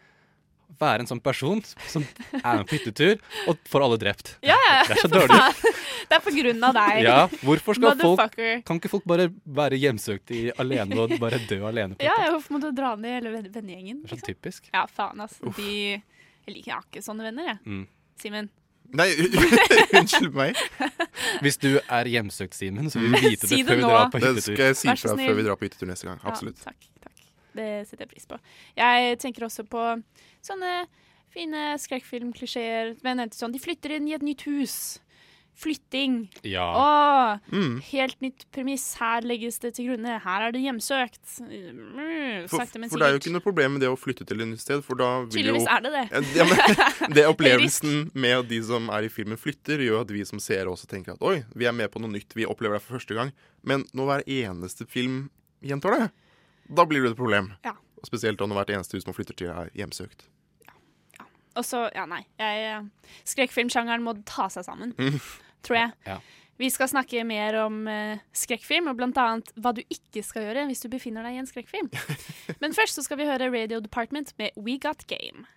være 0.81 1.03
en 1.05 1.07
sånn 1.07 1.21
person 1.23 1.59
som 1.87 2.03
er 2.41 2.57
med 2.59 2.65
på 2.67 2.75
hyttetur 2.79 3.19
og 3.47 3.59
får 3.69 3.83
alle 3.85 3.99
drept. 4.01 4.31
Ja, 4.43 4.57
ja, 4.65 4.79
Det 4.89 4.95
er 4.97 5.01
så 5.05 5.11
dårlig 5.13 5.37
Det 6.09 6.17
er 6.17 6.21
på 6.25 6.33
grunn 6.35 6.65
av 6.67 6.73
deg. 6.75 6.97
Ja, 7.05 7.19
hvorfor 7.45 7.77
skal 7.77 8.01
folk 8.01 8.35
Kan 8.67 8.81
ikke 8.81 8.91
folk 8.91 9.05
bare 9.09 9.29
være 9.45 9.77
hjemsøkt 9.81 10.33
i, 10.35 10.41
alene 10.61 10.97
og 11.05 11.15
bare 11.21 11.39
dø 11.49 11.61
alene? 11.69 11.95
på 11.97 12.05
Ja, 12.05 12.17
ja, 12.25 12.33
hvorfor 12.35 12.57
må 12.57 12.61
du 12.65 12.67
dra 12.77 12.91
ned 12.99 13.15
hele 13.19 13.31
ven- 13.37 13.47
vennegjengen? 13.55 14.01
Det 14.03 14.11
er 14.11 14.19
så 14.19 14.27
typisk. 14.33 14.67
Ja, 14.73 14.83
faen, 14.91 15.23
altså. 15.25 15.53
De 15.57 16.01
Jeg 16.45 16.55
liker 16.55 16.69
jeg 16.71 16.75
har 16.77 16.85
ikke 16.89 17.03
sånne 17.05 17.25
venner, 17.27 17.49
jeg. 17.51 17.59
Mm. 17.65 17.85
Simen. 18.21 18.49
Nei, 18.95 19.07
unnskyld 19.99 20.35
meg. 20.37 20.59
Hvis 21.43 21.57
du 21.61 21.71
er 21.81 22.09
hjemsøkt, 22.11 22.53
Simen, 22.57 22.91
så 22.93 23.01
vil 23.01 23.15
vi 23.15 23.31
vite 23.33 23.49
Si 23.49 23.61
det 23.63 23.65
før 23.67 23.79
vi 23.81 23.87
drar 23.87 24.11
på 24.13 24.21
Det 24.21 24.43
skal 24.45 24.61
jeg 24.69 24.77
si 24.77 24.91
fra 24.91 25.15
snill. 25.15 25.25
før 25.25 25.39
vi 25.39 25.47
drar 25.47 25.57
på 25.59 25.67
hyttetur 25.67 25.89
neste 25.89 26.09
gang. 26.09 26.19
Ja, 26.21 26.29
Absolutt. 26.29 26.61
takk, 26.61 26.85
takk. 27.01 27.25
Det 27.55 27.69
setter 27.89 28.05
jeg 28.05 28.11
pris 28.13 28.29
på. 28.29 28.37
Jeg 28.77 29.17
tenker 29.23 29.47
også 29.47 29.65
på 29.71 29.83
sånne 30.45 30.75
fine 31.33 31.63
skrekkfilmklisjeer. 31.81 32.93
Sånn, 33.35 33.55
de 33.55 33.61
flytter 33.63 33.97
inn 33.97 34.07
i 34.11 34.15
et 34.15 34.23
nytt 34.23 34.45
hus. 34.47 34.77
Flytting. 35.55 36.15
Ja. 36.43 36.65
Åh, 36.75 37.39
Mm. 37.51 37.77
Helt 37.81 38.19
nytt 38.21 38.43
premiss. 38.51 38.83
Her 38.99 39.21
legges 39.23 39.57
det 39.63 39.73
til 39.77 39.87
grunne. 39.89 40.17
Her 40.23 40.41
er 40.47 40.51
det 40.51 40.61
hjemsøkt. 40.61 41.21
Mm, 41.39 42.47
For, 42.51 42.65
for 42.65 42.99
det 42.99 43.07
er 43.07 43.13
jo 43.15 43.19
ikke 43.21 43.31
noe 43.33 43.43
problem 43.45 43.71
med 43.77 43.81
det 43.85 43.89
å 43.89 43.95
flytte 43.97 44.25
til 44.27 44.41
et 44.43 44.49
nytt 44.51 44.59
sted, 44.61 44.83
for 44.83 44.99
da 44.99 45.09
vil 45.31 45.47
jo 45.53 45.55
er 45.63 45.81
det 45.85 45.91
det. 45.95 46.03
Ja, 46.35 46.45
men, 46.49 46.59
det 47.15 47.25
opplevelsen 47.29 48.11
med 48.13 48.37
at 48.43 48.49
de 48.51 48.59
som 48.67 48.89
er 48.93 49.07
i 49.07 49.09
filmen 49.11 49.39
flytter, 49.39 49.79
gjør 49.85 50.03
at 50.03 50.11
vi 50.11 50.25
som 50.27 50.39
seere 50.43 50.67
også 50.71 50.87
tenker 50.91 51.15
at 51.15 51.23
oi, 51.25 51.43
vi 51.55 51.65
er 51.69 51.75
med 51.75 51.89
på 51.93 52.03
noe 52.03 52.11
nytt, 52.11 52.35
vi 52.35 52.45
opplever 52.45 52.77
det 52.79 52.83
for 52.85 52.99
første 52.99 53.15
gang. 53.17 53.31
Men 53.63 53.87
når 53.95 54.11
hver 54.11 54.27
eneste 54.41 54.85
film 54.91 55.29
gjentar 55.63 55.95
det, 55.97 56.11
da 56.67 56.85
blir 56.85 57.01
det 57.05 57.13
et 57.15 57.19
problem. 57.19 57.53
Ja. 57.65 57.73
Og 58.01 58.05
spesielt 58.11 58.39
når 58.43 58.59
hvert 58.59 58.75
eneste 58.75 58.97
hus 58.99 59.07
man 59.07 59.15
flytter 59.17 59.37
til, 59.39 59.49
er 59.55 59.71
hjemsøkt. 59.77 60.27
Og 61.55 61.63
så, 61.63 61.85
ja, 61.95 62.03
nei. 62.05 62.25
Jeg, 62.35 62.81
skrekkfilmsjangeren 63.31 64.03
må 64.03 64.11
ta 64.27 64.49
seg 64.51 64.65
sammen, 64.67 64.91
Mm. 64.99 65.19
tror 65.65 65.79
jeg. 65.79 65.93
Ja. 66.07 66.19
Vi 66.55 66.69
skal 66.71 66.87
snakke 66.87 67.23
mer 67.27 67.57
om 67.65 67.81
uh, 67.89 68.21
skrekkfilm, 68.31 68.87
og 68.87 68.95
blant 68.99 69.17
annet 69.19 69.51
hva 69.59 69.73
du 69.75 69.81
ikke 69.91 70.23
skal 70.23 70.47
gjøre 70.47 70.69
hvis 70.69 70.85
du 70.85 70.87
befinner 70.93 71.25
deg 71.27 71.35
i 71.35 71.41
en 71.43 71.49
skrekkfilm. 71.49 71.91
Men 72.61 72.77
først 72.77 72.95
så 72.95 73.03
skal 73.03 73.19
vi 73.19 73.27
høre 73.27 73.51
Radio 73.51 73.81
Department 73.83 74.31
med 74.39 74.55
We 74.55 74.79
Got 74.79 75.03
Game. 75.11 75.49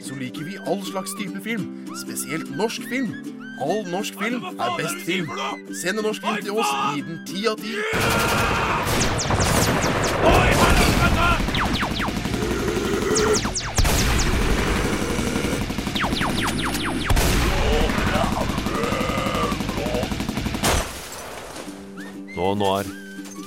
Så 0.00 0.14
liker 0.14 0.44
vi 0.44 0.58
all 0.66 0.84
slags 0.86 1.10
type 1.18 1.40
film, 1.42 1.88
spesielt 2.04 2.56
norsk 2.56 2.80
film. 2.92 3.14
All 3.60 3.90
norsk 3.90 4.14
film 4.20 4.44
er 4.44 4.76
best 4.78 5.00
film. 5.06 5.28
Send 5.82 5.98
en 5.98 6.04
norsk 6.04 6.22
film 6.22 6.42
til 6.42 6.52
oss, 6.52 6.70
gi 6.94 7.00
den 7.08 7.26
ti 7.26 7.46
av 7.50 7.56
ti. 7.58 7.74
Nå, 22.40 22.54
Noir. 22.56 22.86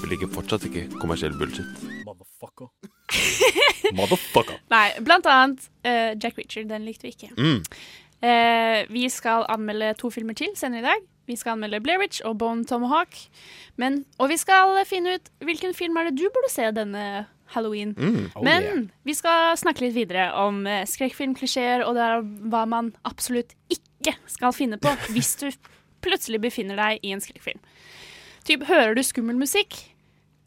Vi 0.03 0.07
liker 0.11 0.29
fortsatt 0.29 0.67
ikke 0.67 0.83
kommersiell 1.01 1.33
bullshit. 1.33 1.65
Motherfucker. 3.97 4.59
Nei, 4.69 4.83
blant 5.01 5.25
annet 5.25 5.65
uh, 5.87 6.11
Jack 6.13 6.37
Reacher. 6.37 6.67
Den 6.69 6.85
likte 6.85 7.07
vi 7.07 7.15
ikke. 7.15 7.31
Mm. 7.33 7.63
Uh, 8.21 8.83
vi 8.93 9.07
skal 9.09 9.47
anmelde 9.49 9.95
to 9.97 10.13
filmer 10.13 10.37
til 10.37 10.53
senere 10.59 10.83
i 10.83 10.85
dag. 10.85 11.09
Vi 11.25 11.39
skal 11.39 11.55
anmelde 11.55 11.81
Blair 11.81 12.03
Witch 12.03 12.21
og 12.21 12.37
Bone 12.43 12.67
Tomahawk. 12.69 13.17
Men, 13.81 14.03
og 14.21 14.29
vi 14.29 14.37
skal 14.37 14.77
finne 14.85 15.17
ut 15.17 15.33
hvilken 15.41 15.73
film 15.73 15.97
er 15.97 16.11
det 16.11 16.19
du 16.21 16.29
burde 16.29 16.53
se 16.53 16.69
denne 16.77 17.25
halloween. 17.55 17.97
Mm. 17.97 18.29
Oh, 18.35 18.45
Men 18.45 18.69
yeah. 18.69 18.87
vi 19.09 19.17
skal 19.17 19.57
snakke 19.57 19.87
litt 19.87 19.97
videre 19.97 20.29
om 20.37 20.67
uh, 20.69 20.83
skrekkfilmklisjeer, 20.85 21.81
og 21.87 21.97
det 21.97 22.11
er 22.11 22.27
hva 22.53 22.67
man 22.69 22.93
absolutt 23.09 23.57
ikke 23.73 24.19
skal 24.29 24.53
finne 24.53 24.77
på 24.77 24.93
hvis 25.15 25.33
du 25.41 25.47
plutselig 26.03 26.43
befinner 26.43 26.77
deg 26.77 27.01
i 27.01 27.15
en 27.15 27.23
skrekkfilm. 27.23 27.61
Typ, 28.43 28.65
hører 28.67 28.95
du 28.97 29.03
skummel 29.05 29.37
musikk, 29.39 29.77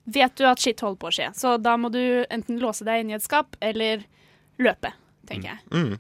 vet 0.05 0.37
du 0.37 0.45
at 0.49 0.61
shit 0.63 0.81
holder 0.85 1.01
på 1.01 1.11
å 1.11 1.15
skje. 1.17 1.31
Så 1.39 1.57
da 1.63 1.77
må 1.81 1.91
du 1.93 2.01
enten 2.31 2.61
låse 2.63 2.87
deg 2.87 3.03
inn 3.03 3.15
i 3.15 3.17
et 3.17 3.25
skap 3.25 3.57
eller 3.65 4.05
løpe, 4.63 4.93
tenker 5.29 5.55
jeg. 5.55 5.63
Mm. 5.73 5.97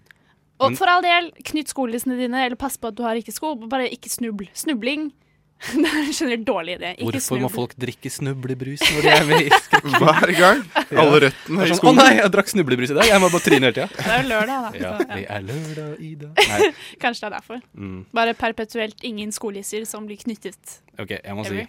Og 0.64 0.76
for 0.78 0.88
all 0.88 1.04
del, 1.04 1.30
knytt 1.50 1.72
skolissene 1.72 2.16
dine, 2.16 2.46
eller 2.46 2.56
pass 2.60 2.78
på 2.80 2.88
at 2.88 2.96
du 2.96 3.04
har 3.04 3.18
ikke 3.18 3.34
sko. 3.34 3.54
Bare 3.68 3.90
ikke 3.92 4.12
snubl. 4.12 4.48
Snubling 4.56 5.10
det 5.72 5.88
er 5.88 5.98
en 6.02 6.12
generelt 6.12 6.44
dårlig 6.46 6.74
idé. 6.76 6.90
Ikke 6.98 7.16
Hvorfor 7.16 7.38
må 7.40 7.48
folk 7.48 7.70
drikke 7.80 8.10
snublebrus 8.12 8.82
når 8.92 9.06
de 9.06 9.12
er 9.12 9.22
med 9.24 9.46
i 9.46 9.60
skrekken? 9.64 9.94
Hver 10.02 10.32
gang. 10.36 10.60
Alle 10.92 11.20
røttene 11.24 11.62
er 11.64 11.72
i 11.72 11.78
skolen. 11.78 12.00
Å 12.02 12.04
nei, 12.04 12.10
jeg 12.18 12.32
drakk 12.34 12.52
snublebrus 12.52 12.92
i 12.92 12.96
dag. 12.98 13.08
Jeg 13.08 13.22
må 13.22 13.30
bare 13.32 13.44
tryne 13.46 13.70
hele 13.70 13.76
tida. 13.78 13.86
Det 13.96 14.12
er 14.12 14.20
jo 14.20 14.28
lørdag, 14.34 14.66
da. 14.66 14.82
Ja, 14.82 14.92
det 15.14 15.24
er 15.32 15.46
lørdag 15.48 16.04
i 16.04 16.12
dag. 16.20 16.42
Nei. 16.52 16.68
Kanskje 17.00 17.24
det 17.24 17.30
er 17.30 17.36
derfor. 17.38 17.64
Mm. 17.72 17.96
Bare 18.20 18.36
perpetuelt 18.36 19.08
ingen 19.08 19.32
skolisser 19.32 19.88
som 19.88 20.04
blir 20.08 20.20
knyttet. 20.20 20.76
OK, 21.00 21.16
jeg 21.16 21.38
må 21.38 21.48
si. 21.48 21.64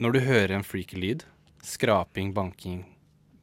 Når 0.00 0.12
du 0.16 0.20
hører 0.24 0.54
en 0.56 0.64
freaky 0.64 0.96
lyd, 1.00 1.24
skraping, 1.66 2.32
banking, 2.36 2.84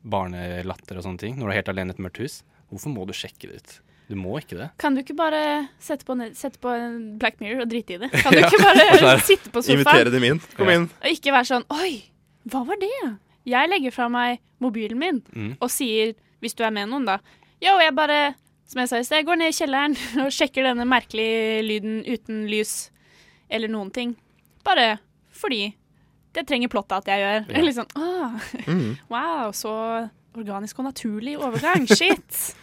barnelatter 0.07 0.97
og 0.99 1.05
sånne 1.05 1.21
ting, 1.21 1.35
når 1.37 1.45
du 1.49 1.51
er 1.53 1.59
helt 1.59 1.69
alene 1.73 1.93
i 1.93 1.95
et 1.97 2.01
mørkt 2.01 2.21
hus, 2.23 2.39
hvorfor 2.71 2.93
må 2.93 3.05
du 3.07 3.13
sjekke 3.15 3.49
det 3.51 3.59
ut? 3.61 3.75
Du 4.07 4.15
må 4.15 4.37
ikke 4.39 4.55
det. 4.55 4.69
Kan 4.79 4.95
du 4.95 5.01
ikke 5.03 5.17
bare 5.19 5.41
sette 5.83 6.07
på, 6.07 6.15
sette 6.37 6.61
på 6.63 6.71
en 6.71 7.17
Black 7.19 7.41
Mirror 7.43 7.65
og 7.65 7.71
drite 7.73 7.97
i 7.97 7.99
det? 8.05 8.09
Kan 8.23 8.31
du 8.33 8.39
Ja. 8.39 8.47
ikke 8.47 8.61
bare 8.63 9.17
sitte 9.27 9.51
på 9.51 9.61
sofaen 9.65 9.81
Invitere 9.81 10.13
dem 10.13 10.23
inn. 10.29 10.39
Kom 10.55 10.69
Ja. 10.71 10.77
inn. 10.79 10.85
og 11.03 11.09
ikke 11.11 11.33
være 11.35 11.49
sånn 11.51 11.65
Oi, 11.75 12.05
hva 12.47 12.63
var 12.69 12.79
det? 12.79 12.91
Jeg 13.47 13.69
legger 13.69 13.91
fra 13.95 14.07
meg 14.09 14.39
mobilen 14.63 14.97
min 14.99 15.21
Mm. 15.35 15.57
og 15.61 15.69
sier, 15.69 16.15
hvis 16.41 16.55
du 16.55 16.63
er 16.63 16.71
med 16.71 16.87
noen, 16.89 17.05
da 17.05 17.17
Yo, 17.61 17.77
jeg 17.81 17.93
bare, 17.95 18.35
som 18.65 18.79
jeg 18.79 18.89
sa 18.89 18.97
i 18.97 19.03
sted, 19.03 19.25
går 19.25 19.37
ned 19.41 19.49
i 19.51 19.57
kjelleren 19.57 19.97
og 20.25 20.31
sjekker 20.31 20.63
denne 20.63 20.85
merkelige 20.87 21.63
lyden 21.67 22.03
uten 22.07 22.47
lys 22.47 22.91
eller 23.49 23.67
noen 23.67 23.91
ting. 23.91 24.15
Bare 24.63 24.99
fordi 25.31 25.73
det 26.37 26.45
trenger 26.49 26.69
plottet 26.71 27.01
at 27.01 27.09
jeg 27.11 27.25
gjør. 27.25 27.49
Ja. 27.49 27.85
Ah, 27.97 28.37
Mm. 28.67 28.93
Wow, 29.13 29.51
så 29.57 29.73
organisk 30.37 30.79
og 30.79 30.85
naturlig 30.91 31.35
overgang. 31.41 31.87
Shit. 31.89 32.55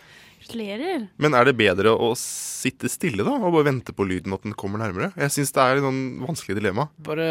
Gratulerer. 0.44 1.06
Men 1.18 1.32
er 1.34 1.48
det 1.48 1.54
bedre 1.56 1.94
å 1.96 2.10
sitte 2.20 2.90
stille 2.92 3.24
da, 3.24 3.32
og 3.38 3.54
bare 3.54 3.64
vente 3.70 3.94
på 3.96 4.04
lyden 4.06 4.34
at 4.36 4.42
den 4.44 4.52
kommer 4.60 4.78
nærmere? 4.82 5.08
Jeg 5.16 5.32
syns 5.32 5.54
det 5.56 5.62
er 5.64 5.80
et 5.80 5.84
sånn 5.86 6.02
vanskelig 6.20 6.58
dilemma. 6.60 6.84
Bare 7.06 7.26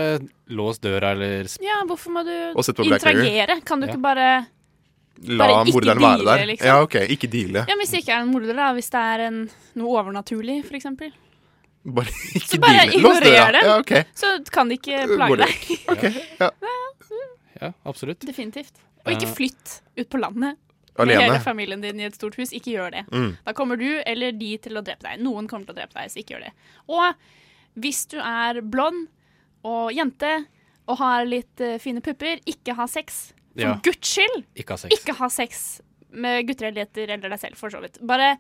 lås 0.49 0.81
døra 0.81 1.11
eller 1.13 1.45
Ja, 1.61 1.83
hvorfor 1.87 2.15
må 2.15 2.23
du 2.25 2.33
interagere? 2.89 3.59
Kan 3.63 3.79
du 3.81 3.87
Ja. 3.87 3.93
ikke 3.93 4.01
bare 4.01 4.27
La 5.29 5.63
morderen 5.63 6.01
være 6.01 6.25
der. 6.25 6.45
liksom. 6.49 6.65
Ja, 6.67 6.81
OK. 6.81 6.95
Ikke 7.13 7.29
deale. 7.29 7.65
Ja, 7.69 7.75
Hvis 7.79 7.91
det 7.93 8.01
ikke 8.03 8.15
er 8.17 8.23
en 8.25 8.31
morder, 8.33 8.55
da. 8.57 8.71
Hvis 8.73 8.89
det 8.89 8.99
er 8.99 9.19
en, 9.27 9.37
noe 9.75 10.01
overnaturlig, 10.01 10.63
eksempel. 10.73 11.13
Bare 11.83 12.07
ikke 12.37 12.47
Så 12.47 12.59
bare 12.63 12.85
ignorer 12.95 13.51
dem. 13.57 13.65
Ja, 13.67 13.77
okay. 13.79 14.03
Så 14.15 14.29
kan 14.51 14.69
de 14.71 14.77
ikke 14.79 15.01
plage 15.15 15.37
deg. 15.43 15.63
Okay, 15.91 16.13
ja. 16.39 16.49
Ja, 17.61 17.71
absolutt. 17.87 18.23
Definitivt. 18.27 18.73
Og 19.05 19.11
ikke 19.13 19.27
Eh, 19.27 19.33
flytt 19.35 19.73
ut 19.99 20.09
på 20.09 20.19
landet 20.19 20.57
Alene. 20.97 21.17
med 21.19 21.25
hele 21.27 21.39
familien 21.43 21.81
din 21.83 21.99
i 21.99 22.05
et 22.07 22.15
stort 22.15 22.35
hus. 22.39 22.51
Ikke 22.55 22.71
gjør 22.77 22.91
det. 22.95 23.03
Mm. 23.11 23.33
Da 23.45 23.53
kommer 23.53 23.77
du 23.79 23.87
eller 24.05 24.31
de 24.31 24.53
til 24.63 24.79
å 24.79 24.83
drepe 24.83 25.03
deg. 25.09 25.19
Noen 25.23 25.47
kommer 25.51 25.65
til 25.67 25.75
å 25.75 25.79
drepe 25.81 25.93
deg, 25.99 26.11
så 26.13 26.19
ikke 26.23 26.35
gjør 26.37 26.45
det. 26.47 26.53
Og 26.87 27.83
hvis 27.83 28.05
du 28.11 28.17
er 28.21 28.61
blond 28.61 29.07
og 29.67 29.91
jente 29.95 30.33
og 30.87 30.97
har 30.99 31.25
litt 31.27 31.61
eh, 31.63 31.77
fine 31.83 32.01
pupper, 32.03 32.39
ikke 32.47 32.75
ha 32.79 32.87
sex. 32.87 33.33
For 33.53 33.61
Ja. 33.67 33.73
guds 33.85 34.07
skyld! 34.15 34.43
Ikke 34.57 34.73
ha 34.73 34.77
sex. 34.81 34.93
Ikke 34.97 35.13
ha 35.19 35.29
sex 35.29 35.81
med 36.11 36.47
gutter 36.47 36.67
eller 36.71 36.83
jenter 36.85 37.09
eller 37.15 37.29
deg 37.29 37.39
selv, 37.39 37.57
for 37.57 37.69
så 37.73 37.79
vidt. 37.83 37.99
Bare 38.05 38.37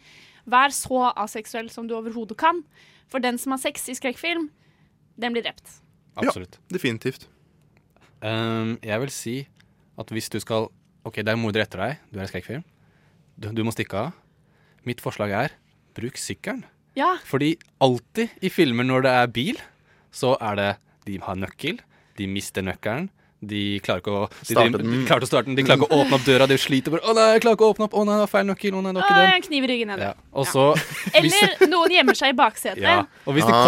vær 0.49 0.73
så 0.75 1.09
aseksuell 1.23 1.69
som 1.71 1.87
du 1.87 1.95
overhodet 1.97 2.37
kan. 2.39 2.63
For 3.11 3.23
den 3.23 3.37
som 3.41 3.55
har 3.55 3.61
sex 3.61 3.87
i 3.91 3.95
skrekkfilm, 3.97 4.49
den 5.19 5.35
blir 5.35 5.45
drept. 5.45 5.79
Absolutt. 6.19 6.59
Definitivt. 6.71 7.27
Um, 8.23 8.77
jeg 8.83 9.01
vil 9.03 9.11
si 9.13 9.35
at 9.99 10.09
hvis 10.13 10.29
du 10.31 10.39
skal 10.41 10.69
OK, 11.03 11.19
det 11.19 11.33
er 11.33 11.39
morder 11.39 11.65
etter 11.65 11.81
deg, 11.81 12.03
du 12.13 12.19
er 12.19 12.27
i 12.27 12.31
skrekkfilm. 12.31 12.63
Du, 13.35 13.49
du 13.51 13.63
må 13.65 13.73
stikke 13.75 14.07
av. 14.07 14.13
Mitt 14.87 15.03
forslag 15.03 15.33
er 15.35 15.55
bruk 15.97 16.17
sykkelen. 16.19 16.63
Ja. 16.97 17.15
Fordi 17.25 17.55
alltid 17.83 18.31
i 18.45 18.51
filmer 18.53 18.87
når 18.87 19.05
det 19.05 19.13
er 19.17 19.33
bil, 19.35 19.59
så 20.13 20.35
er 20.39 20.59
det 20.59 20.69
de 21.07 21.17
har 21.19 21.37
nøkkel, 21.39 21.81
de 22.17 22.29
mister 22.29 22.63
nøkkelen. 22.65 23.09
De 23.47 23.79
klarer 23.83 24.01
ikke 24.03 24.13
å 24.13 24.29
de, 24.29 24.45
Starte 24.53 24.71
de, 24.71 24.77
den. 24.79 24.91
de, 24.93 24.99
klarer 25.07 25.21
ikke 25.21 25.27
å 25.27 25.31
starte 25.33 25.45
den, 25.49 25.55
de 25.59 25.63
klarer 25.67 25.81
ikke 25.83 25.91
å 25.91 25.99
åpne 26.03 26.17
opp 26.19 26.25
døra, 26.27 26.47
de 26.47 26.57
sliter 26.57 26.91
bare 26.95 27.01
'Å 27.03 27.13
nei, 27.17 27.25
jeg 27.33 27.41
klarer 27.43 27.57
ikke 27.57 27.67
å 27.67 27.71
åpne 27.73 27.85
opp', 27.87 27.93
'Å 27.97 28.05
nei, 28.07 28.13
det 28.15 28.23
var 28.23 28.31
feil 28.33 28.45
nøkkel', 28.47 28.73
'Å 28.73 28.81
nei, 28.83 28.91
det 28.93 29.01
var 29.01 29.09
ikke 29.09 29.33
den'. 29.33 29.45
Kniv 29.47 29.63
i 29.63 29.67
ryggen. 29.73 29.89
Ja. 29.99 30.13
Også, 30.33 30.63
ja. 30.77 31.19
Eller 31.19 31.67
noen 31.73 31.91
gjemmer 31.97 32.15
seg 32.15 32.29
i 32.29 32.37
baksetet. 32.37 32.81
ja. 32.81 33.05
Og 33.27 33.33
hvis 33.35 33.45
de, 33.45 33.51
Ah. 33.53 33.63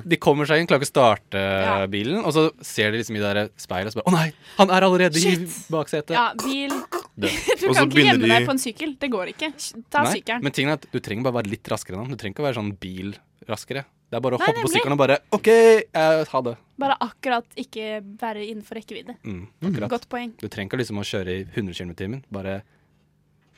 kom, 0.00 0.08
de 0.08 0.16
kommer 0.16 0.46
seg 0.46 0.60
inn, 0.60 0.66
klarer 0.66 0.80
ikke 0.82 0.90
å 0.90 0.94
starte 0.94 1.88
bilen, 1.90 2.24
og 2.24 2.32
så 2.32 2.50
ser 2.62 2.90
de 2.92 2.98
liksom 3.02 3.16
i 3.16 3.20
det 3.20 3.50
speilet 3.58 3.86
og 3.90 3.92
så 3.92 4.02
bare 4.02 4.08
'Å 4.08 4.12
nei, 4.18 4.32
han 4.58 4.70
er 4.70 4.80
allerede 4.82 5.16
i 5.16 5.36
baksetet'. 5.70 6.10
Ja, 6.14 6.32
bil. 6.38 6.70
Du 7.16 7.72
kan 7.72 7.88
ikke 7.88 8.04
gjemme 8.04 8.20
de- 8.22 8.28
deg 8.28 8.46
på 8.46 8.50
en 8.52 8.58
sykkel. 8.60 8.96
Det 9.00 9.10
går 9.10 9.28
ikke. 9.32 9.48
Ta 9.90 10.04
sykkelen. 10.04 10.42
Men 10.42 10.52
tingen 10.52 10.68
er 10.70 10.74
at 10.74 10.86
du 10.92 11.00
trenger 11.00 11.24
bare 11.24 11.42
være 11.42 11.50
litt 11.50 11.64
raskere 11.64 11.94
enn 11.96 12.04
han. 12.04 12.10
Du 12.12 12.16
trenger 12.16 12.34
ikke 12.36 12.44
å 12.44 12.48
være 12.52 12.58
sånn 12.60 12.78
bil 12.78 13.14
raskere. 13.48 13.84
Det 14.10 14.16
er 14.18 14.22
bare 14.22 14.36
å 14.36 14.38
Nei, 14.38 14.46
hoppe 14.46 14.60
på 14.62 14.68
nemlig. 14.68 14.76
sykkelen 14.76 14.94
og 14.94 15.00
bare 15.02 15.16
OK, 15.34 15.48
eh, 15.48 16.24
ha 16.30 16.40
det. 16.46 16.54
Bare 16.78 16.96
akkurat 17.02 17.56
ikke 17.58 17.86
være 18.20 18.44
innenfor 18.46 18.78
rekkevidde. 18.78 19.16
Mm, 19.26 19.42
akkurat. 19.70 19.90
Godt 19.90 20.08
poeng. 20.12 20.32
Du 20.38 20.46
trenger 20.48 20.70
ikke 20.70 20.80
liksom 20.82 21.00
å 21.02 21.06
kjøre 21.06 21.34
i 21.34 21.44
100 21.44 21.74
km 21.74 21.90
i 21.90 21.98
timen. 22.02 22.22
Bare 22.30 22.62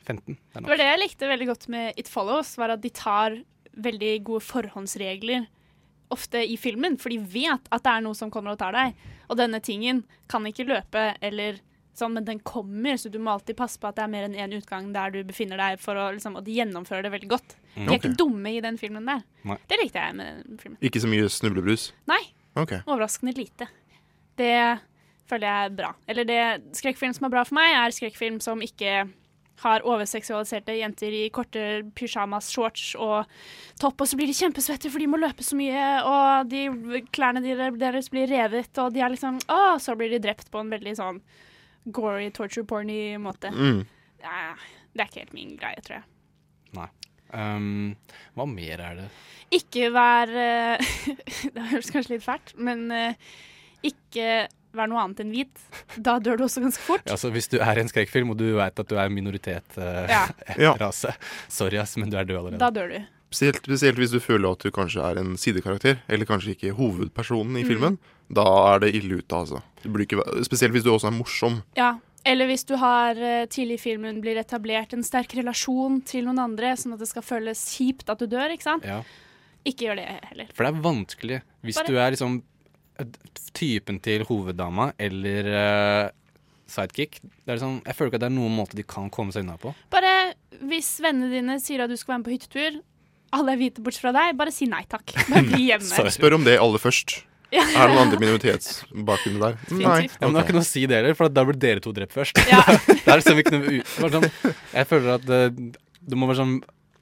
15. 0.07 0.37
Det 0.37 0.57
er 0.57 0.61
Det 0.63 0.69
var 0.73 0.81
det 0.81 0.89
jeg 0.89 1.01
likte 1.03 1.29
veldig 1.29 1.47
godt 1.51 1.69
med 1.69 1.99
It 2.01 2.09
Follows, 2.09 2.57
var 2.57 2.71
at 2.71 2.81
de 2.81 2.91
tar 2.91 3.37
veldig 3.77 4.13
gode 4.25 4.41
forhåndsregler 4.43 5.47
ofte 6.11 6.41
i 6.41 6.57
filmen, 6.57 6.97
for 6.97 7.13
de 7.13 7.19
vet 7.21 7.69
at 7.71 7.83
det 7.85 7.93
er 7.93 8.01
noe 8.01 8.17
som 8.17 8.31
kommer 8.33 8.55
og 8.55 8.59
tar 8.63 8.73
deg. 8.73 8.95
Og 9.29 9.37
denne 9.37 9.61
tingen 9.61 10.05
kan 10.29 10.47
ikke 10.49 10.65
løpe 10.65 11.11
eller 11.21 11.59
sånn, 12.01 12.15
men 12.17 12.27
den 12.27 12.41
kommer, 12.47 12.97
så 13.01 13.11
du 13.13 13.19
må 13.23 13.35
alltid 13.35 13.59
passe 13.59 13.81
på 13.81 13.91
at 13.91 13.99
det 13.99 14.05
er 14.07 14.13
mer 14.13 14.29
enn 14.29 14.37
én 14.39 14.57
utgang 14.57 14.91
der 14.95 15.13
du 15.15 15.21
befinner 15.29 15.61
deg, 15.61 15.79
for 15.83 15.99
å, 15.99 16.09
liksom, 16.17 16.39
at 16.41 16.47
de 16.47 16.57
gjennomfører 16.59 17.07
det 17.07 17.15
veldig 17.15 17.31
godt. 17.31 17.57
Mm. 17.75 17.77
De 17.77 17.85
er 17.85 17.93
okay. 17.93 18.01
ikke 18.01 18.19
dumme 18.23 18.55
i 18.55 18.65
den 18.65 18.81
filmen 18.81 19.09
der. 19.09 19.23
Nei. 19.49 19.59
Det 19.71 19.81
likte 19.83 20.05
jeg 20.07 20.19
med 20.19 20.43
den 20.47 20.63
filmen. 20.63 20.81
Ikke 20.89 21.03
så 21.05 21.11
mye 21.11 21.31
snublebrus? 21.33 21.93
Nei, 22.11 22.23
Okay. 22.59 22.81
overraskende 22.91 23.37
lite. 23.37 23.69
Det 24.39 24.81
føler 25.29 25.47
jeg 25.47 25.69
er 25.69 25.75
bra. 25.79 25.93
Eller 26.09 26.27
det 26.27 26.43
skrekkfilm 26.79 27.15
som 27.15 27.29
er 27.29 27.35
bra 27.37 27.45
for 27.47 27.59
meg, 27.59 27.75
er 27.77 27.95
skrekkfilm 27.95 28.41
som 28.43 28.63
ikke 28.65 29.05
har 29.63 29.83
overseksualiserte 29.87 30.77
jenter 30.79 31.15
i 31.15 31.25
korte 31.35 31.63
pyjamas, 31.99 32.51
shorts 32.55 32.93
og 32.95 33.27
topp, 33.81 34.05
og 34.05 34.09
så 34.09 34.19
blir 34.19 34.31
de 34.31 34.37
kjempesvette 34.39 34.91
for 34.93 35.03
de 35.03 35.09
må 35.11 35.19
løpe 35.19 35.43
så 35.43 35.59
mye, 35.59 35.87
og 36.07 36.53
de 36.53 37.03
klærne 37.15 37.43
deres 37.43 38.11
blir 38.13 38.31
revet, 38.31 38.71
og 38.79 38.95
de 38.95 39.03
er 39.03 39.15
liksom 39.15 39.41
Å, 39.51 39.79
så 39.83 39.97
blir 39.99 40.15
de 40.15 40.23
drept 40.23 40.53
på 40.53 40.63
en 40.63 40.71
veldig 40.71 40.95
sånn 40.99 41.21
gory, 41.95 42.29
torture 42.35 42.67
porny 42.69 43.17
måte. 43.23 43.51
Mm. 43.55 43.83
Ja, 44.23 44.55
det 44.95 45.03
er 45.05 45.11
ikke 45.11 45.23
helt 45.25 45.37
min 45.37 45.57
greie, 45.61 45.83
tror 45.85 46.01
jeg. 46.01 46.09
Nei. 46.79 46.89
Um, 47.29 47.97
hva 48.37 48.47
mer 48.49 48.81
er 48.81 48.95
det? 49.03 49.09
Ikke 49.59 49.91
vær 49.93 50.31
uh, 50.33 50.93
Det 51.55 51.67
høres 51.75 51.91
kanskje 51.93 52.15
litt 52.15 52.25
fælt, 52.25 52.55
men 52.57 52.87
uh, 52.89 53.35
ikke 53.85 54.47
vær 54.77 54.89
noe 54.91 55.03
annet 55.03 55.21
enn 55.25 55.35
hvit. 55.35 55.63
Da 56.05 56.17
dør 56.23 56.41
du 56.41 56.47
også 56.47 56.63
ganske 56.65 56.85
fort. 56.85 57.05
Altså, 57.11 57.31
hvis 57.35 57.49
du 57.53 57.59
er 57.61 57.79
i 57.79 57.85
en 57.85 57.91
skrekkfilm, 57.91 58.33
og 58.33 58.41
du 58.41 58.47
vet 58.59 58.81
at 58.81 58.91
du 58.91 58.97
er 59.01 59.13
minoritet 59.13 59.79
uh, 59.81 60.05
Ja. 60.09 60.25
Ja. 60.65 60.75
rase 60.81 61.13
Sorry, 61.53 61.81
ass, 61.81 61.97
men 62.01 62.13
du 62.13 62.19
er 62.21 62.29
død 62.29 62.41
allerede. 62.41 62.61
Da 62.65 62.73
dør 62.75 62.93
du. 62.97 62.99
Spesielt, 63.29 63.59
spesielt 63.67 63.99
hvis 64.01 64.11
du 64.15 64.21
føler 64.25 64.51
at 64.55 64.63
du 64.65 64.71
kanskje 64.73 65.03
er 65.05 65.19
en 65.21 65.35
sidekarakter, 65.37 65.99
eller 66.09 66.25
kanskje 66.25 66.55
ikke 66.57 66.73
hovedpersonen 66.79 67.59
i 67.59 67.63
Mm. 67.63 67.69
filmen. 67.69 67.99
Da 68.33 68.45
er 68.75 68.79
det 68.81 68.95
ille 68.95 69.19
ute, 69.21 69.35
altså. 69.37 69.63
Ikke, 69.85 70.23
spesielt 70.45 70.73
hvis 70.73 70.85
du 70.85 70.91
også 70.95 71.09
er 71.09 71.17
morsom. 71.19 71.63
Ja. 71.77 71.99
Eller 72.25 72.47
hvis 72.47 72.65
du 72.67 72.75
har 72.77 73.17
eh, 73.17 73.47
tidlig 73.47 73.75
i 73.79 73.83
filmen 73.85 74.21
blir 74.21 74.37
etablert 74.41 74.93
en 74.93 75.03
sterk 75.05 75.33
relasjon 75.37 76.01
til 76.05 76.25
noen 76.25 76.39
andre, 76.39 76.73
sånn 76.77 76.93
at 76.95 76.99
det 77.01 77.09
skal 77.09 77.23
føles 77.23 77.63
kjipt 77.77 78.09
at 78.11 78.19
du 78.19 78.27
dør, 78.27 78.51
ikke 78.53 78.63
sant? 78.67 78.85
Ja. 78.85 79.03
Ikke 79.65 79.87
gjør 79.87 79.97
det 79.97 80.07
heller. 80.31 80.47
For 80.55 80.65
det 80.65 80.75
er 80.75 80.83
vanskelig 80.83 81.43
hvis 81.65 81.77
Bare- 81.77 81.87
du 81.87 81.97
er 81.99 82.11
liksom 82.17 82.43
eh, 82.99 83.05
typen 83.55 84.01
til 84.03 84.25
hoveddama 84.25 84.93
eller 84.99 85.49
uh, 85.53 86.11
sidekick. 86.67 87.21
Det 87.23 87.49
er 87.53 87.57
liksom, 87.57 87.83
jeg 87.87 87.95
føler 87.97 88.11
ikke 88.11 88.21
at 88.21 88.25
det 88.27 88.31
er 88.33 88.37
noen 88.41 88.57
måte 88.57 88.77
de 88.77 88.83
kan 88.83 89.09
komme 89.11 89.33
seg 89.33 89.45
unna 89.47 89.57
på. 89.61 89.73
Bare 89.91 90.35
hvis 90.69 90.99
vennene 91.01 91.31
dine 91.33 91.59
sier 91.61 91.85
at 91.85 91.91
du 91.91 91.97
skal 91.97 92.15
være 92.17 92.19
med 92.25 92.29
på 92.29 92.35
hyttetur, 92.37 92.81
alle 93.37 93.55
er 93.55 93.61
hvite 93.61 93.83
bortsett 93.85 94.07
fra 94.07 94.13
deg, 94.17 94.37
bare 94.39 94.53
si 94.55 94.69
nei 94.71 94.85
takk. 94.89 95.13
Bare 95.29 95.45
bli 95.53 95.69
hjemme. 95.71 96.13
Spør 96.15 96.39
om 96.39 96.47
det 96.47 96.59
aller 96.63 96.83
først. 96.83 97.21
Ja. 97.49 97.63
Er 97.65 97.89
det 97.89 97.95
noen 97.95 98.03
andre 98.03 98.19
minoritetsbakgrunner 98.21 99.45
der? 99.45 99.61
Nei. 99.73 100.01
Ja, 100.05 100.27
men 100.27 100.35
Det 100.35 100.41
har 100.41 100.45
ikke 100.45 100.57
noe 100.59 100.67
å 100.67 100.69
si 100.69 100.83
det 100.89 100.99
heller, 100.99 101.15
for 101.17 101.33
da 101.33 101.45
blir 101.49 101.57
dere 101.57 101.81
to 101.85 101.95
drept 101.97 102.13
først. 102.17 102.41
Ja. 102.51 102.61
det 102.89 103.07
er 103.07 103.23
liksom 103.23 103.41
ikke 103.41 103.55
noe 103.55 103.79
bare 103.87 104.11
sånn, 104.19 104.27
Jeg 104.75 104.91
føler 104.91 105.15
at 105.15 105.25
det, 105.29 105.41
det 106.05 106.19
må 106.19 106.29
være 106.29 106.43
sånn 106.43 106.59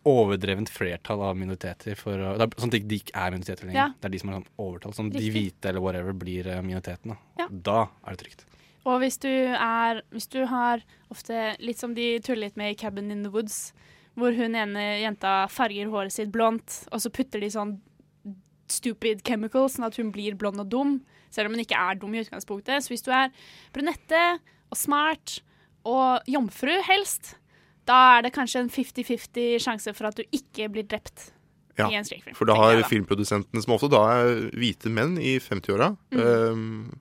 overdrevent 0.06 0.70
flertall 0.70 1.24
av 1.26 1.38
minoriteter 1.38 1.96
for 1.98 2.14
å, 2.14 2.34
det 2.38 2.46
er 2.46 2.60
sånn 2.62 2.70
at 2.70 2.90
de 2.92 2.98
ikke 3.00 3.16
er 3.18 3.32
minoriteter 3.34 3.66
lenger. 3.66 3.80
Ja. 3.80 3.86
Det 3.98 4.06
er 4.06 4.14
de 4.14 4.20
som 4.22 4.30
er 4.30 4.38
sånn 4.38 4.50
overtall. 4.62 4.94
Sånn 4.94 5.10
de 5.14 5.30
hvite 5.34 5.72
eller 5.72 5.82
whatever 5.82 6.14
blir 6.14 6.46
eh, 6.52 6.62
minoriteten. 6.62 7.16
Da. 7.16 7.42
Ja. 7.42 7.48
da 7.50 7.80
er 8.06 8.14
det 8.14 8.22
trygt. 8.22 8.46
Og 8.86 9.00
hvis 9.02 9.18
du 9.18 9.32
er 9.32 10.04
Hvis 10.14 10.28
du 10.30 10.44
har 10.46 10.84
ofte 11.10 11.56
litt 11.58 11.80
som 11.82 11.96
de 11.96 12.20
tuller 12.22 12.46
litt 12.46 12.60
med 12.60 12.76
i 12.76 12.78
Cabin 12.78 13.10
in 13.10 13.24
the 13.26 13.32
Woods, 13.34 13.72
hvor 14.16 14.32
hun 14.36 14.54
ene 14.56 14.84
jenta 15.02 15.46
farger 15.52 15.90
håret 15.92 16.12
sitt 16.14 16.30
blondt, 16.32 16.86
og 16.92 17.00
så 17.04 17.10
putter 17.12 17.40
de 17.44 17.50
sånn 17.52 17.76
stupid 18.68 19.20
chemicals, 19.26 19.76
sånn 19.76 19.86
at 19.86 19.96
hun 20.00 20.10
blir 20.14 20.34
blond 20.38 20.58
og 20.64 20.68
dum, 20.72 20.96
selv 21.30 21.50
om 21.50 21.54
hun 21.56 21.62
ikke 21.62 21.78
er 21.78 21.98
dum 22.00 22.14
i 22.16 22.22
utgangspunktet. 22.24 22.82
Så 22.82 22.90
hvis 22.94 23.04
du 23.06 23.12
er 23.14 23.30
brunette 23.76 24.22
og 24.72 24.78
smart 24.80 25.36
og 25.86 26.24
jomfru, 26.26 26.72
helst, 26.88 27.36
da 27.86 28.16
er 28.16 28.26
det 28.26 28.32
kanskje 28.34 28.64
en 28.64 28.70
50-50 28.74 29.60
sjanse 29.62 29.92
for 29.94 30.08
at 30.08 30.18
du 30.18 30.24
ikke 30.34 30.66
blir 30.74 30.88
drept 30.90 31.28
Ja, 31.78 31.86
i 31.92 31.94
en 31.94 32.06
skrekkfilm. 32.08 32.34
for 32.34 32.48
da 32.48 32.56
har 32.58 32.80
da. 32.80 32.88
filmprodusentene, 32.88 33.62
som 33.62 33.74
ofte 33.76 33.90
da 33.92 34.00
er 34.16 34.50
hvite 34.56 34.90
menn 34.90 35.18
i 35.20 35.36
50-åra, 35.38 35.92
Mm. 36.10 36.20
ehm, 36.24 36.94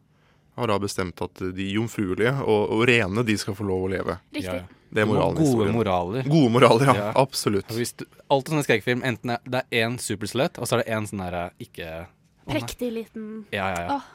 har 0.57 0.68
da 0.68 0.78
bestemt 0.80 1.20
at 1.22 1.34
de 1.55 1.66
jomfruelige 1.74 2.36
og, 2.45 2.70
og 2.72 2.86
rene, 2.88 3.26
de 3.26 3.38
skal 3.38 3.55
få 3.55 3.66
lov 3.66 3.88
å 3.88 3.91
leve. 3.91 4.20
Riktig. 4.36 4.43
Ja, 4.45 4.53
ja. 4.61 4.66
Det 4.96 5.02
er 5.04 5.08
moralen 5.10 5.36
Gode 5.41 5.66
moraler. 5.76 6.24
Gode 6.32 6.50
moraler, 6.54 6.88
ja. 6.96 7.08
Absolutt. 7.20 7.68
Og 7.68 7.76
Hvis 7.82 7.93
du, 8.00 8.04
alt 8.32 8.48
sånn 8.52 8.64
skrekkfilm, 8.64 9.02
enten 9.08 9.30
er, 9.36 9.39
det 9.43 9.58
er 9.64 9.68
én 9.84 9.93
supersløtt, 10.00 10.56
og 10.62 10.66
så 10.70 10.72
er 10.78 10.80
det 10.84 10.89
én 10.96 11.06
sånn 11.10 11.24
derre 11.26 11.43
ikke 11.62 11.88
Å. 12.06 12.08
Prektig 12.54 12.89
liten 12.93 13.24
Ja, 13.52 13.66
ja, 13.74 13.80
ja. 13.82 13.88
Åh, 13.98 14.06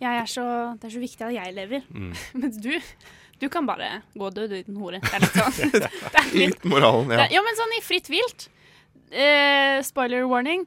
jeg 0.00 0.14
er 0.22 0.26
så, 0.30 0.44
det 0.80 0.86
er 0.88 0.92
så 0.94 1.00
viktig 1.02 1.22
at 1.26 1.34
jeg 1.36 1.52
lever. 1.54 1.80
Mm. 1.92 2.12
Mens 2.42 2.56
du, 2.64 2.72
du 3.42 3.46
kan 3.52 3.64
bare 3.68 3.88
gå 4.16 4.24
og 4.26 4.34
dø, 4.34 4.42
du 4.48 4.54
liten 4.56 4.76
hore. 4.80 4.98
Det 5.04 5.14
er 5.18 5.22
litt 5.26 5.38
sånn. 5.38 5.54
det 5.84 5.90
er 6.22 6.26
Litt 6.32 6.64
moralen, 6.68 7.10
ja. 7.14 7.24
Ja, 7.36 7.40
men 7.44 7.54
sånn 7.60 7.76
i 7.76 7.82
fritt 7.84 8.08
vilt. 8.12 8.40
Eh, 9.12 9.76
spoiler 9.84 10.24
warning. 10.30 10.62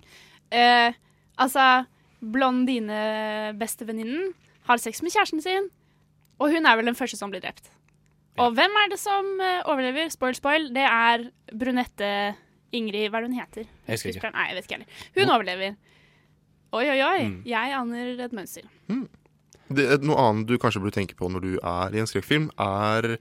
Eh, 0.53 0.91
altså, 1.41 1.65
blondine-bestevenninnen 2.21 4.23
har 4.69 4.77
sex 4.81 5.01
med 5.03 5.11
kjæresten 5.13 5.41
sin, 5.43 5.65
og 6.39 6.45
hun 6.53 6.65
er 6.69 6.75
vel 6.77 6.87
den 6.93 6.97
første 6.97 7.17
som 7.19 7.29
blir 7.33 7.41
drept. 7.43 7.65
Og 8.41 8.55
hvem 8.57 8.79
er 8.81 8.89
det 8.91 8.99
som 8.99 9.27
eh, 9.39 9.61
overlever? 9.71 10.09
Spoil, 10.11 10.35
spoil. 10.35 10.69
Det 10.75 10.83
er 10.83 11.27
brunette 11.55 12.09
Ingrid 12.75 13.07
Hva 13.11 13.21
er 13.21 13.25
det 13.25 13.29
hun 13.31 13.37
heter? 13.39 13.67
Jeg 13.87 13.95
husker 13.99 14.11
ikke. 14.11 14.31
Nei, 14.35 14.47
jeg 14.49 14.57
vet 14.57 14.67
ikke 14.67 14.79
heller. 14.79 15.03
Hun 15.15 15.35
overlever. 15.37 15.77
Oi, 16.75 16.83
oi, 16.91 16.97
oi. 17.05 17.21
Mm. 17.29 17.37
Jeg 17.47 17.77
aner 17.77 18.25
et 18.25 18.35
mønster. 18.35 18.67
Det, 19.75 19.85
noe 20.03 20.17
annet 20.19 20.49
du 20.49 20.57
kanskje 20.61 20.81
burde 20.83 20.97
tenke 20.97 21.15
på 21.17 21.29
når 21.31 21.45
du 21.45 21.53
er 21.61 21.95
i 21.95 22.01
en 22.03 22.09
skrekkfilm, 22.09 22.49
er 22.59 23.15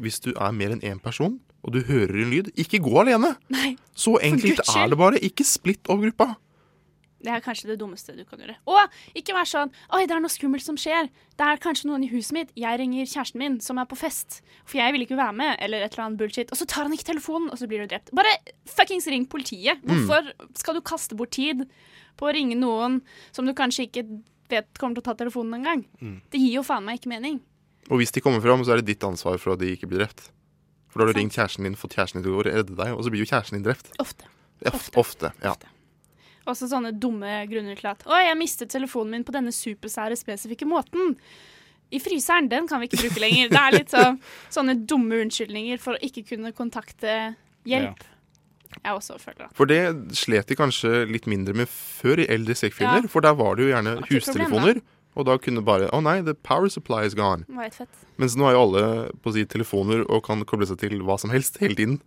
hvis 0.00 0.20
du 0.22 0.30
er 0.36 0.54
mer 0.54 0.76
enn 0.76 0.84
én 0.86 1.00
person, 1.02 1.38
og 1.66 1.74
du 1.74 1.80
hører 1.88 2.20
en 2.22 2.30
lyd, 2.30 2.52
ikke 2.60 2.78
gå 2.84 2.92
alene! 3.02 3.32
Nei, 3.50 3.74
Så 3.96 4.14
enkelt 4.22 4.60
er 4.62 4.90
det 4.92 4.98
bare. 5.00 5.18
Ikke 5.24 5.44
splitt 5.44 5.88
opp 5.90 6.04
gruppa. 6.04 6.36
Det 7.26 7.32
er 7.34 7.42
kanskje 7.42 7.72
det 7.72 7.78
dummeste 7.80 8.14
du 8.14 8.22
kan 8.28 8.40
gjøre. 8.40 8.54
Og 8.70 8.98
ikke 9.18 9.34
vær 9.34 9.48
sånn 9.50 9.72
Oi, 9.96 10.04
det 10.06 10.14
er 10.14 10.22
noe 10.22 10.32
skummelt 10.32 10.64
som 10.64 10.78
skjer. 10.80 11.10
Det 11.36 11.46
er 11.46 11.60
kanskje 11.62 11.90
noen 11.90 12.06
i 12.06 12.10
huset 12.12 12.36
mitt. 12.36 12.52
Jeg 12.58 12.78
ringer 12.80 13.08
kjæresten 13.08 13.42
min, 13.42 13.58
som 13.64 13.80
er 13.82 13.88
på 13.90 13.98
fest. 13.98 14.40
For 14.64 14.78
jeg 14.80 14.94
vil 14.94 15.06
ikke 15.06 15.18
være 15.18 15.34
med, 15.36 15.56
eller 15.64 15.84
et 15.84 15.96
eller 15.96 16.06
annet 16.06 16.20
bullshit. 16.22 16.52
Og 16.54 16.60
så 16.60 16.68
tar 16.70 16.86
han 16.86 16.94
ikke 16.94 17.10
telefonen, 17.10 17.50
og 17.50 17.58
så 17.60 17.68
blir 17.70 17.82
du 17.82 17.90
drept. 17.90 18.14
Bare 18.16 18.32
fuckings 18.70 19.08
ring 19.12 19.26
politiet. 19.30 19.82
Mm. 19.82 20.06
Hvorfor 20.06 20.30
skal 20.62 20.78
du 20.78 20.84
kaste 20.86 21.18
bort 21.18 21.34
tid 21.36 21.66
på 22.16 22.30
å 22.30 22.32
ringe 22.32 22.56
noen 22.58 23.02
som 23.36 23.48
du 23.48 23.54
kanskje 23.56 23.88
ikke 23.90 24.06
vet 24.52 24.70
kommer 24.78 24.96
til 24.96 25.04
å 25.04 25.08
ta 25.10 25.18
telefonen 25.18 25.58
engang? 25.58 25.84
Mm. 26.00 26.16
Det 26.32 26.40
gir 26.40 26.60
jo 26.60 26.64
faen 26.66 26.86
meg 26.86 27.02
ikke 27.02 27.12
mening. 27.12 27.42
Og 27.90 28.00
hvis 28.00 28.14
de 28.14 28.22
kommer 28.24 28.42
fram, 28.42 28.64
så 28.66 28.74
er 28.74 28.82
det 28.82 28.94
ditt 28.94 29.04
ansvar 29.06 29.38
for 29.42 29.54
at 29.54 29.62
de 29.62 29.74
ikke 29.74 29.90
blir 29.90 30.06
drept. 30.06 30.30
For 30.90 31.02
da 31.02 31.10
har 31.10 31.12
du 31.12 31.20
ringt 31.20 31.36
kjæresten 31.36 31.66
din, 31.66 31.76
fått 31.78 31.94
kjæresten 31.98 32.22
din 32.22 32.30
til 32.30 32.38
å 32.38 32.46
redde 32.46 32.78
deg, 32.78 32.94
og 32.96 33.04
så 33.04 33.12
blir 33.12 33.20
jo 33.22 33.28
kjæresten 33.28 33.58
din 33.58 33.66
drept. 33.66 33.92
Ofte. 34.02 34.30
Ofte. 34.64 34.96
ofte. 34.96 35.32
ja. 35.44 35.52
Også 36.46 36.68
sånne 36.70 36.94
dumme 36.94 37.42
grunner 37.50 37.78
til 37.78 37.90
at 37.90 38.04
Å, 38.06 38.16
jeg 38.22 38.38
mistet 38.38 38.70
telefonen 38.70 39.16
min 39.16 39.26
på 39.26 39.34
denne 39.34 39.52
supersære 39.54 40.18
spesifikke 40.18 40.68
måten. 40.68 41.16
I 41.94 42.00
fryseren, 42.02 42.48
den 42.50 42.66
kan 42.66 42.82
vi 42.82 42.88
ikke 42.90 43.04
bruke 43.04 43.22
lenger. 43.22 43.50
Det 43.52 43.62
er 43.62 43.74
litt 43.76 43.94
så, 43.94 44.04
sånne 44.56 44.76
dumme 44.90 45.22
unnskyldninger 45.24 45.80
for 45.82 45.96
å 45.96 46.02
ikke 46.06 46.24
kunne 46.32 46.54
kontakte 46.56 47.34
hjelp. 47.66 48.04
Jeg 48.76 48.92
også 48.92 49.16
føler 49.22 49.46
at 49.46 49.56
For 49.56 49.70
det 49.70 49.80
slet 50.18 50.50
de 50.50 50.56
kanskje 50.58 51.06
litt 51.08 51.28
mindre 51.30 51.54
med 51.56 51.70
før 51.70 52.20
i 52.22 52.28
eldre 52.32 52.56
skrekkfilmer. 52.58 53.06
Ja. 53.06 53.10
For 53.10 53.24
der 53.24 53.36
var 53.38 53.56
det 53.56 53.66
jo 53.66 53.72
gjerne 53.72 53.96
ikke 54.02 54.18
hustelefoner. 54.18 54.82
Og 55.16 55.24
da 55.24 55.38
kunne 55.40 55.62
bare 55.64 55.88
Å 55.96 56.02
nei, 56.04 56.18
the 56.26 56.34
power 56.44 56.68
supply 56.68 57.06
is 57.08 57.16
gone. 57.16 57.46
Det 57.48 57.70
fett. 57.72 58.02
Mens 58.20 58.36
nå 58.36 58.44
har 58.48 58.56
jo 58.56 58.64
alle 58.66 58.82
på 59.22 59.32
å 59.32 59.36
si, 59.36 59.46
telefoner 59.48 60.04
og 60.04 60.24
kan 60.26 60.44
koble 60.48 60.68
seg 60.68 60.82
til 60.82 61.00
hva 61.06 61.16
som 61.20 61.32
helst 61.32 61.56
hele 61.62 61.78
tiden. 61.78 62.00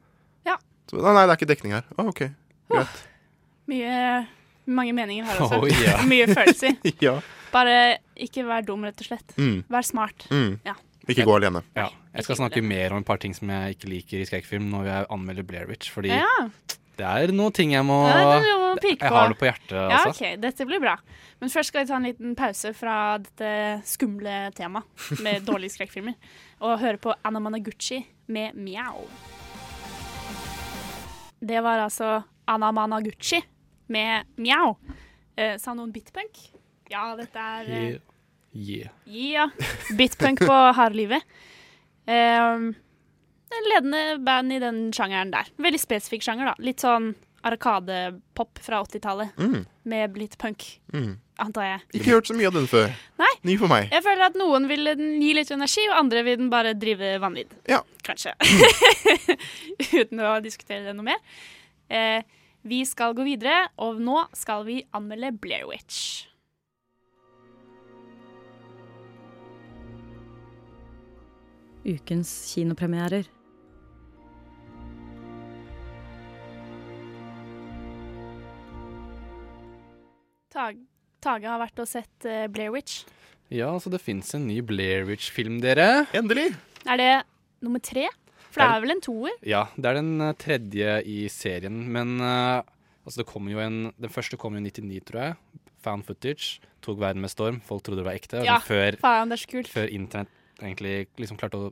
Ja. 0.46 0.60
Så, 0.92 1.00
nei, 1.02 1.16
nei, 1.16 1.26
det 1.26 1.34
er 1.34 1.40
ikke 1.40 1.50
dekning 1.50 1.74
her. 1.80 1.88
Å, 1.98 2.06
OK. 2.12 2.28
Greit. 2.70 3.02
Mye 3.70 4.28
Mange 4.70 4.94
meninger 4.94 5.26
her 5.26 5.40
også. 5.42 5.60
Oh, 5.64 5.70
ja. 5.82 5.96
Mye 6.06 6.28
følelser. 6.30 6.76
ja. 7.08 7.16
Bare 7.54 7.78
ikke 8.20 8.44
vær 8.46 8.62
dum, 8.68 8.84
rett 8.86 9.00
og 9.02 9.08
slett. 9.08 9.32
Mm. 9.40 9.64
Vær 9.72 9.86
smart. 9.88 10.28
Mm. 10.30 10.60
Ja. 10.68 10.76
Ikke 11.10 11.26
gå 11.26 11.38
alene. 11.40 11.64
Ja. 11.74 11.88
Jeg 12.14 12.26
skal 12.28 12.38
snakke 12.38 12.62
mer 12.62 12.94
om 12.94 13.02
et 13.02 13.08
par 13.08 13.18
ting 13.22 13.34
som 13.34 13.50
jeg 13.50 13.78
ikke 13.78 13.90
liker 13.90 14.22
i 14.22 14.28
skrekkfilm 14.30 14.68
når 14.70 14.86
jeg 14.92 15.08
anmelder 15.16 15.48
Blair 15.48 15.66
Witch, 15.70 15.90
fordi 15.94 16.12
Ja. 16.14 16.28
det 17.00 17.08
er 17.08 17.34
noen 17.34 17.54
ting 17.56 17.72
jeg 17.74 17.82
må 17.88 17.98
Ja, 18.06 18.20
må 18.60 18.76
Jeg 18.84 19.00
har 19.10 19.30
det 19.32 19.40
på 19.40 19.48
hjertet, 19.50 19.74
Ja, 19.74 20.04
altså. 20.04 20.14
ok, 20.14 20.38
Dette 20.44 20.66
blir 20.70 20.82
bra. 20.84 20.98
Men 21.42 21.50
først 21.50 21.72
skal 21.74 21.82
vi 21.86 21.90
ta 21.90 21.96
en 21.98 22.06
liten 22.10 22.36
pause 22.38 22.74
fra 22.78 23.18
dette 23.18 23.82
skumle 23.90 24.52
temaet 24.54 24.86
med 25.26 25.42
dårlige 25.50 25.74
skrekkfilmer, 25.80 26.14
og 26.62 26.78
høre 26.84 26.98
på 27.02 27.14
Anna 27.26 27.40
Managuchi 27.42 28.04
med 28.28 28.54
Meow. 28.54 29.08
Det 31.42 31.62
var 31.64 31.80
altså 31.88 32.20
Anna 32.48 32.70
Managuchi 32.76 33.40
med 33.90 34.26
Mjau. 34.40 34.76
Eh, 35.40 35.56
sa 35.62 35.74
noen 35.78 35.92
bitpunk? 35.96 36.40
Ja, 36.92 37.12
dette 37.20 37.38
er 37.60 37.70
eh, 37.70 37.98
Yeah. 38.52 38.90
yeah. 39.06 39.52
Bitpunk 39.94 40.40
på 40.42 40.56
harde 40.80 40.98
livet. 40.98 41.22
Um, 42.10 42.72
en 43.54 43.68
ledende 43.70 44.00
band 44.26 44.54
i 44.56 44.58
den 44.62 44.80
sjangeren 44.94 45.30
der. 45.34 45.52
Veldig 45.62 45.80
spesifikk 45.84 46.26
sjanger, 46.26 46.50
da. 46.50 46.56
Litt 46.66 46.82
sånn 46.82 47.12
arkadepop 47.46 48.58
fra 48.66 48.82
80-tallet. 48.84 49.38
Mm. 49.38 49.62
Med 49.94 50.18
litt 50.18 50.34
punk, 50.42 50.66
Mm. 50.92 51.14
antar 51.40 51.68
jeg. 51.68 51.86
Ikke 52.02 52.16
hørt 52.18 52.28
så 52.28 52.34
mye 52.36 52.50
av 52.50 52.58
den 52.58 52.66
før. 52.68 52.90
Nei. 53.22 53.30
Ny 53.48 53.56
for 53.62 53.70
meg. 53.72 53.88
Jeg 53.94 54.04
føler 54.04 54.26
at 54.32 54.36
noen 54.42 54.66
vil 54.68 54.90
den 54.90 55.22
gi 55.22 55.30
litt 55.38 55.54
energi, 55.54 55.86
og 55.94 56.00
andre 56.02 56.26
vil 56.26 56.42
den 56.42 56.50
bare 56.52 56.74
drive 56.74 57.14
vanvidd. 57.22 57.54
Ja. 57.70 57.84
Kanskje. 58.04 58.34
Uten 60.02 60.20
å 60.26 60.34
diskutere 60.44 60.84
det 60.90 60.98
noe 60.98 61.06
mer. 61.14 61.22
Eh, 61.90 62.22
vi 62.68 62.84
skal 62.86 63.16
gå 63.16 63.26
videre, 63.28 63.70
og 63.80 64.02
nå 64.04 64.26
skal 64.36 64.66
vi 64.68 64.82
anmelde 64.96 65.32
Blair 65.40 65.68
Witch. 65.70 66.28
Ukens 71.88 72.32
kinopremierer. 72.54 73.30
Tag 80.50 80.80
Tage 81.20 81.50
har 81.52 81.60
vært 81.60 81.80
og 81.84 81.88
sett 81.90 82.28
eh, 82.28 82.48
Blair 82.52 82.72
Witch. 82.72 83.04
Ja, 83.52 83.74
altså 83.74 83.92
det 83.92 84.00
fins 84.04 84.32
en 84.38 84.46
ny 84.48 84.60
Blair 84.64 85.08
Witch-film, 85.08 85.58
dere. 85.64 86.06
Endelig! 86.16 86.54
Er 86.88 87.00
det 87.00 87.12
nummer 87.66 87.82
tre? 87.84 88.06
For 88.60 88.68
det 88.68 88.78
er 88.78 88.84
vel 88.86 88.94
en 88.96 89.02
toer? 89.06 89.38
Ja, 89.48 89.64
det 89.80 89.90
er 89.90 90.00
den 90.02 90.12
eh, 90.26 90.34
tredje 90.40 90.96
i 91.08 91.18
serien, 91.32 91.80
men 91.96 92.18
uh, 92.20 92.60
altså 93.08 93.24
det 93.24 93.28
kommer 93.32 93.56
jo 93.56 93.62
en 93.64 93.80
Den 93.96 94.12
første 94.14 94.38
kom 94.38 94.58
jo 94.58 94.62
i 94.62 94.68
99, 94.68 95.00
tror 95.08 95.22
jeg. 95.24 95.38
Found 95.88 96.04
footage. 96.08 96.60
Tok 96.84 97.00
verden 97.00 97.24
med 97.24 97.32
storm. 97.32 97.62
Folk 97.66 97.84
trodde 97.88 98.04
det 98.04 98.08
var 98.10 98.20
ekte. 98.20 98.44
Ja, 98.48 98.60
før, 98.64 99.00
faen, 99.00 99.32
det 99.32 99.40
er 99.40 99.44
så 99.46 99.52
kult. 99.56 99.72
før 99.72 99.88
internett 99.96 100.36
egentlig 100.60 101.08
liksom 101.20 101.40
klarte 101.40 101.56
å 101.56 101.70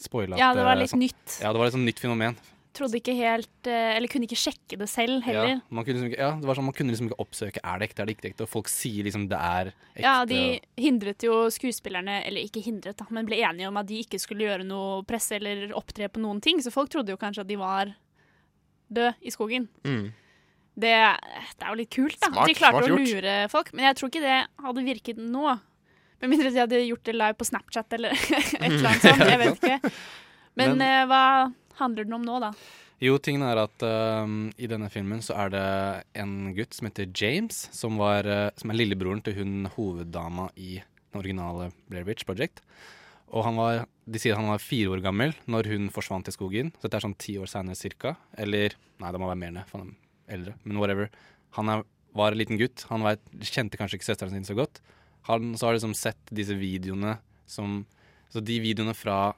spoile 0.00 0.38
Ja, 0.40 0.54
det 0.56 0.64
var 0.64 0.76
litt 0.80 0.92
sånn- 0.92 1.04
nytt. 1.04 1.40
Ja, 1.42 1.52
det 1.52 1.60
var 1.60 1.68
et 1.68 1.76
sånn 1.76 1.84
nytt 1.84 2.00
fenomen. 2.00 2.36
Trodde 2.76 2.98
ikke 3.00 3.14
helt 3.16 3.68
eh, 3.72 3.94
Eller 3.96 4.10
kunne 4.12 4.26
ikke 4.28 4.36
sjekke 4.36 4.76
det 4.76 4.88
selv 4.92 5.22
heller. 5.24 5.54
Ja, 5.54 5.60
man 5.72 5.86
kunne 5.86 5.96
liksom 5.96 6.10
ikke, 6.10 6.20
ja, 6.20 6.30
det 6.42 6.48
var 6.50 6.58
sånn, 6.58 6.66
man 6.68 6.76
kunne 6.76 6.92
liksom 6.92 7.08
ikke 7.08 7.18
oppsøke 7.24 7.62
er 7.64 7.80
det 7.80 7.88
ekte, 7.88 8.02
er 8.04 8.10
det 8.10 8.14
ikke 8.18 8.28
ekte, 8.34 8.44
og 8.44 8.50
folk 8.52 8.68
sier 8.72 9.06
liksom 9.08 9.24
det 9.30 9.38
er 9.40 9.70
ekte. 9.72 10.02
Ja, 10.04 10.14
de 10.28 10.40
hindret 10.84 11.24
jo 11.24 11.38
skuespillerne, 11.54 12.18
eller 12.28 12.44
ikke 12.44 12.60
hindret, 12.66 12.98
da, 13.00 13.06
men 13.16 13.24
ble 13.30 13.38
enige 13.40 13.70
om 13.70 13.80
at 13.80 13.88
de 13.88 14.02
ikke 14.04 14.20
skulle 14.20 14.44
gjøre 14.44 14.66
noe 14.68 15.00
presse 15.08 15.38
eller 15.38 15.72
opptre 15.78 16.10
på 16.12 16.20
noen 16.20 16.42
ting, 16.44 16.60
så 16.60 16.74
folk 16.74 16.92
trodde 16.92 17.14
jo 17.14 17.20
kanskje 17.20 17.46
at 17.46 17.50
de 17.50 17.56
var 17.60 17.94
døde 18.92 19.14
i 19.26 19.32
skogen. 19.34 19.68
Mm. 19.88 20.12
Det, 20.76 20.92
det 20.92 21.64
er 21.64 21.70
jo 21.72 21.78
litt 21.80 21.94
kult, 21.96 22.18
da. 22.20 22.28
Smart, 22.28 22.50
de 22.50 22.54
klarte 22.58 22.82
smart 22.82 22.90
å 22.92 22.98
gjort. 23.00 23.08
lure 23.16 23.36
folk, 23.48 23.72
men 23.72 23.88
jeg 23.88 23.96
tror 23.96 24.12
ikke 24.12 24.24
det 24.26 24.38
hadde 24.66 24.84
virket 24.92 25.22
nå. 25.24 25.54
Med 26.20 26.32
mindre 26.32 26.50
de 26.52 26.60
hadde 26.62 26.82
gjort 26.84 27.04
det 27.08 27.14
live 27.16 27.36
på 27.40 27.44
Snapchat 27.48 27.96
eller 27.96 28.12
et 28.16 28.66
eller 28.68 28.90
annet 28.90 29.04
sånt. 29.04 29.24
Jeg 29.24 29.40
vet 29.40 29.56
ikke. 29.60 29.92
Men, 30.56 30.76
Men- 30.76 30.84
eh, 30.84 31.06
hva 31.08 31.22
handler 31.80 32.08
den 32.08 32.16
om 32.18 32.26
nå, 32.26 32.40
da? 32.42 32.52
Jo, 33.02 33.18
tingen 33.20 33.44
er 33.44 33.60
at 33.60 33.82
uh, 33.84 34.24
i 34.56 34.68
denne 34.70 34.88
filmen 34.92 35.20
så 35.24 35.36
er 35.42 35.52
det 35.52 35.64
en 36.16 36.52
gutt 36.56 36.76
som 36.76 36.88
heter 36.88 37.10
James, 37.12 37.66
som, 37.76 37.98
var, 38.00 38.24
uh, 38.24 38.48
som 38.56 38.72
er 38.72 38.78
lillebroren 38.80 39.20
til 39.24 39.36
hun 39.36 39.68
hoveddama 39.74 40.48
i 40.56 40.78
den 40.80 41.20
originale 41.20 41.70
Blair 41.90 42.08
Witch 42.08 42.24
Project. 42.28 42.62
Og 43.34 43.44
han 43.44 43.58
var, 43.58 43.84
de 44.06 44.22
sier 44.22 44.38
han 44.38 44.48
var 44.48 44.62
fire 44.62 44.94
år 44.94 45.02
gammel 45.04 45.34
når 45.50 45.68
hun 45.72 45.90
forsvant 45.92 46.28
i 46.30 46.34
skogen. 46.34 46.72
Så 46.76 46.86
dette 46.86 47.00
er 47.00 47.06
sånn 47.08 47.18
ti 47.20 47.36
år 47.42 47.50
senere 47.50 47.78
cirka. 47.78 48.14
Eller 48.38 48.76
Nei, 49.02 49.10
det 49.12 49.20
må 49.20 49.28
være 49.28 49.40
mer 49.42 49.50
enn 49.52 49.58
det, 49.60 49.96
eldre. 50.32 50.54
Men 50.64 50.78
whatever. 50.80 51.10
Han 51.58 51.72
er, 51.72 51.82
var 52.16 52.32
en 52.32 52.40
liten 52.40 52.60
gutt. 52.60 52.86
Han 52.88 53.04
vet, 53.04 53.20
kjente 53.44 53.80
kanskje 53.80 53.98
ikke 53.98 54.08
søsteren 54.08 54.32
sin 54.32 54.46
så 54.48 54.56
godt. 54.56 54.80
Han 55.28 55.52
så 55.58 55.68
har 55.68 55.76
liksom 55.76 55.96
sett 55.98 56.32
disse 56.34 56.56
videoene 56.56 57.18
som 57.50 57.84
Så 58.32 58.40
de 58.42 58.56
videoene 58.58 58.90
fra 58.96 59.36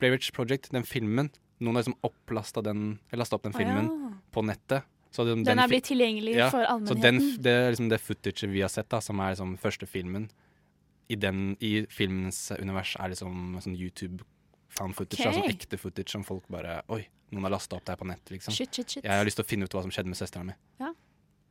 Blair 0.00 0.14
Witch 0.14 0.30
Project, 0.32 0.70
den 0.72 0.86
filmen 0.88 1.28
Noen 1.62 1.76
har 1.76 1.84
liksom 1.84 1.98
opplasta 2.02 2.62
den 2.66 2.98
Eller 3.10 3.22
lasta 3.22 3.36
opp 3.38 3.44
den 3.46 3.54
filmen 3.54 3.86
filmen 3.86 4.10
ja. 4.10 4.30
på 4.34 4.42
nettet. 4.42 4.90
Så 5.14 5.24
den, 5.24 5.44
Den 5.46 5.60
er 5.62 5.70
blitt 5.70 5.86
tilgjengelig 5.86 6.34
for 6.50 6.66
Så 6.88 6.96
den, 6.98 7.20
det 7.38 7.52
er 7.52 7.68
liksom 7.70 7.88
det 7.92 8.00
footaget 8.02 8.48
vi 8.50 8.64
har 8.64 8.72
sett, 8.72 8.88
da, 8.90 8.98
som 9.04 9.20
er 9.22 9.36
liksom 9.36 9.54
første 9.62 9.86
filmen 9.86 10.26
i, 11.06 11.14
den, 11.14 11.52
i 11.60 11.84
filmens 11.86 12.48
univers, 12.58 12.96
er 12.98 13.12
liksom 13.12 13.60
sånn 13.62 13.76
YouTube 13.78 14.24
fan 14.74 14.94
footage. 14.96 15.20
okay. 15.20 15.30
da, 15.30 15.38
Sånn 15.38 15.52
ekte 15.52 15.78
footage 15.78 16.10
som 16.10 16.24
folk 16.26 16.48
bare 16.50 16.80
Oi, 16.90 17.04
noen 17.30 17.46
har 17.46 17.54
lasta 17.54 17.78
opp 17.78 17.86
det 17.86 17.94
her 17.94 18.00
på 18.00 18.08
nett, 18.10 18.34
liksom. 18.34 18.56
Shit, 18.56 18.74
shit, 18.74 18.96
shit. 18.96 19.04
Jeg 19.04 19.22
har 19.22 19.26
lyst 19.28 19.38
til 19.38 19.46
å 19.46 19.50
finne 19.54 19.68
ut 19.68 19.76
hva 19.76 19.84
som 19.86 19.94
skjedde 19.94 20.10
med 20.10 20.18
søstera 20.18 20.46
mi. 20.48 20.56
Ja. 20.82 20.90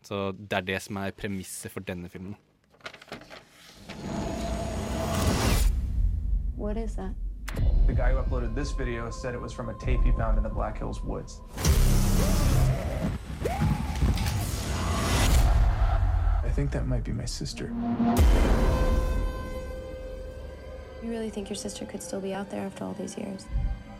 Så 0.03 0.25
det 0.35 0.59
er 0.59 0.67
det 0.73 0.81
som 0.83 0.99
er 0.99 1.15
premisset 1.15 1.71
for 1.71 1.85
denne 1.87 2.11
filmen. 2.11 2.35
What 6.57 6.77
is 6.77 6.95
that? 6.99 7.22
The 7.85 7.93
guy 7.93 8.13
who 8.13 8.21
uploaded 8.21 8.55
this 8.55 8.71
video 8.71 9.09
said 9.11 9.33
it 9.33 9.41
was 9.41 9.51
from 9.51 9.67
a 9.67 9.73
tape 9.73 10.01
he 10.03 10.11
found 10.13 10.37
in 10.37 10.43
the 10.43 10.49
Black 10.49 10.77
Hills 10.77 11.03
woods. 11.03 11.41
I 16.43 16.49
think 16.55 16.71
that 16.71 16.87
might 16.87 17.03
be 17.03 17.11
my 17.11 17.25
sister. 17.25 17.73
You 21.03 21.09
really 21.09 21.29
think 21.29 21.49
your 21.49 21.57
sister 21.57 21.85
could 21.85 22.01
still 22.01 22.21
be 22.21 22.33
out 22.33 22.49
there 22.49 22.65
after 22.65 22.85
all 22.85 22.93
these 22.93 23.17
years? 23.17 23.45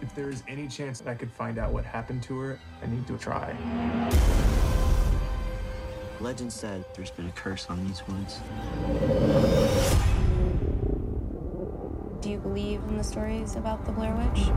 If 0.01 0.15
there 0.15 0.29
is 0.29 0.43
any 0.47 0.69
chance 0.69 0.99
that 1.01 1.09
I 1.09 1.15
could 1.15 1.31
find 1.31 1.57
out 1.57 1.73
what 1.73 1.84
happened 1.84 2.23
to 2.23 2.39
her, 2.39 2.59
I 2.81 2.86
need 2.88 3.05
to 3.07 3.17
try. 3.17 3.53
Legend 6.21 6.53
said 6.53 6.86
there's 6.95 7.11
been 7.11 7.27
a 7.27 7.31
curse 7.31 7.69
on 7.69 7.86
these 7.86 8.01
woods. 8.07 8.39
Do 12.24 12.30
you 12.30 12.39
believe 12.39 12.80
in 12.88 12.97
the 12.97 13.03
stories 13.03 13.57
about 13.57 13.84
the 13.86 13.91
Blair 13.91 14.15
Witch? 14.15 14.47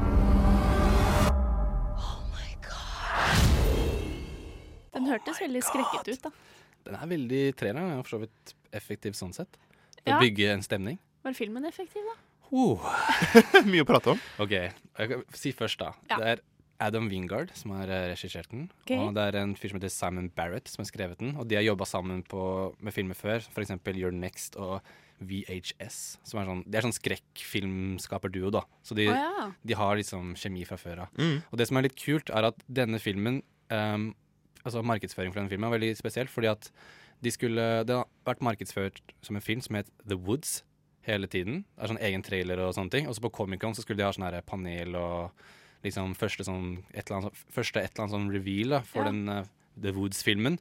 Den 4.95 5.09
hørtes 5.11 5.41
veldig 5.43 5.63
skrekket 5.67 6.09
ut, 6.13 6.29
da. 6.29 6.31
Den 6.87 6.95
er 6.97 7.11
veldig 7.11 7.41
traileren 7.59 7.91
er 7.97 8.05
for 8.07 8.15
så 8.17 8.21
vidt 8.23 8.53
effektiv 8.77 9.17
sånn 9.19 9.35
sett. 9.35 9.59
For 9.99 10.13
Ja. 10.13 10.19
å 10.19 10.23
bygge 10.23 10.53
en 10.53 10.63
stemning. 10.63 10.99
Var 11.25 11.35
filmen 11.35 11.65
effektiv, 11.67 12.03
da? 12.07 12.15
Oh. 12.53 12.79
Mye 13.67 13.83
å 13.83 13.89
prate 13.89 14.13
om. 14.15 14.21
OK, 14.39 14.53
jeg 14.55 15.09
kan 15.11 15.25
si 15.35 15.51
først, 15.53 15.81
da. 15.83 15.91
Ja. 16.09 16.17
Det 16.17 16.27
er 16.37 16.43
Adam 16.79 17.09
Wingard 17.11 17.51
som 17.59 17.73
har 17.75 17.89
eh, 17.91 18.13
regissert 18.13 18.49
den. 18.53 18.71
Okay. 18.85 19.01
Og 19.03 19.13
det 19.17 19.25
er 19.27 19.41
en 19.43 19.57
fyr 19.59 19.73
som 19.73 19.81
heter 19.81 19.91
Simon 19.91 20.31
Barrett 20.31 20.69
som 20.71 20.85
har 20.85 20.91
skrevet 20.93 21.19
den. 21.19 21.35
Og 21.37 21.49
de 21.51 21.57
har 21.59 21.67
jobba 21.67 21.85
sammen 21.85 22.23
på, 22.23 22.77
med 22.79 22.95
filmer 22.95 23.19
før, 23.19 23.43
f.eks. 23.43 23.75
Your 23.97 24.13
Next 24.15 24.55
og 24.57 24.81
VHS. 25.21 26.19
Som 26.27 26.41
er 26.41 26.49
sånn, 26.51 26.63
det 26.67 26.79
er 26.79 26.87
sånn 26.87 26.97
skrekkfilmskaperduo, 26.97 28.51
da. 28.55 28.63
Så 28.87 28.97
de, 28.99 29.09
oh, 29.11 29.17
ja. 29.17 29.49
de 29.63 29.79
har 29.79 29.97
liksom 29.99 30.35
kjemi 30.39 30.67
fra 30.69 30.79
før 30.81 31.07
av. 31.07 31.19
Mm. 31.19 31.41
Og 31.51 31.59
det 31.61 31.69
som 31.71 31.79
er 31.81 31.87
litt 31.89 31.99
kult, 32.01 32.31
er 32.31 32.51
at 32.51 32.63
denne 32.69 33.01
filmen 33.03 33.43
um, 33.73 34.13
Altså 34.67 34.81
markedsføring 34.83 35.31
for 35.31 35.39
denne 35.39 35.51
filmen 35.53 35.69
er 35.69 35.77
veldig 35.77 35.93
spesiell, 35.95 36.27
fordi 36.27 36.49
at 36.51 36.65
de 37.23 37.31
skulle 37.31 37.63
Det 37.87 37.95
har 37.95 38.09
vært 38.27 38.41
markedsført 38.43 38.99
som 39.23 39.39
en 39.39 39.45
film 39.45 39.61
som 39.63 39.79
het 39.79 39.93
The 40.03 40.19
Woods 40.19 40.65
hele 41.07 41.29
tiden. 41.31 41.61
Det 41.77 41.85
er 41.85 41.93
sånn 41.93 42.03
egen 42.03 42.25
trailer 42.27 42.65
og 42.65 42.73
sånne 42.75 42.91
ting. 42.91 43.07
Og 43.07 43.15
så 43.15 43.23
på 43.23 43.31
Comic-Con 43.37 43.77
så 43.79 43.85
skulle 43.85 44.01
de 44.03 44.09
ha 44.09 44.11
sånn 44.11 44.27
panel 44.49 44.99
og 44.99 45.47
liksom 45.87 46.17
første 46.19 46.47
sånn 46.49 46.81
et 46.91 47.07
eller 47.07 47.21
annet, 47.21 47.45
første 47.55 47.79
et 47.79 47.93
eller 47.93 48.09
annet 48.09 48.17
sånn 48.17 48.33
reveal 48.35 48.75
da, 48.75 48.81
for 48.83 49.05
Ja. 49.05 49.13
den 49.13 49.29
eh, 49.29 49.53
The 49.83 49.93
Woods-filmen. 49.97 50.59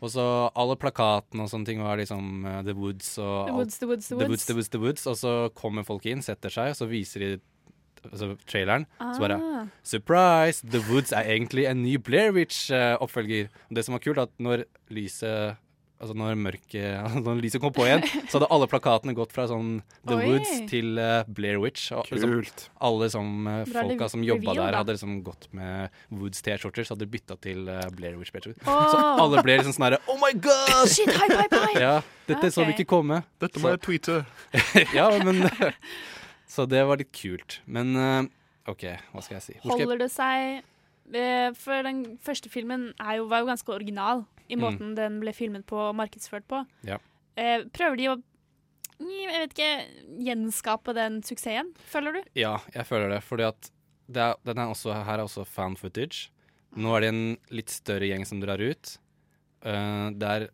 Og 0.00 0.10
så 0.14 0.24
alle 0.54 0.76
plakatene 0.78 1.44
og 1.46 1.50
sånne 1.50 1.66
ting 1.66 1.80
var 1.82 1.98
liksom 2.00 2.44
uh, 2.46 2.60
The 2.66 2.74
Woods 2.78 3.14
og 3.18 3.48
The 3.48 3.56
Woods, 3.56 3.78
The 3.82 3.88
Woods, 3.90 4.08
The 4.08 4.18
The 4.18 4.28
Woods. 4.28 4.44
The 4.46 4.54
Woods, 4.58 4.68
The 4.76 4.82
Woods. 4.84 5.06
Og 5.10 5.16
så 5.18 5.32
kommer 5.58 5.86
folk 5.88 6.06
inn, 6.06 6.22
setter 6.22 6.52
seg, 6.52 6.72
og 6.74 6.78
så 6.78 6.86
viser 6.90 7.24
de 7.26 7.30
altså, 8.10 8.32
traileren. 8.50 8.86
Så 9.00 9.22
bare 9.24 9.40
Ah. 9.42 9.66
Surprise! 9.82 10.62
The 10.66 10.80
Woods 10.90 11.12
er 11.12 11.26
egentlig 11.36 11.66
en 11.70 11.82
ny 11.82 11.96
Blair 12.02 12.32
Witch-oppfølger. 12.34 13.50
Og 13.70 13.76
det 13.76 13.84
som 13.86 13.94
var 13.98 14.02
kult, 14.04 14.18
at 14.18 14.32
når 14.42 14.64
lyset 14.90 15.56
Altså 16.02 16.16
når 16.18 16.34
mørket 16.34 16.96
altså 17.04 17.20
Når 17.22 17.40
lyset 17.44 17.62
kom 17.62 17.72
på 17.74 17.84
igjen, 17.86 18.02
så 18.26 18.38
hadde 18.38 18.48
alle 18.54 18.66
plakatene 18.70 19.14
gått 19.14 19.34
fra 19.34 19.44
sånn 19.50 19.76
The 20.02 20.16
Oi. 20.16 20.24
Woods 20.26 20.54
til 20.70 20.98
uh, 20.98 21.22
Blair 21.30 21.60
Witch. 21.62 21.92
Og 21.94 22.10
liksom, 22.10 22.34
Kult. 22.40 22.64
alle 22.82 23.08
som, 23.12 23.28
uh, 23.46 23.60
folka 23.70 24.08
som 24.10 24.24
reveal, 24.24 24.42
jobba 24.42 24.56
der, 24.58 24.78
hadde 24.80 24.96
liksom 24.96 25.20
gått 25.26 25.46
med 25.54 25.94
Woods-T-skjorter, 26.10 26.88
så 26.88 26.96
hadde 26.96 27.06
de 27.06 27.12
bytta 27.14 27.38
til 27.46 27.70
uh, 27.70 27.84
Blair 27.94 28.18
Witch. 28.18 28.34
Åh. 28.34 28.50
Så 28.66 28.98
alle 28.98 29.44
ble 29.46 29.60
liksom 29.60 29.76
sånn 29.76 29.86
herre 29.86 30.02
Oh 30.10 30.18
my 30.18 30.32
god! 30.34 30.90
Shit, 30.90 31.12
hype, 31.12 31.38
hype, 31.38 31.62
hype! 31.68 31.84
Ja, 31.84 31.94
dette 32.26 32.50
så 32.54 32.66
vi 32.66 32.74
ikke 32.74 32.88
komme. 32.96 33.22
Dette 33.42 33.62
må 33.62 33.70
jeg 33.76 33.84
tweete. 33.86 34.22
ja, 34.98 35.06
men 35.22 35.46
Så 36.52 36.66
det 36.68 36.82
var 36.84 36.98
litt 37.00 37.14
kult. 37.16 37.62
Men 37.64 37.94
OK, 38.68 38.84
hva 39.14 39.22
skal 39.22 39.38
jeg 39.38 39.46
si? 39.46 39.54
Skal 39.60 39.70
jeg 39.70 39.86
Holder 39.86 40.02
det 40.04 40.10
seg 40.12 40.66
For 41.62 41.86
den 41.86 42.04
første 42.22 42.50
filmen 42.52 42.90
er 43.00 43.20
jo, 43.20 43.30
var 43.30 43.42
jo 43.42 43.48
ganske 43.48 43.72
original 43.74 44.26
i 44.52 44.58
Mm. 44.58 44.62
måten 44.66 44.94
den 44.98 45.18
ble 45.22 45.32
filmet 45.32 45.64
på 45.66 45.78
og 45.88 45.96
markedsført 45.96 46.44
på. 46.50 46.62
Ja. 46.84 46.98
Eh, 47.40 47.64
prøver 47.72 47.96
de 47.98 48.08
å 48.12 48.18
jeg 49.02 49.40
vet 49.40 49.54
ikke, 49.56 49.70
gjenskape 50.22 50.92
den 50.94 51.22
suksessen, 51.26 51.72
føler 51.90 52.12
du? 52.20 52.20
Ja, 52.38 52.58
jeg 52.74 52.86
føler 52.86 53.08
det. 53.16 53.22
Fordi 53.26 53.48
at 53.48 53.70
det 54.12 54.22
er, 54.22 54.36
den 54.46 54.58
er 54.62 54.70
også, 54.70 54.92
her 54.94 55.18
er 55.18 55.24
også 55.24 55.42
fan 55.48 55.74
footage. 55.80 56.28
Nå 56.76 56.92
er 56.96 57.00
det 57.00 57.08
en 57.10 57.22
litt 57.50 57.72
større 57.72 58.06
gjeng 58.06 58.24
som 58.28 58.38
drar 58.40 58.62
ut. 58.62 58.92
Uh, 59.64 60.10
det 60.14 60.28
er 60.28 60.46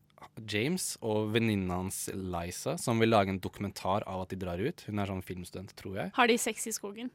James 0.48 0.96
og 1.02 1.32
venninna 1.34 1.80
hans 1.82 2.06
Liza 2.14 2.76
som 2.78 2.98
vil 3.02 3.10
lage 3.10 3.28
en 3.34 3.40
dokumentar 3.42 4.04
av 4.06 4.22
at 4.24 4.32
de 4.32 4.36
drar 4.40 4.58
ut. 4.62 4.84
Hun 4.86 4.98
er 5.02 5.10
sånn 5.10 5.22
filmstudent, 5.24 5.74
tror 5.76 5.96
jeg. 5.98 6.12
Har 6.14 6.30
de 6.30 6.36
sex 6.40 6.66
i 6.70 6.72
skogen? 6.72 7.10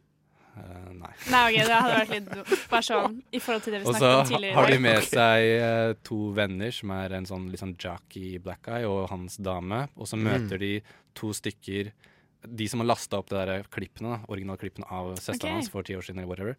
Eh, 0.54 0.90
nei. 0.94 1.12
Nei, 1.34 1.40
ok, 1.50 1.56
det 1.66 1.78
hadde 1.78 1.94
vært 1.98 2.12
litt 2.14 2.28
dumt. 2.30 2.52
Bare 2.70 2.86
sånn 2.86 3.16
i 3.34 3.40
forhold 3.42 3.64
til 3.66 3.74
det 3.74 3.80
vi 3.82 3.88
snakket 3.88 4.04
om 4.06 4.28
tidligere. 4.30 4.54
Og 4.54 4.60
så 4.60 4.60
har 4.60 4.70
de 4.74 4.80
med 4.86 5.08
seg 5.08 5.46
uh, 5.64 5.94
to 6.06 6.18
venner, 6.38 6.76
som 6.78 6.94
er 6.94 7.16
en 7.18 7.26
sånn 7.30 7.48
litt 7.50 7.64
sånn 7.64 7.74
jockey 7.82 8.38
black 8.44 8.62
guy 8.68 8.86
og 8.90 9.08
hans 9.10 9.40
dame. 9.42 9.88
Og 9.98 10.10
så 10.10 10.20
Mm. 10.20 10.28
møter 10.30 10.60
de 10.62 10.74
to 11.18 11.34
stykker 11.34 11.92
De 12.44 12.66
som 12.68 12.82
har 12.82 12.88
lasta 12.90 13.18
opp 13.22 13.30
de 13.30 13.38
der 13.40 13.64
klippene, 13.72 14.18
originalklippene 14.28 14.84
av 14.92 15.14
søsteren 15.16 15.54
okay. 15.54 15.60
hans 15.62 15.70
for 15.72 15.82
ti 15.88 15.94
år 15.96 16.02
siden, 16.04 16.20
eller 16.20 16.28
whatever. 16.28 16.58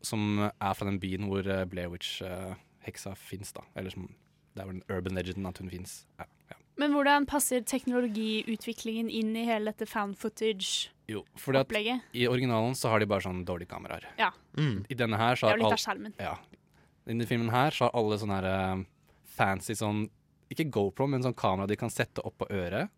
Som 0.00 0.38
er 0.38 0.74
fra 0.78 0.86
den 0.86 1.00
byen 1.02 1.26
hvor 1.26 1.42
eh, 1.42 1.64
Blair 1.66 1.90
Witch-heksa 1.90 3.16
fins, 3.18 3.50
da. 3.52 3.64
Eller 3.74 3.90
som 3.90 4.06
Det 4.54 4.62
er 4.62 4.68
vel 4.68 4.76
en 4.76 4.84
urban 4.94 5.14
legend 5.18 5.46
at 5.48 5.58
hun 5.58 5.70
fins. 5.70 6.06
Ja. 6.20 6.24
Men 6.80 6.94
hvordan 6.96 7.26
passer 7.28 7.60
teknologiutviklingen 7.68 9.10
inn 9.12 9.34
i 9.36 9.44
hele 9.48 9.72
dette 9.72 9.86
fan 9.88 10.14
footage? 10.18 10.88
Jo, 11.10 11.24
fordi 11.36 11.60
at 11.60 11.66
Opplegget. 11.68 12.06
i 12.16 12.24
originalen 12.30 12.74
så 12.78 12.88
har 12.92 13.02
de 13.02 13.08
bare 13.10 13.24
sånn 13.26 13.42
dårlige 13.44 13.68
kameraer. 13.74 14.06
Ja. 14.18 14.30
I 14.56 14.96
denne 14.96 15.18
her 15.20 15.36
så 15.36 15.50
Det 15.50 15.52
er 15.52 15.58
har 15.58 15.58
jo 15.58 15.66
litt 15.66 15.76
av 15.76 15.82
skjermen. 15.84 16.14
Ja. 16.22 16.34
I 17.04 17.10
denne 17.12 17.26
filmen 17.28 17.50
her 17.52 17.74
så 17.76 17.88
har 17.88 17.94
alle 17.98 18.18
sånne 18.22 18.38
her 18.40 18.48
eh, 18.52 18.84
fancy 19.36 19.74
sånn 19.78 20.04
Ikke 20.52 20.68
GoPro, 20.68 21.06
men 21.08 21.22
sånn 21.24 21.34
kamera 21.36 21.66
de 21.66 21.76
kan 21.80 21.90
sette 21.90 22.20
opp 22.24 22.36
på 22.42 22.48
øret. 22.52 22.90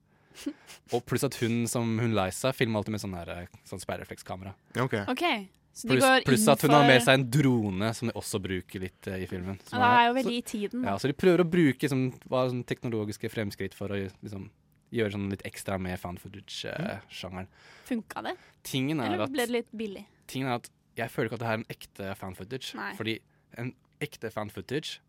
Og 0.94 1.04
pluss 1.06 1.22
at 1.26 1.36
hun 1.38 1.68
som 1.70 1.98
hun 2.02 2.14
Liza 2.16 2.50
filmer 2.52 2.80
alltid 2.80 2.96
med 2.96 3.02
sånn 3.04 3.14
her, 3.14 3.30
eh, 3.30 3.60
sånn 3.68 3.82
speilreflekskamera. 3.82 4.54
Ok. 4.82 4.96
OK. 5.14 5.24
Så 5.74 5.88
de 5.88 5.96
Pluss 5.96 6.04
går 6.06 6.24
pluss 6.28 6.44
at 6.52 6.62
hun 6.62 6.70
har 6.70 6.84
med 6.86 7.00
seg 7.02 7.16
en 7.18 7.24
drone, 7.34 7.88
som 7.98 8.06
de 8.10 8.12
også 8.14 8.38
bruker 8.42 8.84
litt 8.84 9.08
uh, 9.10 9.16
i 9.18 9.26
filmen. 9.26 9.56
Ja, 9.72 9.78
det 9.80 9.88
er 9.90 10.04
jo 10.06 10.12
veldig 10.20 10.34
i 10.36 10.42
tiden. 10.46 10.84
ja, 10.86 10.92
så 11.02 11.10
de 11.10 11.16
prøver 11.18 11.42
å 11.42 11.46
bruke 11.50 11.82
liksom, 11.82 12.04
hva, 12.30 12.44
sånn 12.52 12.62
teknologiske 12.68 13.30
fremskritt 13.32 13.74
for 13.74 13.90
å 13.90 13.98
liksom, 13.98 14.46
gjøre 14.94 15.16
sånn 15.16 15.26
litt 15.32 15.42
ekstra 15.48 15.78
med 15.82 15.98
fan 15.98 16.20
footage-sjangeren. 16.22 17.48
Funka 17.88 18.22
det? 18.28 18.36
Tingen 18.62 19.02
er 19.02 19.10
Eller 19.10 19.24
at 19.26 19.34
ble 19.34 19.46
det 19.48 19.56
litt 19.56 19.72
billig? 19.74 20.04
Tingen 20.30 20.52
er 20.52 20.60
at 20.62 20.70
jeg 20.94 21.10
føler 21.10 21.26
ikke 21.26 21.40
at 21.40 21.42
det 21.42 21.48
her 21.50 21.58
er 21.58 21.64
en 21.64 21.72
ekte 21.74 22.14
fan 22.20 22.36
footage. 22.38 22.74
Nei. 22.78 22.92
Fordi 22.94 23.16
en 23.58 23.72
ekte 24.04 24.30
fan 24.30 24.50
footage, 24.54 25.00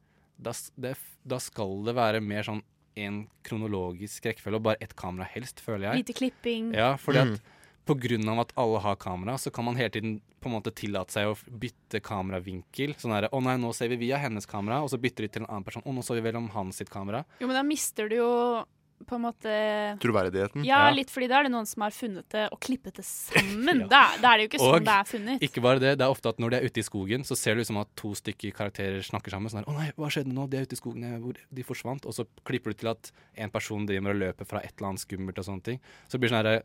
da, 0.41 0.51
det, 0.82 0.95
da 1.24 1.38
skal 1.39 1.84
det 1.86 1.93
være 1.95 2.22
mer 2.26 2.47
sånn 2.47 2.63
en 2.95 3.26
kronologisk 3.43 4.26
rekkefølge, 4.26 4.55
og 4.57 4.66
bare 4.70 4.80
ett 4.82 4.95
kamera 4.95 5.28
helst, 5.28 5.59
føler 5.61 5.89
jeg. 5.89 6.05
Lite 6.05 6.16
klipping. 6.16 6.74
Ja, 6.74 6.93
fordi 6.97 7.20
Mm. 7.22 7.34
at 7.36 7.41
på 7.41 7.55
av 7.88 8.39
at 8.39 8.53
alle 8.57 8.79
har 8.79 8.95
kamera, 8.95 9.38
så 9.38 9.51
kan 9.53 9.65
man 9.65 9.75
hele 9.75 9.89
tiden 9.89 10.21
på 10.41 10.49
en 10.49 10.55
måte 10.61 10.73
tillate 10.73 11.11
seg 11.11 11.27
å 11.27 11.36
bytte 11.49 12.01
kameravinkel. 12.01 12.95
Sånn 12.97 13.13
herre 13.13 13.29
'Å 13.29 13.41
nei, 13.43 13.57
nå 13.57 13.73
ser 13.73 13.89
vi 13.89 13.95
via 13.97 14.17
hennes 14.17 14.45
kamera', 14.45 14.81
og 14.83 14.89
så 14.89 14.97
bytter 14.99 15.21
de 15.23 15.27
til 15.29 15.41
en 15.43 15.49
annen 15.49 15.63
person. 15.63 15.81
'Å, 15.83 15.93
nå 15.93 16.01
så 16.03 16.13
vi 16.15 16.21
vel 16.21 16.36
om 16.36 16.49
hans 16.49 16.77
sitt 16.77 16.89
kamera'. 16.89 17.25
Jo, 17.39 17.47
men 17.47 17.55
da 17.55 17.63
mister 17.63 18.09
du 18.09 18.15
jo 18.15 18.65
på 19.05 19.15
en 19.15 19.21
måte 19.23 19.99
Troverdigheten. 19.99 20.63
Ja, 20.63 20.88
Ja. 20.88 20.93
litt 20.95 21.09
fordi 21.09 21.27
da 21.27 21.39
er 21.39 21.43
det 21.43 21.51
noen 21.51 21.67
som 21.67 21.81
har 21.81 21.91
funnet 21.91 22.29
det 22.29 22.49
og 22.51 22.59
klippet 22.61 22.93
det 22.95 23.03
sammen. 23.05 23.89
da, 23.89 24.15
da 24.21 24.33
er 24.33 24.38
det 24.38 24.43
jo 24.45 24.57
ikke 24.57 24.61
sånn 24.63 24.75
Og 24.75 24.86
det 24.86 24.88
er 24.95 25.03
funnet. 25.03 25.41
Ikke 25.41 25.61
bare 25.61 25.79
det, 25.79 25.97
det 25.99 26.05
er 26.05 26.09
ofte 26.09 26.29
at 26.29 26.38
når 26.39 26.49
de 26.51 26.55
er 26.57 26.65
ute 26.65 26.79
i 26.79 26.83
skogen, 26.83 27.21
så 27.27 27.36
ser 27.36 27.55
du 27.55 27.61
liksom 27.61 27.77
at 27.81 27.89
to 27.95 28.13
stykker 28.15 28.53
karakterer 28.55 29.03
snakker 29.03 29.29
sammen. 29.31 29.49
Sånn 29.51 29.65
her, 29.65 29.73
'Å 29.73 29.77
nei, 29.77 29.91
hva 29.97 30.07
skjedde 30.09 30.31
nå? 30.33 30.49
De 30.49 30.57
er 30.57 30.61
ute 30.63 30.73
i 30.73 30.79
skogen. 30.79 31.19
Hvor, 31.21 31.36
de 31.53 31.63
forsvant.' 31.63 32.05
Og 32.05 32.13
så 32.13 32.25
klipper 32.45 32.71
du 32.71 32.73
til 32.73 32.89
at 32.89 33.11
en 33.36 33.49
person 33.51 33.86
driver 33.86 34.11
og 34.11 34.15
løper 34.21 34.45
fra 34.47 34.59
et 34.63 34.73
eller 34.79 34.88
annet 34.95 35.03
skummelt 35.05 35.38
og 35.38 35.45
sånne 35.45 35.63
ting. 35.63 35.79
Så 36.07 36.11
det 36.17 36.21
blir 36.21 36.29
sånn 36.29 36.43
herre 36.45 36.63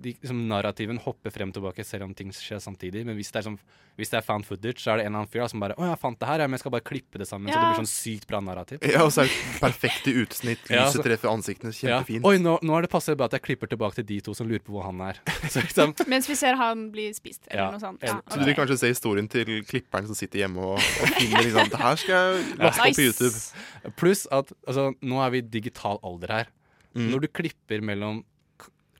de, 0.00 0.14
liksom, 0.20 0.48
Narrativen 0.48 0.98
hopper 0.98 1.30
frem 1.30 1.50
og 1.52 1.54
tilbake 1.54 1.84
selv 1.84 2.04
om 2.08 2.14
ting 2.14 2.30
skjer 2.34 2.58
samtidig. 2.62 3.04
Men 3.06 3.14
hvis 3.18 3.30
det 3.30 3.42
er, 3.42 3.44
som, 3.46 3.58
hvis 4.00 4.10
det 4.10 4.18
er 4.18 4.24
fan 4.26 4.42
footage, 4.42 4.80
så 4.82 4.92
er 4.92 4.96
det 4.98 5.04
en 5.06 5.12
eller 5.12 5.22
annen 5.22 5.30
fyr 5.30 5.42
da, 5.44 5.48
som 5.52 5.60
bare 5.60 5.74
'Å, 5.76 5.84
jeg 5.90 5.98
fant 6.00 6.18
det 6.18 6.28
her, 6.28 6.38
ja, 6.40 6.46
men 6.46 6.56
jeg 6.56 6.60
skal 6.64 6.72
bare 6.74 6.86
klippe 6.88 7.18
det 7.20 7.28
sammen'. 7.28 7.52
Så 7.52 7.60
det 7.60 7.66
blir 7.68 7.80
sånn 7.84 7.90
sykt 7.92 8.26
bra 8.26 8.40
narrativ. 8.40 8.78
Ja, 8.82 9.04
og 9.04 9.12
så 9.12 9.22
er 9.22 9.28
det 9.30 9.60
perfekte 9.60 10.14
utsnitt. 10.22 10.64
Ja, 10.70 10.86
Lyset 10.88 11.04
treffer 11.04 11.28
ansiktene. 11.30 11.70
Ja. 11.76 12.00
Kjempefint. 12.00 12.24
Oi, 12.24 12.38
nå, 12.38 12.58
nå 12.62 12.78
er 12.78 12.82
det 12.82 12.90
passet 12.90 13.16
bare 13.18 13.30
at 13.30 13.36
jeg 13.38 13.42
klipper 13.42 13.68
tilbake 13.68 13.94
til 14.00 14.04
de 14.08 14.20
to 14.20 14.34
som 14.34 14.48
lurer 14.48 14.64
på 14.64 14.72
hvor 14.74 14.82
han 14.88 15.00
er. 15.00 15.20
Så 15.52 15.60
liksom, 15.62 15.94
Mens 16.08 16.26
vi 16.28 16.34
ser 16.34 16.56
han 16.56 16.90
bli 16.90 17.12
spist, 17.12 17.46
eller 17.50 17.62
Ja, 17.62 17.70
noe 17.70 17.80
sånt. 17.80 18.02
eller- 18.02 18.22
Ja, 18.26 18.32
Så 18.32 18.38
du 18.40 18.44
vil 18.48 18.54
kanskje 18.58 18.78
se 18.78 18.88
historien 18.94 19.28
til 19.28 19.62
klipperen 19.68 20.06
som 20.06 20.14
sitter 20.18 20.40
hjemme 20.46 20.58
og, 20.58 20.78
og 20.78 21.08
finner 21.18 21.42
liksom 21.44 21.68
Det 21.70 21.78
her 21.78 21.96
skal 21.96 22.14
jeg 22.16 22.58
laste 22.58 22.80
opp 22.88 22.96
på 22.96 23.06
YouTube. 23.06 23.94
Pluss 23.96 24.26
at 24.32 24.52
altså, 24.66 24.94
nå 25.02 25.22
er 25.26 25.30
vi 25.30 25.38
i 25.38 25.46
digital 25.60 25.98
alder 26.02 26.28
her. 26.40 26.46
Mm. 26.94 27.08
Når 27.10 27.20
du 27.20 27.28
klipper 27.28 27.80
mellom, 27.80 28.24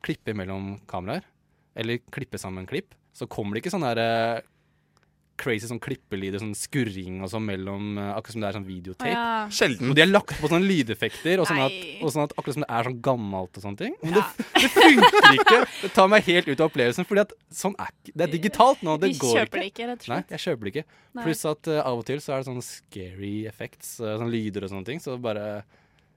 k- 0.03 0.09
klipper 0.09 0.35
mellom 0.35 0.81
kameraer, 0.91 1.23
eller 1.79 2.03
klippe 2.13 2.39
sammen 2.39 2.67
klipp, 2.67 2.95
så 3.15 3.29
kommer 3.31 3.55
det 3.55 3.63
ikke 3.65 3.73
sånn 3.77 3.85
der 3.87 3.99
eh, 4.03 4.41
crazy 5.43 5.67
sånn 5.67 5.81
klippelyder, 5.83 6.39
sånn 6.39 6.53
skurring 6.55 7.23
og 7.25 7.31
sånn 7.33 7.43
mellom 7.49 7.97
eh, 7.99 8.11
Akkurat 8.15 8.35
som 8.37 8.43
det 8.45 8.49
er 8.51 8.57
sånn 8.59 8.67
videotape. 8.69 9.09
Å, 9.11 9.15
ja. 9.17 9.49
Sjelden. 9.51 9.89
Og 9.91 9.97
de 9.97 10.03
har 10.05 10.11
lagt 10.11 10.35
på 10.39 10.51
sånne 10.53 10.69
lydeffekter, 10.69 11.41
og 11.43 11.49
sånn, 11.49 11.59
at, 11.65 11.73
Nei. 11.73 11.97
og 12.05 12.13
sånn 12.15 12.25
at 12.29 12.35
akkurat 12.37 12.55
som 12.59 12.65
det 12.67 12.69
er 12.77 12.89
sånn 12.89 12.99
gammelt 13.09 13.59
og 13.59 13.65
sånne 13.65 13.81
ting. 13.81 13.97
Men 14.05 14.19
det, 14.19 14.25
det 14.61 14.71
funker 14.77 15.39
ikke! 15.41 15.59
Det 15.83 15.91
tar 15.97 16.13
meg 16.13 16.29
helt 16.29 16.51
ut 16.53 16.61
av 16.63 16.69
opplevelsen, 16.71 17.09
fordi 17.09 17.25
at 17.25 17.35
sånn 17.63 17.75
er 17.81 17.91
ikke 17.97 18.15
Det 18.21 18.27
er 18.29 18.35
digitalt 18.37 18.85
nå, 18.87 18.97
det 19.03 19.13
Vi 19.15 19.19
går 19.25 19.39
kjøper 19.41 19.65
det 19.65 19.69
ikke, 19.73 19.89
rett 19.91 20.05
og 20.05 20.13
Nei, 20.13 20.21
slett. 20.21 20.35
jeg 20.37 20.45
kjøper 20.47 20.69
det 20.69 20.75
ikke. 20.77 20.87
Nei. 21.17 21.25
Pluss 21.27 21.45
at 21.57 21.73
eh, 21.73 21.81
av 21.83 22.03
og 22.05 22.07
til 22.13 22.23
så 22.23 22.37
er 22.37 22.43
det 22.45 22.51
sånne 22.53 22.67
scary 22.69 23.35
effects, 23.51 23.97
uh, 24.05 24.13
sånne 24.21 24.31
lyder 24.37 24.69
og 24.69 24.75
sånne 24.77 24.89
ting, 24.93 25.03
så 25.03 25.17
bare 25.21 25.47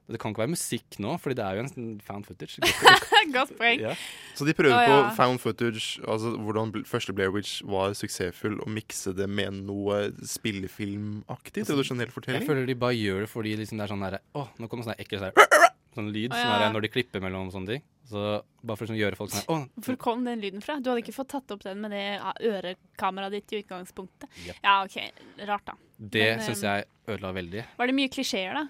Det 0.06 0.20
kan 0.22 0.34
ikke 0.34 0.44
være 0.44 0.54
musikk 0.54 0.98
nå, 1.02 1.16
fordi 1.22 1.38
det 1.40 1.46
er 1.46 1.58
jo 1.58 1.62
en 1.64 1.72
sånn 1.72 1.94
found 2.06 2.28
footage. 2.28 2.62
Godt 3.36 3.56
poeng. 3.58 3.82
Yeah. 3.82 4.02
Så 4.38 4.46
de 4.46 4.54
prøver 4.58 4.78
Å, 4.78 4.84
på 4.86 5.16
found 5.18 5.42
footage, 5.42 5.98
altså 6.06 6.36
hvordan 6.38 6.74
første 6.86 7.16
Blair 7.18 7.34
Witch 7.34 7.64
var 7.66 7.96
suksessfull, 7.98 8.60
og 8.62 8.70
mikse 8.76 9.16
det 9.18 9.26
med 9.26 9.64
noe 9.66 10.04
spillefilmaktig, 10.22 11.66
tradisjonell 11.66 12.06
Jeg 12.12 12.14
fortelling. 12.14 12.46
føler 12.46 12.70
de 12.70 12.78
bare 12.86 12.98
gjør 13.00 13.26
det 13.26 13.32
fordi 13.32 13.56
liksom 13.64 13.82
det 13.82 13.88
er 13.88 13.94
sånn 13.96 14.06
derre 14.06 14.22
Å, 14.38 14.46
nå 14.62 14.70
kommer 14.70 14.86
sånn 14.86 15.02
ekkel 15.02 15.24
sånn, 15.26 15.74
sånn 15.98 16.14
lyd 16.14 16.30
oh, 16.30 16.38
ja. 16.38 16.46
sånn 16.46 16.64
der, 16.68 16.74
når 16.76 16.86
de 16.86 16.94
klipper 16.94 17.24
mellom 17.26 17.50
sånne 17.54 17.74
ting. 17.74 17.86
Så 18.06 18.22
bare 18.62 18.78
for 18.78 18.84
å 18.84 18.86
liksom 18.86 19.00
gjøre 19.00 19.18
folk 19.18 19.34
sånn 19.34 19.42
her, 19.42 19.50
Å, 19.50 19.86
Hvor 19.88 20.02
kom 20.06 20.26
den 20.28 20.44
lyden 20.44 20.62
fra? 20.62 20.78
Du 20.78 20.92
hadde 20.92 21.02
ikke 21.02 21.16
fått 21.16 21.34
tatt 21.34 21.56
opp 21.56 21.66
den 21.66 21.82
med 21.82 21.96
det 21.96 22.06
ja, 22.06 22.36
ørekameraet 22.54 23.40
ditt 23.40 23.56
i 23.56 23.64
utgangspunktet? 23.64 24.30
Yep. 24.46 24.60
Ja, 24.62 24.76
OK. 24.86 25.00
Rart, 25.50 25.72
da. 25.72 25.80
det 25.98 26.28
syns 26.46 26.62
um, 26.62 26.68
jeg 26.70 26.90
ødela 27.10 27.34
veldig. 27.42 27.66
Var 27.80 27.90
det 27.90 27.98
mye 27.98 28.14
klisjeer, 28.14 28.62
da? 28.62 28.68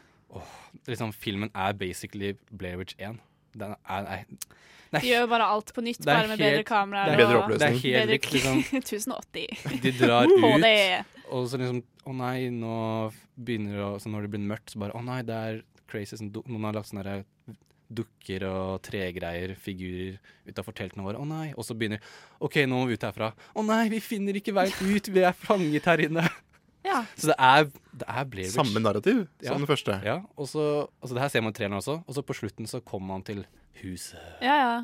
Liksom, 0.87 1.13
filmen 1.13 1.49
er 1.55 1.73
basically 1.73 2.35
Blair 2.51 2.77
Witch 2.77 2.95
1. 2.99 3.19
Den 3.55 3.71
er, 3.89 4.05
er, 4.05 4.25
De 4.91 4.99
gjør 5.07 5.27
bare 5.31 5.45
alt 5.49 5.71
på 5.73 5.81
nytt, 5.83 6.01
er 6.01 6.05
bare 6.05 6.27
med 6.27 6.37
bedre 6.39 6.57
helt- 6.61 6.67
kameraer. 6.67 7.05
det 7.05 7.13
er- 7.13 7.21
Bedre 7.25 7.39
oppløsning. 7.41 7.59
Det 7.59 7.67
er 7.67 7.79
helt 7.81 7.99
bedre 8.01 8.17
riktig 8.17 8.41
sånn 8.43 8.63
1080. 8.83 9.81
De 9.81 9.91
drar 9.91 10.25
ut, 10.29 11.05
og 11.31 11.47
så 11.49 11.57
liksom 11.59 11.83
Å 12.05 12.13
nei, 12.13 12.49
nå 12.53 13.11
begynner 13.33 13.79
å 13.81 13.87
Så 13.99 14.11
når 14.13 14.21
det 14.27 14.29
blir 14.35 14.43
mørkt, 14.45 14.69
så 14.69 14.77
bare 14.83 14.93
Å 14.93 15.01
nei, 15.03 15.21
det 15.25 15.33
er 15.33 15.61
crazy. 15.89 16.15
Sånn, 16.19 16.29
noen 16.45 16.67
har 16.67 16.73
lagt 16.77 16.91
sånne 16.91 17.23
dukker 17.95 18.43
og 18.49 18.81
tregreier, 18.81 19.55
figurer, 19.61 20.17
utafor 20.49 20.73
teltene 20.73 21.03
våre. 21.05 21.19
Å 21.21 21.25
nei. 21.27 21.53
Og 21.55 21.63
så 21.65 21.75
begynner 21.77 21.99
OK, 22.41 22.55
nå 22.65 22.79
må 22.79 22.87
vi 22.89 22.93
ut 22.97 23.05
herfra. 23.05 23.31
Å 23.55 23.65
nei, 23.65 23.89
vi 23.89 23.99
finner 24.01 24.33
ikke 24.39 24.53
veien 24.57 24.95
ut, 24.95 25.07
vi 25.13 25.21
er 25.21 25.33
fanget 25.37 25.85
her 25.85 26.01
inne. 26.07 26.25
Ja. 26.85 26.99
Så 27.17 27.31
det 27.31 27.35
er, 27.39 27.65
det 27.97 28.05
er 28.07 28.23
Blair 28.29 28.45
Witch. 28.45 28.55
Samme 28.55 28.79
narrativ 28.83 29.23
Ja. 29.41 29.49
som 29.51 29.57
den 29.63 29.67
første. 29.69 29.97
Ja, 30.05 30.19
og 30.37 30.47
så 30.47 30.87
altså 31.01 31.13
Det 31.15 31.21
her 31.23 31.27
ser 31.33 31.41
man 31.41 31.51
i 31.55 31.57
traileren 31.57 31.79
også, 31.81 31.97
og 32.07 32.13
så 32.15 32.21
på 32.25 32.33
slutten 32.37 32.67
så 32.69 32.79
kommer 32.85 33.15
man 33.15 33.23
til 33.25 33.45
huset. 33.81 34.19
Ja, 34.41 34.55
ja. 34.61 34.77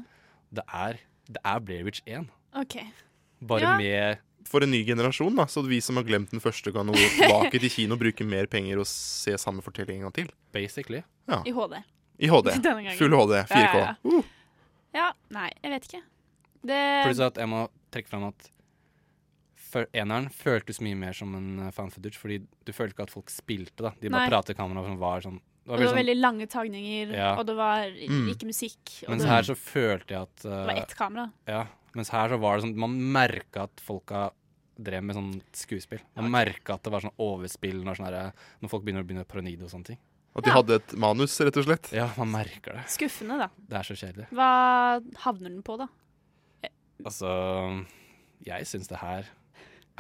Det 0.51 0.63
er, 0.73 0.97
det 1.27 1.37
er 1.45 1.59
Blair 1.59 1.83
Witch 1.85 2.01
1, 2.07 2.27
Okay. 2.57 2.85
bare 3.47 3.61
Ja. 3.61 3.77
med 3.77 4.17
For 4.49 4.59
en 4.65 4.71
ny 4.71 4.83
generasjon, 4.85 5.35
da, 5.37 5.45
så 5.45 5.61
vi 5.63 5.79
som 5.79 5.95
har 5.95 6.03
glemt 6.03 6.31
den 6.31 6.41
første, 6.41 6.73
kan 6.73 6.85
nå 6.85 6.91
gå 6.91 7.05
tilbake 7.15 7.59
til 7.61 7.69
kino, 7.69 7.95
bruke 7.95 8.25
mer 8.25 8.47
penger 8.47 8.79
og 8.79 8.85
se 8.89 9.37
samme 9.37 9.61
fortelling 9.61 9.97
en 10.01 10.09
gang 10.09 10.13
til. 10.13 10.31
basically. 10.51 11.03
Ja. 11.29 11.41
I 11.45 11.51
HD. 11.51 11.77
I 12.19 12.27
HD. 12.27 12.49
Full 12.97 13.13
HD. 13.15 13.45
4K. 13.47 13.55
Ja, 13.55 13.77
ja, 13.77 13.77
ja. 13.85 13.95
Uh. 14.03 14.23
Ja, 14.93 15.11
nei, 15.29 15.49
jeg 15.63 15.71
vet 15.71 15.83
ikke. 15.87 16.01
Det 16.67 16.81
Plutselig 17.05 17.25
at 17.27 17.37
jeg 17.37 17.47
må 17.49 17.67
trekke 17.93 18.09
fram 18.09 18.23
at 18.27 18.49
eneren 19.93 20.29
føltes 20.33 20.81
mye 20.83 20.95
mer 20.99 21.13
som 21.17 21.33
en 21.37 21.47
uh, 21.67 21.71
fan 21.75 21.89
footage, 21.93 22.17
fordi 22.19 22.39
du 22.65 22.71
følte 22.75 22.93
ikke 22.95 23.07
at 23.07 23.13
folk 23.13 23.29
spilte, 23.33 23.81
da. 23.87 23.91
De 24.01 24.09
bare 24.11 24.29
pratet 24.31 24.55
i 24.55 24.59
kamera 24.59 24.83
som 24.85 24.97
var 25.01 25.21
sånn 25.25 25.39
Og 25.69 25.77
det 25.77 25.85
var 25.87 25.95
veldig 25.99 26.15
lange 26.19 26.47
tagninger, 26.49 27.11
Ja. 27.15 27.35
og 27.37 27.45
det 27.45 27.55
var 27.55 27.85
Mm. 27.91 28.27
ikke 28.33 28.47
musikk. 28.49 29.03
Og 29.05 29.09
Mens 29.13 29.21
det, 29.23 29.29
her 29.29 29.43
så 29.43 29.55
følte 29.55 30.07
jeg 30.15 30.21
at 30.21 30.35
det 30.41 30.49
var 30.51 30.69
eh, 30.75 30.81
ett 30.81 30.95
kamera. 30.97 31.31
Ja, 31.47 31.65
mens 31.95 32.09
her 32.09 32.29
så 32.29 32.39
var 32.39 32.57
det 32.57 32.63
sånn 32.65 32.75
Man 32.75 32.95
merka 33.13 33.63
at 33.69 33.79
folka 33.79 34.31
drev 34.81 35.03
med 35.03 35.15
sånn 35.15 35.41
skuespill. 35.53 35.99
Man 36.15 36.31
merka 36.31 36.73
at 36.73 36.83
det 36.83 36.91
var 36.91 37.01
sånn 37.01 37.13
overspill 37.19 37.83
når, 37.85 37.95
sånne, 37.99 38.33
når 38.61 38.69
folk 38.69 38.83
begynner 38.83 39.03
å 39.03 39.07
begynne 39.07 39.25
paranoide 39.29 39.63
og 39.63 39.69
sånne 39.69 39.85
ting. 39.85 39.97
At 40.35 40.43
de 40.45 40.49
hadde 40.49 40.75
et 40.79 40.93
manus, 40.95 41.39
rett 41.43 41.57
og 41.57 41.65
slett. 41.65 41.91
Ja, 41.93 42.09
man 42.17 42.31
merker 42.31 42.73
det. 42.73 42.85
Skuffende, 42.87 43.37
da. 43.37 43.49
Det 43.67 43.77
er 43.77 43.83
så 43.83 43.95
kjedelig. 43.99 44.27
Hva 44.31 45.01
havner 45.27 45.49
den 45.51 45.61
på, 45.61 45.77
da? 45.77 45.87
Altså 47.05 47.85
Jeg 48.45 48.65
syns 48.69 48.87
det 48.89 48.97
her 49.01 49.27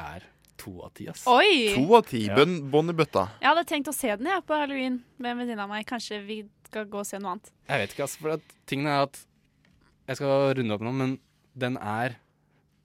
er 0.01 0.25
to 0.61 0.73
av 0.85 0.91
ti, 0.97 1.07
ass. 1.09 1.23
Oi! 1.29 1.73
To 1.75 1.95
av 1.97 2.05
ti. 2.09 2.23
Ja. 2.27 2.35
Bånn 2.45 2.91
i 2.93 2.95
bøtta. 2.97 3.27
Jeg 3.41 3.49
hadde 3.49 3.63
tenkt 3.69 3.89
å 3.89 3.95
se 3.95 4.11
den 4.19 4.29
jeg, 4.29 4.43
på 4.45 4.57
halloween 4.57 4.99
med 5.17 5.31
en 5.33 5.39
venninne 5.41 5.63
av 5.65 5.71
meg. 5.71 5.85
Kanskje 5.89 6.19
vi 6.25 6.41
skal 6.69 6.85
gå 6.91 7.01
og 7.01 7.07
se 7.09 7.19
noe 7.21 7.35
annet. 7.35 7.49
Jeg 7.71 7.81
vet 7.83 7.95
ikke, 7.95 8.05
ass. 8.05 8.17
For 8.21 8.35
at 8.37 8.53
tingen 8.69 8.87
er 8.91 9.07
at 9.07 9.21
Jeg 10.09 10.17
skal 10.19 10.51
runde 10.57 10.75
opp 10.75 10.81
nå, 10.83 10.91
men 10.97 11.11
den 11.55 11.77
er 11.77 12.17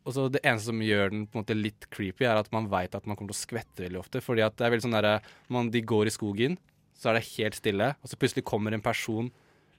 også 0.06 0.28
Det 0.30 0.38
eneste 0.46 0.70
som 0.70 0.78
gjør 0.84 1.10
den 1.10 1.24
på 1.26 1.34
en 1.38 1.42
måte 1.42 1.54
litt 1.58 1.88
creepy, 1.90 2.24
er 2.28 2.38
at 2.38 2.50
man 2.54 2.68
veit 2.70 2.94
at 2.94 3.06
man 3.10 3.16
kommer 3.18 3.34
til 3.34 3.40
å 3.40 3.44
skvette 3.44 3.82
veldig 3.82 3.98
ofte. 3.98 4.20
Fordi 4.22 4.44
at 4.46 4.54
det 4.56 4.66
er 4.68 4.70
veldig 4.76 4.84
sånn 4.86 4.94
derre 4.94 5.14
man- 5.50 5.70
De 5.74 5.80
går 5.82 6.06
i 6.06 6.14
skogen, 6.14 6.58
så 6.94 7.10
er 7.10 7.18
det 7.18 7.24
helt 7.36 7.54
stille, 7.58 7.88
og 8.00 8.08
så 8.08 8.16
plutselig 8.16 8.44
kommer 8.46 8.72
en 8.72 8.80
person 8.84 9.32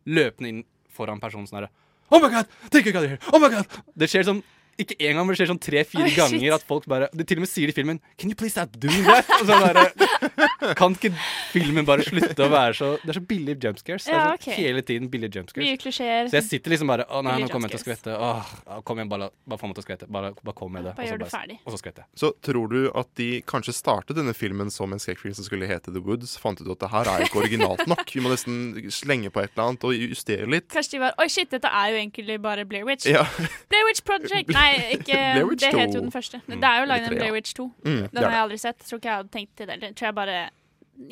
løpende 0.06 0.50
inn 0.50 0.64
foran 0.92 1.20
personen 1.22 1.48
sånn 1.48 1.62
herre 1.64 1.70
Oh 2.12 2.20
my 2.22 2.30
god! 2.30 2.48
Take 2.72 2.88
a 2.88 2.92
god 2.92 3.08
here! 3.08 3.20
Oh 3.34 3.40
my 3.40 3.50
god! 3.50 3.66
Det 3.96 4.08
skjer 4.08 4.24
sånn 4.28 4.44
ikke 4.78 4.96
en 5.08 5.16
gang, 5.18 5.26
men 5.26 5.34
det 5.34 5.40
skjer 5.40 5.50
sånn 5.52 5.62
tre-fire 5.62 6.10
ganger 6.14 6.54
at 6.58 6.64
folk 6.68 6.86
bare 6.90 7.08
De 7.18 7.26
til 7.28 7.40
og 7.40 7.44
med 7.46 7.50
sier 7.50 7.72
i 7.72 7.74
filmen 7.76 7.98
Can 8.18 8.30
you 8.30 8.38
please 8.38 8.54
stop 8.54 8.76
doing 8.78 9.04
that? 9.08 9.26
Og 9.40 9.48
så 9.50 9.58
bare, 9.64 10.74
kan 10.78 10.94
ikke 10.94 11.12
filmen 11.54 11.86
bare 11.88 12.06
slutte 12.06 12.46
å 12.46 12.50
være 12.52 12.76
så 12.78 12.90
Det 13.02 13.14
er 13.14 13.18
så 13.20 13.24
billige 13.30 13.58
jumpscares. 13.66 14.06
Det 14.08 14.14
Ja, 14.14 14.24
sånn 14.28 14.38
ok. 14.38 14.48
Hele 14.58 14.84
tiden 14.86 15.10
billige 15.14 15.40
jumpscares. 15.40 15.66
Mye 15.66 15.80
klisjeer. 15.82 16.30
Så 16.30 16.38
jeg 16.40 16.48
sitter 16.48 16.76
liksom 16.76 16.92
bare 16.92 17.08
Å 17.10 17.24
nei, 17.26 17.38
nå 17.44 17.50
kommer 17.52 17.72
jeg 17.72 17.78
til 17.78 17.82
å 17.82 17.86
skvette. 17.88 18.18
Åh, 18.28 18.82
kom 18.88 19.02
igjen, 19.02 19.12
bare, 19.12 19.30
bare 19.50 19.62
få 19.62 19.70
meg 19.72 19.80
til 19.80 19.84
å 19.84 19.88
skvette. 19.88 20.10
Bare, 20.18 20.32
bare 20.42 20.58
kom 20.62 20.74
med 20.74 20.86
det. 20.88 20.94
Bare 20.98 21.08
Og 21.08 21.14
så 21.16 21.20
det 21.24 21.32
ferdig. 21.34 21.58
Og 21.64 21.74
så 21.76 21.82
skvetter 21.82 22.06
jeg. 22.06 22.10
Så 22.24 22.32
tror 22.50 22.72
du 22.74 22.80
at 23.04 23.12
de 23.20 23.30
kanskje 23.50 23.76
startet 23.78 24.20
denne 24.20 24.36
filmen 24.38 24.72
som 24.74 24.94
en 24.94 25.02
skrekkfilm 25.02 25.36
som 25.38 25.48
skulle 25.48 25.70
hete 25.70 25.94
The 25.96 26.04
Woods? 26.04 26.36
Fant 26.42 26.62
ut 26.62 26.70
at 26.76 26.86
det 26.86 26.92
her 26.94 27.12
er 27.16 27.26
ikke 27.28 27.42
originalt 27.44 27.86
nok. 27.90 28.06
Vi 28.14 28.24
må 28.24 28.32
nesten 28.34 28.92
slenge 28.94 29.32
på 29.34 29.42
et 29.44 29.52
eller 29.56 29.72
annet 29.74 29.88
og 29.90 29.98
justere 29.98 30.48
litt. 30.50 30.70
Kanskje 30.74 30.98
de 30.98 31.04
var 31.08 31.18
Oi, 31.22 31.28
shit, 31.34 31.50
dette 31.50 31.70
er 31.72 31.94
jo 31.94 32.02
egentlig 32.04 32.38
bare 32.44 32.66
Blair 32.70 32.86
Witch. 32.88 33.08
Ja. 33.10 33.26
Blair 33.72 33.88
Witch 33.90 34.04
Project! 34.06 34.52
Nei, 34.54 34.67
ikke 34.98 35.20
Det 35.64 35.72
2. 35.72 35.80
het 35.80 35.96
jo 35.98 36.02
den 36.02 36.12
første. 36.14 36.42
Det 36.48 36.58
er 36.64 36.80
jo 36.82 36.88
lagd 36.90 37.08
en 37.10 37.16
Blair. 37.16 37.34
Witch 37.36 37.54
2. 37.58 37.66
Mm, 37.86 38.02
den 38.12 38.24
har 38.24 38.32
jeg 38.36 38.44
aldri 38.46 38.60
sett. 38.62 38.80
Tror 38.88 39.02
ikke 39.02 39.10
jeg 39.12 39.22
hadde 39.22 39.34
tenkt 39.38 39.54
til 39.60 39.70
det. 39.72 39.78
Tror 39.98 40.10
jeg 40.12 40.18
bare 40.18 40.38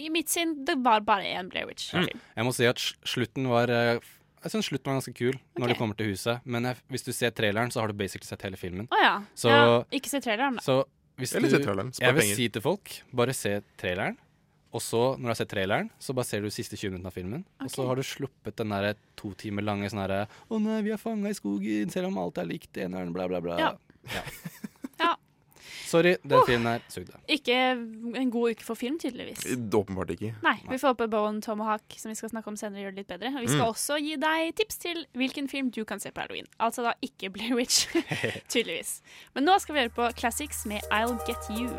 I 0.05 0.09
mitt 0.13 0.29
sinn, 0.33 0.53
det 0.65 0.77
var 0.85 1.01
bare 1.05 1.23
én 1.35 1.49
Blair 1.51 1.67
Witch. 1.69 1.91
Mm. 1.93 2.07
Jeg 2.35 2.45
må 2.47 2.53
si 2.57 2.65
at 2.69 2.81
slutten 3.05 3.47
var 3.51 3.69
eh, 3.69 3.99
Jeg 4.43 4.53
syns 4.53 4.69
slutten 4.71 4.91
var 4.91 4.99
ganske 4.99 5.13
kul 5.17 5.37
når 5.57 5.67
du 5.67 5.73
det 5.73 5.77
kommer 5.79 5.97
til 5.99 6.11
huset. 6.13 6.43
Men 6.45 6.65
jeg, 6.69 6.81
hvis 6.93 7.05
du 7.07 7.11
ser 7.13 7.33
traileren, 7.37 7.71
så 7.73 7.81
har 7.83 7.87
du 7.93 7.97
basically 7.97 8.27
sett 8.27 8.41
hele 8.45 8.57
filmen. 8.57 8.87
Oh, 8.91 9.01
ja. 9.01 9.15
Så, 9.37 9.49
ja. 9.49 9.79
Ikke 9.95 10.09
se 10.11 10.21
traileren, 10.21 10.59
da. 10.59 10.65
så 10.65 10.83
hvis 11.15 11.31
Eller 11.33 11.47
du 11.47 11.55
se 11.55 11.63
traileren, 11.63 11.93
spar 11.95 12.05
Jeg 12.09 12.15
vil 12.17 12.21
penger. 12.25 12.35
si 12.35 12.47
til 12.51 12.61
folk, 12.61 12.91
bare 13.15 13.33
se 13.33 13.61
traileren. 13.79 14.17
Og 14.75 14.81
så, 14.83 15.01
når 15.15 15.23
du 15.23 15.31
har 15.31 15.37
sett 15.39 15.51
traileren, 15.53 15.87
så 16.03 16.11
bare 16.17 16.27
ser 16.27 16.43
du 16.43 16.49
siste 16.51 16.75
20 16.75 16.91
minuttene 16.91 17.07
av 17.13 17.15
filmen. 17.15 17.45
Og 17.63 17.71
så 17.71 17.85
har 17.87 17.95
du 17.95 18.03
sluppet 18.03 18.57
den 18.59 18.73
der 18.75 18.97
to 19.15 19.31
timer 19.39 19.63
lange 19.63 19.87
sånn 19.87 20.01
herre 20.03 20.25
Å 20.51 20.59
nei, 20.59 20.81
vi 20.83 20.91
er 20.91 20.99
fanga 20.99 21.31
i 21.31 21.37
skogen, 21.37 21.89
selv 21.93 22.09
om 22.11 22.17
alt 22.19 22.41
er 22.43 22.49
likt, 22.49 22.75
eneren, 22.83 23.13
bla, 23.15 23.29
bla, 23.31 23.39
bla. 23.45 23.55
Ja. 23.61 23.71
Ja. 24.11 24.25
Ja. 24.99 25.09
Sorry, 25.85 26.15
den 26.23 26.41
filmen 26.47 26.65
her 26.69 26.83
sugde. 26.89 27.17
Ikke 27.29 27.53
en 28.17 28.29
god 28.33 28.55
uke 28.55 28.63
for 28.65 28.79
film, 28.79 28.95
tydeligvis. 28.99 29.43
Åpenbart 29.75 30.13
ikke. 30.15 30.31
Nei, 30.41 30.55
vi 30.69 30.79
får 30.81 30.93
håpe 30.95 31.07
Bowen 31.11 31.41
Tomahawk, 31.45 31.83
som 31.99 32.09
vi 32.09 32.15
skal 32.17 32.31
snakke 32.31 32.49
om 32.49 32.57
senere, 32.57 32.85
gjør 32.85 32.95
det 32.95 33.03
litt 33.03 33.11
bedre. 33.11 33.33
Og 33.35 33.43
vi 33.43 33.51
skal 33.51 33.65
Mm. 33.67 33.73
også 33.75 33.99
gi 34.01 34.15
deg 34.23 34.55
tips 34.55 34.79
til 34.81 35.03
hvilken 35.19 35.49
film 35.51 35.69
du 35.75 35.83
kan 35.85 35.99
se 35.99 36.11
på 36.15 36.23
halloween. 36.23 36.47
Altså 36.59 36.83
da 36.87 36.93
ikke 37.05 37.29
Blair 37.35 37.55
Witch, 37.59 37.85
tydeligvis. 38.51 39.01
Men 39.35 39.45
nå 39.45 39.59
skal 39.61 39.75
vi 39.75 39.83
høre 39.85 39.95
på 39.99 40.09
Classics 40.17 40.65
med 40.65 40.81
I'll 40.91 41.19
Get 41.27 41.43
You. 41.51 41.69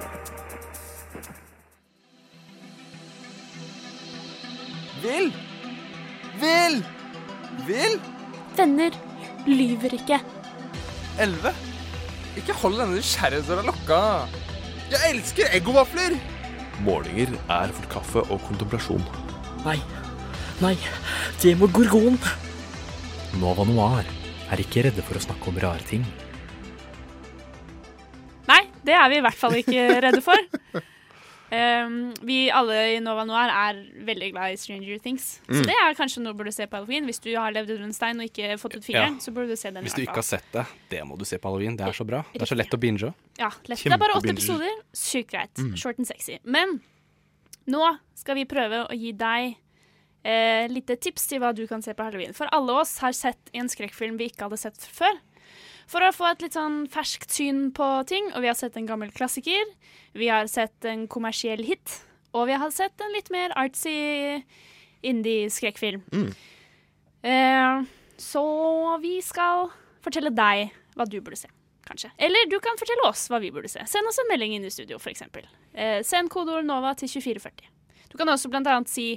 Vil! 5.02 5.32
Vil! 6.40 6.78
Vil! 7.66 7.98
Venner 8.56 8.96
lyver 9.46 9.96
ikke. 9.98 10.18
Elleve. 11.20 11.52
Ikke 12.36 12.56
hold 12.62 12.78
denne 12.80 12.96
nysgjerrighetsdøra 12.96 13.64
lukka. 13.66 14.00
Jeg 14.92 15.12
elsker 15.12 15.52
eggovafler! 15.56 16.16
Målinger 16.84 17.32
er 17.48 17.72
for 17.76 17.88
kaffe 17.92 18.24
og 18.26 18.40
kontemplasjon. 18.48 19.04
Nei, 19.64 19.78
nei, 20.60 20.74
det 21.42 21.56
må 21.60 21.68
gorgon. 21.72 22.18
Nova 23.40 23.64
Noir 23.68 24.08
er 24.52 24.62
ikke 24.62 24.84
redde 24.86 25.04
for 25.04 25.18
å 25.18 25.24
snakke 25.24 25.50
om 25.50 25.60
rare 25.60 25.84
ting. 25.88 26.04
Nei, 28.46 28.62
det 28.86 28.94
er 28.94 29.08
vi 29.10 29.18
i 29.18 29.24
hvert 29.24 29.40
fall 29.40 29.56
ikke 29.58 29.88
redde 30.04 30.22
for. 30.24 30.40
Um, 31.52 32.12
vi 32.26 32.48
alle 32.50 32.74
i 32.96 33.00
Nova 33.00 33.22
Noir 33.24 33.52
er 33.54 33.76
veldig 34.04 34.32
glad 34.32 34.52
i 34.52 34.56
Stranger 34.58 34.98
Things. 34.98 35.40
Så 35.46 35.60
Mm. 35.60 35.66
det 35.68 35.74
er 35.82 35.94
kanskje 35.94 36.22
noe 36.22 36.32
du 36.32 36.38
burde 36.42 36.52
se 36.52 36.66
på 36.66 36.72
halloween. 36.76 37.04
Hvis 37.06 37.20
du 37.22 37.30
har 37.36 37.52
levd 37.52 37.70
under 37.70 37.84
en 37.84 37.92
stein 37.92 38.18
og 38.18 38.26
ikke 38.26 38.58
fått 38.58 38.74
ut 38.76 38.82
fingeren, 38.84 39.14
Ja. 39.14 39.20
så 39.22 39.32
burde 39.32 39.48
du 39.48 39.56
se 39.56 39.70
den. 39.70 39.84
Hvis 39.84 39.94
du 39.94 40.02
ikke 40.02 40.16
har 40.18 40.22
sett 40.26 40.44
det, 40.52 40.66
det 40.90 41.02
må 41.06 41.16
du 41.16 41.24
se 41.24 41.38
på 41.38 41.48
halloween. 41.48 41.76
Det 41.76 41.86
er 41.86 41.92
så 41.92 42.04
bra. 42.06 42.24
Det 42.32 42.42
er 42.42 42.46
så 42.46 42.56
lett 42.56 42.70
å 42.74 42.78
binge. 42.80 43.14
Ja, 43.38 43.50
lett. 43.68 43.78
Det 43.82 43.92
er 43.92 43.96
bare 43.98 44.14
åtte 44.18 44.30
episoder. 44.34 44.70
Sykt 44.92 45.30
greit. 45.30 45.54
Mm. 45.54 45.76
Short 45.76 45.98
and 45.98 46.06
sexy. 46.08 46.38
Men 46.44 46.80
nå 47.68 47.98
skal 48.16 48.34
vi 48.34 48.44
prøve 48.44 48.88
å 48.88 48.92
gi 48.98 49.12
deg 49.12 49.56
eh, 50.24 50.66
lite 50.66 50.96
tips 50.98 51.28
til 51.28 51.38
hva 51.38 51.54
du 51.54 51.64
kan 51.68 51.80
se 51.80 51.92
på 51.94 52.02
halloween. 52.02 52.32
For 52.34 52.48
alle 52.50 52.72
oss 52.72 52.98
har 52.98 53.12
sett 53.12 53.38
en 53.54 53.68
skrekkfilm 53.68 54.18
vi 54.18 54.28
ikke 54.30 54.48
hadde 54.48 54.58
sett 54.58 54.74
før. 54.74 55.12
For 55.86 56.02
å 56.02 56.12
få 56.14 56.32
et 56.32 56.42
litt 56.42 56.56
sånn 56.56 56.84
ferskt 56.90 57.30
syn 57.30 57.70
på 57.74 57.86
ting. 58.10 58.32
Og 58.34 58.42
vi 58.42 58.50
har 58.50 58.58
sett 58.58 58.76
en 58.78 58.88
gammel 58.88 59.12
klassiker. 59.14 59.68
Vi 60.18 60.30
har 60.32 60.48
sett 60.50 60.86
en 60.88 61.06
kommersiell 61.10 61.62
hit. 61.66 62.00
Og 62.34 62.48
vi 62.50 62.56
har 62.58 62.72
sett 62.74 63.00
en 63.00 63.14
litt 63.14 63.30
mer 63.32 63.54
artsy 63.58 64.42
indie-skrekkfilm. 65.06 66.02
Mm. 66.12 66.32
Eh, 67.26 67.84
så 68.18 68.42
vi 69.02 69.20
skal 69.24 69.70
fortelle 70.04 70.32
deg 70.34 70.74
hva 70.96 71.06
du 71.08 71.18
burde 71.20 71.38
se, 71.38 71.50
kanskje. 71.86 72.10
Eller 72.18 72.48
du 72.50 72.58
kan 72.64 72.78
fortelle 72.80 73.06
oss 73.08 73.26
hva 73.30 73.40
vi 73.42 73.52
burde 73.54 73.70
se. 73.70 73.84
Send 73.88 74.08
oss 74.08 74.20
en 74.22 74.30
melding 74.30 74.56
inn 74.56 74.66
i 74.66 74.72
studio, 74.72 74.98
f.eks. 74.98 75.24
Eh, 75.74 76.00
send 76.06 76.32
kodeord 76.32 76.66
NOVA 76.68 76.94
til 77.00 77.12
2440. 77.14 77.72
Du 78.12 78.18
kan 78.18 78.30
også 78.32 78.50
blant 78.52 78.68
annet 78.70 78.90
si 78.90 79.08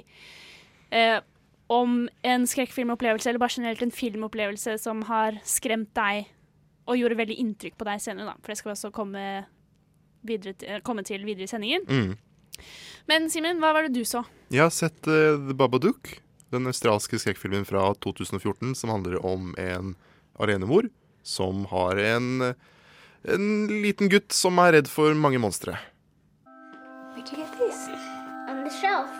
eh, 0.94 1.18
om 1.70 2.02
en 2.26 2.46
skrekkfilmopplevelse, 2.50 3.30
eller 3.30 3.42
bare 3.42 3.56
generelt 3.56 3.82
en 3.86 3.94
filmopplevelse 3.94 4.76
som 4.82 5.04
har 5.08 5.38
skremt 5.46 5.92
deg 5.96 6.28
og 6.90 6.98
gjorde 6.98 7.18
veldig 7.20 7.38
inntrykk 7.42 7.78
på 7.78 7.86
deg 7.86 8.02
senere, 8.02 8.32
da. 8.32 8.42
For 8.42 8.52
det 8.52 8.58
skal 8.58 8.70
vi 8.70 8.76
også 8.76 8.90
komme, 8.94 9.24
videre 10.26 10.56
til, 10.58 10.82
komme 10.86 11.04
til 11.06 11.24
videre 11.26 11.46
i 11.46 11.50
sendingen. 11.50 11.86
Mm. 11.86 12.66
Men 13.10 13.30
Simen, 13.32 13.60
hva 13.62 13.72
var 13.76 13.86
det 13.86 13.94
du 13.94 14.02
så? 14.06 14.24
Jeg 14.52 14.66
har 14.66 14.74
sett 14.74 15.06
uh, 15.08 15.38
The 15.38 15.56
Babadook, 15.56 16.16
den 16.50 16.66
australske 16.68 17.20
skrekkfilmen 17.22 17.64
fra 17.68 17.92
2014 18.02 18.74
som 18.78 18.92
handler 18.92 19.20
om 19.24 19.54
en 19.58 19.94
alenemor 20.40 20.90
som 21.22 21.64
har 21.70 21.96
en, 21.96 22.54
en 23.22 23.46
liten 23.82 24.10
gutt 24.10 24.32
som 24.32 24.58
er 24.58 24.74
redd 24.78 24.90
for 24.90 25.14
mange 25.14 25.38
monstre. 25.38 25.76
Where'd 27.14 27.30
you 27.30 27.38
get 27.38 27.52
this? 27.58 27.86
On 28.48 28.64
the 28.64 28.70
shelf. 28.70 29.14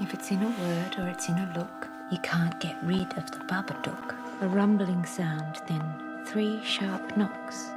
If 0.00 0.12
it's 0.14 0.30
in 0.30 0.42
a 0.42 0.52
word 0.60 0.98
or 0.98 1.08
it's 1.08 1.28
in 1.28 1.38
a 1.38 1.52
look, 1.56 1.88
you 2.10 2.18
can't 2.22 2.58
get 2.60 2.76
rid 2.84 3.06
of 3.16 3.30
the 3.30 3.40
Babadook. 3.48 4.14
A 4.42 4.48
rumbling 4.48 5.06
sound, 5.06 5.62
then 5.68 6.11
three 6.26 6.60
sharp 6.64 7.16
knocks. 7.16 7.70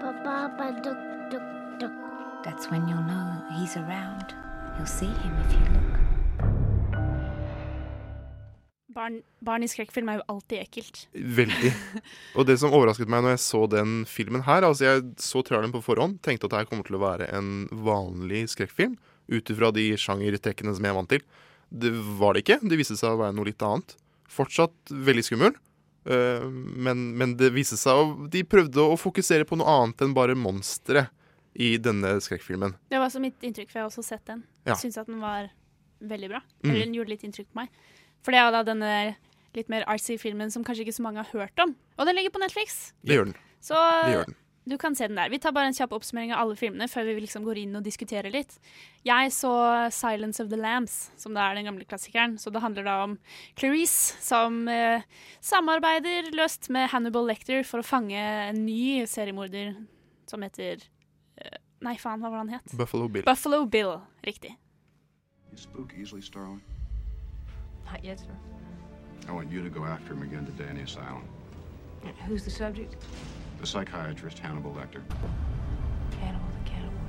Babadook, 0.00 1.30
dook, 1.30 1.80
dook. 1.80 1.92
That's 2.44 2.70
when 2.70 2.88
you'll 2.88 3.02
know 3.02 3.42
he's 3.56 3.76
around. 3.76 4.34
You'll 4.76 4.86
see 4.86 5.06
him 5.06 5.34
if 5.44 5.52
you 5.52 5.64
look. 5.72 5.94
Barn, 8.94 9.22
barn 9.42 9.64
i 9.64 9.68
skrekkfilm 9.68 10.12
er 10.12 10.20
jo 10.20 10.26
alltid 10.36 10.60
ekkelt. 10.60 11.00
Veldig. 11.14 11.72
Og 12.38 12.46
det 12.46 12.60
som 12.62 12.74
overrasket 12.76 13.10
meg 13.10 13.24
når 13.24 13.34
jeg 13.34 13.42
så 13.42 13.64
den 13.66 14.04
filmen 14.06 14.44
her 14.46 14.62
Altså 14.68 14.86
Jeg 14.86 15.02
så 15.18 15.42
traileren 15.42 15.74
på 15.74 15.82
forhånd, 15.82 16.20
tenkte 16.22 16.46
at 16.46 16.52
det 16.52 16.60
her 16.62 16.68
kommer 16.70 16.86
til 16.86 17.00
å 17.00 17.02
være 17.02 17.26
en 17.34 17.66
vanlig 17.74 18.44
skrekkfilm. 18.54 18.94
Ut 19.34 19.50
ifra 19.50 19.72
de 19.74 19.88
sjangertrekkene 19.98 20.76
som 20.76 20.86
jeg 20.86 20.94
er 20.94 20.98
vant 21.00 21.10
til. 21.10 21.26
Det 21.74 21.90
var 22.20 22.36
det 22.36 22.44
ikke. 22.44 22.60
Det 22.62 22.78
viste 22.78 22.94
seg 23.00 23.16
å 23.16 23.22
være 23.24 23.34
noe 23.34 23.48
litt 23.48 23.66
annet. 23.66 23.96
Fortsatt 24.30 24.94
veldig 24.94 25.26
skummel. 25.26 25.58
Eh, 26.06 26.44
Men, 26.86 27.04
men 27.18 27.36
det 27.40 27.52
viste 27.54 27.78
seg 27.80 27.96
å 27.96 28.28
De 28.30 28.44
prøvde 28.44 28.82
å 28.82 28.96
fokusere 29.00 29.46
på 29.48 29.58
noe 29.60 29.68
annet 29.80 30.04
enn 30.04 30.14
bare 30.16 30.36
monstre 30.38 31.08
i 31.54 31.76
denne 31.78 32.16
skrekkfilmen. 32.18 32.72
Det 32.90 32.98
var 32.98 33.06
også 33.06 33.22
mitt 33.22 33.38
inntrykk, 33.46 33.68
for 33.70 33.78
jeg 33.78 33.84
har 33.84 33.90
også 33.92 34.02
sett 34.02 34.24
den. 34.26 34.40
Ja. 34.66 34.74
Syns 34.74 34.98
at 34.98 35.06
den 35.06 35.20
var 35.22 35.52
veldig 36.02 36.32
bra. 36.32 36.40
Mm. 36.64 36.70
Eller 36.70 36.82
den 36.82 36.96
gjorde 36.98 37.12
litt 37.14 37.22
inntrykk 37.28 37.52
på 37.52 37.60
meg. 37.60 37.84
For 38.26 38.34
det 38.34 38.40
er 38.42 38.50
da 38.56 38.62
denne 38.66 38.90
litt 39.54 39.70
mer 39.70 39.84
artsy 39.86 40.16
filmen 40.18 40.50
som 40.50 40.64
kanskje 40.66 40.88
ikke 40.88 40.96
så 40.96 41.04
mange 41.06 41.22
har 41.22 41.30
hørt 41.30 41.62
om. 41.62 41.76
Og 41.94 42.08
den 42.08 42.18
ligger 42.18 42.34
på 42.34 42.42
Netflix. 42.42 42.92
Det 43.06 43.14
gjør 43.20 43.30
den. 43.30 43.36
Så 43.62 43.78
Det 43.78 44.16
gjør 44.16 44.26
den. 44.32 44.38
Du 44.64 44.78
kan 44.78 44.94
se 44.96 45.08
den 45.08 45.18
der. 45.18 45.28
Vi 45.28 45.38
tar 45.38 45.52
bare 45.52 45.68
en 45.68 45.76
kjapp 45.76 45.92
oppsummering 45.92 46.32
av 46.32 46.40
alle 46.44 46.56
filmene 46.56 46.88
før 46.88 47.04
vi 47.10 47.18
liksom 47.20 47.44
går 47.44 47.60
inn 47.60 47.76
og 47.76 47.84
diskuterer 47.84 48.32
litt. 48.32 48.56
Jeg 49.04 49.32
så 49.32 49.52
'Silence 49.92 50.40
of 50.40 50.48
the 50.48 50.56
Lambs', 50.56 51.10
som 51.20 51.34
da 51.34 51.50
er 51.50 51.54
den 51.54 51.68
gamle 51.68 51.84
klassikeren. 51.84 52.38
Så 52.38 52.50
det 52.50 52.62
handler 52.62 52.84
da 52.84 53.02
om 53.04 53.18
Clarice 53.56 54.16
som 54.20 54.68
eh, 54.68 55.02
samarbeider 55.40 56.32
løst 56.32 56.70
med 56.70 56.88
Hannibal 56.88 57.26
Lecter 57.26 57.62
for 57.62 57.78
å 57.78 57.84
fange 57.84 58.16
en 58.16 58.64
ny 58.64 59.04
seriemorder 59.06 59.76
som 60.26 60.42
heter 60.42 60.80
eh, 61.36 61.58
Nei, 61.84 61.98
faen, 62.00 62.20
hva 62.20 62.30
var 62.30 62.38
det 62.40 62.52
han 62.52 62.60
het? 62.60 62.76
Buffalo 62.78 63.08
Bill. 63.08 63.24
Buffalo 63.24 63.66
Bill, 63.66 64.00
riktig. 64.24 64.56
You 65.52 65.58
spook 65.58 65.92
easily, 65.98 66.22
Starling? 66.22 66.62
Not 67.84 68.02
yet, 68.02 68.20
sir. 68.20 68.32
I 69.28 69.32
want 69.32 69.52
you 69.52 69.62
to 69.62 69.68
go 69.68 69.84
after 69.84 70.14
him 70.14 70.22
again 70.22 70.46
today 70.46 70.70
in 70.70 70.76
the 70.76 70.82
asylum. 70.82 71.28
Who's 72.26 72.44
the 72.44 72.50
subject? 72.50 72.96
The 73.60 73.66
psychiatrist 73.66 74.38
Hannibal 74.38 74.72
Lecter. 74.72 75.02
Cannibal 76.20 76.46
the 76.62 76.70
cannibal. 76.70 77.00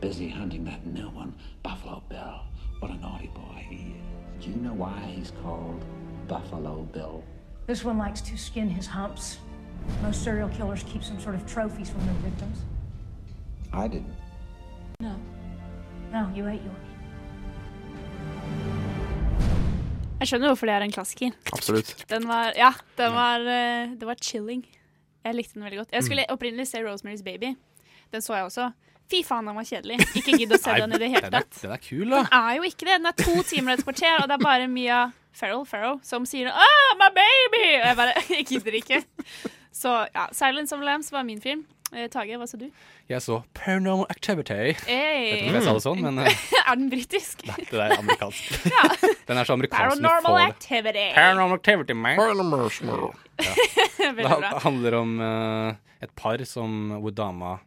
Busy 0.00 0.28
hunting 0.28 0.64
that 0.64 0.84
new 0.86 1.08
one, 1.10 1.34
Buffalo 1.62 2.02
Bill. 2.08 2.42
What 2.80 2.90
a 2.90 2.96
naughty 2.96 3.28
boy 3.28 3.64
he 3.68 3.94
is. 3.96 4.44
Do 4.44 4.50
you 4.50 4.56
know 4.56 4.74
why 4.74 4.98
he's 5.14 5.32
called 5.42 5.84
Buffalo 6.26 6.82
Bill? 6.92 7.22
This 7.66 7.84
one 7.84 7.96
likes 7.96 8.20
to 8.22 8.36
skin 8.36 8.68
his 8.68 8.86
humps. 8.86 9.38
Most 10.02 10.22
serial 10.22 10.48
killers 10.50 10.82
keep 10.84 11.04
some 11.04 11.20
sort 11.20 11.34
of 11.34 11.46
trophies 11.46 11.90
from 11.90 12.04
their 12.06 12.14
victims. 12.16 12.58
I 13.72 13.88
didn't. 13.88 14.14
No. 15.00 15.16
No, 16.12 16.30
you 16.34 16.46
ate 16.48 16.60
yours. 16.62 16.76
Jeg 20.24 20.30
skjønner 20.30 20.48
hvorfor 20.54 20.70
det 20.70 20.74
er 20.78 20.84
en 20.86 20.92
klassiker. 20.94 21.34
Absolutt. 21.52 21.90
Den 22.08 22.24
var, 22.30 22.54
ja, 22.56 22.70
den 22.96 23.12
var, 23.12 23.42
uh, 23.44 23.90
det 24.00 24.06
var 24.08 24.16
chilling. 24.24 24.62
Jeg 25.24 25.36
likte 25.36 25.58
den 25.58 25.66
veldig 25.66 25.82
godt. 25.82 25.92
Jeg 25.92 26.06
skulle 26.06 26.24
opprinnelig 26.32 26.64
se 26.70 26.80
Rosemary's 26.80 27.20
Baby. 27.26 27.50
Den 28.12 28.24
så 28.24 28.38
jeg 28.38 28.46
også. 28.48 28.70
Fy 29.12 29.20
faen, 29.26 29.44
den 29.44 29.58
var 29.58 29.66
kjedelig. 29.68 29.98
Ikke 30.16 30.38
gidd 30.40 30.54
å 30.56 30.58
se 30.60 30.78
den 30.80 30.96
i 30.96 31.00
det 31.02 31.10
hele 31.12 31.28
den 31.28 31.36
er- 31.36 31.44
tatt. 31.44 31.60
den 31.60 31.74
er 31.76 31.82
kul, 31.84 32.08
da. 32.08 32.22
Den 32.24 32.38
er 32.40 32.56
jo 32.56 32.64
ikke 32.70 32.88
det. 32.88 32.96
Den 33.02 33.10
er 33.10 33.18
to 33.20 33.42
timer 33.50 33.74
og 33.74 33.78
et 33.78 33.84
kvarter, 33.84 34.16
og 34.22 34.30
det 34.30 34.38
er 34.38 34.44
bare 34.46 34.68
Mia 34.68 35.02
Farrell, 35.36 35.66
Farrow 35.68 36.00
som 36.06 36.24
sier 36.24 36.48
ah, 36.48 36.96
my 36.96 37.10
baby! 37.12 37.66
Og 37.82 37.86
jeg 37.90 37.96
bare 38.00 38.24
Jeg 38.38 38.46
gidder 38.48 38.80
ikke. 38.80 39.02
Så 39.74 39.92
ja, 40.14 40.28
Silence 40.32 40.72
of 40.72 40.80
Lambs 40.80 41.12
var 41.12 41.26
min 41.28 41.42
film. 41.44 41.66
Eh, 41.94 42.08
Tage, 42.10 42.34
hva 42.40 42.46
sa 42.50 42.58
du? 42.58 42.64
Jeg 43.08 43.22
så 43.22 43.36
Paranormal 43.54 44.06
Activity. 44.10 44.52
Jeg 44.52 44.76
Hey. 44.88 45.30
vet 45.30 45.38
ikke 45.38 45.48
om 45.52 45.58
jeg 45.60 45.64
sa 45.68 45.72
det 45.76 45.82
sånn, 45.84 46.00
men 46.02 46.18
eh, 46.24 46.40
er 46.68 46.74
den 46.80 46.88
britisk? 46.90 47.44
nei, 47.46 47.60
det 47.70 47.78
er 47.84 47.94
amerikansk. 48.00 48.42
Ja. 48.74 48.82
Den 49.28 49.38
er 49.40 49.44
så 49.48 49.54
amerikansk 49.54 50.02
Paranormal. 50.02 50.40
Activity. 50.50 51.04
Paranormal 51.14 51.54
Activity, 51.60 51.94
man. 51.94 52.18
Veldig 52.18 52.46
Det 54.26 54.62
handler 54.64 54.94
om 54.98 55.14
uh, 55.20 55.74
et 56.02 56.10
par 56.18 56.42
som, 56.44 56.90
hvor 57.00 57.10
dama 57.14 57.58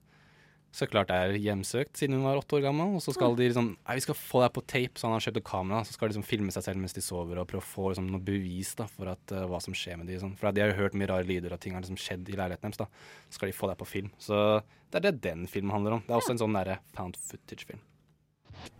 så 0.76 0.86
klart 0.90 1.10
er 1.14 1.34
hjemsøkt 1.42 1.98
siden 1.98 2.18
hun 2.18 2.28
var 2.28 2.40
åtte 2.40 2.58
år 2.58 2.68
gammel. 2.68 2.98
Og 2.98 3.04
så 3.04 3.14
skal 3.16 3.36
de 3.38 3.48
liksom 3.48 3.72
Nei, 3.76 3.96
vi 3.98 4.04
skal 4.06 4.18
få 4.20 4.44
deg 4.44 4.54
på 4.54 4.64
tape, 4.68 5.00
så 5.00 5.08
han 5.08 5.16
har 5.16 5.26
kjøpt 5.26 5.42
et 5.42 5.48
kamera. 5.48 5.82
Så 5.88 5.96
skal 5.96 6.08
de 6.08 6.16
liksom 6.16 6.28
filme 6.28 6.54
seg 6.54 6.66
selv 6.68 6.82
mens 6.82 6.96
de 6.98 7.04
sover, 7.04 7.42
og 7.42 7.50
prøve 7.50 7.64
å 7.64 7.68
få 7.68 7.92
liksom, 7.92 8.12
noe 8.14 8.24
bevis 8.24 8.76
da, 8.78 8.88
for 8.92 9.12
at, 9.14 9.34
uh, 9.34 9.48
hva 9.50 9.62
som 9.64 9.76
skjer 9.78 10.00
med 10.02 10.12
de. 10.12 10.20
Sånn. 10.22 10.36
For 10.38 10.54
de 10.54 10.64
har 10.64 10.74
jo 10.74 10.80
hørt 10.82 10.98
mye 10.98 11.10
rare 11.10 11.28
lyder 11.28 11.56
og 11.56 11.62
ting 11.64 11.78
har 11.78 11.86
liksom 11.86 12.00
skjedd 12.02 12.30
i 12.30 12.38
leiligheten 12.38 12.70
deres. 12.70 12.82
da. 12.84 12.90
Så 13.28 13.40
skal 13.40 13.52
de 13.52 13.58
få 13.58 13.72
deg 13.72 13.82
på 13.82 13.90
film. 13.90 14.14
Så 14.22 14.62
det 14.92 15.02
er 15.02 15.08
det 15.10 15.22
den 15.26 15.48
filmen 15.52 15.74
handler 15.74 15.98
om. 15.98 16.06
Det 16.06 16.14
er 16.14 16.22
også 16.22 16.36
en 16.36 16.44
sånn 16.46 16.58
derre 16.58 16.82
found 16.98 17.20
footage-film. 17.20 17.82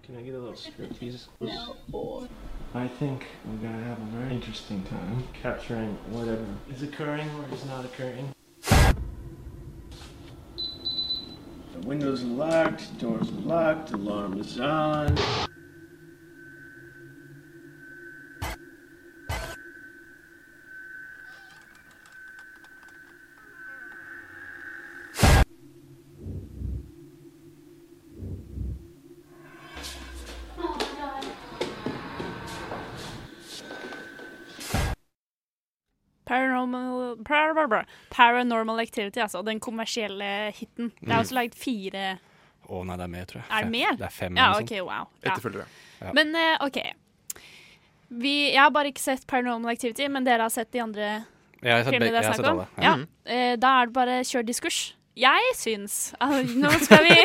Can 0.04 0.16
I 0.16 0.22
get 0.22 0.36
a 0.36 0.40
little 0.40 0.56
script, 0.56 1.02
Jesus? 1.02 1.30
I 2.74 2.88
think 2.88 3.26
we're 3.46 3.58
gonna 3.58 3.84
have 3.84 4.00
a 4.02 4.10
very 4.12 4.34
interesting 4.34 4.84
time 4.84 5.24
capturing 5.34 5.98
whatever 6.12 6.46
is 6.70 6.82
occurring 6.82 7.30
or 7.40 7.54
is 7.54 7.66
not 7.66 7.86
occurring. 7.86 8.34
The 11.82 11.88
windows 11.88 12.24
are 12.24 12.28
locked, 12.28 12.98
doors 12.98 13.30
are 13.30 13.42
locked, 13.42 13.92
alarm 13.92 14.40
is 14.40 14.60
on. 14.60 15.16
Paranormal, 36.28 37.24
paranormal, 37.26 37.86
paranormal 38.12 38.80
Activity, 38.84 39.20
altså. 39.24 39.42
Den 39.48 39.60
kommersielle 39.64 40.52
hiten. 40.54 40.92
Det 41.00 41.08
er 41.10 41.16
Mm. 41.16 41.22
også 41.24 41.34
lagd 41.40 41.56
fire 41.56 42.20
Å 42.68 42.82
nei, 42.86 42.98
det 43.00 43.04
er 43.04 43.08
mer, 43.08 43.26
tror 43.26 43.42
jeg. 43.42 43.46
Er 43.50 43.56
det 43.56 43.64
Fem. 43.64 43.72
mer? 43.72 43.96
Det 43.96 44.06
er 44.06 44.12
fem 44.12 44.36
Ja, 44.38 44.48
ok, 44.60 44.72
wow. 44.84 45.08
Ja. 45.24 45.32
Etterfølgere. 45.32 45.66
Ja. 46.02 46.12
Men 46.14 46.36
uh, 46.36 46.66
OK. 46.66 46.82
Vi, 48.10 48.34
jeg 48.54 48.60
har 48.62 48.70
bare 48.72 48.92
ikke 48.92 49.04
sett 49.04 49.26
Paranormal 49.28 49.72
Activity, 49.74 50.08
men 50.12 50.24
dere 50.28 50.46
har 50.48 50.54
sett 50.54 50.70
de 50.72 50.80
andre 50.84 51.08
Jeg 51.64 51.72
har 51.74 51.84
sett 51.84 51.94
filmene 51.94 52.12
det 52.12 52.14
er 52.14 52.22
jeg 52.22 52.24
har 52.24 52.34
snakk 52.34 52.36
sett 52.36 52.52
om? 52.52 52.60
alle. 52.60 52.68
Ja. 52.84 52.94
Mm. 52.96 53.08
Uh, 53.28 53.56
da 53.64 53.72
er 53.82 53.90
det 53.90 53.94
bare 53.98 54.18
kjør 54.28 54.46
diskurs. 54.48 54.80
Jeg 55.18 55.54
syns 55.58 55.96
uh, 56.22 56.36
Nå 56.62 56.70
skal 56.86 57.02
vi 57.08 57.16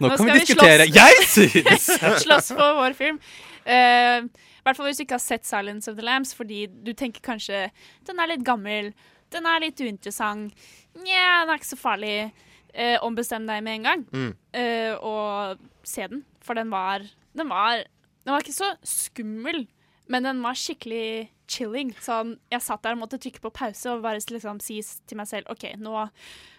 Nå 0.00 0.10
kan 0.12 0.12
vi 0.12 0.18
skal 0.22 0.38
diskutere. 0.44 0.86
slåss- 0.86 0.94
Jeg 0.94 1.26
syns! 1.34 1.88
slåss 2.24 2.52
for 2.54 2.76
vår 2.78 2.94
film. 2.94 3.18
Eh, 3.66 4.22
I 4.66 4.68
hvert 4.72 4.76
fall 4.80 4.88
hvis 4.90 4.98
du 4.98 5.04
ikke 5.04 5.14
har 5.14 5.22
sett 5.22 5.44
'Silence 5.46 5.86
of 5.88 5.94
the 5.96 6.02
Lambs', 6.02 6.34
fordi 6.34 6.66
du 6.66 6.92
tenker 6.92 7.22
kanskje 7.22 7.70
den 8.04 8.18
er 8.18 8.26
litt 8.26 8.42
gammel, 8.44 8.92
den 9.30 9.46
er 9.46 9.60
litt 9.62 9.78
uinteressant, 9.78 10.52
nja, 10.98 11.44
den 11.46 11.50
er 11.54 11.58
ikke 11.60 11.70
så 11.70 11.78
farlig. 11.78 12.32
Eh, 12.74 12.98
ombestem 13.00 13.46
deg 13.46 13.62
med 13.62 13.74
en 13.76 13.82
gang 13.84 14.02
Mm. 14.12 14.34
eh, 14.52 14.94
og 15.00 15.58
se 15.82 16.06
den, 16.08 16.24
for 16.42 16.52
den 16.54 16.68
var, 16.68 17.00
den 17.34 17.48
var 17.48 17.84
Den 18.26 18.32
var 18.34 18.40
ikke 18.42 18.52
så 18.52 18.76
skummel, 18.84 19.68
men 20.08 20.24
den 20.24 20.42
var 20.42 20.52
skikkelig 20.54 21.28
chilling. 21.48 21.92
Sånn, 22.02 22.38
jeg 22.50 22.60
satt 22.60 22.82
der 22.82 22.92
og 22.92 22.98
måtte 22.98 23.20
trykke 23.22 23.40
på 23.40 23.52
pause 23.52 23.86
og 23.86 24.02
bare 24.02 24.18
liksom 24.18 24.60
si 24.60 24.82
til 25.06 25.16
meg 25.16 25.28
selv 25.28 25.46
OK, 25.48 25.62
nå 25.78 26.10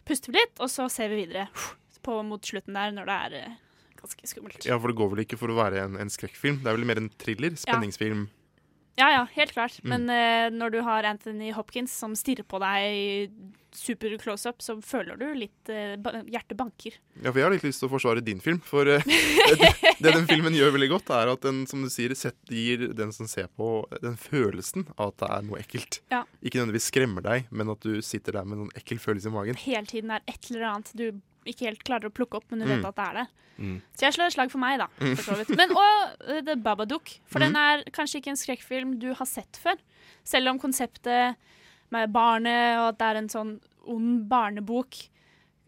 puster 0.05 0.31
vi 0.31 0.39
litt, 0.39 0.57
og 0.61 0.69
så 0.69 0.89
ser 0.89 1.09
vi 1.09 1.25
videre 1.25 1.49
på 2.01 2.23
mot 2.23 2.41
slutten 2.41 2.73
der, 2.73 2.91
når 2.91 3.05
det 3.05 3.17
er 3.25 3.33
eh, 3.43 3.55
ganske 4.07 4.31
skummelt. 4.31 4.65
Ja, 4.65 4.79
for 4.79 4.91
det 4.91 4.97
går 4.99 5.13
vel 5.13 5.23
ikke 5.25 5.39
for 5.39 5.53
å 5.53 5.59
være 5.59 5.83
en, 5.83 5.99
en 6.01 6.11
skrekkfilm. 6.13 6.61
Det 6.63 6.71
er 6.71 6.79
vel 6.79 6.87
mer 6.87 7.01
en 7.01 7.11
thriller? 7.19 7.55
Spenningsfilm. 7.59 8.27
Ja, 8.97 9.11
ja, 9.13 9.27
helt 9.31 9.53
klart. 9.53 9.77
Mm. 9.83 9.89
Men 9.93 10.09
uh, 10.09 10.57
når 10.57 10.73
du 10.73 10.79
har 10.81 11.05
Anthony 11.05 11.51
Hopkins 11.53 11.93
som 11.93 12.15
stirrer 12.17 12.47
på 12.49 12.57
deg 12.63 12.85
i 12.89 13.11
super 13.77 14.15
close-up, 14.17 14.57
så 14.65 14.79
føler 14.81 15.19
du 15.21 15.27
litt 15.37 15.69
uh, 15.69 15.93
Hjertet 16.25 16.57
banker. 16.57 16.97
Ja, 17.21 17.29
for 17.29 17.37
jeg 17.37 17.45
har 17.45 17.53
litt 17.53 17.67
lyst 17.67 17.83
til 17.83 17.91
å 17.91 17.93
forsvare 17.93 18.25
din 18.25 18.41
film. 18.41 18.57
For 18.65 18.89
uh, 18.89 19.05
det, 19.05 19.69
det 20.01 20.15
den 20.15 20.25
filmen 20.29 20.57
gjør 20.57 20.73
veldig 20.79 20.89
godt, 20.95 21.13
er 21.13 21.29
at 21.35 21.45
den 21.45 21.61
som 21.69 21.85
du 21.85 21.91
sier, 21.93 22.17
sett, 22.17 22.39
gir 22.49 22.87
den 22.97 23.13
som 23.13 23.29
ser 23.29 23.51
på, 23.53 23.85
den 24.01 24.17
følelsen 24.17 24.89
av 24.95 25.13
at 25.13 25.21
det 25.21 25.31
er 25.35 25.47
noe 25.51 25.61
ekkelt. 25.61 26.01
Ja. 26.09 26.25
Ikke 26.41 26.57
nødvendigvis 26.57 26.89
skremmer 26.89 27.29
deg, 27.29 27.53
men 27.53 27.69
at 27.75 27.85
du 27.85 28.01
sitter 28.01 28.39
der 28.39 28.49
med 28.49 28.63
noen 28.63 28.73
ekkel 28.81 28.97
følelse 29.03 29.29
i 29.29 29.37
magen. 29.37 29.61
Hele 29.61 29.85
tiden 29.93 30.17
er 30.17 30.25
et 30.25 30.49
eller 30.49 30.71
annet 30.71 30.95
du 30.97 31.11
ikke 31.51 31.65
helt 31.69 31.83
klarer 31.83 32.09
å 32.09 32.13
plukke 32.13 32.37
opp, 32.39 32.45
men 32.51 32.59
du 32.59 32.65
Mm. 32.65 32.75
vet 32.77 32.85
at 32.89 32.95
det 32.95 33.05
er 33.07 33.13
der. 33.13 33.27
Mm. 33.57 33.81
Så 33.97 33.99
jeg 34.05 34.13
slår 34.13 34.25
et 34.27 34.33
slag 34.37 34.51
for 34.51 34.59
meg, 34.61 34.77
da. 34.79 34.87
Mm. 35.01 35.15
For 35.17 35.23
så 35.33 35.37
vidt. 35.39 35.57
Men 35.57 35.71
og 35.71 36.29
uh, 36.29 36.41
The 36.45 36.55
Babadook. 36.55 37.09
For 37.25 37.39
Mm. 37.39 37.45
den 37.47 37.55
er 37.55 37.83
kanskje 37.91 38.19
ikke 38.21 38.29
en 38.35 38.41
skrekkfilm 38.43 38.99
du 38.99 39.13
har 39.13 39.25
sett 39.25 39.57
før. 39.61 39.75
Selv 40.23 40.49
om 40.49 40.59
konseptet 40.59 41.35
med 41.89 42.11
barnet 42.13 42.77
og 42.77 42.89
at 42.93 42.97
det 42.99 43.07
er 43.07 43.15
en 43.21 43.29
sånn 43.29 43.59
ond 43.87 44.27
barnebok 44.29 44.97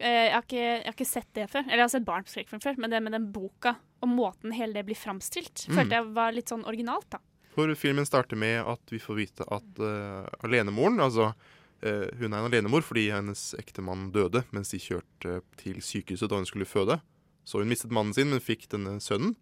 eh, 0.00 0.28
jeg, 0.28 0.32
har 0.32 0.42
ikke, 0.42 0.56
jeg 0.56 0.84
har 0.84 0.92
ikke 0.94 1.06
sett 1.06 1.28
det 1.34 1.48
før. 1.50 1.64
Eller 1.66 1.76
jeg 1.82 1.86
har 1.88 1.88
sett 1.88 2.04
barn 2.04 2.24
på 2.24 2.32
skrekkfilm 2.34 2.60
før, 2.62 2.76
men 2.78 2.90
det 2.90 3.02
med 3.02 3.12
den 3.12 3.30
boka 3.32 3.76
og 4.02 4.08
måten 4.08 4.52
hele 4.56 4.72
det 4.72 4.86
blir 4.86 4.96
framstilt, 4.96 5.66
Mm. 5.68 5.74
følte 5.76 5.90
jeg 5.98 6.04
var 6.14 6.32
litt 6.32 6.48
sånn 6.48 6.64
originalt, 6.64 7.10
da. 7.10 7.18
For 7.54 7.74
filmen 7.74 8.06
starter 8.06 8.36
med 8.36 8.64
at 8.64 8.80
vi 8.88 8.98
får 8.98 9.16
vite 9.16 9.44
at 9.50 9.80
uh, 9.82 10.24
alenemoren, 10.46 11.00
altså 11.00 11.26
eh, 11.34 11.34
hun 11.80 12.28
er 12.28 12.40
en 12.42 12.46
alenemor 12.48 12.84
fordi 12.84 13.06
hennes 13.08 13.54
ektemann 13.56 14.10
døde 14.12 14.42
mens 14.52 14.72
de 14.74 14.80
kjørte 14.82 15.38
til 15.60 15.78
sykehuset 15.80 16.28
da 16.28 16.40
hun 16.40 16.48
skulle 16.48 16.68
føde. 16.68 16.98
Så 17.48 17.62
hun 17.62 17.70
mistet 17.70 17.94
mannen 17.94 18.12
sin, 18.12 18.28
men 18.28 18.42
fikk 18.44 18.68
denne 18.72 18.98
sønnen. 19.00 19.36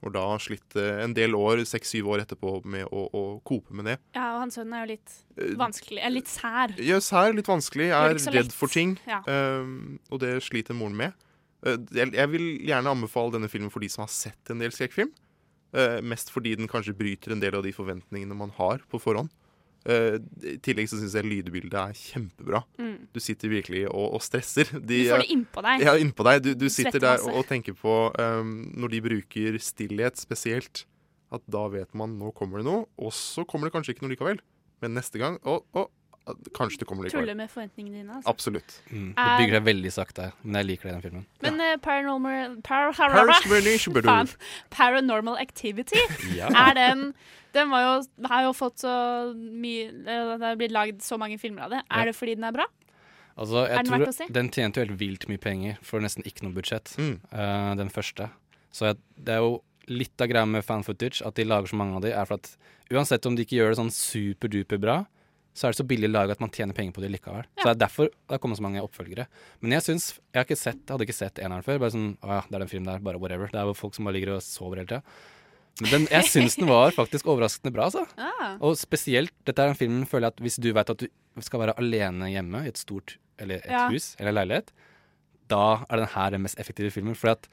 Og 0.00 0.14
da 0.14 0.22
slitt 0.40 0.76
eh, 0.80 1.02
en 1.04 1.12
del 1.16 1.34
år, 1.36 1.60
seks-syv 1.68 2.08
år 2.14 2.22
etterpå, 2.22 2.54
med 2.72 2.86
å, 2.88 3.02
å 3.12 3.24
kope 3.44 3.74
med 3.76 3.90
det. 3.90 3.96
Ja, 4.16 4.30
og 4.36 4.46
hans 4.46 4.56
sønn 4.56 4.72
er 4.72 4.86
jo 4.86 4.92
litt 4.94 5.16
Eh, 5.40 5.56
vanskelig. 5.60 6.00
Er 6.04 6.12
litt 6.14 6.30
sær. 6.30 6.72
Ja, 6.80 7.00
sær, 7.04 7.34
litt 7.36 7.48
vanskelig. 7.50 7.90
Er 7.96 8.16
redd 8.34 8.54
for 8.54 8.72
ting. 8.72 8.96
Ja. 9.08 9.20
og 9.26 10.22
det 10.22 10.38
sliter 10.46 10.76
moren 10.76 10.96
med. 10.98 11.26
Eh, 11.66 11.76
jeg, 11.92 12.28
vil 12.32 12.46
gjerne 12.68 12.94
anbefale 12.94 13.36
denne 13.36 13.50
filmen 13.52 13.72
for 13.72 13.84
de 13.84 13.90
som 13.92 14.06
har 14.06 14.12
sett 14.12 14.52
en 14.52 14.62
del 14.62 14.72
skrekkfilm. 14.74 15.12
Eh, 15.76 16.00
mest 16.02 16.32
fordi 16.34 16.56
den 16.58 16.70
kanskje 16.70 16.96
bryter 16.96 17.34
en 17.34 17.42
del 17.42 17.56
av 17.58 17.66
de 17.66 17.74
forventningene 17.74 18.36
man 18.36 18.54
har 18.56 18.82
på 18.90 19.00
forhånd. 19.02 19.32
Eh, 19.88 20.18
I 20.44 20.56
tillegg 20.60 20.90
så 20.90 20.98
syns 21.00 21.14
jeg 21.16 21.24
lydbildet 21.24 21.76
er 21.80 21.96
kjempebra. 21.96 22.62
Mm. 22.80 23.08
Du 23.14 23.20
sitter 23.22 23.52
virkelig 23.52 23.86
og, 23.88 24.16
og 24.18 24.24
stresser. 24.24 24.68
De, 24.76 25.02
Du 25.06 25.12
får 25.14 25.24
det 25.24 25.30
innpå 25.36 25.64
deg. 25.64 25.84
Ja, 25.86 25.94
innpå 25.96 26.26
deg. 26.28 26.42
Du, 26.44 26.50
du 26.52 26.66
Du 26.66 26.72
sitter 26.72 27.00
der 27.00 27.24
og, 27.24 27.40
og 27.40 27.48
tenker 27.48 27.76
på 27.78 27.94
um, 28.12 28.54
Når 28.76 28.94
de 28.96 29.02
bruker 29.08 29.60
stillhet 29.62 30.20
spesielt, 30.20 30.84
at 31.32 31.44
da 31.46 31.64
vet 31.72 31.94
man 31.96 32.18
nå 32.18 32.32
kommer 32.36 32.60
det 32.60 32.66
noe, 32.68 32.84
og 32.98 33.14
så 33.14 33.46
kommer 33.48 33.68
det 33.68 33.76
kanskje 33.76 33.94
ikke 33.94 34.04
noe 34.04 34.14
likevel. 34.16 34.42
Men 34.82 34.96
neste 34.96 35.20
gang 35.20 35.36
Å, 35.44 35.60
å, 35.76 35.86
kanskje 36.56 36.78
det 36.82 36.86
kommer 36.88 37.04
likevel. 37.06 37.24
Tuller 37.26 37.36
med 37.38 37.50
forventningene 37.52 38.00
dine. 38.02 38.14
Altså. 38.18 38.28
Absolutt. 38.32 38.76
Mm. 38.90 39.08
Det 39.14 39.24
Er- 39.24 39.38
bygger 39.40 39.56
seg 39.58 39.64
veldig 39.70 39.92
sakte, 39.92 40.32
men 40.42 40.54
jeg 40.60 40.66
liker 40.70 40.88
det 40.88 40.90
i 40.90 40.94
den 40.98 41.04
filmen. 41.06 41.26
Men 41.42 41.60
uh, 41.60 41.76
paranormal 41.84 42.56
par, 42.62 42.92
Paranormal- 43.00 44.36
Paranormal 44.70 45.38
Activity 45.40 45.98
Ja. 46.38 46.48
er 46.48 46.74
den 46.74 47.14
Den 47.54 47.70
var 47.72 47.82
jo, 47.82 48.26
har 48.30 48.44
jo 48.46 48.52
fått 48.54 48.78
så 48.84 48.90
mye 49.34 49.88
eh, 49.90 50.36
Det 50.38 50.44
har 50.46 50.56
blitt 50.60 50.70
lagd 50.74 51.00
så 51.02 51.18
mange 51.18 51.38
filmer 51.42 51.64
av 51.66 51.70
det. 51.74 51.80
Ja. 51.82 52.00
Er 52.02 52.10
det 52.10 52.14
fordi 52.14 52.36
den 52.38 52.44
er 52.46 52.52
bra? 52.54 52.66
Altså, 53.40 53.64
jeg 53.66 53.72
Er 53.72 53.82
den 53.82 53.86
tror 53.90 53.98
verdt 54.04 54.12
å 54.12 54.18
se? 54.18 54.26
Den 54.36 54.50
tjente 54.54 54.78
jo 54.78 54.84
helt 54.86 55.00
vilt 55.00 55.26
mye 55.30 55.40
penger 55.40 55.78
for 55.82 56.02
nesten 56.04 56.22
ikke 56.28 56.44
noe 56.44 56.54
budsjett, 56.54 56.92
eh, 56.98 57.74
den 57.80 57.90
første. 57.90 58.28
Så 58.70 58.86
jeg, 58.90 58.98
det 59.18 59.34
er 59.34 59.40
jo 59.42 59.62
litt 59.90 60.20
av 60.22 60.28
greia 60.30 60.46
med 60.46 60.62
fan 60.66 60.84
footage, 60.86 61.22
at 61.26 61.34
de 61.34 61.46
lager 61.48 61.66
så 61.72 61.78
mange 61.80 61.96
av 61.96 62.02
de, 62.04 62.12
er 62.14 62.28
for 62.28 62.38
at 62.38 62.52
uansett 62.92 63.26
om 63.26 63.34
de 63.38 63.42
ikke 63.46 63.56
gjør 63.58 63.72
det 63.72 63.78
sånn 63.80 63.90
superduper 63.94 64.78
bra, 64.82 64.98
så 65.54 65.66
er 65.66 65.72
det 65.74 65.80
så 65.80 65.86
billig 65.90 66.08
lag 66.10 66.30
at 66.30 66.40
man 66.40 66.50
tjener 66.54 66.72
penger 66.76 66.92
på 66.94 67.02
det 67.02 67.10
likevel. 67.10 67.42
Så 67.58 67.64
det 67.66 67.72
er 67.74 67.80
derfor 67.82 68.08
det 68.12 68.30
har 68.36 68.38
kommet 68.42 68.60
så 68.60 68.62
mange 68.64 68.82
oppfølgere. 68.84 69.26
Men 69.60 69.72
jeg 69.76 69.82
syns 69.82 70.04
Jeg 70.32 70.38
har 70.38 70.46
ikke 70.46 70.56
sett, 70.60 70.78
jeg 70.86 70.92
hadde 70.94 71.06
ikke 71.08 71.16
sett 71.18 71.40
eneren 71.42 71.64
før. 71.66 71.80
Bare 71.82 71.90
sånn 71.94 72.12
Å 72.22 72.28
ja, 72.36 72.40
det 72.46 72.54
er 72.54 72.64
den 72.64 72.70
filmen 72.70 72.86
der, 72.92 73.02
bare 73.02 73.18
whatever. 73.18 73.50
Det 73.50 73.58
er 73.60 73.66
jo 73.66 73.74
folk 73.74 73.94
som 73.98 74.06
bare 74.06 74.14
ligger 74.18 74.36
og 74.36 74.42
sover 74.46 74.78
hele 74.80 74.86
tida. 74.92 75.02
Men 75.80 75.90
den, 75.90 76.06
jeg 76.12 76.28
syns 76.28 76.56
den 76.60 76.68
var 76.70 76.92
faktisk 76.94 77.26
overraskende 77.30 77.72
bra, 77.74 77.88
altså. 77.90 78.06
Ah. 78.40 78.54
Og 78.64 78.76
spesielt, 78.78 79.32
dette 79.44 79.62
er 79.64 79.72
en 79.72 79.78
film 79.78 80.04
føler 80.08 80.28
jeg 80.28 80.34
at 80.36 80.44
hvis 80.44 80.58
du 80.62 80.70
vet 80.76 80.90
at 80.94 81.02
du 81.06 81.08
skal 81.44 81.60
være 81.64 81.74
alene 81.80 82.30
hjemme 82.32 82.62
i 82.64 82.70
et 82.70 82.78
stort 82.80 83.18
eller 83.40 83.60
et 83.64 83.70
Ja. 83.70 83.86
hus 83.90 84.14
eller 84.20 84.32
leilighet, 84.38 84.70
da 85.50 85.84
er 85.90 85.96
den 86.04 86.12
her 86.14 86.30
den 86.30 86.42
mest 86.46 86.58
effektive 86.62 86.90
filmen. 86.94 87.14
Fordi 87.18 87.32
at 87.36 87.48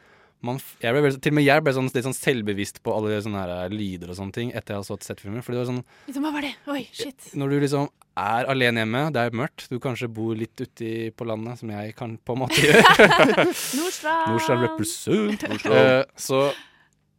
man, 0.46 0.60
jeg 0.82 0.94
ble, 0.94 1.10
til 1.18 1.34
og 1.34 1.36
med 1.40 1.46
jeg 1.48 1.64
ble 1.66 1.72
sånn, 1.74 1.88
litt 1.96 2.06
sånn 2.06 2.16
selvbevisst 2.16 2.82
på 2.86 2.94
alle 2.94 3.18
sånne 3.26 3.42
her 3.42 3.74
lyder 3.74 4.12
og 4.14 4.20
sånne 4.20 4.36
ting 4.36 4.52
etter 4.54 4.76
jeg 4.76 4.86
hadde 4.86 5.08
sett 5.08 5.24
filmen. 5.24 5.44
Fordi 5.46 5.58
det 5.58 5.64
var 5.64 5.70
sånn 5.72 5.82
Liksom, 6.10 6.28
hva 6.28 6.34
var 6.36 6.46
det? 6.46 6.52
Oi, 6.74 6.84
shit. 6.94 7.30
når 7.38 7.54
du 7.54 7.58
liksom 7.64 7.90
er 8.18 8.50
alene 8.50 8.84
hjemme, 8.84 9.04
det 9.14 9.24
er 9.24 9.38
mørkt, 9.38 9.68
du 9.70 9.78
kanskje 9.82 10.10
bor 10.10 10.38
litt 10.38 10.58
uti 10.62 11.10
på 11.14 11.28
landet, 11.30 11.60
som 11.62 11.74
jeg 11.74 11.94
kan 11.98 12.16
på 12.18 12.38
en 12.38 12.44
måte 12.46 12.62
gjøre. 12.64 12.82
Nordstrand. 13.78 14.32
Nordstrand 14.32 14.66
represent. 14.66 15.46
Nordstrand. 15.52 15.78
Uh, 15.78 16.18
så, 16.18 16.42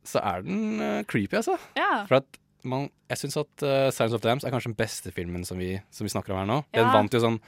så 0.06 0.22
er 0.22 0.46
den 0.46 0.82
uh, 0.82 0.98
creepy, 1.10 1.38
altså. 1.38 1.58
Ja. 1.78 2.02
For 2.10 2.20
at 2.20 2.42
man, 2.66 2.88
jeg 3.10 3.22
syns 3.22 3.38
at 3.38 3.66
uh, 3.66 3.88
Silence 3.94 4.18
of 4.18 4.22
the 4.24 4.30
Lambs 4.30 4.46
er 4.46 4.54
kanskje 4.54 4.72
den 4.72 4.78
beste 4.78 5.14
filmen 5.14 5.46
som 5.46 5.60
vi, 5.62 5.76
som 5.94 6.06
vi 6.06 6.14
snakker 6.14 6.34
om 6.34 6.42
her 6.42 6.50
nå. 6.50 6.60
Den 6.74 6.90
vant 6.94 7.14
jo 7.14 7.22
sånn 7.22 7.38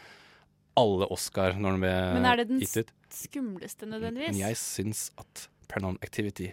alle 0.79 1.09
Oscar 1.11 1.57
når 1.59 1.75
den 1.77 1.83
ble 1.83 1.95
Men 2.15 2.29
er 2.31 2.41
det 2.41 2.47
den 2.53 2.61
gitt 2.63 2.77
ut. 2.87 2.93
skumleste 3.13 3.87
Men 3.87 3.97
nødvendigvis? 3.97 4.39
jeg 4.39 4.59
syns 4.61 5.09
at 5.21 5.49
Paranormal 5.71 6.03
Activity 6.07 6.51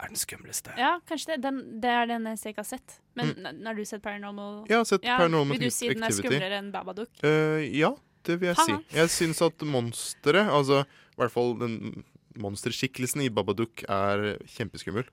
er 0.00 0.08
den 0.08 0.18
skumleste. 0.18 0.72
Ja, 0.80 0.94
kanskje 1.08 1.34
det. 1.34 1.40
Den, 1.44 1.60
det 1.82 1.90
er 1.92 2.06
den 2.08 2.28
jeg 2.30 2.54
ikke 2.54 2.62
har 2.62 2.70
sett. 2.70 3.00
Men 3.18 3.34
mm. 3.36 3.64
har 3.66 3.76
du 3.76 3.82
sett 3.88 4.02
Paranormal? 4.04 4.62
Ja, 4.64 4.72
Jeg 4.72 4.78
har 4.78 4.88
sett 4.92 5.06
Paranormal 5.08 5.56
Activity. 5.56 5.60
Vil 5.60 5.72
du 5.72 5.76
si 5.76 5.90
den 5.92 6.06
er 6.06 6.16
skumlere 6.16 6.60
enn 6.60 6.70
Babadook? 6.74 7.12
Uh, 7.24 7.60
ja, 7.66 7.92
det 8.28 8.38
vil 8.40 8.50
jeg 8.52 8.60
ha. 8.60 8.66
si. 8.68 8.78
Jeg 8.96 9.12
syns 9.16 9.42
at 9.44 9.66
monsteret, 9.66 10.48
altså 10.48 10.84
i 10.86 11.20
hvert 11.20 11.34
fall 11.34 11.56
den 11.60 12.04
monsterskikkelsen 12.40 13.26
i 13.26 13.32
Babadook, 13.34 13.84
er 13.90 14.38
kjempeskummel. 14.56 15.08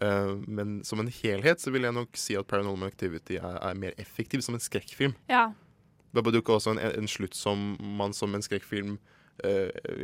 Uh, 0.00 0.38
men 0.48 0.78
som 0.88 1.02
en 1.02 1.10
helhet 1.12 1.60
så 1.60 1.72
vil 1.74 1.84
jeg 1.84 1.94
nok 1.94 2.16
si 2.16 2.38
at 2.38 2.48
Paranormal 2.48 2.88
Activity 2.88 3.36
er, 3.36 3.58
er 3.60 3.76
mer 3.78 3.98
effektiv 4.00 4.44
som 4.46 4.56
en 4.56 4.64
skrekkfilm. 4.64 5.16
Ja. 5.30 5.50
Babadook 6.16 6.48
er 6.48 6.60
også 6.60 6.76
en, 6.76 6.80
en 6.80 7.10
slutt 7.10 7.36
som 7.36 7.74
man 7.80 8.16
som 8.16 8.32
en 8.36 8.44
skrekkfilm 8.44 8.96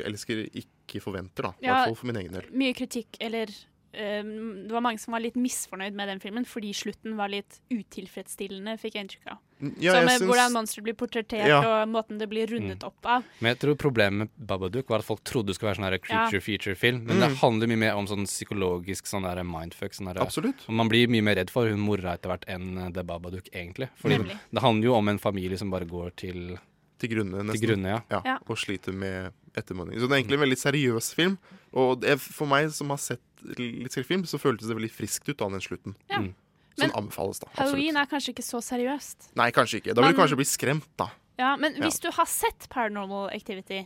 elsker 0.07 0.45
ikke 0.53 1.01
forventer, 1.05 1.43
da. 1.43 1.55
I 1.61 1.67
Ja, 1.67 1.75
hvert 1.75 1.87
fall 1.93 1.95
for 2.03 2.07
min 2.13 2.17
egen 2.23 2.33
del. 2.33 2.47
Mye 2.53 2.75
kritikk, 2.75 3.17
eller 3.21 3.49
eh, 3.95 4.23
Det 4.23 4.71
var 4.71 4.81
mange 4.85 4.99
som 5.01 5.13
var 5.13 5.21
litt 5.21 5.35
misfornøyd 5.35 5.95
med 5.97 6.09
den 6.09 6.21
filmen 6.21 6.45
fordi 6.47 6.73
slutten 6.77 7.17
var 7.17 7.29
litt 7.33 7.61
utilfredsstillende, 7.71 8.77
fikk 8.81 8.95
jeg 8.99 9.07
inntrykk 9.07 9.31
av. 9.33 9.39
Ja, 9.83 9.93
Som 9.97 10.07
syns- 10.09 10.27
hvordan 10.29 10.53
monsteret 10.55 10.85
blir 10.87 10.95
portrettert, 10.95 11.49
Ja. 11.49 11.83
og 11.83 11.89
måten 11.89 12.19
det 12.19 12.29
blir 12.31 12.47
rundet 12.47 12.85
opp 12.85 13.05
av. 13.05 13.25
Men 13.41 13.55
jeg 13.57 13.59
tror 13.59 13.75
problemet 13.77 14.19
med 14.19 14.29
Babadook 14.47 14.89
var 14.89 14.99
at 15.01 15.05
folk 15.05 15.25
trodde 15.25 15.47
det 15.49 15.57
skulle 15.57 15.75
være 15.75 15.81
sånn 15.83 16.01
creature 16.01 16.39
Ja. 16.39 16.41
feature-film. 16.41 17.05
Men 17.07 17.17
Mm. 17.17 17.21
det 17.29 17.39
handler 17.39 17.67
mye 17.67 17.79
mer 17.79 17.95
om 17.97 18.07
sånn 18.07 18.25
psykologisk 18.27 19.05
sånn 19.07 19.23
der 19.25 19.43
mindfuck. 19.43 19.93
Sånn 19.95 20.13
der, 20.15 20.23
Absolutt. 20.23 20.55
Og 20.69 20.75
man 20.75 20.89
blir 20.89 21.09
mye 21.09 21.23
mer 21.23 21.35
redd 21.37 21.51
for 21.51 21.67
hun 21.69 21.81
mora 21.81 22.15
etter 22.15 22.29
hvert 22.31 22.45
enn 22.47 22.79
eh, 22.79 22.91
The 22.91 23.03
Babadook, 23.03 23.49
egentlig. 23.53 23.89
Fordi 23.97 24.19
Nemlig. 24.19 24.39
det 24.53 24.63
handler 24.63 24.85
jo 24.85 24.95
om 24.95 25.09
en 25.09 25.19
familie 25.19 25.59
som 25.59 25.71
bare 25.71 25.87
går 25.87 26.15
til 26.15 26.59
Til 26.99 27.13
grunne, 27.13 27.45
nesten. 27.47 27.61
Til 27.61 27.69
grunne, 27.71 27.93
ja. 28.11 28.21
Ja. 28.27 28.37
Og 28.49 28.59
sliter 28.59 28.93
med 28.93 29.33
ettermodning. 29.59 30.01
Så 30.01 30.09
det 30.09 30.17
er 30.17 30.21
egentlig 30.23 30.39
en 30.39 30.45
veldig 30.47 30.59
seriøs 30.59 31.13
film. 31.15 31.39
Og 31.73 32.01
det, 32.03 32.17
for 32.21 32.51
meg 32.51 32.71
som 32.75 32.91
har 32.91 32.99
sett 33.03 33.23
litt 33.59 33.95
skrekkfilm, 33.95 34.25
så 34.27 34.41
føltes 34.43 34.67
det 34.71 34.75
veldig 34.79 34.91
friskt 34.91 35.29
ut 35.31 35.41
av 35.47 35.53
den 35.55 35.63
slutten. 35.63 35.95
Ja. 36.11 36.19
Mm. 36.25 36.33
Men 36.79 36.93
anbefales, 36.95 37.41
da. 37.43 37.49
Absolutt. 37.51 37.59
Halloween 37.59 37.97
er 37.99 38.07
kanskje 38.11 38.33
ikke 38.35 38.47
så 38.47 38.61
seriøst. 38.63 39.33
Nei, 39.39 39.49
kanskje 39.55 39.81
ikke. 39.81 39.95
Da 39.99 40.03
vil 40.05 40.15
du 40.15 40.19
kanskje 40.21 40.39
bli 40.39 40.47
skremt, 40.47 40.87
da. 40.99 41.09
Ja, 41.39 41.57
Men 41.57 41.75
Ja. 41.75 41.85
hvis 41.87 42.01
du 42.03 42.11
har 42.11 42.27
sett 42.27 42.69
Paranormal 42.71 43.31
Activity, 43.35 43.85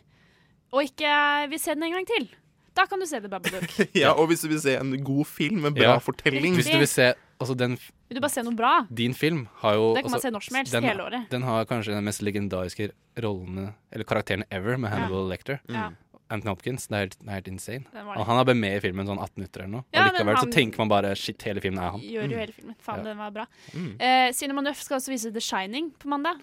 og 0.73 0.85
ikke 0.89 1.49
vil 1.53 1.59
se 1.61 1.75
den 1.75 1.83
en 1.85 1.93
gang 1.93 2.07
til, 2.09 2.29
da 2.77 2.87
kan 2.89 3.01
du 3.01 3.05
se 3.07 3.21
The 3.21 3.29
Babadook. 3.29 3.69
ja, 4.03 4.13
og 4.13 4.29
hvis 4.29 4.41
du 4.45 4.49
vil 4.49 4.61
se 4.61 4.77
en 4.81 4.93
god 5.05 5.27
film 5.29 5.61
med 5.61 5.75
bra 5.77 5.95
Ja. 5.97 5.99
fortelling 6.01 6.55
Hvis 6.57 6.71
du 6.73 6.79
vil 6.79 6.89
se 6.89 7.13
altså 7.41 7.55
den, 7.57 7.79
Vil 8.13 8.19
du 8.21 8.25
bare 8.27 8.35
se 8.35 8.43
noe 8.45 8.55
bra? 8.59 8.73
Din 8.93 9.15
film 9.17 9.47
har 9.63 9.75
jo 9.79 9.87
Det 9.97 10.03
kan 10.05 10.11
man 10.13 10.19
altså, 10.19 10.29
se 10.29 10.33
når 10.35 10.45
som 10.45 10.57
helst, 10.61 10.73
den, 10.77 10.85
hele 10.85 11.05
året. 11.09 11.31
Den 11.33 11.43
har 11.49 11.65
kanskje 11.71 11.95
den 11.97 12.05
mest 12.05 12.21
legendariske 12.21 12.91
rollene, 13.25 13.71
eller 13.91 14.05
karakterene 14.09 14.45
ever, 14.53 14.77
med 14.77 14.93
Hannibal 14.93 15.29
Lecter. 15.33 15.61
Ja. 15.73 15.91
Anthony 16.33 16.49
Hopkins. 16.53 16.87
Det 16.89 16.97
er 16.97 17.03
helt, 17.07 17.17
det 17.21 17.29
er 17.29 17.35
helt 17.41 17.49
insane. 17.49 17.85
Og 18.17 18.23
han 18.29 18.39
er 18.41 18.45
bare 18.49 18.57
med 18.57 18.77
i 18.79 18.81
filmen 18.85 19.09
sånn 19.09 19.19
18 19.21 19.37
minutter 19.41 19.65
eller 19.65 19.73
noe. 19.79 19.85
Ja, 19.93 20.07
og 20.07 20.13
likevel 20.15 20.37
han- 20.37 20.47
så 20.47 20.53
tenker 20.53 20.79
man 20.79 20.89
bare 20.89 21.15
shit, 21.17 21.43
hele 21.43 21.61
filmen 21.61 21.79
er 21.83 21.91
han. 21.97 22.01
Gjør 22.01 22.31
jo 22.31 22.39
hele 22.39 22.53
filmen. 22.53 22.75
Faen, 22.81 22.99
Ja. 22.99 23.05
den 23.05 23.19
var 23.19 23.31
bra. 23.31 23.47
Mm. 23.75 23.97
Eh, 24.01 24.33
Cinema 24.33 24.63
Nøff 24.63 24.81
skal 24.83 24.97
også 24.99 25.09
vise 25.13 25.33
The 25.33 25.41
Shining 25.41 25.91
på 25.99 26.09
mandag, 26.09 26.41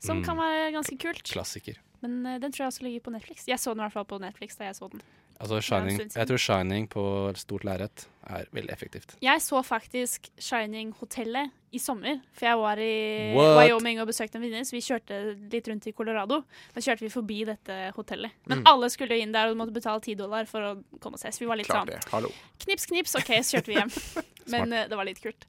som 0.00 0.18
Mm. 0.18 0.24
kan 0.24 0.36
være 0.36 0.72
ganske 0.72 0.98
kult. 0.98 1.22
Klassiker. 1.24 1.76
Men 2.02 2.26
uh, 2.26 2.38
den 2.38 2.50
tror 2.50 2.64
jeg 2.64 2.66
også 2.72 2.82
ligger 2.82 3.00
på 3.00 3.12
Netflix. 3.12 3.44
Jeg 3.46 3.58
så 3.58 3.74
den 3.74 3.80
i 3.80 3.82
hvert 3.88 3.92
fall 3.92 4.04
på 4.06 4.18
Netflix 4.20 4.56
da 4.56 4.64
jeg 4.64 4.74
så 4.74 4.90
den. 4.90 5.02
Altså 5.40 5.60
Shining, 5.64 6.00
jeg 6.12 6.28
tror 6.28 6.36
Shining 6.42 6.86
på 6.92 7.02
stort 7.40 7.62
lerret 7.64 8.02
er 8.28 8.44
veldig 8.52 8.72
effektivt. 8.74 9.14
Jeg 9.24 9.40
så 9.40 9.62
faktisk 9.64 10.28
Shining-hotellet 10.36 11.50
i 11.72 11.78
sommer, 11.80 12.18
for 12.36 12.44
jeg 12.46 12.58
var 12.60 12.82
i 12.82 12.90
What? 13.32 13.54
Wyoming 13.56 14.02
og 14.02 14.10
besøkte 14.10 14.36
en 14.36 14.44
venninne, 14.44 14.66
så 14.68 14.74
vi 14.76 14.82
kjørte 14.84 15.20
litt 15.54 15.70
rundt 15.70 15.86
i 15.88 15.94
Colorado. 15.96 16.42
Da 16.74 16.82
kjørte 16.84 17.06
vi 17.06 17.12
forbi 17.14 17.38
dette 17.48 17.78
hotellet. 17.96 18.36
Men 18.50 18.60
Mm. 18.60 18.66
alle 18.68 18.90
skulle 18.92 19.16
inn 19.22 19.32
der 19.32 19.48
og 19.48 19.56
måtte 19.56 19.72
betale 19.72 20.00
10 20.04 20.14
dollar 20.20 20.44
for 20.50 20.60
å 20.60 20.72
komme 21.00 21.14
og 21.16 21.20
se. 21.22 21.28
Så 21.32 21.40
vi 21.40 21.46
var 21.46 21.56
litt 21.56 21.66
Klart 21.70 21.88
sånn. 22.10 22.30
Knips, 22.66 22.86
knips, 22.86 23.16
OK, 23.16 23.30
så 23.40 23.56
kjørte 23.56 23.72
vi 23.72 23.78
hjem. 23.80 23.90
Men 24.52 24.72
uh, 24.72 24.88
det 24.88 24.96
var 24.98 25.04
litt 25.08 25.22
kult. 25.22 25.46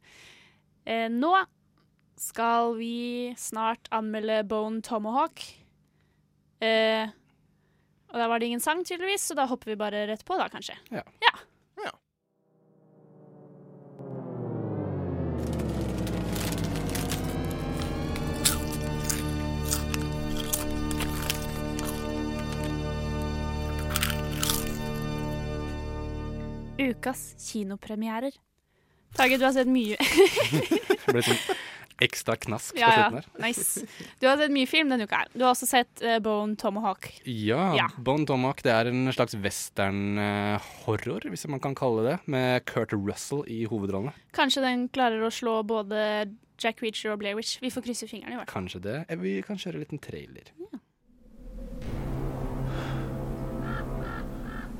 Uh, 0.88 1.10
nå 1.12 1.36
skal 2.16 2.76
vi 2.78 3.34
snart 3.36 3.90
anmelde 3.92 4.44
Bone 4.48 4.82
Tomahawk. 4.82 5.42
Eh, 6.62 7.10
og 8.12 8.20
da 8.20 8.28
var 8.28 8.40
det 8.40 8.46
ingen 8.52 8.60
sang, 8.60 8.84
tydeligvis, 8.86 9.24
så 9.24 9.38
da 9.38 9.48
hopper 9.48 9.72
vi 9.72 9.80
bare 9.80 10.06
rett 10.10 10.26
på, 10.28 10.36
da, 10.38 10.50
kanskje. 10.52 10.76
Ja. 10.92 11.04
ja. 11.24 11.32
Ukas 26.82 27.36
kinopremierer. 27.52 28.32
Tage, 29.16 29.38
du 29.38 29.46
har 29.46 29.54
sett 29.54 29.68
mye 29.68 29.98
ekstra 32.02 32.36
knask 32.42 32.74
på 32.76 32.82
Ja, 32.82 32.90
slutten 32.98 33.18
her. 33.22 33.48
Nice. 33.48 33.86
Du 34.22 34.28
har 34.28 34.38
sett 34.42 34.52
mye 34.54 34.68
film 34.70 34.90
denne 34.92 35.06
uka. 35.08 35.24
Du 35.34 35.44
har 35.46 35.52
også 35.54 35.68
sett 35.70 36.02
uh, 36.04 36.18
Bone 36.24 36.56
Tomahawk. 36.60 37.08
Ja, 37.26 37.72
Ja. 37.78 37.88
Bone 37.98 38.26
Tomahawk 38.30 38.64
det 38.66 38.74
er 38.74 38.90
en 38.92 39.06
slags 39.14 39.36
western-horror, 39.38 41.30
hvis 41.30 41.48
man 41.48 41.62
kan 41.64 41.76
kalle 41.78 42.04
det, 42.10 42.18
med 42.32 42.66
Kurt 42.70 42.94
Russell 42.94 43.44
i 43.48 43.64
hovedrollene. 43.70 44.14
Kanskje 44.36 44.64
den 44.66 44.88
klarer 44.94 45.22
å 45.26 45.32
slå 45.34 45.60
både 45.68 46.28
Jack 46.62 46.82
Reacher 46.84 47.14
og 47.16 47.20
Blair 47.24 47.36
Witch. 47.38 47.56
Vi 47.62 47.72
får 47.74 47.82
krysse 47.88 48.08
fingrene, 48.10 48.36
i 48.36 48.38
hvert 48.42 48.50
fall. 48.52 48.62
Kanskje 48.64 48.82
det. 48.86 48.98
Eh, 49.10 49.18
Vi 49.18 49.38
kan 49.46 49.58
kjøre 49.58 49.80
en 49.80 49.86
liten 49.86 50.02
trailer. 50.02 50.52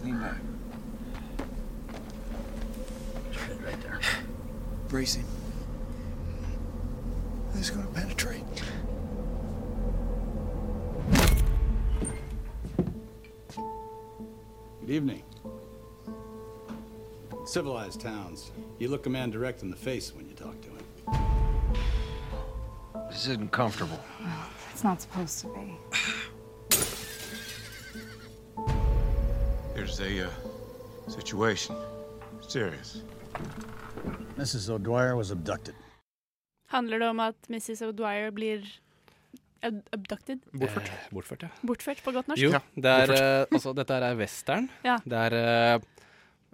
Lean 0.04 0.20
back. 0.20 0.38
Right 3.66 3.82
there. 3.82 4.00
Bracing. 4.90 5.26
This 7.54 7.70
is 7.70 7.72
going 7.72 7.86
to 7.86 7.94
penetrate. 7.94 8.44
Good 14.82 14.90
evening. 14.90 15.24
Civilized 17.46 18.02
towns, 18.02 18.52
you 18.80 18.88
look 18.88 19.06
a 19.06 19.10
man 19.10 19.30
direct 19.30 19.62
in 19.64 19.70
the 19.70 19.76
face 19.76 20.16
when 20.16 20.28
you 20.28 20.34
talk 20.34 20.56
to 20.62 20.70
him. 20.70 20.78
This 23.10 23.28
isn't 23.28 23.52
comfortable. 23.52 24.00
It's 24.72 24.84
not 24.84 25.02
supposed 25.02 25.40
to 25.42 25.48
be. 25.48 25.78
There's 29.76 30.00
a 30.00 30.28
uh, 30.28 30.30
situation. 31.08 31.76
Serious. 32.48 33.04
Mrs. 34.38 34.70
O'Dwyer 34.70 35.16
was 35.16 35.32
abducted. 35.32 35.76
Handler 36.72 37.04
det 37.04 37.10
om 37.12 37.20
at 37.24 37.52
Mrs. 37.52 37.84
O'Dwyer 37.90 38.32
blir 38.36 38.68
Abducted? 39.62 40.40
Bortført. 40.52 40.90
Eh, 40.90 41.10
bortført, 41.14 41.44
ja. 41.46 41.50
Bortført 41.62 42.04
på 42.04 42.14
godt 42.16 42.32
norsk? 42.32 42.42
Jo, 42.42 42.62
det 42.74 42.94
er, 43.04 43.14
eh, 43.14 43.46
altså, 43.52 43.74
dette 43.78 43.98
er 43.98 44.16
western. 44.18 44.70
Ja. 44.88 44.98
Det 45.06 45.24
er 45.28 45.36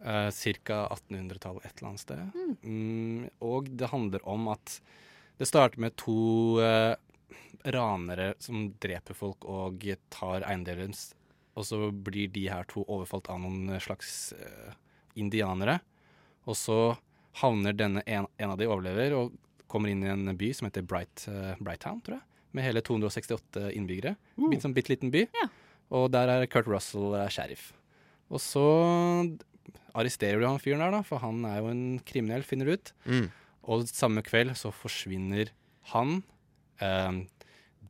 uh, 0.03 0.29
ca. 0.33 0.79
1800-tallet 0.97 1.65
et 1.65 1.77
eller 1.77 1.89
annet 1.91 2.03
sted. 2.03 2.23
Mm. 2.35 2.55
Mm, 2.63 3.29
og 3.47 3.69
det 3.79 3.91
handler 3.93 4.27
om 4.27 4.49
at 4.51 4.79
det 5.39 5.47
starter 5.47 5.79
med 5.79 5.95
to 6.01 6.59
uh, 6.59 6.97
ranere 7.63 8.33
som 8.43 8.67
dreper 8.81 9.17
folk 9.17 9.47
og 9.47 9.87
tar 10.13 10.43
eiendeler 10.43 10.87
deres. 10.87 11.11
Og 11.57 11.65
så 11.65 11.87
blir 11.91 12.29
de 12.33 12.49
her 12.51 12.67
to 12.69 12.83
overfalt 12.85 13.31
av 13.33 13.39
noen 13.41 13.79
slags 13.81 14.33
uh, 14.37 14.75
indianere. 15.15 15.79
Og 16.47 16.57
så 16.59 16.79
havner 17.39 17.75
denne 17.77 18.03
en, 18.05 18.27
en 18.37 18.53
av 18.53 18.59
de 18.59 18.67
overlever 18.67 19.15
og 19.15 19.35
kommer 19.67 19.91
inn 19.91 20.03
i 20.05 20.11
en 20.11 20.31
by 20.37 20.51
som 20.55 20.67
heter 20.69 20.85
Bright, 20.87 21.25
eh, 21.31 21.55
Brightown, 21.59 22.01
tror 22.05 22.17
jeg. 22.19 22.23
Med 22.57 22.63
hele 22.63 22.81
268 22.81 23.67
innbyggere. 23.75 24.15
Uh. 24.39 24.47
Bitte 24.49 24.65
sånn 24.67 24.75
bitte 24.77 24.93
liten 24.93 25.11
by. 25.13 25.25
Og 25.97 26.09
der 26.11 26.27
er 26.33 26.47
Kurt 26.51 26.67
Russell 26.67 27.13
eh, 27.19 27.27
sheriff. 27.33 27.73
Og 28.31 28.41
så 28.43 28.63
arresterer 29.97 30.41
du 30.41 30.47
han 30.47 30.59
fyren 30.61 30.83
der, 30.83 30.93
da, 30.93 31.01
for 31.05 31.21
han 31.23 31.43
er 31.47 31.61
jo 31.61 31.69
en 31.71 31.83
kriminell, 32.07 32.43
finner 32.45 32.67
du 32.69 32.75
ut. 32.77 32.91
Mm. 33.07 33.27
Og 33.67 33.87
samme 33.89 34.23
kveld 34.25 34.53
så 34.59 34.71
forsvinner 34.75 35.49
han, 35.93 36.21
eh, 36.83 37.23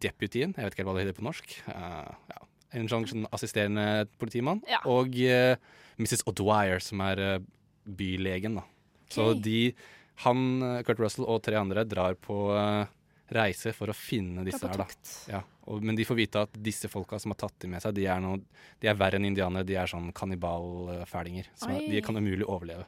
deputyen, 0.02 0.54
jeg 0.56 0.64
vet 0.68 0.76
ikke 0.76 0.84
helt 0.84 0.90
hva 0.91 0.95
det 0.98 1.06
heter 1.08 1.18
på 1.20 1.26
norsk, 1.26 1.58
eh, 1.74 2.14
ja, 2.34 2.40
en 2.78 2.90
sånn, 2.91 3.08
sånn 3.10 3.28
assisterende 3.34 4.08
politimann, 4.22 4.62
Ja. 4.70 4.80
og 4.86 5.16
eh, 5.18 5.56
Mrs. 5.98 6.24
O'Dwyer, 6.30 6.82
som 6.84 7.02
er 7.02 7.20
eh, 7.20 7.40
bylegen. 7.88 8.60
da. 8.62 8.66
Så 9.10 9.32
de, 9.41 9.74
han, 10.23 10.45
eh, 10.64 10.84
Kurt 10.88 11.02
Russell 11.03 11.27
og 11.30 11.41
tre 11.45 11.60
andre 11.60 11.84
drar 11.85 12.18
på 12.19 12.38
eh, 12.57 12.89
reise 13.38 13.73
for 13.76 13.91
å 13.91 13.95
finne 13.95 14.45
disse 14.48 14.64
her. 14.64 14.80
da. 14.80 14.88
Ja, 15.30 15.41
og, 15.68 15.84
men 15.84 15.98
de 15.99 16.06
får 16.07 16.19
vite 16.19 16.44
at 16.48 16.60
disse 16.64 16.89
folka 16.91 17.19
som 17.22 17.34
har 17.34 17.41
tatt 17.44 17.57
dem 17.64 17.76
med 17.76 17.84
seg, 17.84 17.95
de 17.98 18.07
er, 18.07 18.22
noe, 18.23 18.39
de 18.81 18.89
er 18.89 18.98
verre 18.98 19.19
enn 19.19 19.27
indianere. 19.30 19.68
De 19.68 19.77
er 19.77 19.89
sånn 19.91 20.10
kannibalfælinger. 20.15 21.52
Så. 21.56 21.72
De 21.76 22.03
kan 22.06 22.18
umulig 22.18 22.48
overleve. 22.48 22.88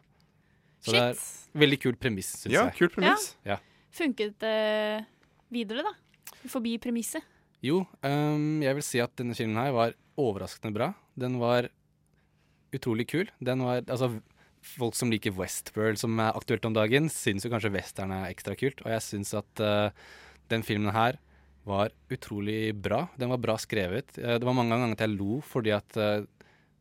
Så 0.79 0.93
Shit. 0.93 0.95
det 0.95 1.07
er 1.09 1.63
veldig 1.65 1.79
kult 1.83 1.99
premiss, 1.99 2.29
syns 2.39 2.53
Ja, 2.55 2.67
jeg. 2.69 2.77
Kul 2.79 2.93
premiss. 2.93 3.33
Ja. 3.47 3.59
Funket 3.91 4.37
det 4.39 4.55
videre, 5.51 5.83
da? 5.83 5.91
Forbi 6.47 6.77
premisset? 6.79 7.25
Jo, 7.65 7.81
um, 8.05 8.61
jeg 8.63 8.77
vil 8.77 8.85
si 8.85 9.01
at 9.03 9.11
denne 9.19 9.35
filmen 9.35 9.59
her 9.59 9.73
var 9.75 9.95
overraskende 10.19 10.71
bra. 10.75 10.93
Den 11.19 11.35
var 11.41 11.67
utrolig 12.75 13.09
kul. 13.11 13.27
Den 13.43 13.65
var, 13.65 13.83
altså, 13.83 14.13
folk 14.77 14.97
som 14.97 15.11
liker 15.11 15.35
Westworld, 15.37 15.99
som 16.01 16.19
er 16.21 16.35
aktuelt 16.37 16.65
om 16.67 16.75
dagen, 16.75 17.09
syns 17.13 17.45
jo 17.45 17.51
kanskje 17.53 17.73
western 17.73 18.13
er 18.15 18.29
ekstra 18.29 18.55
kult. 18.59 18.83
Og 18.85 18.91
jeg 18.93 19.05
syns 19.05 19.33
at 19.37 19.63
uh, 19.63 19.89
den 20.51 20.65
filmen 20.65 20.93
her 20.95 21.19
var 21.67 21.93
utrolig 22.11 22.73
bra. 22.77 23.05
Den 23.19 23.31
var 23.33 23.41
bra 23.41 23.57
skrevet. 23.61 24.15
Uh, 24.17 24.37
det 24.37 24.47
var 24.47 24.57
mange 24.57 24.75
ganger 24.75 24.97
at 24.97 25.05
jeg 25.05 25.15
lo 25.15 25.39
fordi 25.45 25.73
at 25.75 25.99
uh, 25.99 26.21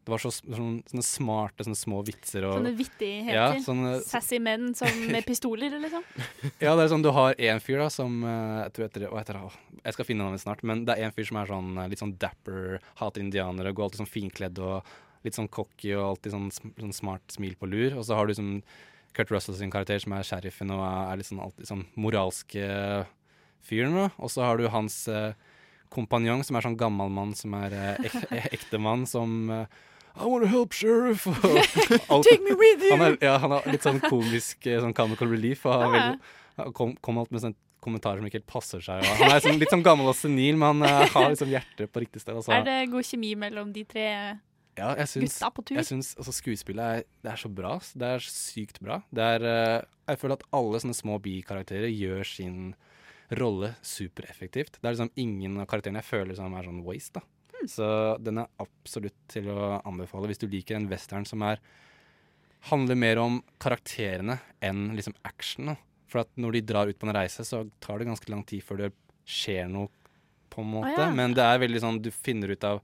det 0.09 0.15
var 0.15 0.23
så, 0.23 0.31
sånne, 0.33 0.81
sånne 0.89 1.05
smarte, 1.05 1.65
sånne 1.67 1.77
små 1.77 1.99
vitser. 2.07 2.47
Og, 2.49 2.63
Sånne 2.63 2.73
vittigheter? 2.79 3.35
Ja, 3.37 3.49
sånne, 3.61 3.99
Sassy 4.09 4.39
menn 4.41 4.71
som 4.77 4.89
med 5.13 5.27
pistoler, 5.29 5.75
liksom? 5.83 6.07
Ja, 6.65 6.73
det 6.73 6.87
er 6.87 6.93
sånn 6.95 7.05
du 7.05 7.11
har 7.13 7.37
én 7.37 7.61
fyr 7.61 7.83
da 7.85 7.91
som 7.93 8.23
Jeg 8.25 8.73
tror 8.73 8.87
etter, 8.87 9.05
å, 9.11 9.19
etter, 9.21 9.43
å, 9.45 9.51
jeg 9.83 9.99
skal 9.99 10.09
finne 10.09 10.25
navnet 10.25 10.45
snart, 10.45 10.65
men 10.65 10.87
det 10.89 10.97
er 10.97 11.11
en 11.11 11.13
fyr 11.17 11.29
som 11.29 11.43
er 11.43 11.53
sånn 11.53 11.77
litt 11.93 12.01
sånn 12.01 12.17
dapper, 12.21 12.81
hater 13.03 13.25
indianere, 13.27 13.75
går 13.77 13.91
alltid 13.91 14.01
sånn 14.07 14.11
finkledd 14.15 14.65
og 14.65 14.97
litt 15.27 15.39
sånn 15.39 15.51
cocky 15.53 15.95
og 15.97 16.05
alltid 16.13 16.35
sånn, 16.35 16.49
sånn 16.53 16.95
smart 16.97 17.35
smil 17.35 17.57
på 17.59 17.69
lur. 17.71 17.99
Og 17.99 18.07
så 18.07 18.19
har 18.19 18.29
du 18.29 18.37
sånn 18.39 18.57
Kurt 19.17 19.33
Russell 19.35 19.57
sin 19.59 19.73
karakter 19.73 20.01
som 20.03 20.15
er 20.15 20.27
sheriffen 20.27 20.71
og 20.75 20.83
er 20.85 21.19
litt 21.19 21.29
sånn 21.29 21.43
alltid 21.43 21.69
sånn 21.71 21.85
moralske 21.99 22.67
fyren. 23.67 23.97
da. 23.97 24.09
Og 24.19 24.33
så 24.33 24.45
har 24.47 24.61
du 24.61 24.69
hans 24.71 25.01
eh, 25.11 25.33
kompanjong 25.95 26.45
som 26.47 26.59
er 26.59 26.67
sånn 26.69 26.79
gammel 26.79 27.13
mann 27.13 27.35
som 27.39 27.57
er 27.59 27.75
eh, 27.75 28.09
ek, 28.09 28.19
ektemann 28.53 29.07
som 29.09 29.51
eh, 29.51 29.79
I 30.19 30.27
want 30.27 30.43
to 30.43 30.51
help, 30.51 30.75
sheriff! 30.75 31.25
Take 32.27 32.43
me 32.43 32.55
with 32.59 32.83
you! 32.83 32.91
Han 32.97 33.05
er, 33.07 33.17
ja, 33.23 33.37
han 33.39 33.55
har 33.55 33.67
litt 33.71 33.87
sånn 33.87 34.01
komisk 34.03 34.67
eh, 34.67 34.81
sånn 34.83 34.97
comical 34.97 35.31
relief. 35.31 35.63
Og 35.67 35.75
han, 35.75 35.85
er 35.87 35.95
veldig, 35.95 36.37
han 36.59 36.75
kom, 36.75 36.95
kom 37.05 37.21
alt 37.23 37.31
med 37.35 37.45
sånn 37.45 37.55
kommentarer 37.85 38.19
som 38.19 38.27
ikke 38.27 38.41
helt 38.41 38.51
passer 38.51 38.83
seg. 38.83 39.05
Og 39.05 39.23
han 39.23 39.37
er 39.37 39.45
sånn, 39.45 39.61
litt 39.63 39.71
sånn 39.73 39.85
gammel 39.87 40.11
og 40.11 40.17
senil, 40.19 40.59
men 40.59 40.83
han 40.83 40.89
eh, 40.89 41.15
har 41.15 41.31
liksom 41.33 41.53
hjertet 41.53 41.93
på 41.95 42.03
riktig 42.03 42.23
sted. 42.25 42.35
Altså. 42.35 42.53
Er 42.57 42.67
det 42.67 42.79
god 42.93 43.07
kjemi 43.07 43.35
mellom 43.39 43.71
de 43.75 43.85
tre 43.89 44.09
Ja, 44.79 44.93
jeg 45.03 45.11
syns, 45.11 45.39
gutta 45.39 45.51
på 45.55 45.65
tur? 45.69 45.79
jeg 45.81 45.89
syns 45.89 46.13
altså, 46.17 46.35
skuespillet 46.37 46.99
er, 46.99 47.07
det 47.25 47.33
er 47.33 47.41
så 47.43 47.51
bra. 47.53 47.73
Det 47.79 48.13
er 48.17 48.29
sykt 48.33 48.79
bra. 48.85 49.01
Er, 49.15 49.47
eh, 49.53 49.89
jeg 50.13 50.21
føler 50.21 50.39
at 50.39 50.47
alle 50.57 50.83
sånne 50.83 50.97
små 50.97 51.19
bikarakterer 51.25 51.91
gjør 51.91 52.31
sin 52.31 52.61
rolle 53.39 53.75
supereffektivt. 53.85 54.79
Det 54.79 54.87
er 54.87 54.95
liksom 54.95 55.13
ingen 55.21 55.59
av 55.61 55.69
karakterene 55.69 56.01
jeg 56.01 56.09
føler 56.09 56.39
som 56.39 56.55
er 56.57 56.69
sånn 56.69 56.85
waste. 56.87 57.21
da. 57.21 57.67
Så 57.69 57.89
den 58.23 58.39
er 58.41 58.49
absolutt 58.63 59.17
til 59.31 59.51
å 59.51 59.81
anbefale 59.83 60.31
hvis 60.31 60.41
du 60.41 60.47
liker 60.49 60.79
en 60.79 60.89
western 60.91 61.27
som 61.29 61.43
er 61.43 61.61
handler 62.71 62.99
mer 62.99 63.21
om 63.23 63.43
karakterene 63.63 64.39
enn 64.65 64.93
liksom 64.97 65.17
action. 65.29 65.73
da. 65.73 65.77
For 66.09 66.23
at 66.25 66.31
når 66.41 66.59
de 66.59 66.65
drar 66.71 66.89
ut 66.89 66.99
på 66.99 67.09
en 67.09 67.17
reise, 67.17 67.45
så 67.45 67.67
tar 67.83 68.01
det 68.01 68.09
ganske 68.09 68.33
lang 68.33 68.45
tid 68.49 68.65
før 68.65 68.85
det 68.85 68.93
skjer 69.29 69.69
noe, 69.71 69.91
på 70.49 70.63
en 70.65 70.73
måte. 70.79 70.97
ja. 70.97 71.11
Men 71.13 71.37
det 71.37 71.45
er 71.45 71.61
veldig 71.61 71.83
sånn 71.85 72.01
du 72.03 72.11
finner 72.15 72.55
ut 72.55 72.65
av 72.65 72.81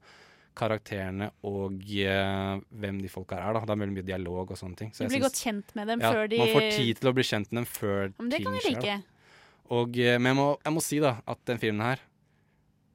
karakterene 0.55 1.27
og 1.45 1.75
uh, 1.83 2.55
hvem 2.71 3.01
de 3.03 3.09
folka 3.11 3.37
er. 3.37 3.53
da. 3.57 3.61
Det 3.67 3.75
er 3.75 3.81
veldig 3.83 3.95
mye 3.97 4.07
dialog 4.07 4.51
og 4.55 4.57
sånne 4.59 4.75
ting. 4.79 4.91
Så 4.95 5.03
Du 5.03 5.03
jeg 5.05 5.11
blir 5.15 5.19
syns- 5.21 5.27
godt 5.29 5.41
kjent 5.43 5.75
med 5.75 5.87
dem 5.91 5.99
ja, 6.05 6.11
før 6.15 6.29
de 6.31 6.37
Man 6.41 6.53
får 6.55 6.67
tid 6.77 6.99
til 7.01 7.09
å 7.11 7.13
bli 7.17 7.25
kjent 7.27 7.51
med 7.51 7.59
dem 7.61 7.67
før 7.69 8.13
Men 8.17 8.29
det 8.31 8.37
ting 8.39 8.45
kan 8.47 8.53
jeg 8.59 8.63
skjer. 8.63 8.81
like. 8.81 8.97
Og, 9.69 9.89
uh, 9.97 10.17
men 10.19 10.29
jeg 10.31 10.37
må, 10.39 10.47
jeg 10.63 10.73
må 10.77 10.81
si 10.85 10.99
da 11.03 11.15
at 11.27 11.39
den 11.49 11.57
filmen 11.61 11.85
her 11.85 11.99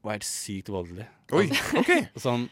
var 0.03 0.17
helt 0.17 0.25
sykt 0.29 0.69
voldelig. 0.73 1.07
Oi, 1.33 1.47
Altså, 1.49 1.79
ok. 1.83 1.93
Sånn, 2.27 2.47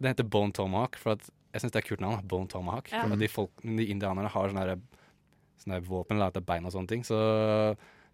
den 0.00 0.12
heter 0.14 0.24
Bone 0.24 0.52
Tomahawk, 0.56 0.96
for 0.96 1.16
at 1.18 1.28
jeg 1.52 1.62
syns 1.64 1.72
det 1.74 1.82
er 1.82 1.88
kult 1.88 2.00
navn. 2.04 2.22
Bone 2.28 2.48
Tomahawk. 2.48 2.88
Ja. 2.92 3.04
For 3.08 3.16
de, 3.20 3.28
folk, 3.28 3.52
de 3.64 3.86
indianerne 3.92 4.30
har 4.32 4.48
sånne, 4.52 4.64
der- 4.72 5.04
sånne 5.62 5.78
der 5.80 5.86
våpen 5.88 6.16
eller 6.16 6.30
er 6.38 6.44
bein 6.46 6.64
og 6.68 6.72
sånne 6.72 6.88
ting. 6.88 7.02
Så, 7.04 7.18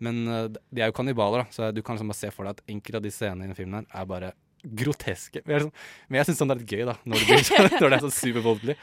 men 0.02 0.24
eh, 0.26 0.48
de 0.72 0.82
er 0.82 0.88
jo 0.90 0.96
kannibaler, 0.96 1.44
da, 1.44 1.52
så 1.54 1.68
du 1.74 1.82
kan 1.84 1.94
liksom 1.98 2.08
bare 2.10 2.18
se 2.18 2.30
for 2.34 2.48
deg 2.48 2.56
at 2.58 2.64
enkelte 2.72 2.98
av 2.98 3.04
de 3.04 3.12
scenene 3.14 3.44
i 3.46 3.50
den 3.52 3.58
filmen 3.58 3.84
her 3.84 4.00
er 4.02 4.08
bare 4.10 4.32
groteske. 4.64 5.42
Men 5.44 5.56
jeg, 5.56 5.64
sånn- 5.66 6.18
jeg 6.18 6.28
syns 6.28 6.40
sånn 6.42 6.52
det 6.52 6.56
er 6.56 6.62
litt 6.62 6.74
gøy, 6.76 6.84
da, 6.88 6.94
når 7.04 7.20
det, 7.20 7.26
blir, 7.30 7.44
sånn- 7.50 7.74
når 7.80 7.88
det 7.94 7.98
er 7.98 8.04
så 8.06 8.12
supervoldelig. 8.18 8.76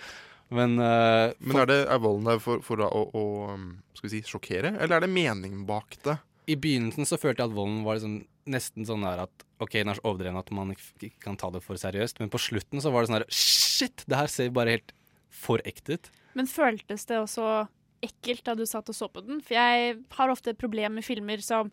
Men, 0.51 0.75
uh, 0.83 1.31
Men 1.39 1.61
er, 1.63 1.69
det, 1.69 1.79
er 1.87 2.01
volden 2.03 2.27
der 2.27 2.41
for, 2.43 2.59
for 2.65 2.83
å, 2.83 2.89
å 3.15 3.23
um, 3.53 3.69
skal 3.95 4.09
vi 4.09 4.17
si, 4.17 4.25
sjokkere, 4.27 4.73
eller 4.75 4.97
er 4.97 5.05
det 5.05 5.11
mening 5.13 5.61
bak 5.69 5.95
det? 6.03 6.17
I 6.51 6.57
begynnelsen 6.59 7.07
så 7.07 7.19
følte 7.21 7.43
jeg 7.45 7.51
at 7.53 7.55
volden 7.55 7.85
var 7.85 7.95
liksom 7.99 8.17
nesten 8.51 8.87
sånn 8.87 9.05
der 9.05 9.21
at 9.23 9.45
OK, 9.61 9.77
den 9.77 9.91
er 9.93 9.99
så 9.99 10.07
overdreven 10.09 10.39
at 10.41 10.49
man 10.57 10.73
ikke 10.73 11.07
ikke 11.07 11.23
kan 11.23 11.37
ta 11.39 11.51
det 11.53 11.61
for 11.63 11.79
seriøst, 11.79 12.19
men 12.19 12.31
på 12.33 12.41
slutten 12.41 12.81
så 12.83 12.91
var 12.91 13.05
det 13.05 13.11
sånn 13.11 13.19
her 13.21 13.27
Shit! 13.31 14.03
Det 14.09 14.17
her 14.17 14.31
ser 14.33 14.51
bare 14.53 14.75
helt 14.75 14.91
for 15.31 15.61
ekte 15.69 15.95
ut. 15.95 16.09
Men 16.35 16.49
føltes 16.49 17.05
det 17.07 17.21
også 17.21 17.45
ekkelt 18.03 18.43
da 18.49 18.55
du 18.57 18.65
satt 18.67 18.89
og 18.91 18.97
så 18.97 19.07
på 19.13 19.23
den? 19.23 19.39
For 19.45 19.55
jeg 19.55 19.95
har 20.17 20.33
ofte 20.33 20.51
et 20.51 20.59
problem 20.59 20.97
med 20.97 21.05
filmer 21.05 21.41
som 21.45 21.71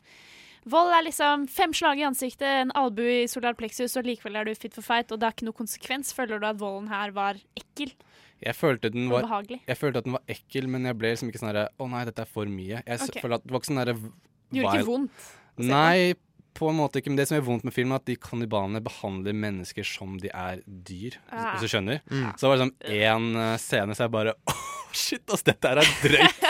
Vold 0.69 0.93
er 0.93 1.07
liksom 1.07 1.47
fem 1.51 1.73
slag 1.77 2.01
i 2.01 2.07
ansiktet, 2.09 2.47
en 2.47 2.73
albue 2.77 3.23
i 3.23 3.29
solar 3.31 3.57
plexus, 3.59 3.97
og 3.97 4.09
likevel 4.09 4.37
er 4.37 4.49
du 4.49 4.55
fit 4.59 4.75
for 4.77 4.85
fight, 4.85 5.13
og 5.15 5.21
det 5.21 5.29
er 5.29 5.37
ikke 5.37 5.49
noe 5.49 5.57
konsekvens. 5.57 6.13
Føler 6.17 6.43
du 6.43 6.49
at 6.49 6.61
volden 6.61 6.91
her 6.93 7.15
var 7.17 7.41
ekkel? 7.59 7.95
Jeg 8.39 8.55
følte, 8.55 8.93
den 8.95 9.09
var, 9.11 9.27
jeg 9.51 9.77
følte 9.79 9.99
at 9.99 10.07
den 10.07 10.15
var 10.15 10.31
ekkel, 10.31 10.69
men 10.71 10.87
jeg 10.87 10.95
ble 10.99 11.11
liksom 11.11 11.33
ikke 11.33 11.41
sånn 11.41 11.51
herre 11.51 11.65
Å 11.75 11.89
nei, 11.91 12.05
dette 12.07 12.23
er 12.23 12.31
for 12.31 12.51
mye. 12.51 12.85
Jeg 12.85 13.03
okay. 13.03 13.23
Føler 13.25 13.41
at 13.41 13.47
det 13.47 13.55
var 13.55 13.63
ikke 13.63 13.71
sånn 13.73 13.83
herre 13.83 13.95
Det 13.99 14.61
gjorde 14.61 14.75
ikke 14.79 14.91
vondt? 14.93 15.25
å? 15.59 15.65
Nei, 15.67 16.15
på 16.59 16.71
en 16.71 16.79
måte 16.79 17.01
ikke. 17.01 17.13
Men 17.13 17.19
det 17.19 17.29
som 17.31 17.39
gjør 17.39 17.47
vondt 17.49 17.67
med 17.67 17.75
filmen, 17.75 17.97
er 17.97 18.03
at 18.03 18.11
de 18.11 18.19
kannibalene 18.29 18.83
behandler 18.85 19.37
mennesker 19.47 19.87
som 19.87 20.17
de 20.23 20.31
er 20.31 20.63
dyr. 20.67 21.19
Ah. 21.31 21.53
Hvis 21.55 21.67
du 21.67 21.75
skjønner? 21.75 22.03
Mm. 22.11 22.31
Så 22.35 22.45
det 22.45 22.53
var 22.53 22.61
liksom 22.61 22.75
én 22.99 23.43
eh, 23.43 23.57
scene 23.63 23.99
så 23.99 24.07
jeg 24.07 24.15
bare 24.15 24.37
Åh, 24.53 24.65
shit, 24.97 25.25
ass, 25.35 25.45
dette 25.47 25.73
her 25.73 25.83
er 25.83 25.93
drøyt! 26.05 26.48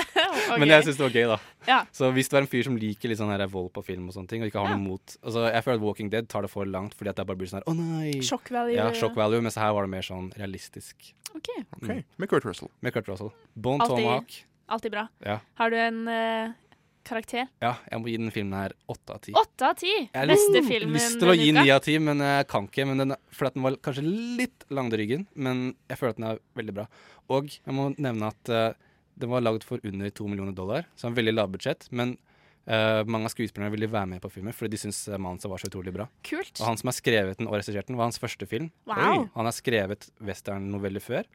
Men 0.61 0.73
jeg 0.73 0.87
syns 0.87 0.99
det 0.99 1.05
var 1.05 1.17
gøy, 1.17 1.27
da. 1.31 1.39
Ja. 1.69 1.79
Så 1.95 2.11
hvis 2.17 2.31
du 2.31 2.37
er 2.39 2.45
en 2.45 2.51
fyr 2.51 2.67
som 2.69 2.77
liker 2.81 3.13
litt 3.13 3.21
sånn 3.21 3.33
her 3.33 3.45
vold 3.53 3.71
på 3.75 3.85
film 3.87 4.09
og 4.11 4.17
sånne 4.17 4.31
ting, 4.31 4.45
og 4.45 4.51
ikke 4.51 4.63
har 4.65 4.75
noe 4.75 4.83
mot 4.83 5.17
altså, 5.21 5.47
Jeg 5.49 5.65
føler 5.67 5.81
at 5.81 5.85
Walking 5.85 6.13
Dead 6.13 6.29
tar 6.31 6.47
det 6.47 6.53
for 6.53 6.69
langt, 6.69 6.97
fordi 6.99 7.13
at 7.13 7.21
det 7.21 7.27
bare 7.29 7.41
blir 7.41 7.51
sånn 7.51 7.61
her 7.61 7.69
Å 7.71 7.77
nei! 7.79 8.13
Shock 8.25 8.53
value. 8.55 8.77
Ja, 8.79 8.89
shock 8.97 9.19
value, 9.19 9.43
mens 9.45 9.59
her 9.61 9.75
var 9.77 9.89
det 9.89 9.93
mer 9.97 10.07
sånn 10.07 10.31
realistisk. 10.39 11.13
Ok. 11.35 11.51
Ok, 11.77 11.91
Med 12.17 12.31
Kurt 12.31 12.47
Russell. 12.49 12.73
Med 12.85 12.95
Kurt 12.97 13.11
Russell. 13.11 13.35
Bon 13.55 13.81
Alltid, 13.81 14.05
Tomahawk. 14.05 14.41
alltid 14.67 14.95
bra. 14.95 15.05
Ja. 15.25 15.39
Har 15.61 15.71
du 15.75 15.77
en 15.83 16.01
uh, 16.09 16.57
karakter? 17.09 17.47
ja, 17.65 17.75
jeg 17.91 18.01
må 18.01 18.11
gi 18.11 18.17
den 18.21 18.33
filmen 18.35 18.57
her 18.59 18.75
åtte 18.91 19.17
av 19.17 19.23
ti. 19.25 19.35
Åtte 19.37 19.71
av 19.71 19.79
ti! 19.81 19.93
Beste 20.33 20.65
filmen 20.67 20.97
lyst 20.97 21.21
til 21.21 21.33
å 21.33 21.37
gi 21.37 21.51
denne 21.51 21.67
ni 21.67 21.73
av 21.75 21.85
ti, 21.85 21.99
men 22.03 22.25
jeg 22.25 22.49
kan 22.51 22.69
ikke. 22.69 22.89
Men 22.89 23.05
den, 23.05 23.15
fordi 23.33 23.53
at 23.53 23.59
den 23.59 23.69
var 23.69 23.79
kanskje 23.89 24.05
litt 24.41 24.69
langdryggen, 24.75 25.29
men 25.37 25.71
jeg 25.91 26.01
føler 26.01 26.17
at 26.17 26.21
den 26.21 26.29
er 26.33 26.43
veldig 26.59 26.77
bra. 26.81 26.89
Og 27.35 27.51
jeg 27.53 27.77
må 27.77 27.91
nevne 28.01 28.33
at 28.33 28.53
eh, 28.53 28.71
den 29.19 29.33
var 29.33 29.45
lagd 29.45 29.67
for 29.67 29.83
under 29.87 30.11
to 30.15 30.29
millioner 30.31 30.57
dollar, 30.57 30.89
så 30.97 31.09
en 31.09 31.17
veldig 31.19 31.35
lavbudsjett. 31.35 31.89
Men 31.91 32.17
uh, 32.69 33.03
mange 33.09 33.29
av 33.29 33.35
skuespillerne 33.35 33.73
ville 33.75 33.91
være 33.91 34.13
med 34.15 34.25
på 34.25 34.33
filmen 34.33 34.57
fordi 34.57 34.77
de 34.77 34.83
syntes 34.85 35.05
uh, 35.11 35.19
manuset 35.21 35.51
var 35.51 35.63
så 35.63 35.71
utrolig 35.71 35.95
bra. 35.95 36.09
Kult. 36.27 36.55
Og 36.59 36.67
han 36.71 36.81
som 36.81 36.93
har 36.93 36.99
skrevet 36.99 37.41
den 37.41 37.51
og 37.51 37.59
regissert 37.59 37.89
den, 37.91 37.99
var 37.99 38.11
hans 38.11 38.21
første 38.23 38.49
film. 38.49 38.73
Wow. 38.89 39.29
Han 39.37 39.49
har 39.49 39.57
skrevet 39.57 40.11
westernnoveller 40.25 41.05
før, 41.05 41.31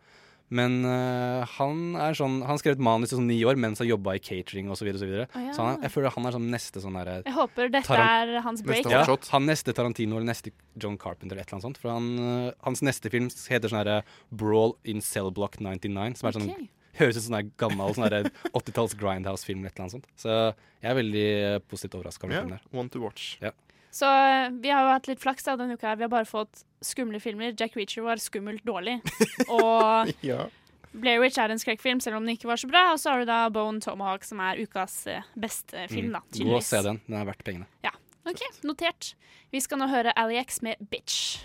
Men 0.54 0.84
uh, 0.86 1.48
han 1.56 1.96
er 1.98 2.14
sånn 2.20 2.42
Han 2.46 2.60
skrev 2.60 2.76
et 2.76 2.82
manus 2.84 3.14
i 3.14 3.16
sånn 3.16 3.30
ni 3.32 3.38
år 3.48 3.56
mens 3.58 3.80
han 3.80 3.88
jobba 3.88 4.18
i 4.18 4.22
catering 4.22 4.68
osv. 4.70 4.84
Så, 4.84 4.86
videre, 4.86 5.00
og 5.00 5.02
så, 5.02 5.08
videre. 5.08 5.26
Å, 5.32 5.44
ja. 5.48 5.56
så 5.56 5.66
han, 5.66 5.80
jeg 5.86 5.94
føler 5.96 6.14
han 6.14 6.30
er 6.30 6.36
sånn 6.36 6.50
neste 6.52 6.84
sånn 6.84 7.00
derre 7.00 7.16
Jeg 7.24 7.36
håper 7.38 7.74
dette 7.74 7.88
Taran- 7.88 8.36
er 8.36 8.46
hans 8.46 8.66
break. 8.68 8.92
Ja, 8.92 9.04
han 9.34 9.50
neste 9.50 9.74
Tarantino 9.74 10.20
eller 10.20 10.30
neste 10.30 10.54
John 10.76 11.00
Carpenter 11.00 11.34
eller 11.34 11.48
et 11.48 11.50
eller 11.50 11.60
annet 11.62 11.70
sånt. 11.72 11.82
For 11.82 11.96
han, 11.96 12.14
uh, 12.20 12.52
hans 12.68 12.84
neste 12.86 13.12
film 13.14 13.32
heter 13.32 13.72
sånn 13.72 13.82
herre 13.82 14.00
Brawl 14.30 14.78
in 14.84 15.02
Cell 15.02 15.32
Block 15.34 15.58
99, 15.64 16.20
som 16.20 16.30
er 16.30 16.38
sånn 16.40 16.50
Ok. 16.52 16.70
Høres 17.00 17.18
ut 17.18 17.26
som 17.26 17.36
en 17.40 17.52
gammel 17.58 17.94
sånn 17.98 18.30
80-talls 18.54 18.96
Grindhouse-film 19.00 19.64
eller 19.64 19.74
et 19.74 19.94
sånt. 19.96 20.08
Så 20.20 20.30
jeg 20.84 20.90
er 20.92 20.98
veldig 21.00 21.28
øh, 21.34 21.60
positivt 21.70 21.96
overraska 22.00 22.28
over 22.28 22.36
Ja, 22.36 22.42
den 22.46 22.56
der. 22.58 22.66
one 22.78 22.90
to 22.94 23.02
watch. 23.02 23.38
Ja. 23.42 23.52
Så 23.94 24.06
eh, 24.10 24.50
vi 24.62 24.70
har 24.74 24.86
jo 24.88 24.92
hatt 24.96 25.08
litt 25.10 25.22
flaks 25.22 25.46
da 25.46 25.56
denne 25.58 25.76
uka. 25.78 25.88
her. 25.92 25.98
Vi 26.02 26.06
har 26.08 26.12
bare 26.14 26.26
fått 26.30 26.64
skumle 26.84 27.20
filmer. 27.24 27.54
Jack 27.58 27.76
Reacher 27.78 28.06
var 28.06 28.22
skummelt 28.22 28.64
dårlig. 28.66 29.00
Og 29.48 30.14
Ja. 30.26 30.48
Blair 30.94 31.18
Witch 31.24 31.40
er 31.42 31.50
en 31.50 31.58
skrekkfilm, 31.58 31.98
selv 32.06 32.20
om 32.20 32.26
den 32.28 32.36
ikke 32.36 32.46
var 32.52 32.60
så 32.62 32.68
bra. 32.70 32.84
Og 32.94 33.00
så 33.02 33.10
har 33.10 33.24
du 33.24 33.26
da 33.26 33.48
Bone 33.50 33.82
Tomahawk, 33.82 34.22
som 34.30 34.38
er 34.46 34.60
ukas 34.62 35.00
eh, 35.10 35.26
beste 35.34 35.88
film, 35.90 36.12
da. 36.14 36.22
tydeligvis. 36.30 36.52
Gå 36.54 36.60
og 36.60 36.68
se 36.68 36.82
den. 36.86 37.00
Den 37.08 37.18
er 37.18 37.26
verdt 37.32 37.42
pengene. 37.48 37.66
Ja. 37.86 37.96
OK, 38.30 38.44
notert. 38.64 39.16
Vi 39.52 39.60
skal 39.66 39.82
nå 39.82 39.88
høre 39.90 40.14
Ali 40.18 40.38
X 40.40 40.62
med 40.62 40.78
Bitch. 40.94 41.40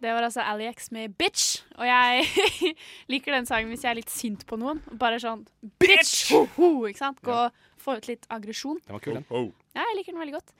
Det 0.00 0.12
var 0.14 0.22
altså 0.22 0.44
Ali 0.46 0.68
X 0.70 0.90
med 0.94 1.16
Bitch, 1.18 1.62
og 1.74 1.86
jeg 1.88 2.26
liker 3.12 3.34
den 3.34 3.46
sangen 3.48 3.72
hvis 3.72 3.82
jeg 3.82 3.90
er 3.90 3.98
litt 3.98 4.12
sint 4.14 4.44
på 4.46 4.58
noen. 4.60 4.78
Bare 5.00 5.18
sånn 5.22 5.40
Bitch! 5.82 6.28
Ho, 6.34 6.44
ho, 6.58 6.68
ikke 6.86 7.00
sant? 7.02 7.18
Gå 7.26 7.34
og 7.34 7.64
få 7.82 7.96
ut 7.98 8.06
litt 8.10 8.28
aggresjon. 8.30 8.78
Den 8.86 8.94
var 8.94 9.02
kul, 9.02 9.18
den. 9.18 9.48
Ja, 9.74 9.82
jeg 9.90 9.98
liker 9.98 10.14
den 10.14 10.22
veldig 10.22 10.36
godt. 10.36 10.52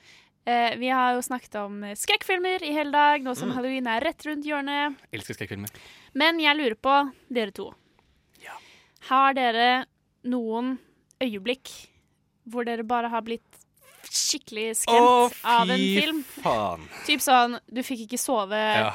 Eh, 0.48 0.74
vi 0.80 0.88
har 0.90 1.12
jo 1.14 1.22
snakket 1.22 1.54
om 1.60 1.78
eh, 1.84 1.94
skrekkfilmer 1.98 2.62
i 2.66 2.72
hele 2.74 2.90
dag, 2.94 3.22
nå 3.22 3.34
som 3.36 3.50
Mm. 3.50 3.54
halloween 3.58 3.86
er 3.92 4.00
rett 4.06 4.26
rundt 4.26 4.46
hjørnet. 4.48 4.96
Elsker 5.12 5.36
skrekkfilmer. 5.38 5.70
Men 6.18 6.38
jeg 6.40 6.56
lurer 6.58 6.74
på, 6.78 6.96
dere 7.30 7.52
to 7.54 7.68
Ja. 8.42 8.56
Har 9.10 9.34
dere 9.38 9.84
noen 10.24 10.78
øyeblikk 11.22 11.70
hvor 12.48 12.64
dere 12.64 12.82
bare 12.88 13.10
har 13.12 13.22
blitt 13.22 13.57
skikkelig 14.14 14.66
skremt 14.82 15.36
av 15.44 15.70
en 15.70 15.82
film? 15.82 16.22
faen. 16.42 16.86
Typ 17.06 17.20
sånn, 17.24 17.58
du 17.68 17.82
fikk 17.86 18.06
ikke 18.06 18.18
sove 18.20 18.56
Ja. 18.58 18.92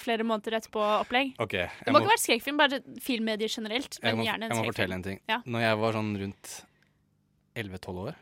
flere 0.00 0.24
måneder 0.24 0.58
etterpå-opplegg. 0.60 1.34
Okay, 1.38 1.68
Det 1.84 1.92
må 1.92 1.98
må, 1.98 2.04
ikke 2.04 2.14
være 2.14 2.24
skrekkfilm, 2.24 2.56
bare 2.60 2.80
filmmedier 3.04 3.48
generelt. 3.48 3.98
jeg 4.02 4.16
må, 4.16 4.24
gjerne 4.24 4.48
en 4.48 4.50
jeg 4.50 4.58
må 4.58 4.64
fortelle 4.72 4.94
en 4.94 5.02
ting. 5.02 5.20
Ja. 5.28 5.42
Når 5.44 5.60
jeg 5.66 5.78
var 5.84 5.92
sånn 5.98 6.12
rundt 6.22 6.54
11-12 7.56 8.02
år, 8.08 8.14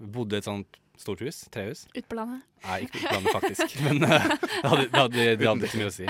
bodde 0.00 0.34
i 0.34 0.38
et 0.42 0.44
sånt 0.48 0.80
stort 0.96 1.20
hus, 1.26 1.40
trehus 1.50 1.88
Ute 1.90 2.06
på 2.06 2.14
landet. 2.14 2.44
Nei, 2.64 2.78
ikke 2.86 3.00
på 3.02 3.14
landet 3.16 3.34
faktisk, 3.34 3.74
men 3.84 4.04
uh, 4.06 4.14
det 4.14 4.70
hadde, 4.70 4.84
det, 4.86 5.00
hadde, 5.00 5.24
det 5.40 5.48
hadde 5.48 5.66
ikke 5.68 5.80
mye 5.82 5.90
å 5.90 5.94
si. 5.94 6.06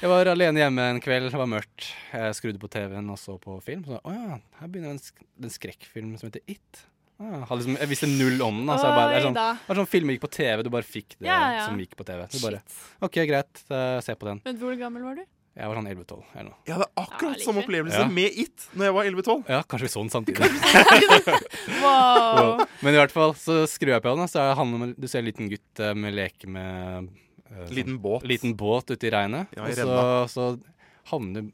Jeg 0.00 0.10
var 0.12 0.30
alene 0.30 0.62
hjemme 0.62 0.86
en 0.94 1.00
kveld, 1.02 1.30
det 1.32 1.40
var 1.40 1.50
mørkt. 1.50 1.88
Jeg 2.14 2.36
skrudde 2.38 2.62
på 2.62 2.70
TV-en 2.70 3.10
og 3.10 3.18
så 3.18 3.36
på 3.42 3.58
film. 3.64 3.82
Så, 3.88 3.98
å 3.98 4.14
ja, 4.14 4.38
her 4.60 4.70
begynner 4.70 4.94
en, 4.94 5.02
sk 5.02 5.18
en 5.42 5.52
skrekkfilm 5.52 6.14
som 6.20 6.30
heter 6.30 6.44
It. 6.46 6.84
Ah, 7.22 7.46
liksom, 7.54 7.76
jeg 7.78 7.88
visste 7.92 8.08
null 8.10 8.40
om 8.42 8.56
den. 8.62 8.70
Altså, 8.74 8.88
bare, 8.90 9.12
det 9.12 9.20
er 9.20 9.26
sånn, 9.28 9.36
det 9.38 9.68
var 9.70 9.78
sånn 9.78 9.86
film 9.92 10.10
gikk 10.10 10.24
på 10.24 10.30
TV, 10.34 10.62
du 10.66 10.70
bare 10.74 10.82
fikk 10.86 11.14
det 11.20 11.28
Ja, 11.28 11.36
ja. 11.54 11.66
som 11.68 11.78
gikk 11.78 11.94
på 11.96 12.04
TV. 12.08 12.24
Du 12.32 12.40
bare, 12.42 12.58
OK, 13.06 13.20
greit, 13.30 13.62
uh, 13.70 14.00
se 14.02 14.16
på 14.18 14.26
den. 14.26 14.40
Men 14.44 14.58
hvor 14.58 14.74
gammel 14.80 15.06
var 15.06 15.20
du? 15.20 15.22
Jeg 15.54 15.70
var 15.70 15.78
sånn 15.78 15.86
11-12 15.86 16.22
eller 16.34 16.48
noe. 16.48 16.56
Jeg 16.66 16.74
hadde 16.74 16.88
akkurat 16.98 17.36
Ja, 17.38 17.44
samme 17.46 17.62
opplevelse 17.62 18.00
Ja. 18.02 18.08
med 18.10 18.38
It 18.42 18.64
når 18.74 18.88
jeg 18.88 18.94
var 18.96 19.04
11-12. 19.06 19.44
Ja, 19.54 19.60
kanskje 19.70 19.86
vi 19.86 19.92
så 19.92 20.02
den 20.02 20.10
samtidig. 20.10 20.48
Wow. 21.84 22.64
Men 22.82 22.94
i 22.96 22.98
hvert 22.98 23.14
fall 23.14 23.34
så 23.38 23.60
skrur 23.70 23.94
jeg 23.94 24.02
på 24.04 24.10
den, 24.14 24.24
og 24.26 24.30
så 24.32 24.42
er 24.42 24.58
han 24.58 24.94
du 24.98 25.06
ser 25.10 25.22
en 25.22 25.28
liten 25.28 25.50
gutt 25.52 25.82
eh, 25.82 25.94
med 25.94 26.16
leke 26.16 26.50
med 26.50 27.08
uh, 27.52 27.64
Liten 27.70 28.00
båt. 28.02 28.26
Liten 28.28 28.56
båt 28.58 28.90
ute 28.90 29.06
i 29.08 29.12
regnet. 29.14 29.54
Ja, 29.54 29.68
og 29.68 29.78
så, 29.78 30.34
så 30.34 30.48
havner 31.12 31.46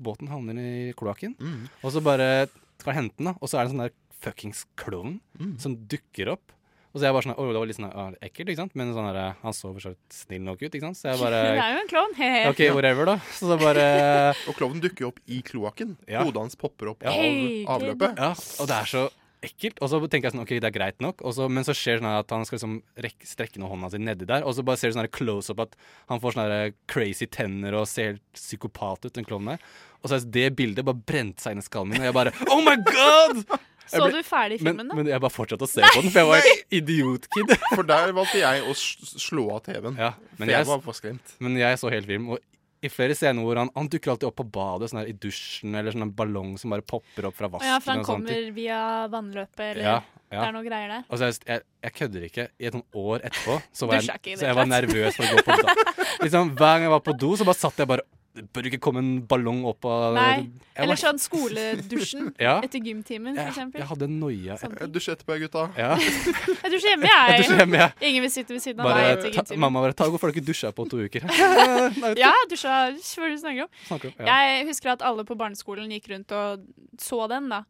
båten 0.00 0.30
havner 0.32 0.60
i 0.62 0.92
kloakken, 0.96 1.36
Mm. 1.40 1.66
og 1.82 1.92
så 1.92 2.00
bare 2.04 2.46
skal 2.80 2.96
hente 2.96 3.18
den, 3.20 3.28
da, 3.28 3.36
og 3.36 3.50
så 3.50 3.58
er 3.60 3.66
det 3.66 3.70
en 3.70 3.76
sånn 3.76 3.84
der 3.84 3.96
fuckings 4.20 4.64
klovn 4.80 5.20
Mm. 5.40 5.54
som 5.60 5.76
dukker 5.88 6.32
opp. 6.36 6.52
Og 6.90 6.98
så 6.98 7.06
jeg 7.06 7.14
bare 7.14 7.22
sånn 7.22 7.36
Å, 7.38 7.44
det 7.54 7.60
var 7.60 7.68
litt 7.70 7.76
sånn 7.78 7.92
ah, 7.94 8.10
ekkelt, 8.20 8.48
ikke 8.50 8.58
sant? 8.64 8.72
Men 8.74 8.88
sånn 8.96 9.06
der, 9.14 9.36
han 9.44 9.54
så 9.54 9.70
for 9.70 9.78
så 9.84 9.92
vidt 9.92 10.16
snill 10.16 10.42
nok 10.42 10.58
ut, 10.64 10.72
ikke 10.74 10.88
sant? 10.88 10.98
Så 10.98 11.06
jeg 11.12 11.20
bare 11.22 11.42
det 11.54 11.62
er 11.62 11.76
jo 11.76 11.84
en 11.84 11.90
klovn. 11.92 12.16
OK, 12.50 12.62
whatever, 12.74 13.06
da. 13.12 13.14
Så 13.36 13.46
da 13.52 13.56
bare 13.60 13.84
Og 14.50 14.58
klovnen 14.58 14.82
dukker 14.82 15.06
jo 15.06 15.12
opp 15.12 15.20
i 15.30 15.38
kloakken. 15.46 15.94
Ja. 16.10 16.24
Hodet 16.26 16.42
hans 16.48 16.58
popper 16.58 16.90
opp 16.96 17.06
Ja. 17.06 17.14
Av 17.14 17.78
avløpet. 17.78 18.18
Ja, 18.18 18.32
og 18.34 18.70
det 18.72 18.76
er 18.80 18.90
så 18.90 19.04
ekkelt. 19.46 19.78
Og 19.80 19.88
så 19.88 20.00
tenker 20.10 20.28
jeg 20.28 20.34
sånn, 20.34 20.42
ok, 20.42 20.50
det 20.60 20.66
er 20.68 20.74
greit 20.74 20.98
nok. 21.00 21.22
Og 21.24 21.32
så, 21.38 21.46
men 21.48 21.64
så 21.64 21.72
skjer 21.78 22.02
sånn 22.02 22.10
at 22.10 22.34
han 22.34 22.42
skal 22.44 22.58
liksom 22.58 22.74
rekke, 23.06 23.24
strekke 23.30 23.62
noe 23.62 23.70
hånda 23.70 23.88
si 23.94 24.02
nedi 24.02 24.26
der, 24.28 24.42
og 24.44 24.52
så 24.58 24.66
bare 24.66 24.76
ser 24.82 24.90
du 24.90 24.98
sånn 24.98 25.06
her 25.06 25.14
close-up 25.14 25.62
at 25.64 25.78
han 26.10 26.20
får 26.20 26.34
sånne 26.36 26.58
her 26.58 26.74
crazy 26.90 27.30
tenner 27.30 27.78
og 27.78 27.86
ser 27.88 28.16
helt 28.16 28.26
psykopat 28.36 29.06
ut, 29.06 29.14
den 29.16 29.24
klovnen 29.24 29.54
der. 29.54 29.64
Og 30.02 30.10
så 30.10 30.18
er 30.18 30.26
det 30.34 30.50
bildet 30.58 30.84
bare 30.84 30.98
brent 31.08 31.40
seg 31.40 31.54
inn 31.54 31.62
i 31.62 31.64
skallen 31.64 31.94
min, 31.94 32.02
og 32.02 32.10
jeg 32.10 32.18
bare 32.18 32.34
Oh 32.50 32.60
my 32.66 32.76
god! 32.82 33.44
Så 33.90 34.02
ble- 34.06 34.12
du 34.20 34.26
ferdig 34.26 34.58
men, 34.60 34.72
filmen, 34.76 34.88
da? 34.92 34.98
men 35.00 35.10
jeg 35.12 35.20
bare 35.24 35.34
fortsatte 35.34 35.66
å 35.66 35.70
se 35.70 35.82
på 35.82 36.02
den, 36.04 36.10
for 36.14 36.20
jeg 36.20 36.28
var 36.30 36.46
et 36.52 36.76
idiotkid. 36.80 37.56
For 37.76 37.82
der 37.90 38.12
valgte 38.16 38.38
jeg 38.42 38.62
å 38.70 38.76
slå 38.76 39.48
av 39.56 39.64
TV-en. 39.66 39.98
Ja, 39.98 40.12
For 40.14 40.44
men 40.44 40.52
jeg 40.54 40.58
jeg, 40.60 40.68
var 40.70 40.80
for 40.86 40.96
skremt. 40.96 41.34
men 41.42 41.58
jeg 41.60 41.78
så 41.82 41.90
hele 41.92 42.06
filmen, 42.06 42.36
og 42.36 42.46
i 42.80 42.88
flere 42.88 43.12
scener 43.12 43.44
hvor 43.44 43.58
han, 43.60 43.68
han 43.76 43.88
dukker 43.92 44.14
alltid 44.14 44.24
opp 44.30 44.38
på 44.40 44.46
badet, 44.54 44.88
sånn 44.88 45.02
her 45.02 45.10
i 45.10 45.16
dusjen, 45.20 45.74
eller 45.76 45.92
sånn 45.92 46.06
en 46.06 46.12
ballong 46.16 46.54
som 46.56 46.72
bare 46.72 46.80
popper 46.88 47.26
opp 47.28 47.36
fra 47.36 47.50
vasken. 47.52 47.68
ja, 47.68 47.76
for 47.84 47.92
han 47.92 48.00
og 48.00 48.08
sånt. 48.08 48.24
kommer 48.30 48.46
via 48.56 48.78
vannløpet, 49.12 49.60
eller 49.74 49.84
Ja, 49.84 49.96
ja. 50.32 50.38
det 50.38 50.46
er 50.46 50.54
noe 50.56 50.64
greier 50.64 50.94
der. 50.94 51.02
Og 51.10 51.20
så 51.20 51.28
jeg, 51.28 51.36
jeg, 51.50 51.66
jeg 51.84 51.92
kødder 51.98 52.24
ikke. 52.30 52.46
I 52.56 52.70
et 52.70 52.78
sånt 52.78 52.96
år 53.02 53.26
etterpå 53.28 53.58
så 53.82 53.90
var, 53.90 54.00
jeg, 54.00 54.38
så 54.40 54.48
jeg 54.48 54.56
var 54.62 54.70
nervøs 54.70 55.18
for 55.18 55.28
å 55.28 55.36
gå 55.36 55.44
på 55.50 55.58
do. 55.60 55.76
Liksom, 56.24 56.54
hver 56.56 56.72
gang 56.78 56.86
jeg 56.88 56.94
var 56.96 57.04
på 57.10 57.16
do, 57.20 57.34
så 57.36 57.44
bare 57.50 57.60
satt 57.60 57.84
jeg 57.84 57.90
bare 57.92 58.06
Det 58.30 58.44
bør 58.54 58.66
ikke 58.68 58.78
komme 58.78 59.00
en 59.02 59.08
ballong 59.26 59.64
opp 59.66 59.86
av 59.90 60.14
Nei. 60.14 60.44
Eller 60.78 60.98
sånn 61.00 61.18
skoledusjen 61.18 62.28
Ja. 62.46 62.60
etter 62.62 62.78
gymtimen, 62.78 63.34
for 63.34 63.42
jeg, 63.42 63.50
eksempel. 63.50 63.82
jeg 63.82 63.88
hadde 63.90 64.06
noia. 64.12 64.58
Dusj 64.86 65.08
etterpå, 65.16 65.38
gutta. 65.42 65.64
Ja. 65.74 65.96
Jeg 66.62 66.70
dusjer 66.76 66.92
hjemme, 66.92 67.08
jeg. 67.10 67.32
Jeg 67.32 67.42
dusjer 67.42 67.62
hjemme, 67.64 67.80
jeg. 67.80 67.94
Ingen 68.10 68.24
vil 68.26 68.32
sitte 68.36 68.54
ved 68.54 68.62
siden 68.62 68.84
av 68.84 68.92
deg 68.94 69.08
etter 69.16 69.34
gymtimen. 69.34 69.62
mamma 69.64 69.82
bare 69.82 69.96
ta, 69.98 70.06
har 70.06 70.30
du 70.30 70.34
ikke 70.36 70.44
dusja 70.46 70.70
på 70.76 70.86
to 70.92 71.00
uker? 71.08 71.26
Ja, 72.20 72.30
dusja 72.50 72.76
før 73.02 73.34
du 73.34 73.40
snakker 73.42 73.66
om. 73.66 73.72
Snakker 73.88 74.12
om, 74.12 74.22
ja. 74.22 74.38
Jeg 74.46 74.68
husker 74.70 74.92
at 74.94 75.02
alle 75.10 75.24
på 75.26 75.36
barneskolen 75.40 75.90
gikk 75.96 76.06
rundt 76.14 76.36
og 76.36 76.62
så 77.02 77.24
den, 77.32 77.50
da. 77.50 77.64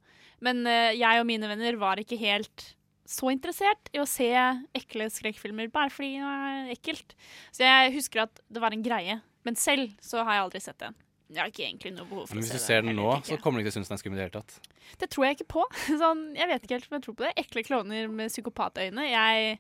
Men 0.45 0.61
uh, 0.69 0.91
jeg 0.97 1.23
og 1.23 1.27
mine 1.29 1.49
venner 1.49 1.81
var 1.81 2.01
ikke 2.03 2.21
helt 2.21 2.69
så 3.11 3.33
interessert 3.33 3.91
i 3.97 3.99
å 4.01 4.07
se 4.07 4.29
ekle 4.77 5.09
skrekkfilmer 5.11 5.73
bare 5.73 5.91
fordi 5.93 6.13
det 6.21 6.29
var 6.29 6.71
ekkelt. 6.77 7.17
Så 7.51 7.65
jeg 7.67 7.97
husker 7.97 8.27
at 8.29 8.45
det 8.53 8.63
var 8.63 8.77
en 8.77 8.85
greie. 8.85 9.19
Men 9.47 9.57
selv 9.57 9.95
så 10.05 10.25
har 10.27 10.37
jeg 10.37 10.45
aldri 10.47 10.61
sett 10.61 10.79
den. 10.83 10.95
Jeg 11.31 11.39
har 11.45 11.51
ikke 11.53 11.63
egentlig 11.63 11.91
noe 11.95 12.09
behov 12.11 12.25
for 12.27 12.35
Men 12.35 12.43
å 12.43 12.47
hvis 12.49 12.57
du 12.59 12.59
ser 12.65 12.83
den 12.83 12.97
nå, 12.99 13.07
så 13.25 13.37
kommer 13.39 13.61
du 13.61 13.65
ikke 13.65 13.71
til 13.71 13.79
å 13.79 13.85
synes 13.85 13.91
den 13.93 13.97
er 13.97 14.01
skummel 14.03 14.19
i 14.19 14.21
det 14.21 14.27
hele 14.27 14.41
tatt. 14.43 14.71
Det 14.99 15.09
tror 15.15 15.27
jeg 15.29 15.37
ikke 15.39 15.47
på. 15.55 15.63
Sånn, 16.03 16.23
jeg 16.35 16.49
vet 16.51 16.65
ikke 16.67 16.75
helt 16.81 16.89
om 16.91 16.97
jeg 16.99 17.05
tror 17.07 17.17
på 17.21 17.27
det. 17.29 17.31
Ekle 17.45 17.63
klovner 17.69 18.09
med 18.11 18.33
psykopatøyne. 18.35 19.05
Jeg, 19.07 19.55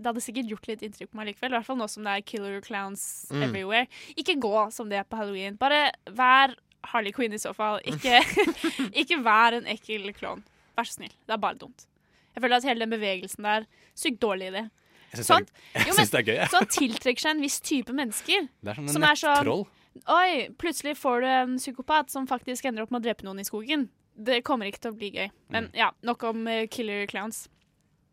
det 0.00 0.08
hadde 0.08 0.24
sikkert 0.24 0.48
gjort 0.54 0.70
litt 0.70 0.84
inntrykk 0.88 1.12
på 1.12 1.20
meg 1.20 1.28
likevel. 1.30 1.52
I 1.52 1.56
hvert 1.58 1.68
fall 1.68 1.78
nå 1.82 1.88
som 1.92 2.08
det 2.08 2.14
er 2.16 2.24
killer 2.32 2.60
clowns 2.64 3.04
Mm. 3.32 3.42
everywhere. 3.50 3.86
Ikke 4.16 4.38
gå 4.40 4.54
som 4.72 4.88
det 4.88 4.98
er 5.02 5.04
på 5.08 5.20
halloween. 5.20 5.60
Bare 5.60 5.90
vær 6.08 6.56
Harley 6.90 7.12
Quinn 7.14 7.36
i 7.36 7.38
så 7.38 7.52
fall. 7.54 7.78
Ikke, 7.86 8.18
ikke 9.04 9.20
vær 9.22 9.54
en 9.60 9.68
ekkel 9.70 10.08
klovn. 10.16 10.42
Vær 10.76 10.88
så 10.88 10.96
snill. 10.96 11.12
Det 11.28 11.36
er 11.36 11.44
bare 11.44 11.60
dumt. 11.60 11.84
Jeg 12.32 12.40
føler 12.42 12.56
at 12.56 12.64
hele 12.64 12.86
den 12.86 12.96
bevegelsen 12.96 13.44
der 13.44 13.68
Sykt 13.94 14.22
dårlig 14.24 14.48
idé. 14.54 14.64
Jeg 15.12 15.20
syns 15.20 15.28
Sånn- 15.28 15.46
det, 15.46 15.76
er- 15.76 16.10
det 16.12 16.18
er 16.20 16.26
gøy. 16.28 16.36
Ja. 16.40 16.48
Sånn 16.52 16.68
tiltrekker 16.72 17.20
seg 17.26 17.30
en 17.36 17.42
viss 17.44 17.60
type 17.60 17.92
mennesker. 17.92 18.48
Det 18.62 18.70
er 18.72 18.74
som 18.80 18.86
en 18.88 18.92
som 18.96 19.02
er 19.04 19.14
sånn. 19.20 19.66
Oi, 20.08 20.48
plutselig 20.56 20.94
får 20.96 21.20
du 21.20 21.26
en 21.28 21.56
psykopat 21.60 22.10
som 22.10 22.26
faktisk 22.26 22.64
ender 22.64 22.82
opp 22.86 22.90
med 22.94 23.02
å 23.02 23.06
drepe 23.10 23.26
noen 23.26 23.40
i 23.42 23.44
skogen. 23.44 23.88
Det 24.16 24.42
kommer 24.44 24.66
ikke 24.70 24.80
til 24.86 24.92
å 24.94 24.96
bli 24.96 25.10
gøy. 25.12 25.30
Men 25.52 25.66
Mm. 25.68 25.74
ja, 25.76 25.90
nok 26.02 26.22
om 26.24 26.46
eh, 26.48 26.66
killer 26.66 27.06
clowns. 27.06 27.48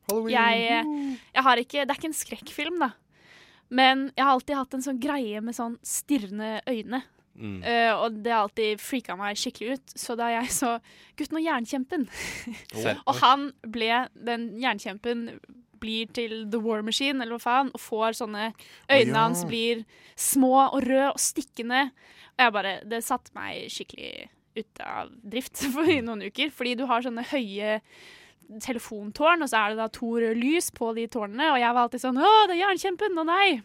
Jeg, 0.10 0.62
eh, 0.72 1.18
jeg 1.36 1.44
har 1.46 1.58
ikke 1.62 1.86
Det 1.86 1.92
er 1.94 2.00
ikke 2.00 2.10
en 2.10 2.18
skrekkfilm, 2.18 2.80
da. 2.80 2.92
Men 3.70 4.12
jeg 4.18 4.26
har 4.26 4.34
alltid 4.34 4.56
hatt 4.58 4.74
en 4.74 4.82
sånn 4.82 5.00
greie 5.00 5.40
med 5.46 5.54
sånn 5.56 5.78
stirrende 5.86 6.62
øyne. 6.68 7.04
Mm. 7.40 7.62
Uh, 7.64 7.94
og 8.04 8.18
det 8.24 8.34
har 8.34 8.42
alltid 8.48 8.82
freaka 8.82 9.16
meg 9.16 9.38
skikkelig 9.38 9.78
ut. 9.78 9.94
Så 9.96 10.18
da 10.18 10.28
jeg 10.34 10.50
så 10.52 10.80
Gutten 11.16 11.38
og 11.40 11.46
jernkjempen 11.46 12.08
Og 13.08 13.16
han 13.22 13.46
ble 13.64 14.08
Den 14.18 14.50
jernkjempen 14.60 15.40
blir 15.82 16.10
til 16.16 16.46
The 16.52 16.60
War 16.64 16.82
Machine, 16.86 17.22
eller 17.24 17.38
hva 17.38 17.44
faen, 17.44 17.72
og 17.74 17.82
får 17.84 18.18
sånne 18.22 18.52
Øynene 18.90 19.16
ja. 19.16 19.24
hans 19.26 19.46
blir 19.50 19.86
små 20.20 20.54
og 20.70 20.84
røde 20.86 21.12
og 21.14 21.20
stikkende. 21.24 21.90
Og 22.38 22.46
jeg 22.46 22.54
bare 22.56 22.76
Det 22.90 23.02
satte 23.04 23.32
meg 23.36 23.68
skikkelig 23.74 24.30
ute 24.60 24.86
av 24.86 25.12
drift 25.24 25.62
for 25.76 25.88
noen 26.04 26.26
uker. 26.30 26.50
Fordi 26.56 26.76
du 26.80 26.86
har 26.90 27.04
sånne 27.06 27.24
høye 27.32 27.80
telefontårn, 28.64 29.44
og 29.46 29.50
så 29.52 29.60
er 29.62 29.74
det 29.76 29.78
da 29.84 29.90
to 29.94 30.08
røde 30.18 30.38
lys 30.40 30.72
på 30.74 30.94
de 30.98 31.04
tårnene, 31.12 31.52
og 31.54 31.60
jeg 31.62 31.76
var 31.76 31.86
alltid 31.86 32.02
sånn 32.02 32.18
Å, 32.18 32.32
det 32.50 32.56
er 32.58 32.64
jernkjempen! 32.64 33.20
Å 33.22 33.26
nei! 33.28 33.60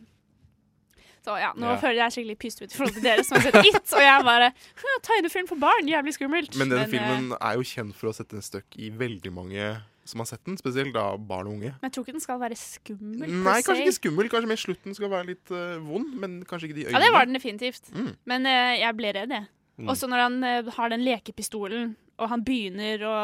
Så 1.24 1.39
ja, 1.41 1.55
nå 1.57 1.70
Ja. 1.70 1.78
føler 1.81 2.03
jeg 2.03 2.12
skikkelig 2.19 2.36
pyst 2.43 2.61
ut 2.61 2.69
i 2.69 2.77
forhold 2.77 2.99
til 2.99 3.07
dere 3.07 3.23
som 3.24 3.39
har 3.41 3.47
sett 3.49 3.65
It. 3.70 3.93
Og 3.97 4.03
jeg 4.05 4.24
bare 4.27 4.51
«Hm, 4.53 4.99
Tegnefilm 5.07 5.47
for 5.49 5.57
barn, 5.62 5.89
jævlig 5.89 6.12
skummelt. 6.19 6.59
Men 6.61 6.69
den 6.69 6.82
Men, 6.82 6.91
filmen 6.93 7.31
er 7.41 7.55
jo 7.57 7.65
kjent 7.65 7.97
for 7.97 8.11
å 8.11 8.12
sette 8.19 8.36
en 8.36 8.45
støkk 8.45 8.77
i 8.77 8.91
veldig 8.93 9.32
mange 9.32 9.70
som 10.05 10.21
har 10.21 10.29
sett 10.29 10.45
den, 10.45 10.57
spesielt 10.61 10.93
da 10.95 11.17
barn 11.17 11.47
og 11.49 11.55
unge. 11.57 11.71
men 11.81 11.89
jeg 11.89 11.93
tror 11.97 12.05
ikke 12.05 12.13
den 12.19 12.25
skal 12.25 12.41
være 12.43 12.57
skummel. 12.61 13.31
Nei, 13.31 13.57
kanskje 13.65 13.77
se. 13.81 13.85
ikke 13.89 13.99
skummel. 13.99 14.29
Kanskje 14.33 14.51
mer 14.51 14.61
slutten 14.61 14.95
skal 14.97 15.11
være 15.11 15.27
litt 15.33 15.51
uh, 15.55 15.79
vond, 15.81 16.15
men 16.21 16.39
kanskje 16.45 16.69
ikke 16.69 16.79
de 16.79 16.87
øynene. 16.87 16.99
Ja, 17.01 17.05
det 17.07 17.13
var 17.17 17.25
den 17.29 17.39
definitivt. 17.39 17.89
Mm. 17.95 18.11
Men 18.33 18.47
uh, 18.47 18.73
jeg 18.79 18.97
ble 19.01 19.13
redd, 19.17 19.33
jeg. 19.39 19.49
Mm. 19.81 19.89
Også 19.91 20.07
når 20.13 20.25
han 20.27 20.37
uh, 20.45 20.73
har 20.77 20.93
den 20.93 21.05
lekepistolen, 21.07 21.97
og 22.21 22.29
han 22.31 22.45
begynner 22.47 23.03
å 23.09 23.17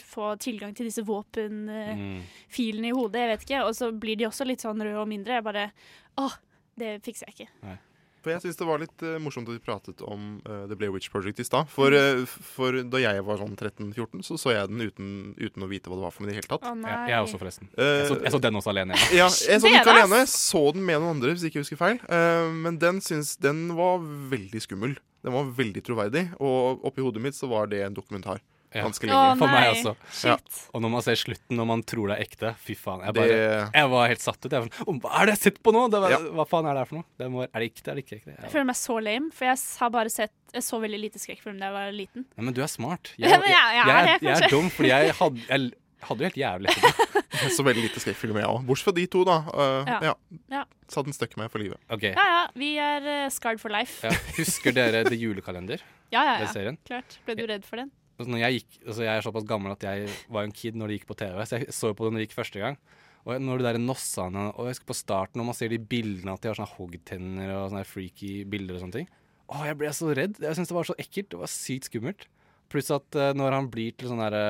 få 0.00 0.30
tilgang 0.40 0.72
til 0.78 0.86
disse 0.88 1.02
våpenfilene 1.04 2.86
Mm. 2.86 2.88
i 2.88 2.94
hodet, 2.96 3.20
jeg 3.20 3.30
vet 3.34 3.42
ikke. 3.48 3.64
Og 3.66 3.74
så 3.76 3.90
blir 3.92 4.16
de 4.16 4.28
også 4.28 4.46
litt 4.46 4.62
sånn 4.64 4.80
røde 4.80 4.98
og 5.02 5.08
mindre. 5.10 5.34
Jeg 5.40 5.44
bare 5.44 5.70
Åh, 6.18 6.34
det 6.78 7.00
fikser 7.04 7.28
jeg 7.28 7.34
ikke. 7.48 7.78
For 8.20 8.34
jeg 8.34 8.42
syns 8.44 8.58
det 8.60 8.68
var 8.68 8.82
litt 8.82 9.04
uh, 9.06 9.16
morsomt 9.22 9.48
at 9.48 9.56
vi 9.56 9.62
pratet 9.64 10.02
om 10.04 10.38
uh, 10.44 10.64
The 10.68 10.76
Blair 10.76 10.92
Witch 10.94 11.08
Project 11.12 11.40
i 11.40 11.46
stad. 11.46 11.70
For, 11.72 11.94
uh, 11.94 12.24
for 12.28 12.80
da 12.92 13.00
jeg 13.00 13.24
var 13.26 13.40
sånn 13.40 13.56
13-14, 13.56 14.24
så 14.26 14.38
så 14.40 14.54
jeg 14.54 14.70
den 14.72 14.84
uten, 14.84 15.10
uten 15.40 15.64
å 15.64 15.70
vite 15.70 15.90
hva 15.90 15.98
det 15.98 16.06
var 16.06 16.14
for 16.14 16.24
noe 16.24 16.30
i 16.30 16.34
det 16.34 16.40
hele 16.40 16.50
tatt. 16.50 16.66
Å, 16.68 16.74
nei. 16.76 16.92
Jeg, 16.92 17.12
jeg 17.14 17.26
også, 17.28 17.40
forresten. 17.40 17.70
Jeg 17.76 18.08
så, 18.10 18.18
jeg 18.20 18.34
så 18.34 18.42
den 18.44 18.60
også 18.60 18.74
alene. 18.74 18.98
Ja, 19.16 19.28
jeg 19.50 19.62
så 19.62 19.66
den 19.66 19.78
ikke 19.80 19.94
alene. 19.96 20.22
Jeg 20.24 20.32
så 20.34 20.64
den 20.76 20.86
med 20.86 21.00
noen 21.00 21.16
andre, 21.16 21.34
hvis 21.34 21.46
jeg 21.46 21.54
ikke 21.54 21.64
husker 21.64 21.80
feil. 21.80 22.00
Eh, 22.12 22.52
men 22.66 22.80
den 22.82 23.00
syns 23.04 23.36
Den 23.40 23.68
var 23.78 24.02
veldig 24.02 24.62
skummel. 24.64 24.96
Den 25.24 25.36
var 25.36 25.50
veldig 25.56 25.82
troverdig. 25.84 26.26
Og 26.40 26.84
oppi 26.88 27.04
hodet 27.04 27.22
mitt 27.24 27.36
så 27.36 27.48
var 27.50 27.70
det 27.72 27.82
en 27.86 27.96
dokumentar. 27.96 28.40
Ja. 28.72 28.84
Ganske 28.86 29.06
Å, 29.06 29.10
lenge. 29.10 29.38
For 29.40 29.50
meg 29.50 29.60
nei. 29.64 29.70
også. 29.82 30.26
Ja. 30.28 30.36
Og 30.74 30.82
når 30.84 30.90
man 30.92 31.02
ser 31.02 31.16
slutten, 31.18 31.56
når 31.58 31.66
man 31.66 31.80
tror 31.82 32.06
det 32.12 32.16
er 32.18 32.22
ekte, 32.22 32.52
fy 32.62 32.74
faen. 32.78 33.00
Jeg, 33.04 33.14
Det- 33.14 33.70
jeg 33.74 33.88
var 33.90 34.08
helt 34.08 34.20
satt 34.22 34.38
ut. 34.44 34.50
Jeg 34.52 34.60
var 34.62 34.68
sånn, 34.68 34.86
«Å, 34.86 35.00
hva 35.00 35.10
er 35.10 35.26
det 35.26 35.32
jeg 35.34 35.38
har 35.38 35.42
sett 35.50 35.62
på 35.62 35.72
nå? 35.74 35.90
Det 35.90 36.00
var, 36.00 36.10
Ja. 36.10 36.18
Hva 36.18 36.46
faen 36.46 36.66
er 36.70 36.74
det 36.74 36.78
her 36.78 36.84
for 36.86 36.94
noe? 37.00 37.04
Det 37.18 37.30
må, 37.30 37.42
er 37.42 37.58
det 37.58 37.66
ekte, 37.74 37.88
er 37.90 37.94
det 37.98 38.04
ikke 38.06 38.16
ekte? 38.20 38.30
Jeg 38.30 38.40
Jeg, 38.46 38.50
føler 38.52 38.66
meg 38.70 38.76
så 38.76 39.02
lame, 39.02 39.30
for 39.32 39.44
jeg 39.44 39.58
s- 39.58 39.76
har 39.78 39.90
bare 39.90 40.08
sett 40.10 40.30
Jeg 40.54 40.62
så 40.62 40.80
veldig 40.82 41.00
lite 41.00 41.18
skrekkfilm 41.18 41.58
da 41.58 41.66
jeg 41.66 41.72
var 41.74 41.92
liten. 41.92 42.24
ja, 42.36 42.42
men 42.42 42.54
du 42.54 42.62
er 42.62 42.66
smart. 42.66 43.12
Jeg, 43.18 43.30
men 43.30 43.42
jeg- 43.42 43.74
jeg 43.74 43.86
er 43.86 44.06
jeg, 44.06 44.20
det, 44.20 44.28
jeg 44.28 44.34
kanskje. 44.34 44.44
er 44.44 44.48
dum, 44.50 44.70
fordi 44.70 44.88
jeg 44.88 45.14
hadde, 45.14 45.36
jeg 45.48 45.72
hadde 46.02 46.18
jo 46.18 46.24
helt 46.30 46.40
jævlig 46.40 46.66
etterpå. 46.70 47.16
Så 47.56 47.62
veldig 47.64 47.82
lite 47.86 48.00
skrekkfilm, 48.02 48.36
jeg 48.36 48.44
òg. 48.46 48.64
Bortsett 48.66 48.84
fra 48.84 48.92
de 48.92 49.06
to, 49.06 49.24
da. 49.24 49.36
Eh, 49.50 49.84
Ja. 49.86 49.98
ja. 50.02 50.14
Ja. 50.50 50.64
Så 50.88 51.02
hadde 51.02 51.14
støkk 51.14 51.36
med 51.38 51.50
for 51.50 51.58
livet. 51.58 51.78
Ok. 51.90 52.02
Ja 52.02 52.24
ja, 52.26 52.46
vi 52.54 52.76
er 52.78 53.02
eh, 53.06 53.28
scarred 53.30 53.60
for 53.60 53.70
life. 53.70 54.02
Ja. 54.06 54.10
Husker 54.36 54.72
dere 54.74 55.04
The 55.06 55.16
Julekalender? 55.16 55.80
Ja 56.12 56.24
ja, 56.24 56.38
Den 56.38 56.46
ja. 56.46 56.52
serien? 56.52 56.78
Klart. 56.86 57.18
Ble 57.26 57.34
du 57.36 57.46
redd 57.46 57.64
for 57.64 57.76
den? 57.76 57.90
Altså, 58.20 58.32
når 58.34 58.42
jeg, 58.42 58.60
gikk, 58.60 58.80
altså 58.84 59.04
jeg 59.06 59.16
er 59.16 59.24
såpass 59.24 59.46
gammel 59.48 59.72
at 59.72 59.84
jeg 59.86 60.10
var 60.28 60.44
en 60.44 60.52
kid 60.52 60.76
når 60.76 60.90
det 60.90 60.98
gikk 60.98 61.06
på 61.08 61.16
TV, 61.22 61.38
så 61.48 61.56
jeg 61.56 61.72
så 61.72 61.92
på 61.96 62.04
det 62.04 62.12
når 62.12 62.20
det 62.20 62.26
gikk 62.28 62.36
første 62.36 62.60
gang. 62.60 62.76
Og 63.24 63.40
når 63.40 63.60
de 63.60 63.66
der 63.66 63.76
nossene 63.80 64.46
Og 64.54 64.64
jeg 64.64 64.74
husker 64.74 64.88
på 64.88 64.96
starten 64.96 65.40
når 65.40 65.50
man 65.50 65.56
ser 65.56 65.72
de 65.72 65.76
bildene 65.76 66.32
at 66.32 66.40
de 66.40 66.48
har 66.48 66.56
sånne 66.56 66.72
hoggtenner 66.72 67.50
og 67.52 67.66
sånne 67.68 67.84
freaky 67.88 68.30
bilder 68.48 68.78
og 68.78 68.84
sånne 68.84 68.96
ting. 68.96 69.08
Å, 69.50 69.64
jeg 69.66 69.78
ble 69.80 69.90
så 69.96 70.12
redd. 70.16 70.38
Jeg 70.40 70.56
syntes 70.56 70.70
det 70.70 70.76
var 70.78 70.88
så 70.88 70.96
ekkelt. 71.02 71.30
Det 71.32 71.40
var 71.40 71.52
sykt 71.52 71.88
skummelt. 71.90 72.26
Pluss 72.70 72.92
at 72.94 73.18
uh, 73.18 73.32
når 73.36 73.56
han 73.56 73.70
blir 73.72 73.96
til 73.98 74.12
sånn 74.12 74.22
derre 74.22 74.44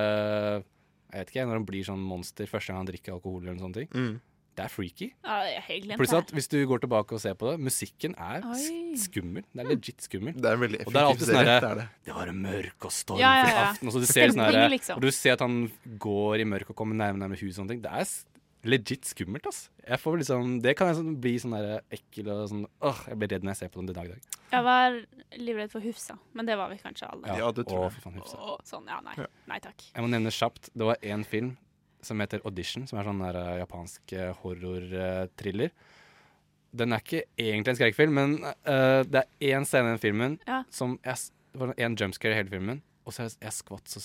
Jeg 1.11 1.15
vet 1.15 1.33
ikke, 1.33 1.47
når 1.49 1.59
han 1.59 1.69
blir 1.71 1.87
sånn 1.89 2.03
monster 2.05 2.51
første 2.51 2.71
gang 2.71 2.83
han 2.83 2.91
drikker 2.91 3.17
alkohol 3.17 3.41
eller 3.41 3.57
noen 3.57 3.65
sånne 3.65 3.81
ting. 3.81 3.91
Mm. 3.95 4.19
Det 4.59 4.65
er 4.67 4.73
freaky. 4.73 5.07
Ja, 5.25 5.95
Pluss 5.97 6.13
at 6.13 6.33
hvis 6.35 6.49
du 6.51 6.59
går 6.69 6.83
tilbake 6.83 7.15
og 7.17 7.21
ser 7.23 7.37
på 7.39 7.53
det, 7.53 7.61
musikken 7.63 8.17
er 8.19 8.43
Oi. 8.51 8.97
skummel. 8.99 9.45
Det 9.55 9.63
er 9.63 9.69
legit 9.71 10.03
skummel. 10.05 10.35
Det 10.37 10.51
er 10.51 10.59
en 10.59 10.65
veldig 10.65 10.81
Og 10.87 10.93
det 10.93 11.01
er 11.01 11.07
alltid 11.11 11.27
sånn 11.29 11.39
serie. 11.39 11.61
derre 11.61 11.71
Det 11.79 11.85
det. 12.05 12.15
Var 12.19 12.33
en 12.33 12.43
mørk 12.43 12.89
og 12.89 12.93
stormfull 12.97 13.23
Ja, 13.23 13.31
ja, 13.39 13.47
ja. 13.55 13.63
aften. 13.71 13.89
Og 13.89 13.95
så 13.95 14.03
du 14.03 14.09
ser 14.11 14.35
sånn 14.35 14.71
liksom. 14.75 14.97
Og 14.99 15.07
du 15.07 15.11
ser 15.15 15.33
at 15.39 15.41
han 15.47 15.57
går 16.03 16.43
i 16.43 16.49
mørket 16.51 16.75
og 16.75 16.77
kommer 16.83 16.99
nærmere 16.99 17.23
nærmere 17.23 17.41
huset 17.41 17.55
og 17.57 17.63
sånne 17.63 17.77
ting. 17.77 17.83
Det 17.87 17.95
er 18.03 18.11
legit 18.75 19.07
skummelt, 19.09 19.47
ass. 19.49 19.71
Jeg 19.87 19.99
får 20.03 20.19
liksom 20.21 20.61
Det 20.61 20.77
kan 20.77 20.91
jeg 20.91 20.97
sånn, 20.99 21.15
bli 21.23 21.33
sånn 21.41 21.55
ekkel 21.91 22.29
og 22.29 22.43
sånn 22.51 22.67
Åh, 22.85 22.99
jeg 23.09 23.17
blir 23.17 23.29
redd 23.33 23.43
når 23.47 23.55
jeg 23.55 23.61
ser 23.63 23.73
på 23.73 23.81
den 23.81 23.89
i 23.89 23.97
dag 23.97 24.11
i 24.11 24.13
dag. 24.13 24.21
Jeg 24.51 24.67
var 24.67 24.99
livredd 25.39 25.71
for 25.73 25.81
Hufsa, 25.81 26.19
men 26.35 26.45
det 26.45 26.59
var 26.59 26.69
vi 26.69 26.77
kanskje 26.83 27.09
alle. 27.09 27.39
Ja, 27.39 27.49
det 27.55 27.65
tror 27.71 27.87
jeg. 27.89 28.03
faen, 28.03 28.19
Hufsa. 28.21 28.37
Å, 28.37 28.59
sånn, 28.67 28.85
ja, 28.91 29.01
nei. 29.01 29.15
Ja. 29.17 29.27
Nei 29.49 29.59
takk. 29.65 29.81
Jeg 29.95 30.03
må 30.05 30.11
nevne 30.13 30.29
kjapt. 30.35 30.69
Det 30.75 30.85
var 30.91 30.97
én 31.01 31.25
film 31.25 31.57
som 32.07 32.21
heter 32.23 32.43
Audition, 32.49 32.87
som 32.89 32.99
er 33.01 33.09
sånn 33.09 33.21
der, 33.23 33.37
uh, 33.41 33.57
japansk 33.61 34.15
uh, 34.17 34.31
horror-thriller. 34.43 35.73
Den 36.71 36.95
er 36.95 37.03
ikke 37.03 37.25
egentlig 37.41 37.73
en 37.73 37.79
skrekkfilm, 37.81 38.13
men 38.15 38.35
eh, 38.47 39.01
det 39.03 39.25
er 39.25 39.57
én 39.57 39.65
scene 39.67 39.89
i 39.89 39.95
den 39.97 39.99
filmen 40.03 40.37
Ja. 40.47 40.61
som 40.71 41.01
jeg, 41.03 41.17
Det 41.51 41.59
var 41.59 41.73
én 41.75 41.97
jumpscare 41.99 42.31
i 42.31 42.39
hele 42.39 42.53
filmen. 42.53 42.83
Og 43.05 43.13
så 43.13 43.25
jeg, 43.25 43.33
jeg 43.43 43.53
skvatt 43.57 43.89
så 43.91 44.03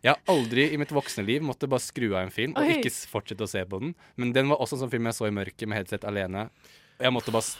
Jeg 0.00 0.14
har 0.14 0.20
aldri 0.32 0.64
i 0.72 0.78
mitt 0.80 0.94
voksne 0.96 1.26
liv 1.26 1.42
måtte 1.44 1.68
bare 1.68 1.84
skru 1.84 2.14
av 2.14 2.22
en 2.22 2.32
film 2.32 2.54
og 2.56 2.62
Oi. 2.64 2.78
ikke 2.78 2.92
fortsette 3.10 3.44
å 3.44 3.50
se 3.50 3.60
på 3.68 3.82
den. 3.82 3.92
Men 4.16 4.32
den 4.32 4.48
var 4.48 4.62
også 4.64 4.78
en 4.78 4.86
sånn 4.86 4.94
film 4.94 5.10
jeg 5.10 5.18
så 5.18 5.28
i 5.28 5.34
mørket 5.36 5.68
med 5.68 5.76
headset 5.82 6.08
alene. 6.08 6.46
Og 6.96 7.04
jeg 7.04 7.12
måtte 7.12 7.34
bare 7.36 7.52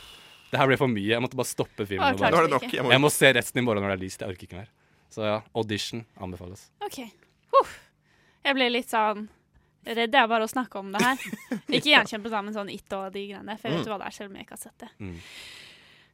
Det 0.49 0.57
her 0.57 0.67
ble 0.71 0.77
for 0.79 0.87
mye. 0.89 1.11
Jeg 1.11 1.21
måtte 1.21 1.37
bare 1.37 1.53
stoppe 1.53 1.85
filmen. 1.85 2.15
Å, 2.15 2.17
bare, 2.17 2.45
er 2.47 2.49
nok. 2.49 2.65
Jeg 2.71 2.81
må 2.87 2.91
jeg 2.95 3.03
må 3.03 3.13
se 3.13 3.33
resten 3.37 3.61
i 3.61 3.65
morgen 3.67 3.83
når 3.85 3.93
det 3.93 3.99
er 3.99 4.05
lyst. 4.07 4.21
Jeg 4.25 4.33
orker 4.33 4.47
ikke 4.47 4.61
mer. 4.63 4.69
Så 5.13 5.21
ja, 5.27 5.41
audition 5.53 6.05
anbefales. 6.17 6.71
OK. 6.81 7.03
Huff. 7.53 7.77
Jeg 8.47 8.55
ble 8.57 8.71
litt 8.71 8.89
sånn 8.89 9.27
redd 9.95 10.17
jeg 10.17 10.29
bare 10.31 10.47
å 10.47 10.51
snakke 10.51 10.81
om 10.81 10.91
det 10.93 11.03
her. 11.03 11.23
Ikke 11.77 11.93
gjenkjempe 11.93 12.31
sammen 12.33 12.55
sånn 12.55 12.71
It 12.73 12.93
og 12.97 13.11
de 13.13 13.23
greiene, 13.29 13.55
for 13.59 13.69
jeg 13.69 13.77
vet 13.77 13.87
jo 13.87 13.93
hva 13.93 14.01
det 14.01 14.09
er, 14.09 14.17
selv 14.17 14.31
om 14.31 14.37
jeg 14.39 14.47
ikke 14.47 14.57
har 14.57 14.63
sett 14.63 14.83
det. 14.83 14.89
Mm. 14.99 15.15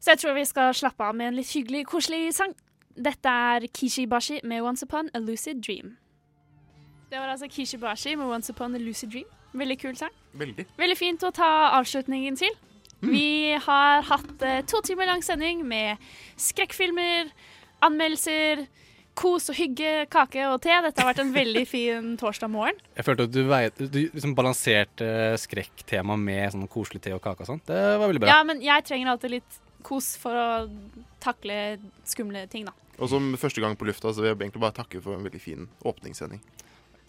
Så 0.03 0.13
jeg 0.13 0.21
tror 0.21 0.37
vi 0.37 0.45
skal 0.49 0.75
slappe 0.75 1.07
av 1.07 1.15
med 1.15 1.31
en 1.31 1.37
litt 1.39 1.51
hyggelig, 1.55 1.85
koselig 1.89 2.33
sang. 2.35 2.55
Dette 2.93 3.29
er 3.29 3.67
Kishi 3.73 4.05
Bashi 4.09 4.41
med 4.43 4.65
Once 4.65 4.85
Upon 4.85 5.09
a 5.15 5.21
Lucid 5.23 5.63
Dream. 5.63 5.95
Det 7.09 7.21
var 7.21 7.31
altså 7.31 7.47
Kishi 7.49 7.77
Bashi 7.77 8.15
med 8.19 8.27
Once 8.27 8.51
Upon 8.51 8.75
a 8.75 8.81
Lucid 8.81 9.13
Dream. 9.13 9.29
Veldig 9.53 9.79
kul 9.79 9.97
sang. 9.97 10.13
Veldig. 10.33 10.65
Veldig 10.77 10.97
fint 10.97 11.23
å 11.23 11.31
ta 11.33 11.49
avslutningen 11.79 12.37
til. 12.37 12.53
Vi 13.03 13.51
har 13.65 14.05
hatt 14.07 14.43
eh, 14.47 14.61
to 14.65 14.79
timer 14.85 15.09
lang 15.09 15.23
sending 15.23 15.65
med 15.67 15.99
skrekkfilmer, 16.39 17.31
anmeldelser, 17.83 18.63
kos 19.18 19.49
og 19.52 19.57
hygge, 19.57 20.06
kake 20.14 20.45
og 20.49 20.60
te. 20.64 20.73
Dette 20.85 21.02
har 21.03 21.11
vært 21.11 21.23
en 21.23 21.34
veldig 21.35 21.65
fin 21.73 22.14
torsdag 22.19 22.52
morgen. 22.53 22.80
Jeg 22.98 23.07
følte 23.07 23.27
at 23.30 23.35
du, 23.35 23.41
veit, 23.49 23.84
du 23.84 23.99
liksom 24.14 24.35
balanserte 24.38 25.10
skrekktema 25.41 26.18
med 26.19 26.56
sånn 26.56 26.69
koselig 26.72 27.03
te 27.06 27.14
og 27.15 27.22
kake 27.23 27.45
og 27.45 27.52
sånt. 27.53 27.68
Det 27.69 27.84
var 28.02 28.07
veldig 28.07 28.23
bra. 28.26 28.34
Ja, 28.34 28.41
men 28.48 28.64
jeg 28.65 28.88
trenger 28.88 29.14
alltid 29.14 29.38
litt 29.40 29.60
kos 29.84 30.14
for 30.19 30.38
å 30.40 30.48
takle 31.23 31.77
skumle 32.07 32.45
ting, 32.52 32.65
da. 32.69 32.76
Og 33.02 33.10
som 33.10 33.34
første 33.40 33.61
gang 33.61 33.76
på 33.77 33.88
lufta, 33.90 34.11
så 34.14 34.22
vil 34.22 34.31
jeg 34.31 34.40
egentlig 34.40 34.61
bare 34.64 34.77
takke 34.77 35.02
for 35.03 35.18
en 35.18 35.26
veldig 35.26 35.41
fin 35.41 35.65
åpningssending. 35.84 36.41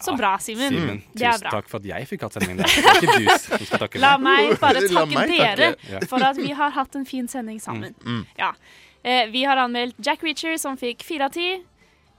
Så 0.01 0.15
bra, 0.17 0.37
Simen. 0.39 0.73
Mm. 0.75 0.97
Det 1.13 1.23
er 1.23 1.37
tusen 1.37 1.53
takk 1.53 1.69
for 1.71 1.79
at 1.79 1.85
jeg 1.87 2.07
fikk 2.09 2.25
hatt 2.25 2.35
sendingen. 2.35 2.59
Det 2.59 2.67
er 2.67 2.97
ikke 2.99 3.13
du 3.15 3.29
som 3.31 3.61
skal 3.69 3.83
takke 3.85 4.01
La 4.03 4.15
meg. 4.19 4.49
meg 4.51 4.59
bare 4.59 4.81
takke 4.83 5.05
meg 5.13 5.31
takke. 5.31 5.37
dere 5.55 5.69
takke. 5.79 6.09
for 6.11 6.25
at 6.27 6.41
vi 6.41 6.51
har 6.57 6.73
hatt 6.75 6.97
en 6.99 7.07
fin 7.07 7.29
sending 7.31 7.61
sammen. 7.63 7.95
Mm. 8.03 8.25
Ja. 8.39 8.51
Eh, 9.05 9.29
vi 9.31 9.45
har 9.47 9.61
anmeldt 9.61 9.95
Jack 10.03 10.25
Reacher, 10.25 10.57
som 10.61 10.75
fikk 10.81 11.05
fire 11.07 11.29
av 11.29 11.35
ti. 11.37 11.47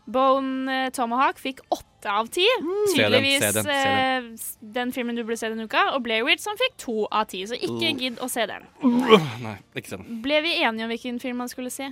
Bone 0.07 0.71
eh, 0.87 0.91
Tomahawk 0.95 1.39
fikk 1.43 1.61
åtte 1.75 2.11
av 2.13 2.29
ti. 2.31 2.45
Se 2.47 2.63
den, 2.63 2.85
Tydeligvis 2.95 3.41
se 3.43 3.49
den, 3.57 3.65
se 3.67 3.79
den. 3.83 4.29
s- 4.39 4.59
den 4.63 4.93
filmen 4.95 5.17
du 5.19 5.25
burde 5.25 5.39
se 5.41 5.49
denne 5.51 5.65
uka. 5.67 5.89
Og 5.97 6.03
Blair 6.05 6.23
Witch, 6.29 6.45
som 6.45 6.55
fikk 6.61 6.77
to 6.79 7.07
av 7.11 7.27
ti. 7.33 7.43
Så 7.51 7.59
ikke 7.59 7.91
gidd 7.99 8.21
å 8.23 8.29
se 8.31 8.47
den. 8.47 8.67
Nei, 9.43 9.57
ikke 9.75 9.89
se 9.91 9.97
den. 9.99 10.21
Ble 10.23 10.39
vi 10.47 10.55
enige 10.63 10.87
om 10.87 10.93
hvilken 10.95 11.19
film 11.23 11.43
man 11.43 11.51
skulle 11.51 11.71
se 11.75 11.89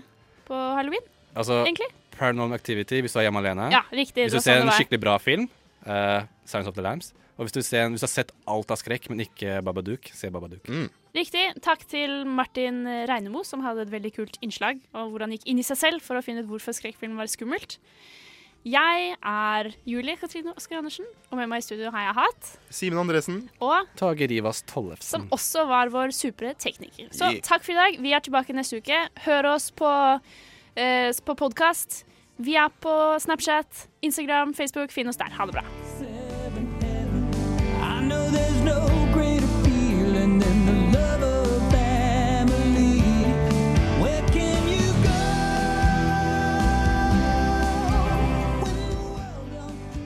på 0.46 0.54
halloween? 0.78 1.02
Altså, 1.34 1.64
Egentlig? 1.66 1.88
Paranormal 2.14 2.54
Activity 2.54 3.00
hvis 3.02 3.12
du 3.16 3.18
er 3.18 3.26
hjemme 3.26 3.40
alene. 3.42 3.70
Ja, 3.74 3.80
riktig. 3.90 4.28
Hvis 4.28 4.36
du 4.38 4.44
ser 4.44 4.60
en 4.62 4.70
skikkelig 4.70 5.00
bra 5.02 5.16
film, 5.18 5.48
uh, 5.88 6.22
Science 6.46 6.68
of 6.70 6.76
the 6.78 6.82
Lambs. 6.86 7.10
Og 7.34 7.46
hvis 7.46 7.54
du, 7.56 7.62
ser, 7.66 7.88
hvis 7.90 8.02
du 8.04 8.06
har 8.06 8.12
sett 8.12 8.34
alt 8.46 8.70
av 8.70 8.78
skrekk, 8.78 9.08
men 9.10 9.24
ikke 9.24 9.58
Babadook, 9.66 10.10
se 10.14 10.30
Babadook. 10.30 10.68
Mm. 10.70 10.86
Riktig. 11.14 11.46
Takk 11.62 11.82
til 11.90 12.22
Martin 12.30 12.84
Reinemo, 13.10 13.42
som 13.46 13.64
hadde 13.66 13.86
et 13.86 13.94
veldig 13.94 14.12
kult 14.14 14.38
innslag, 14.44 14.78
og 14.94 15.10
hvor 15.10 15.24
han 15.26 15.34
gikk 15.34 15.48
inn 15.50 15.58
i 15.58 15.66
seg 15.66 15.80
selv 15.80 16.04
for 16.04 16.18
å 16.18 16.22
finne 16.22 16.44
ut 16.44 16.50
hvorfor 16.50 16.76
skrekkfilm 16.76 17.18
var 17.18 17.30
skummelt. 17.30 17.78
Jeg 18.64 19.10
er 19.20 19.68
Julie 19.84 20.16
Katrine 20.16 20.54
Oskar 20.56 20.78
Andersen, 20.78 21.04
og 21.28 21.36
med 21.36 21.50
meg 21.52 21.60
i 21.60 21.66
studio 21.66 21.90
har 21.92 22.06
jeg 22.06 22.16
hatt 22.16 22.48
Simen 22.72 23.02
Andresen. 23.02 23.42
Og 23.60 23.90
Tage 24.00 24.30
Rivas 24.30 24.62
Tollefsen. 24.70 25.10
som 25.10 25.28
også 25.36 25.66
var 25.68 25.92
vår 25.92 26.14
supre 26.16 26.54
tekniker. 26.56 27.12
Så 27.12 27.28
takk 27.44 27.66
for 27.66 27.76
i 27.76 27.78
dag. 27.82 28.00
Vi 28.00 28.16
er 28.16 28.24
tilbake 28.24 28.56
neste 28.56 28.80
uke. 28.80 29.02
Hør 29.26 29.52
oss 29.52 29.68
på, 29.70 29.92
eh, 30.80 31.12
på 31.12 31.36
podkast. 31.36 32.04
Vi 32.40 32.56
er 32.56 32.72
på 32.80 33.20
Snapchat, 33.20 33.86
Instagram, 34.02 34.54
Facebook. 34.54 34.90
Finn 34.90 35.08
oss 35.08 35.16
der. 35.20 35.28
Ha 35.36 35.44
det 35.44 35.60
bra. 35.60 36.13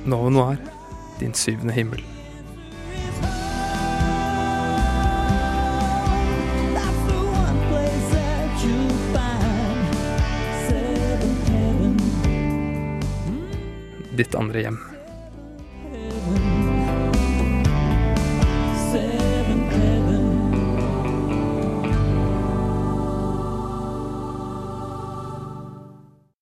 Nova 0.08 0.28
Noir, 0.28 0.58
din 1.18 1.34
syvende 1.34 1.72
himmel. 1.72 2.00
That's 6.74 7.02
the 7.06 7.18
one 7.18 7.60
place 7.68 8.08
that 8.16 8.64
you'll 8.64 8.96
find 9.12 9.94
seventh 10.68 11.48
heaven. 11.48 11.96
Ditt 14.16 14.34
andre 14.34 14.62
hjem. 14.62 14.97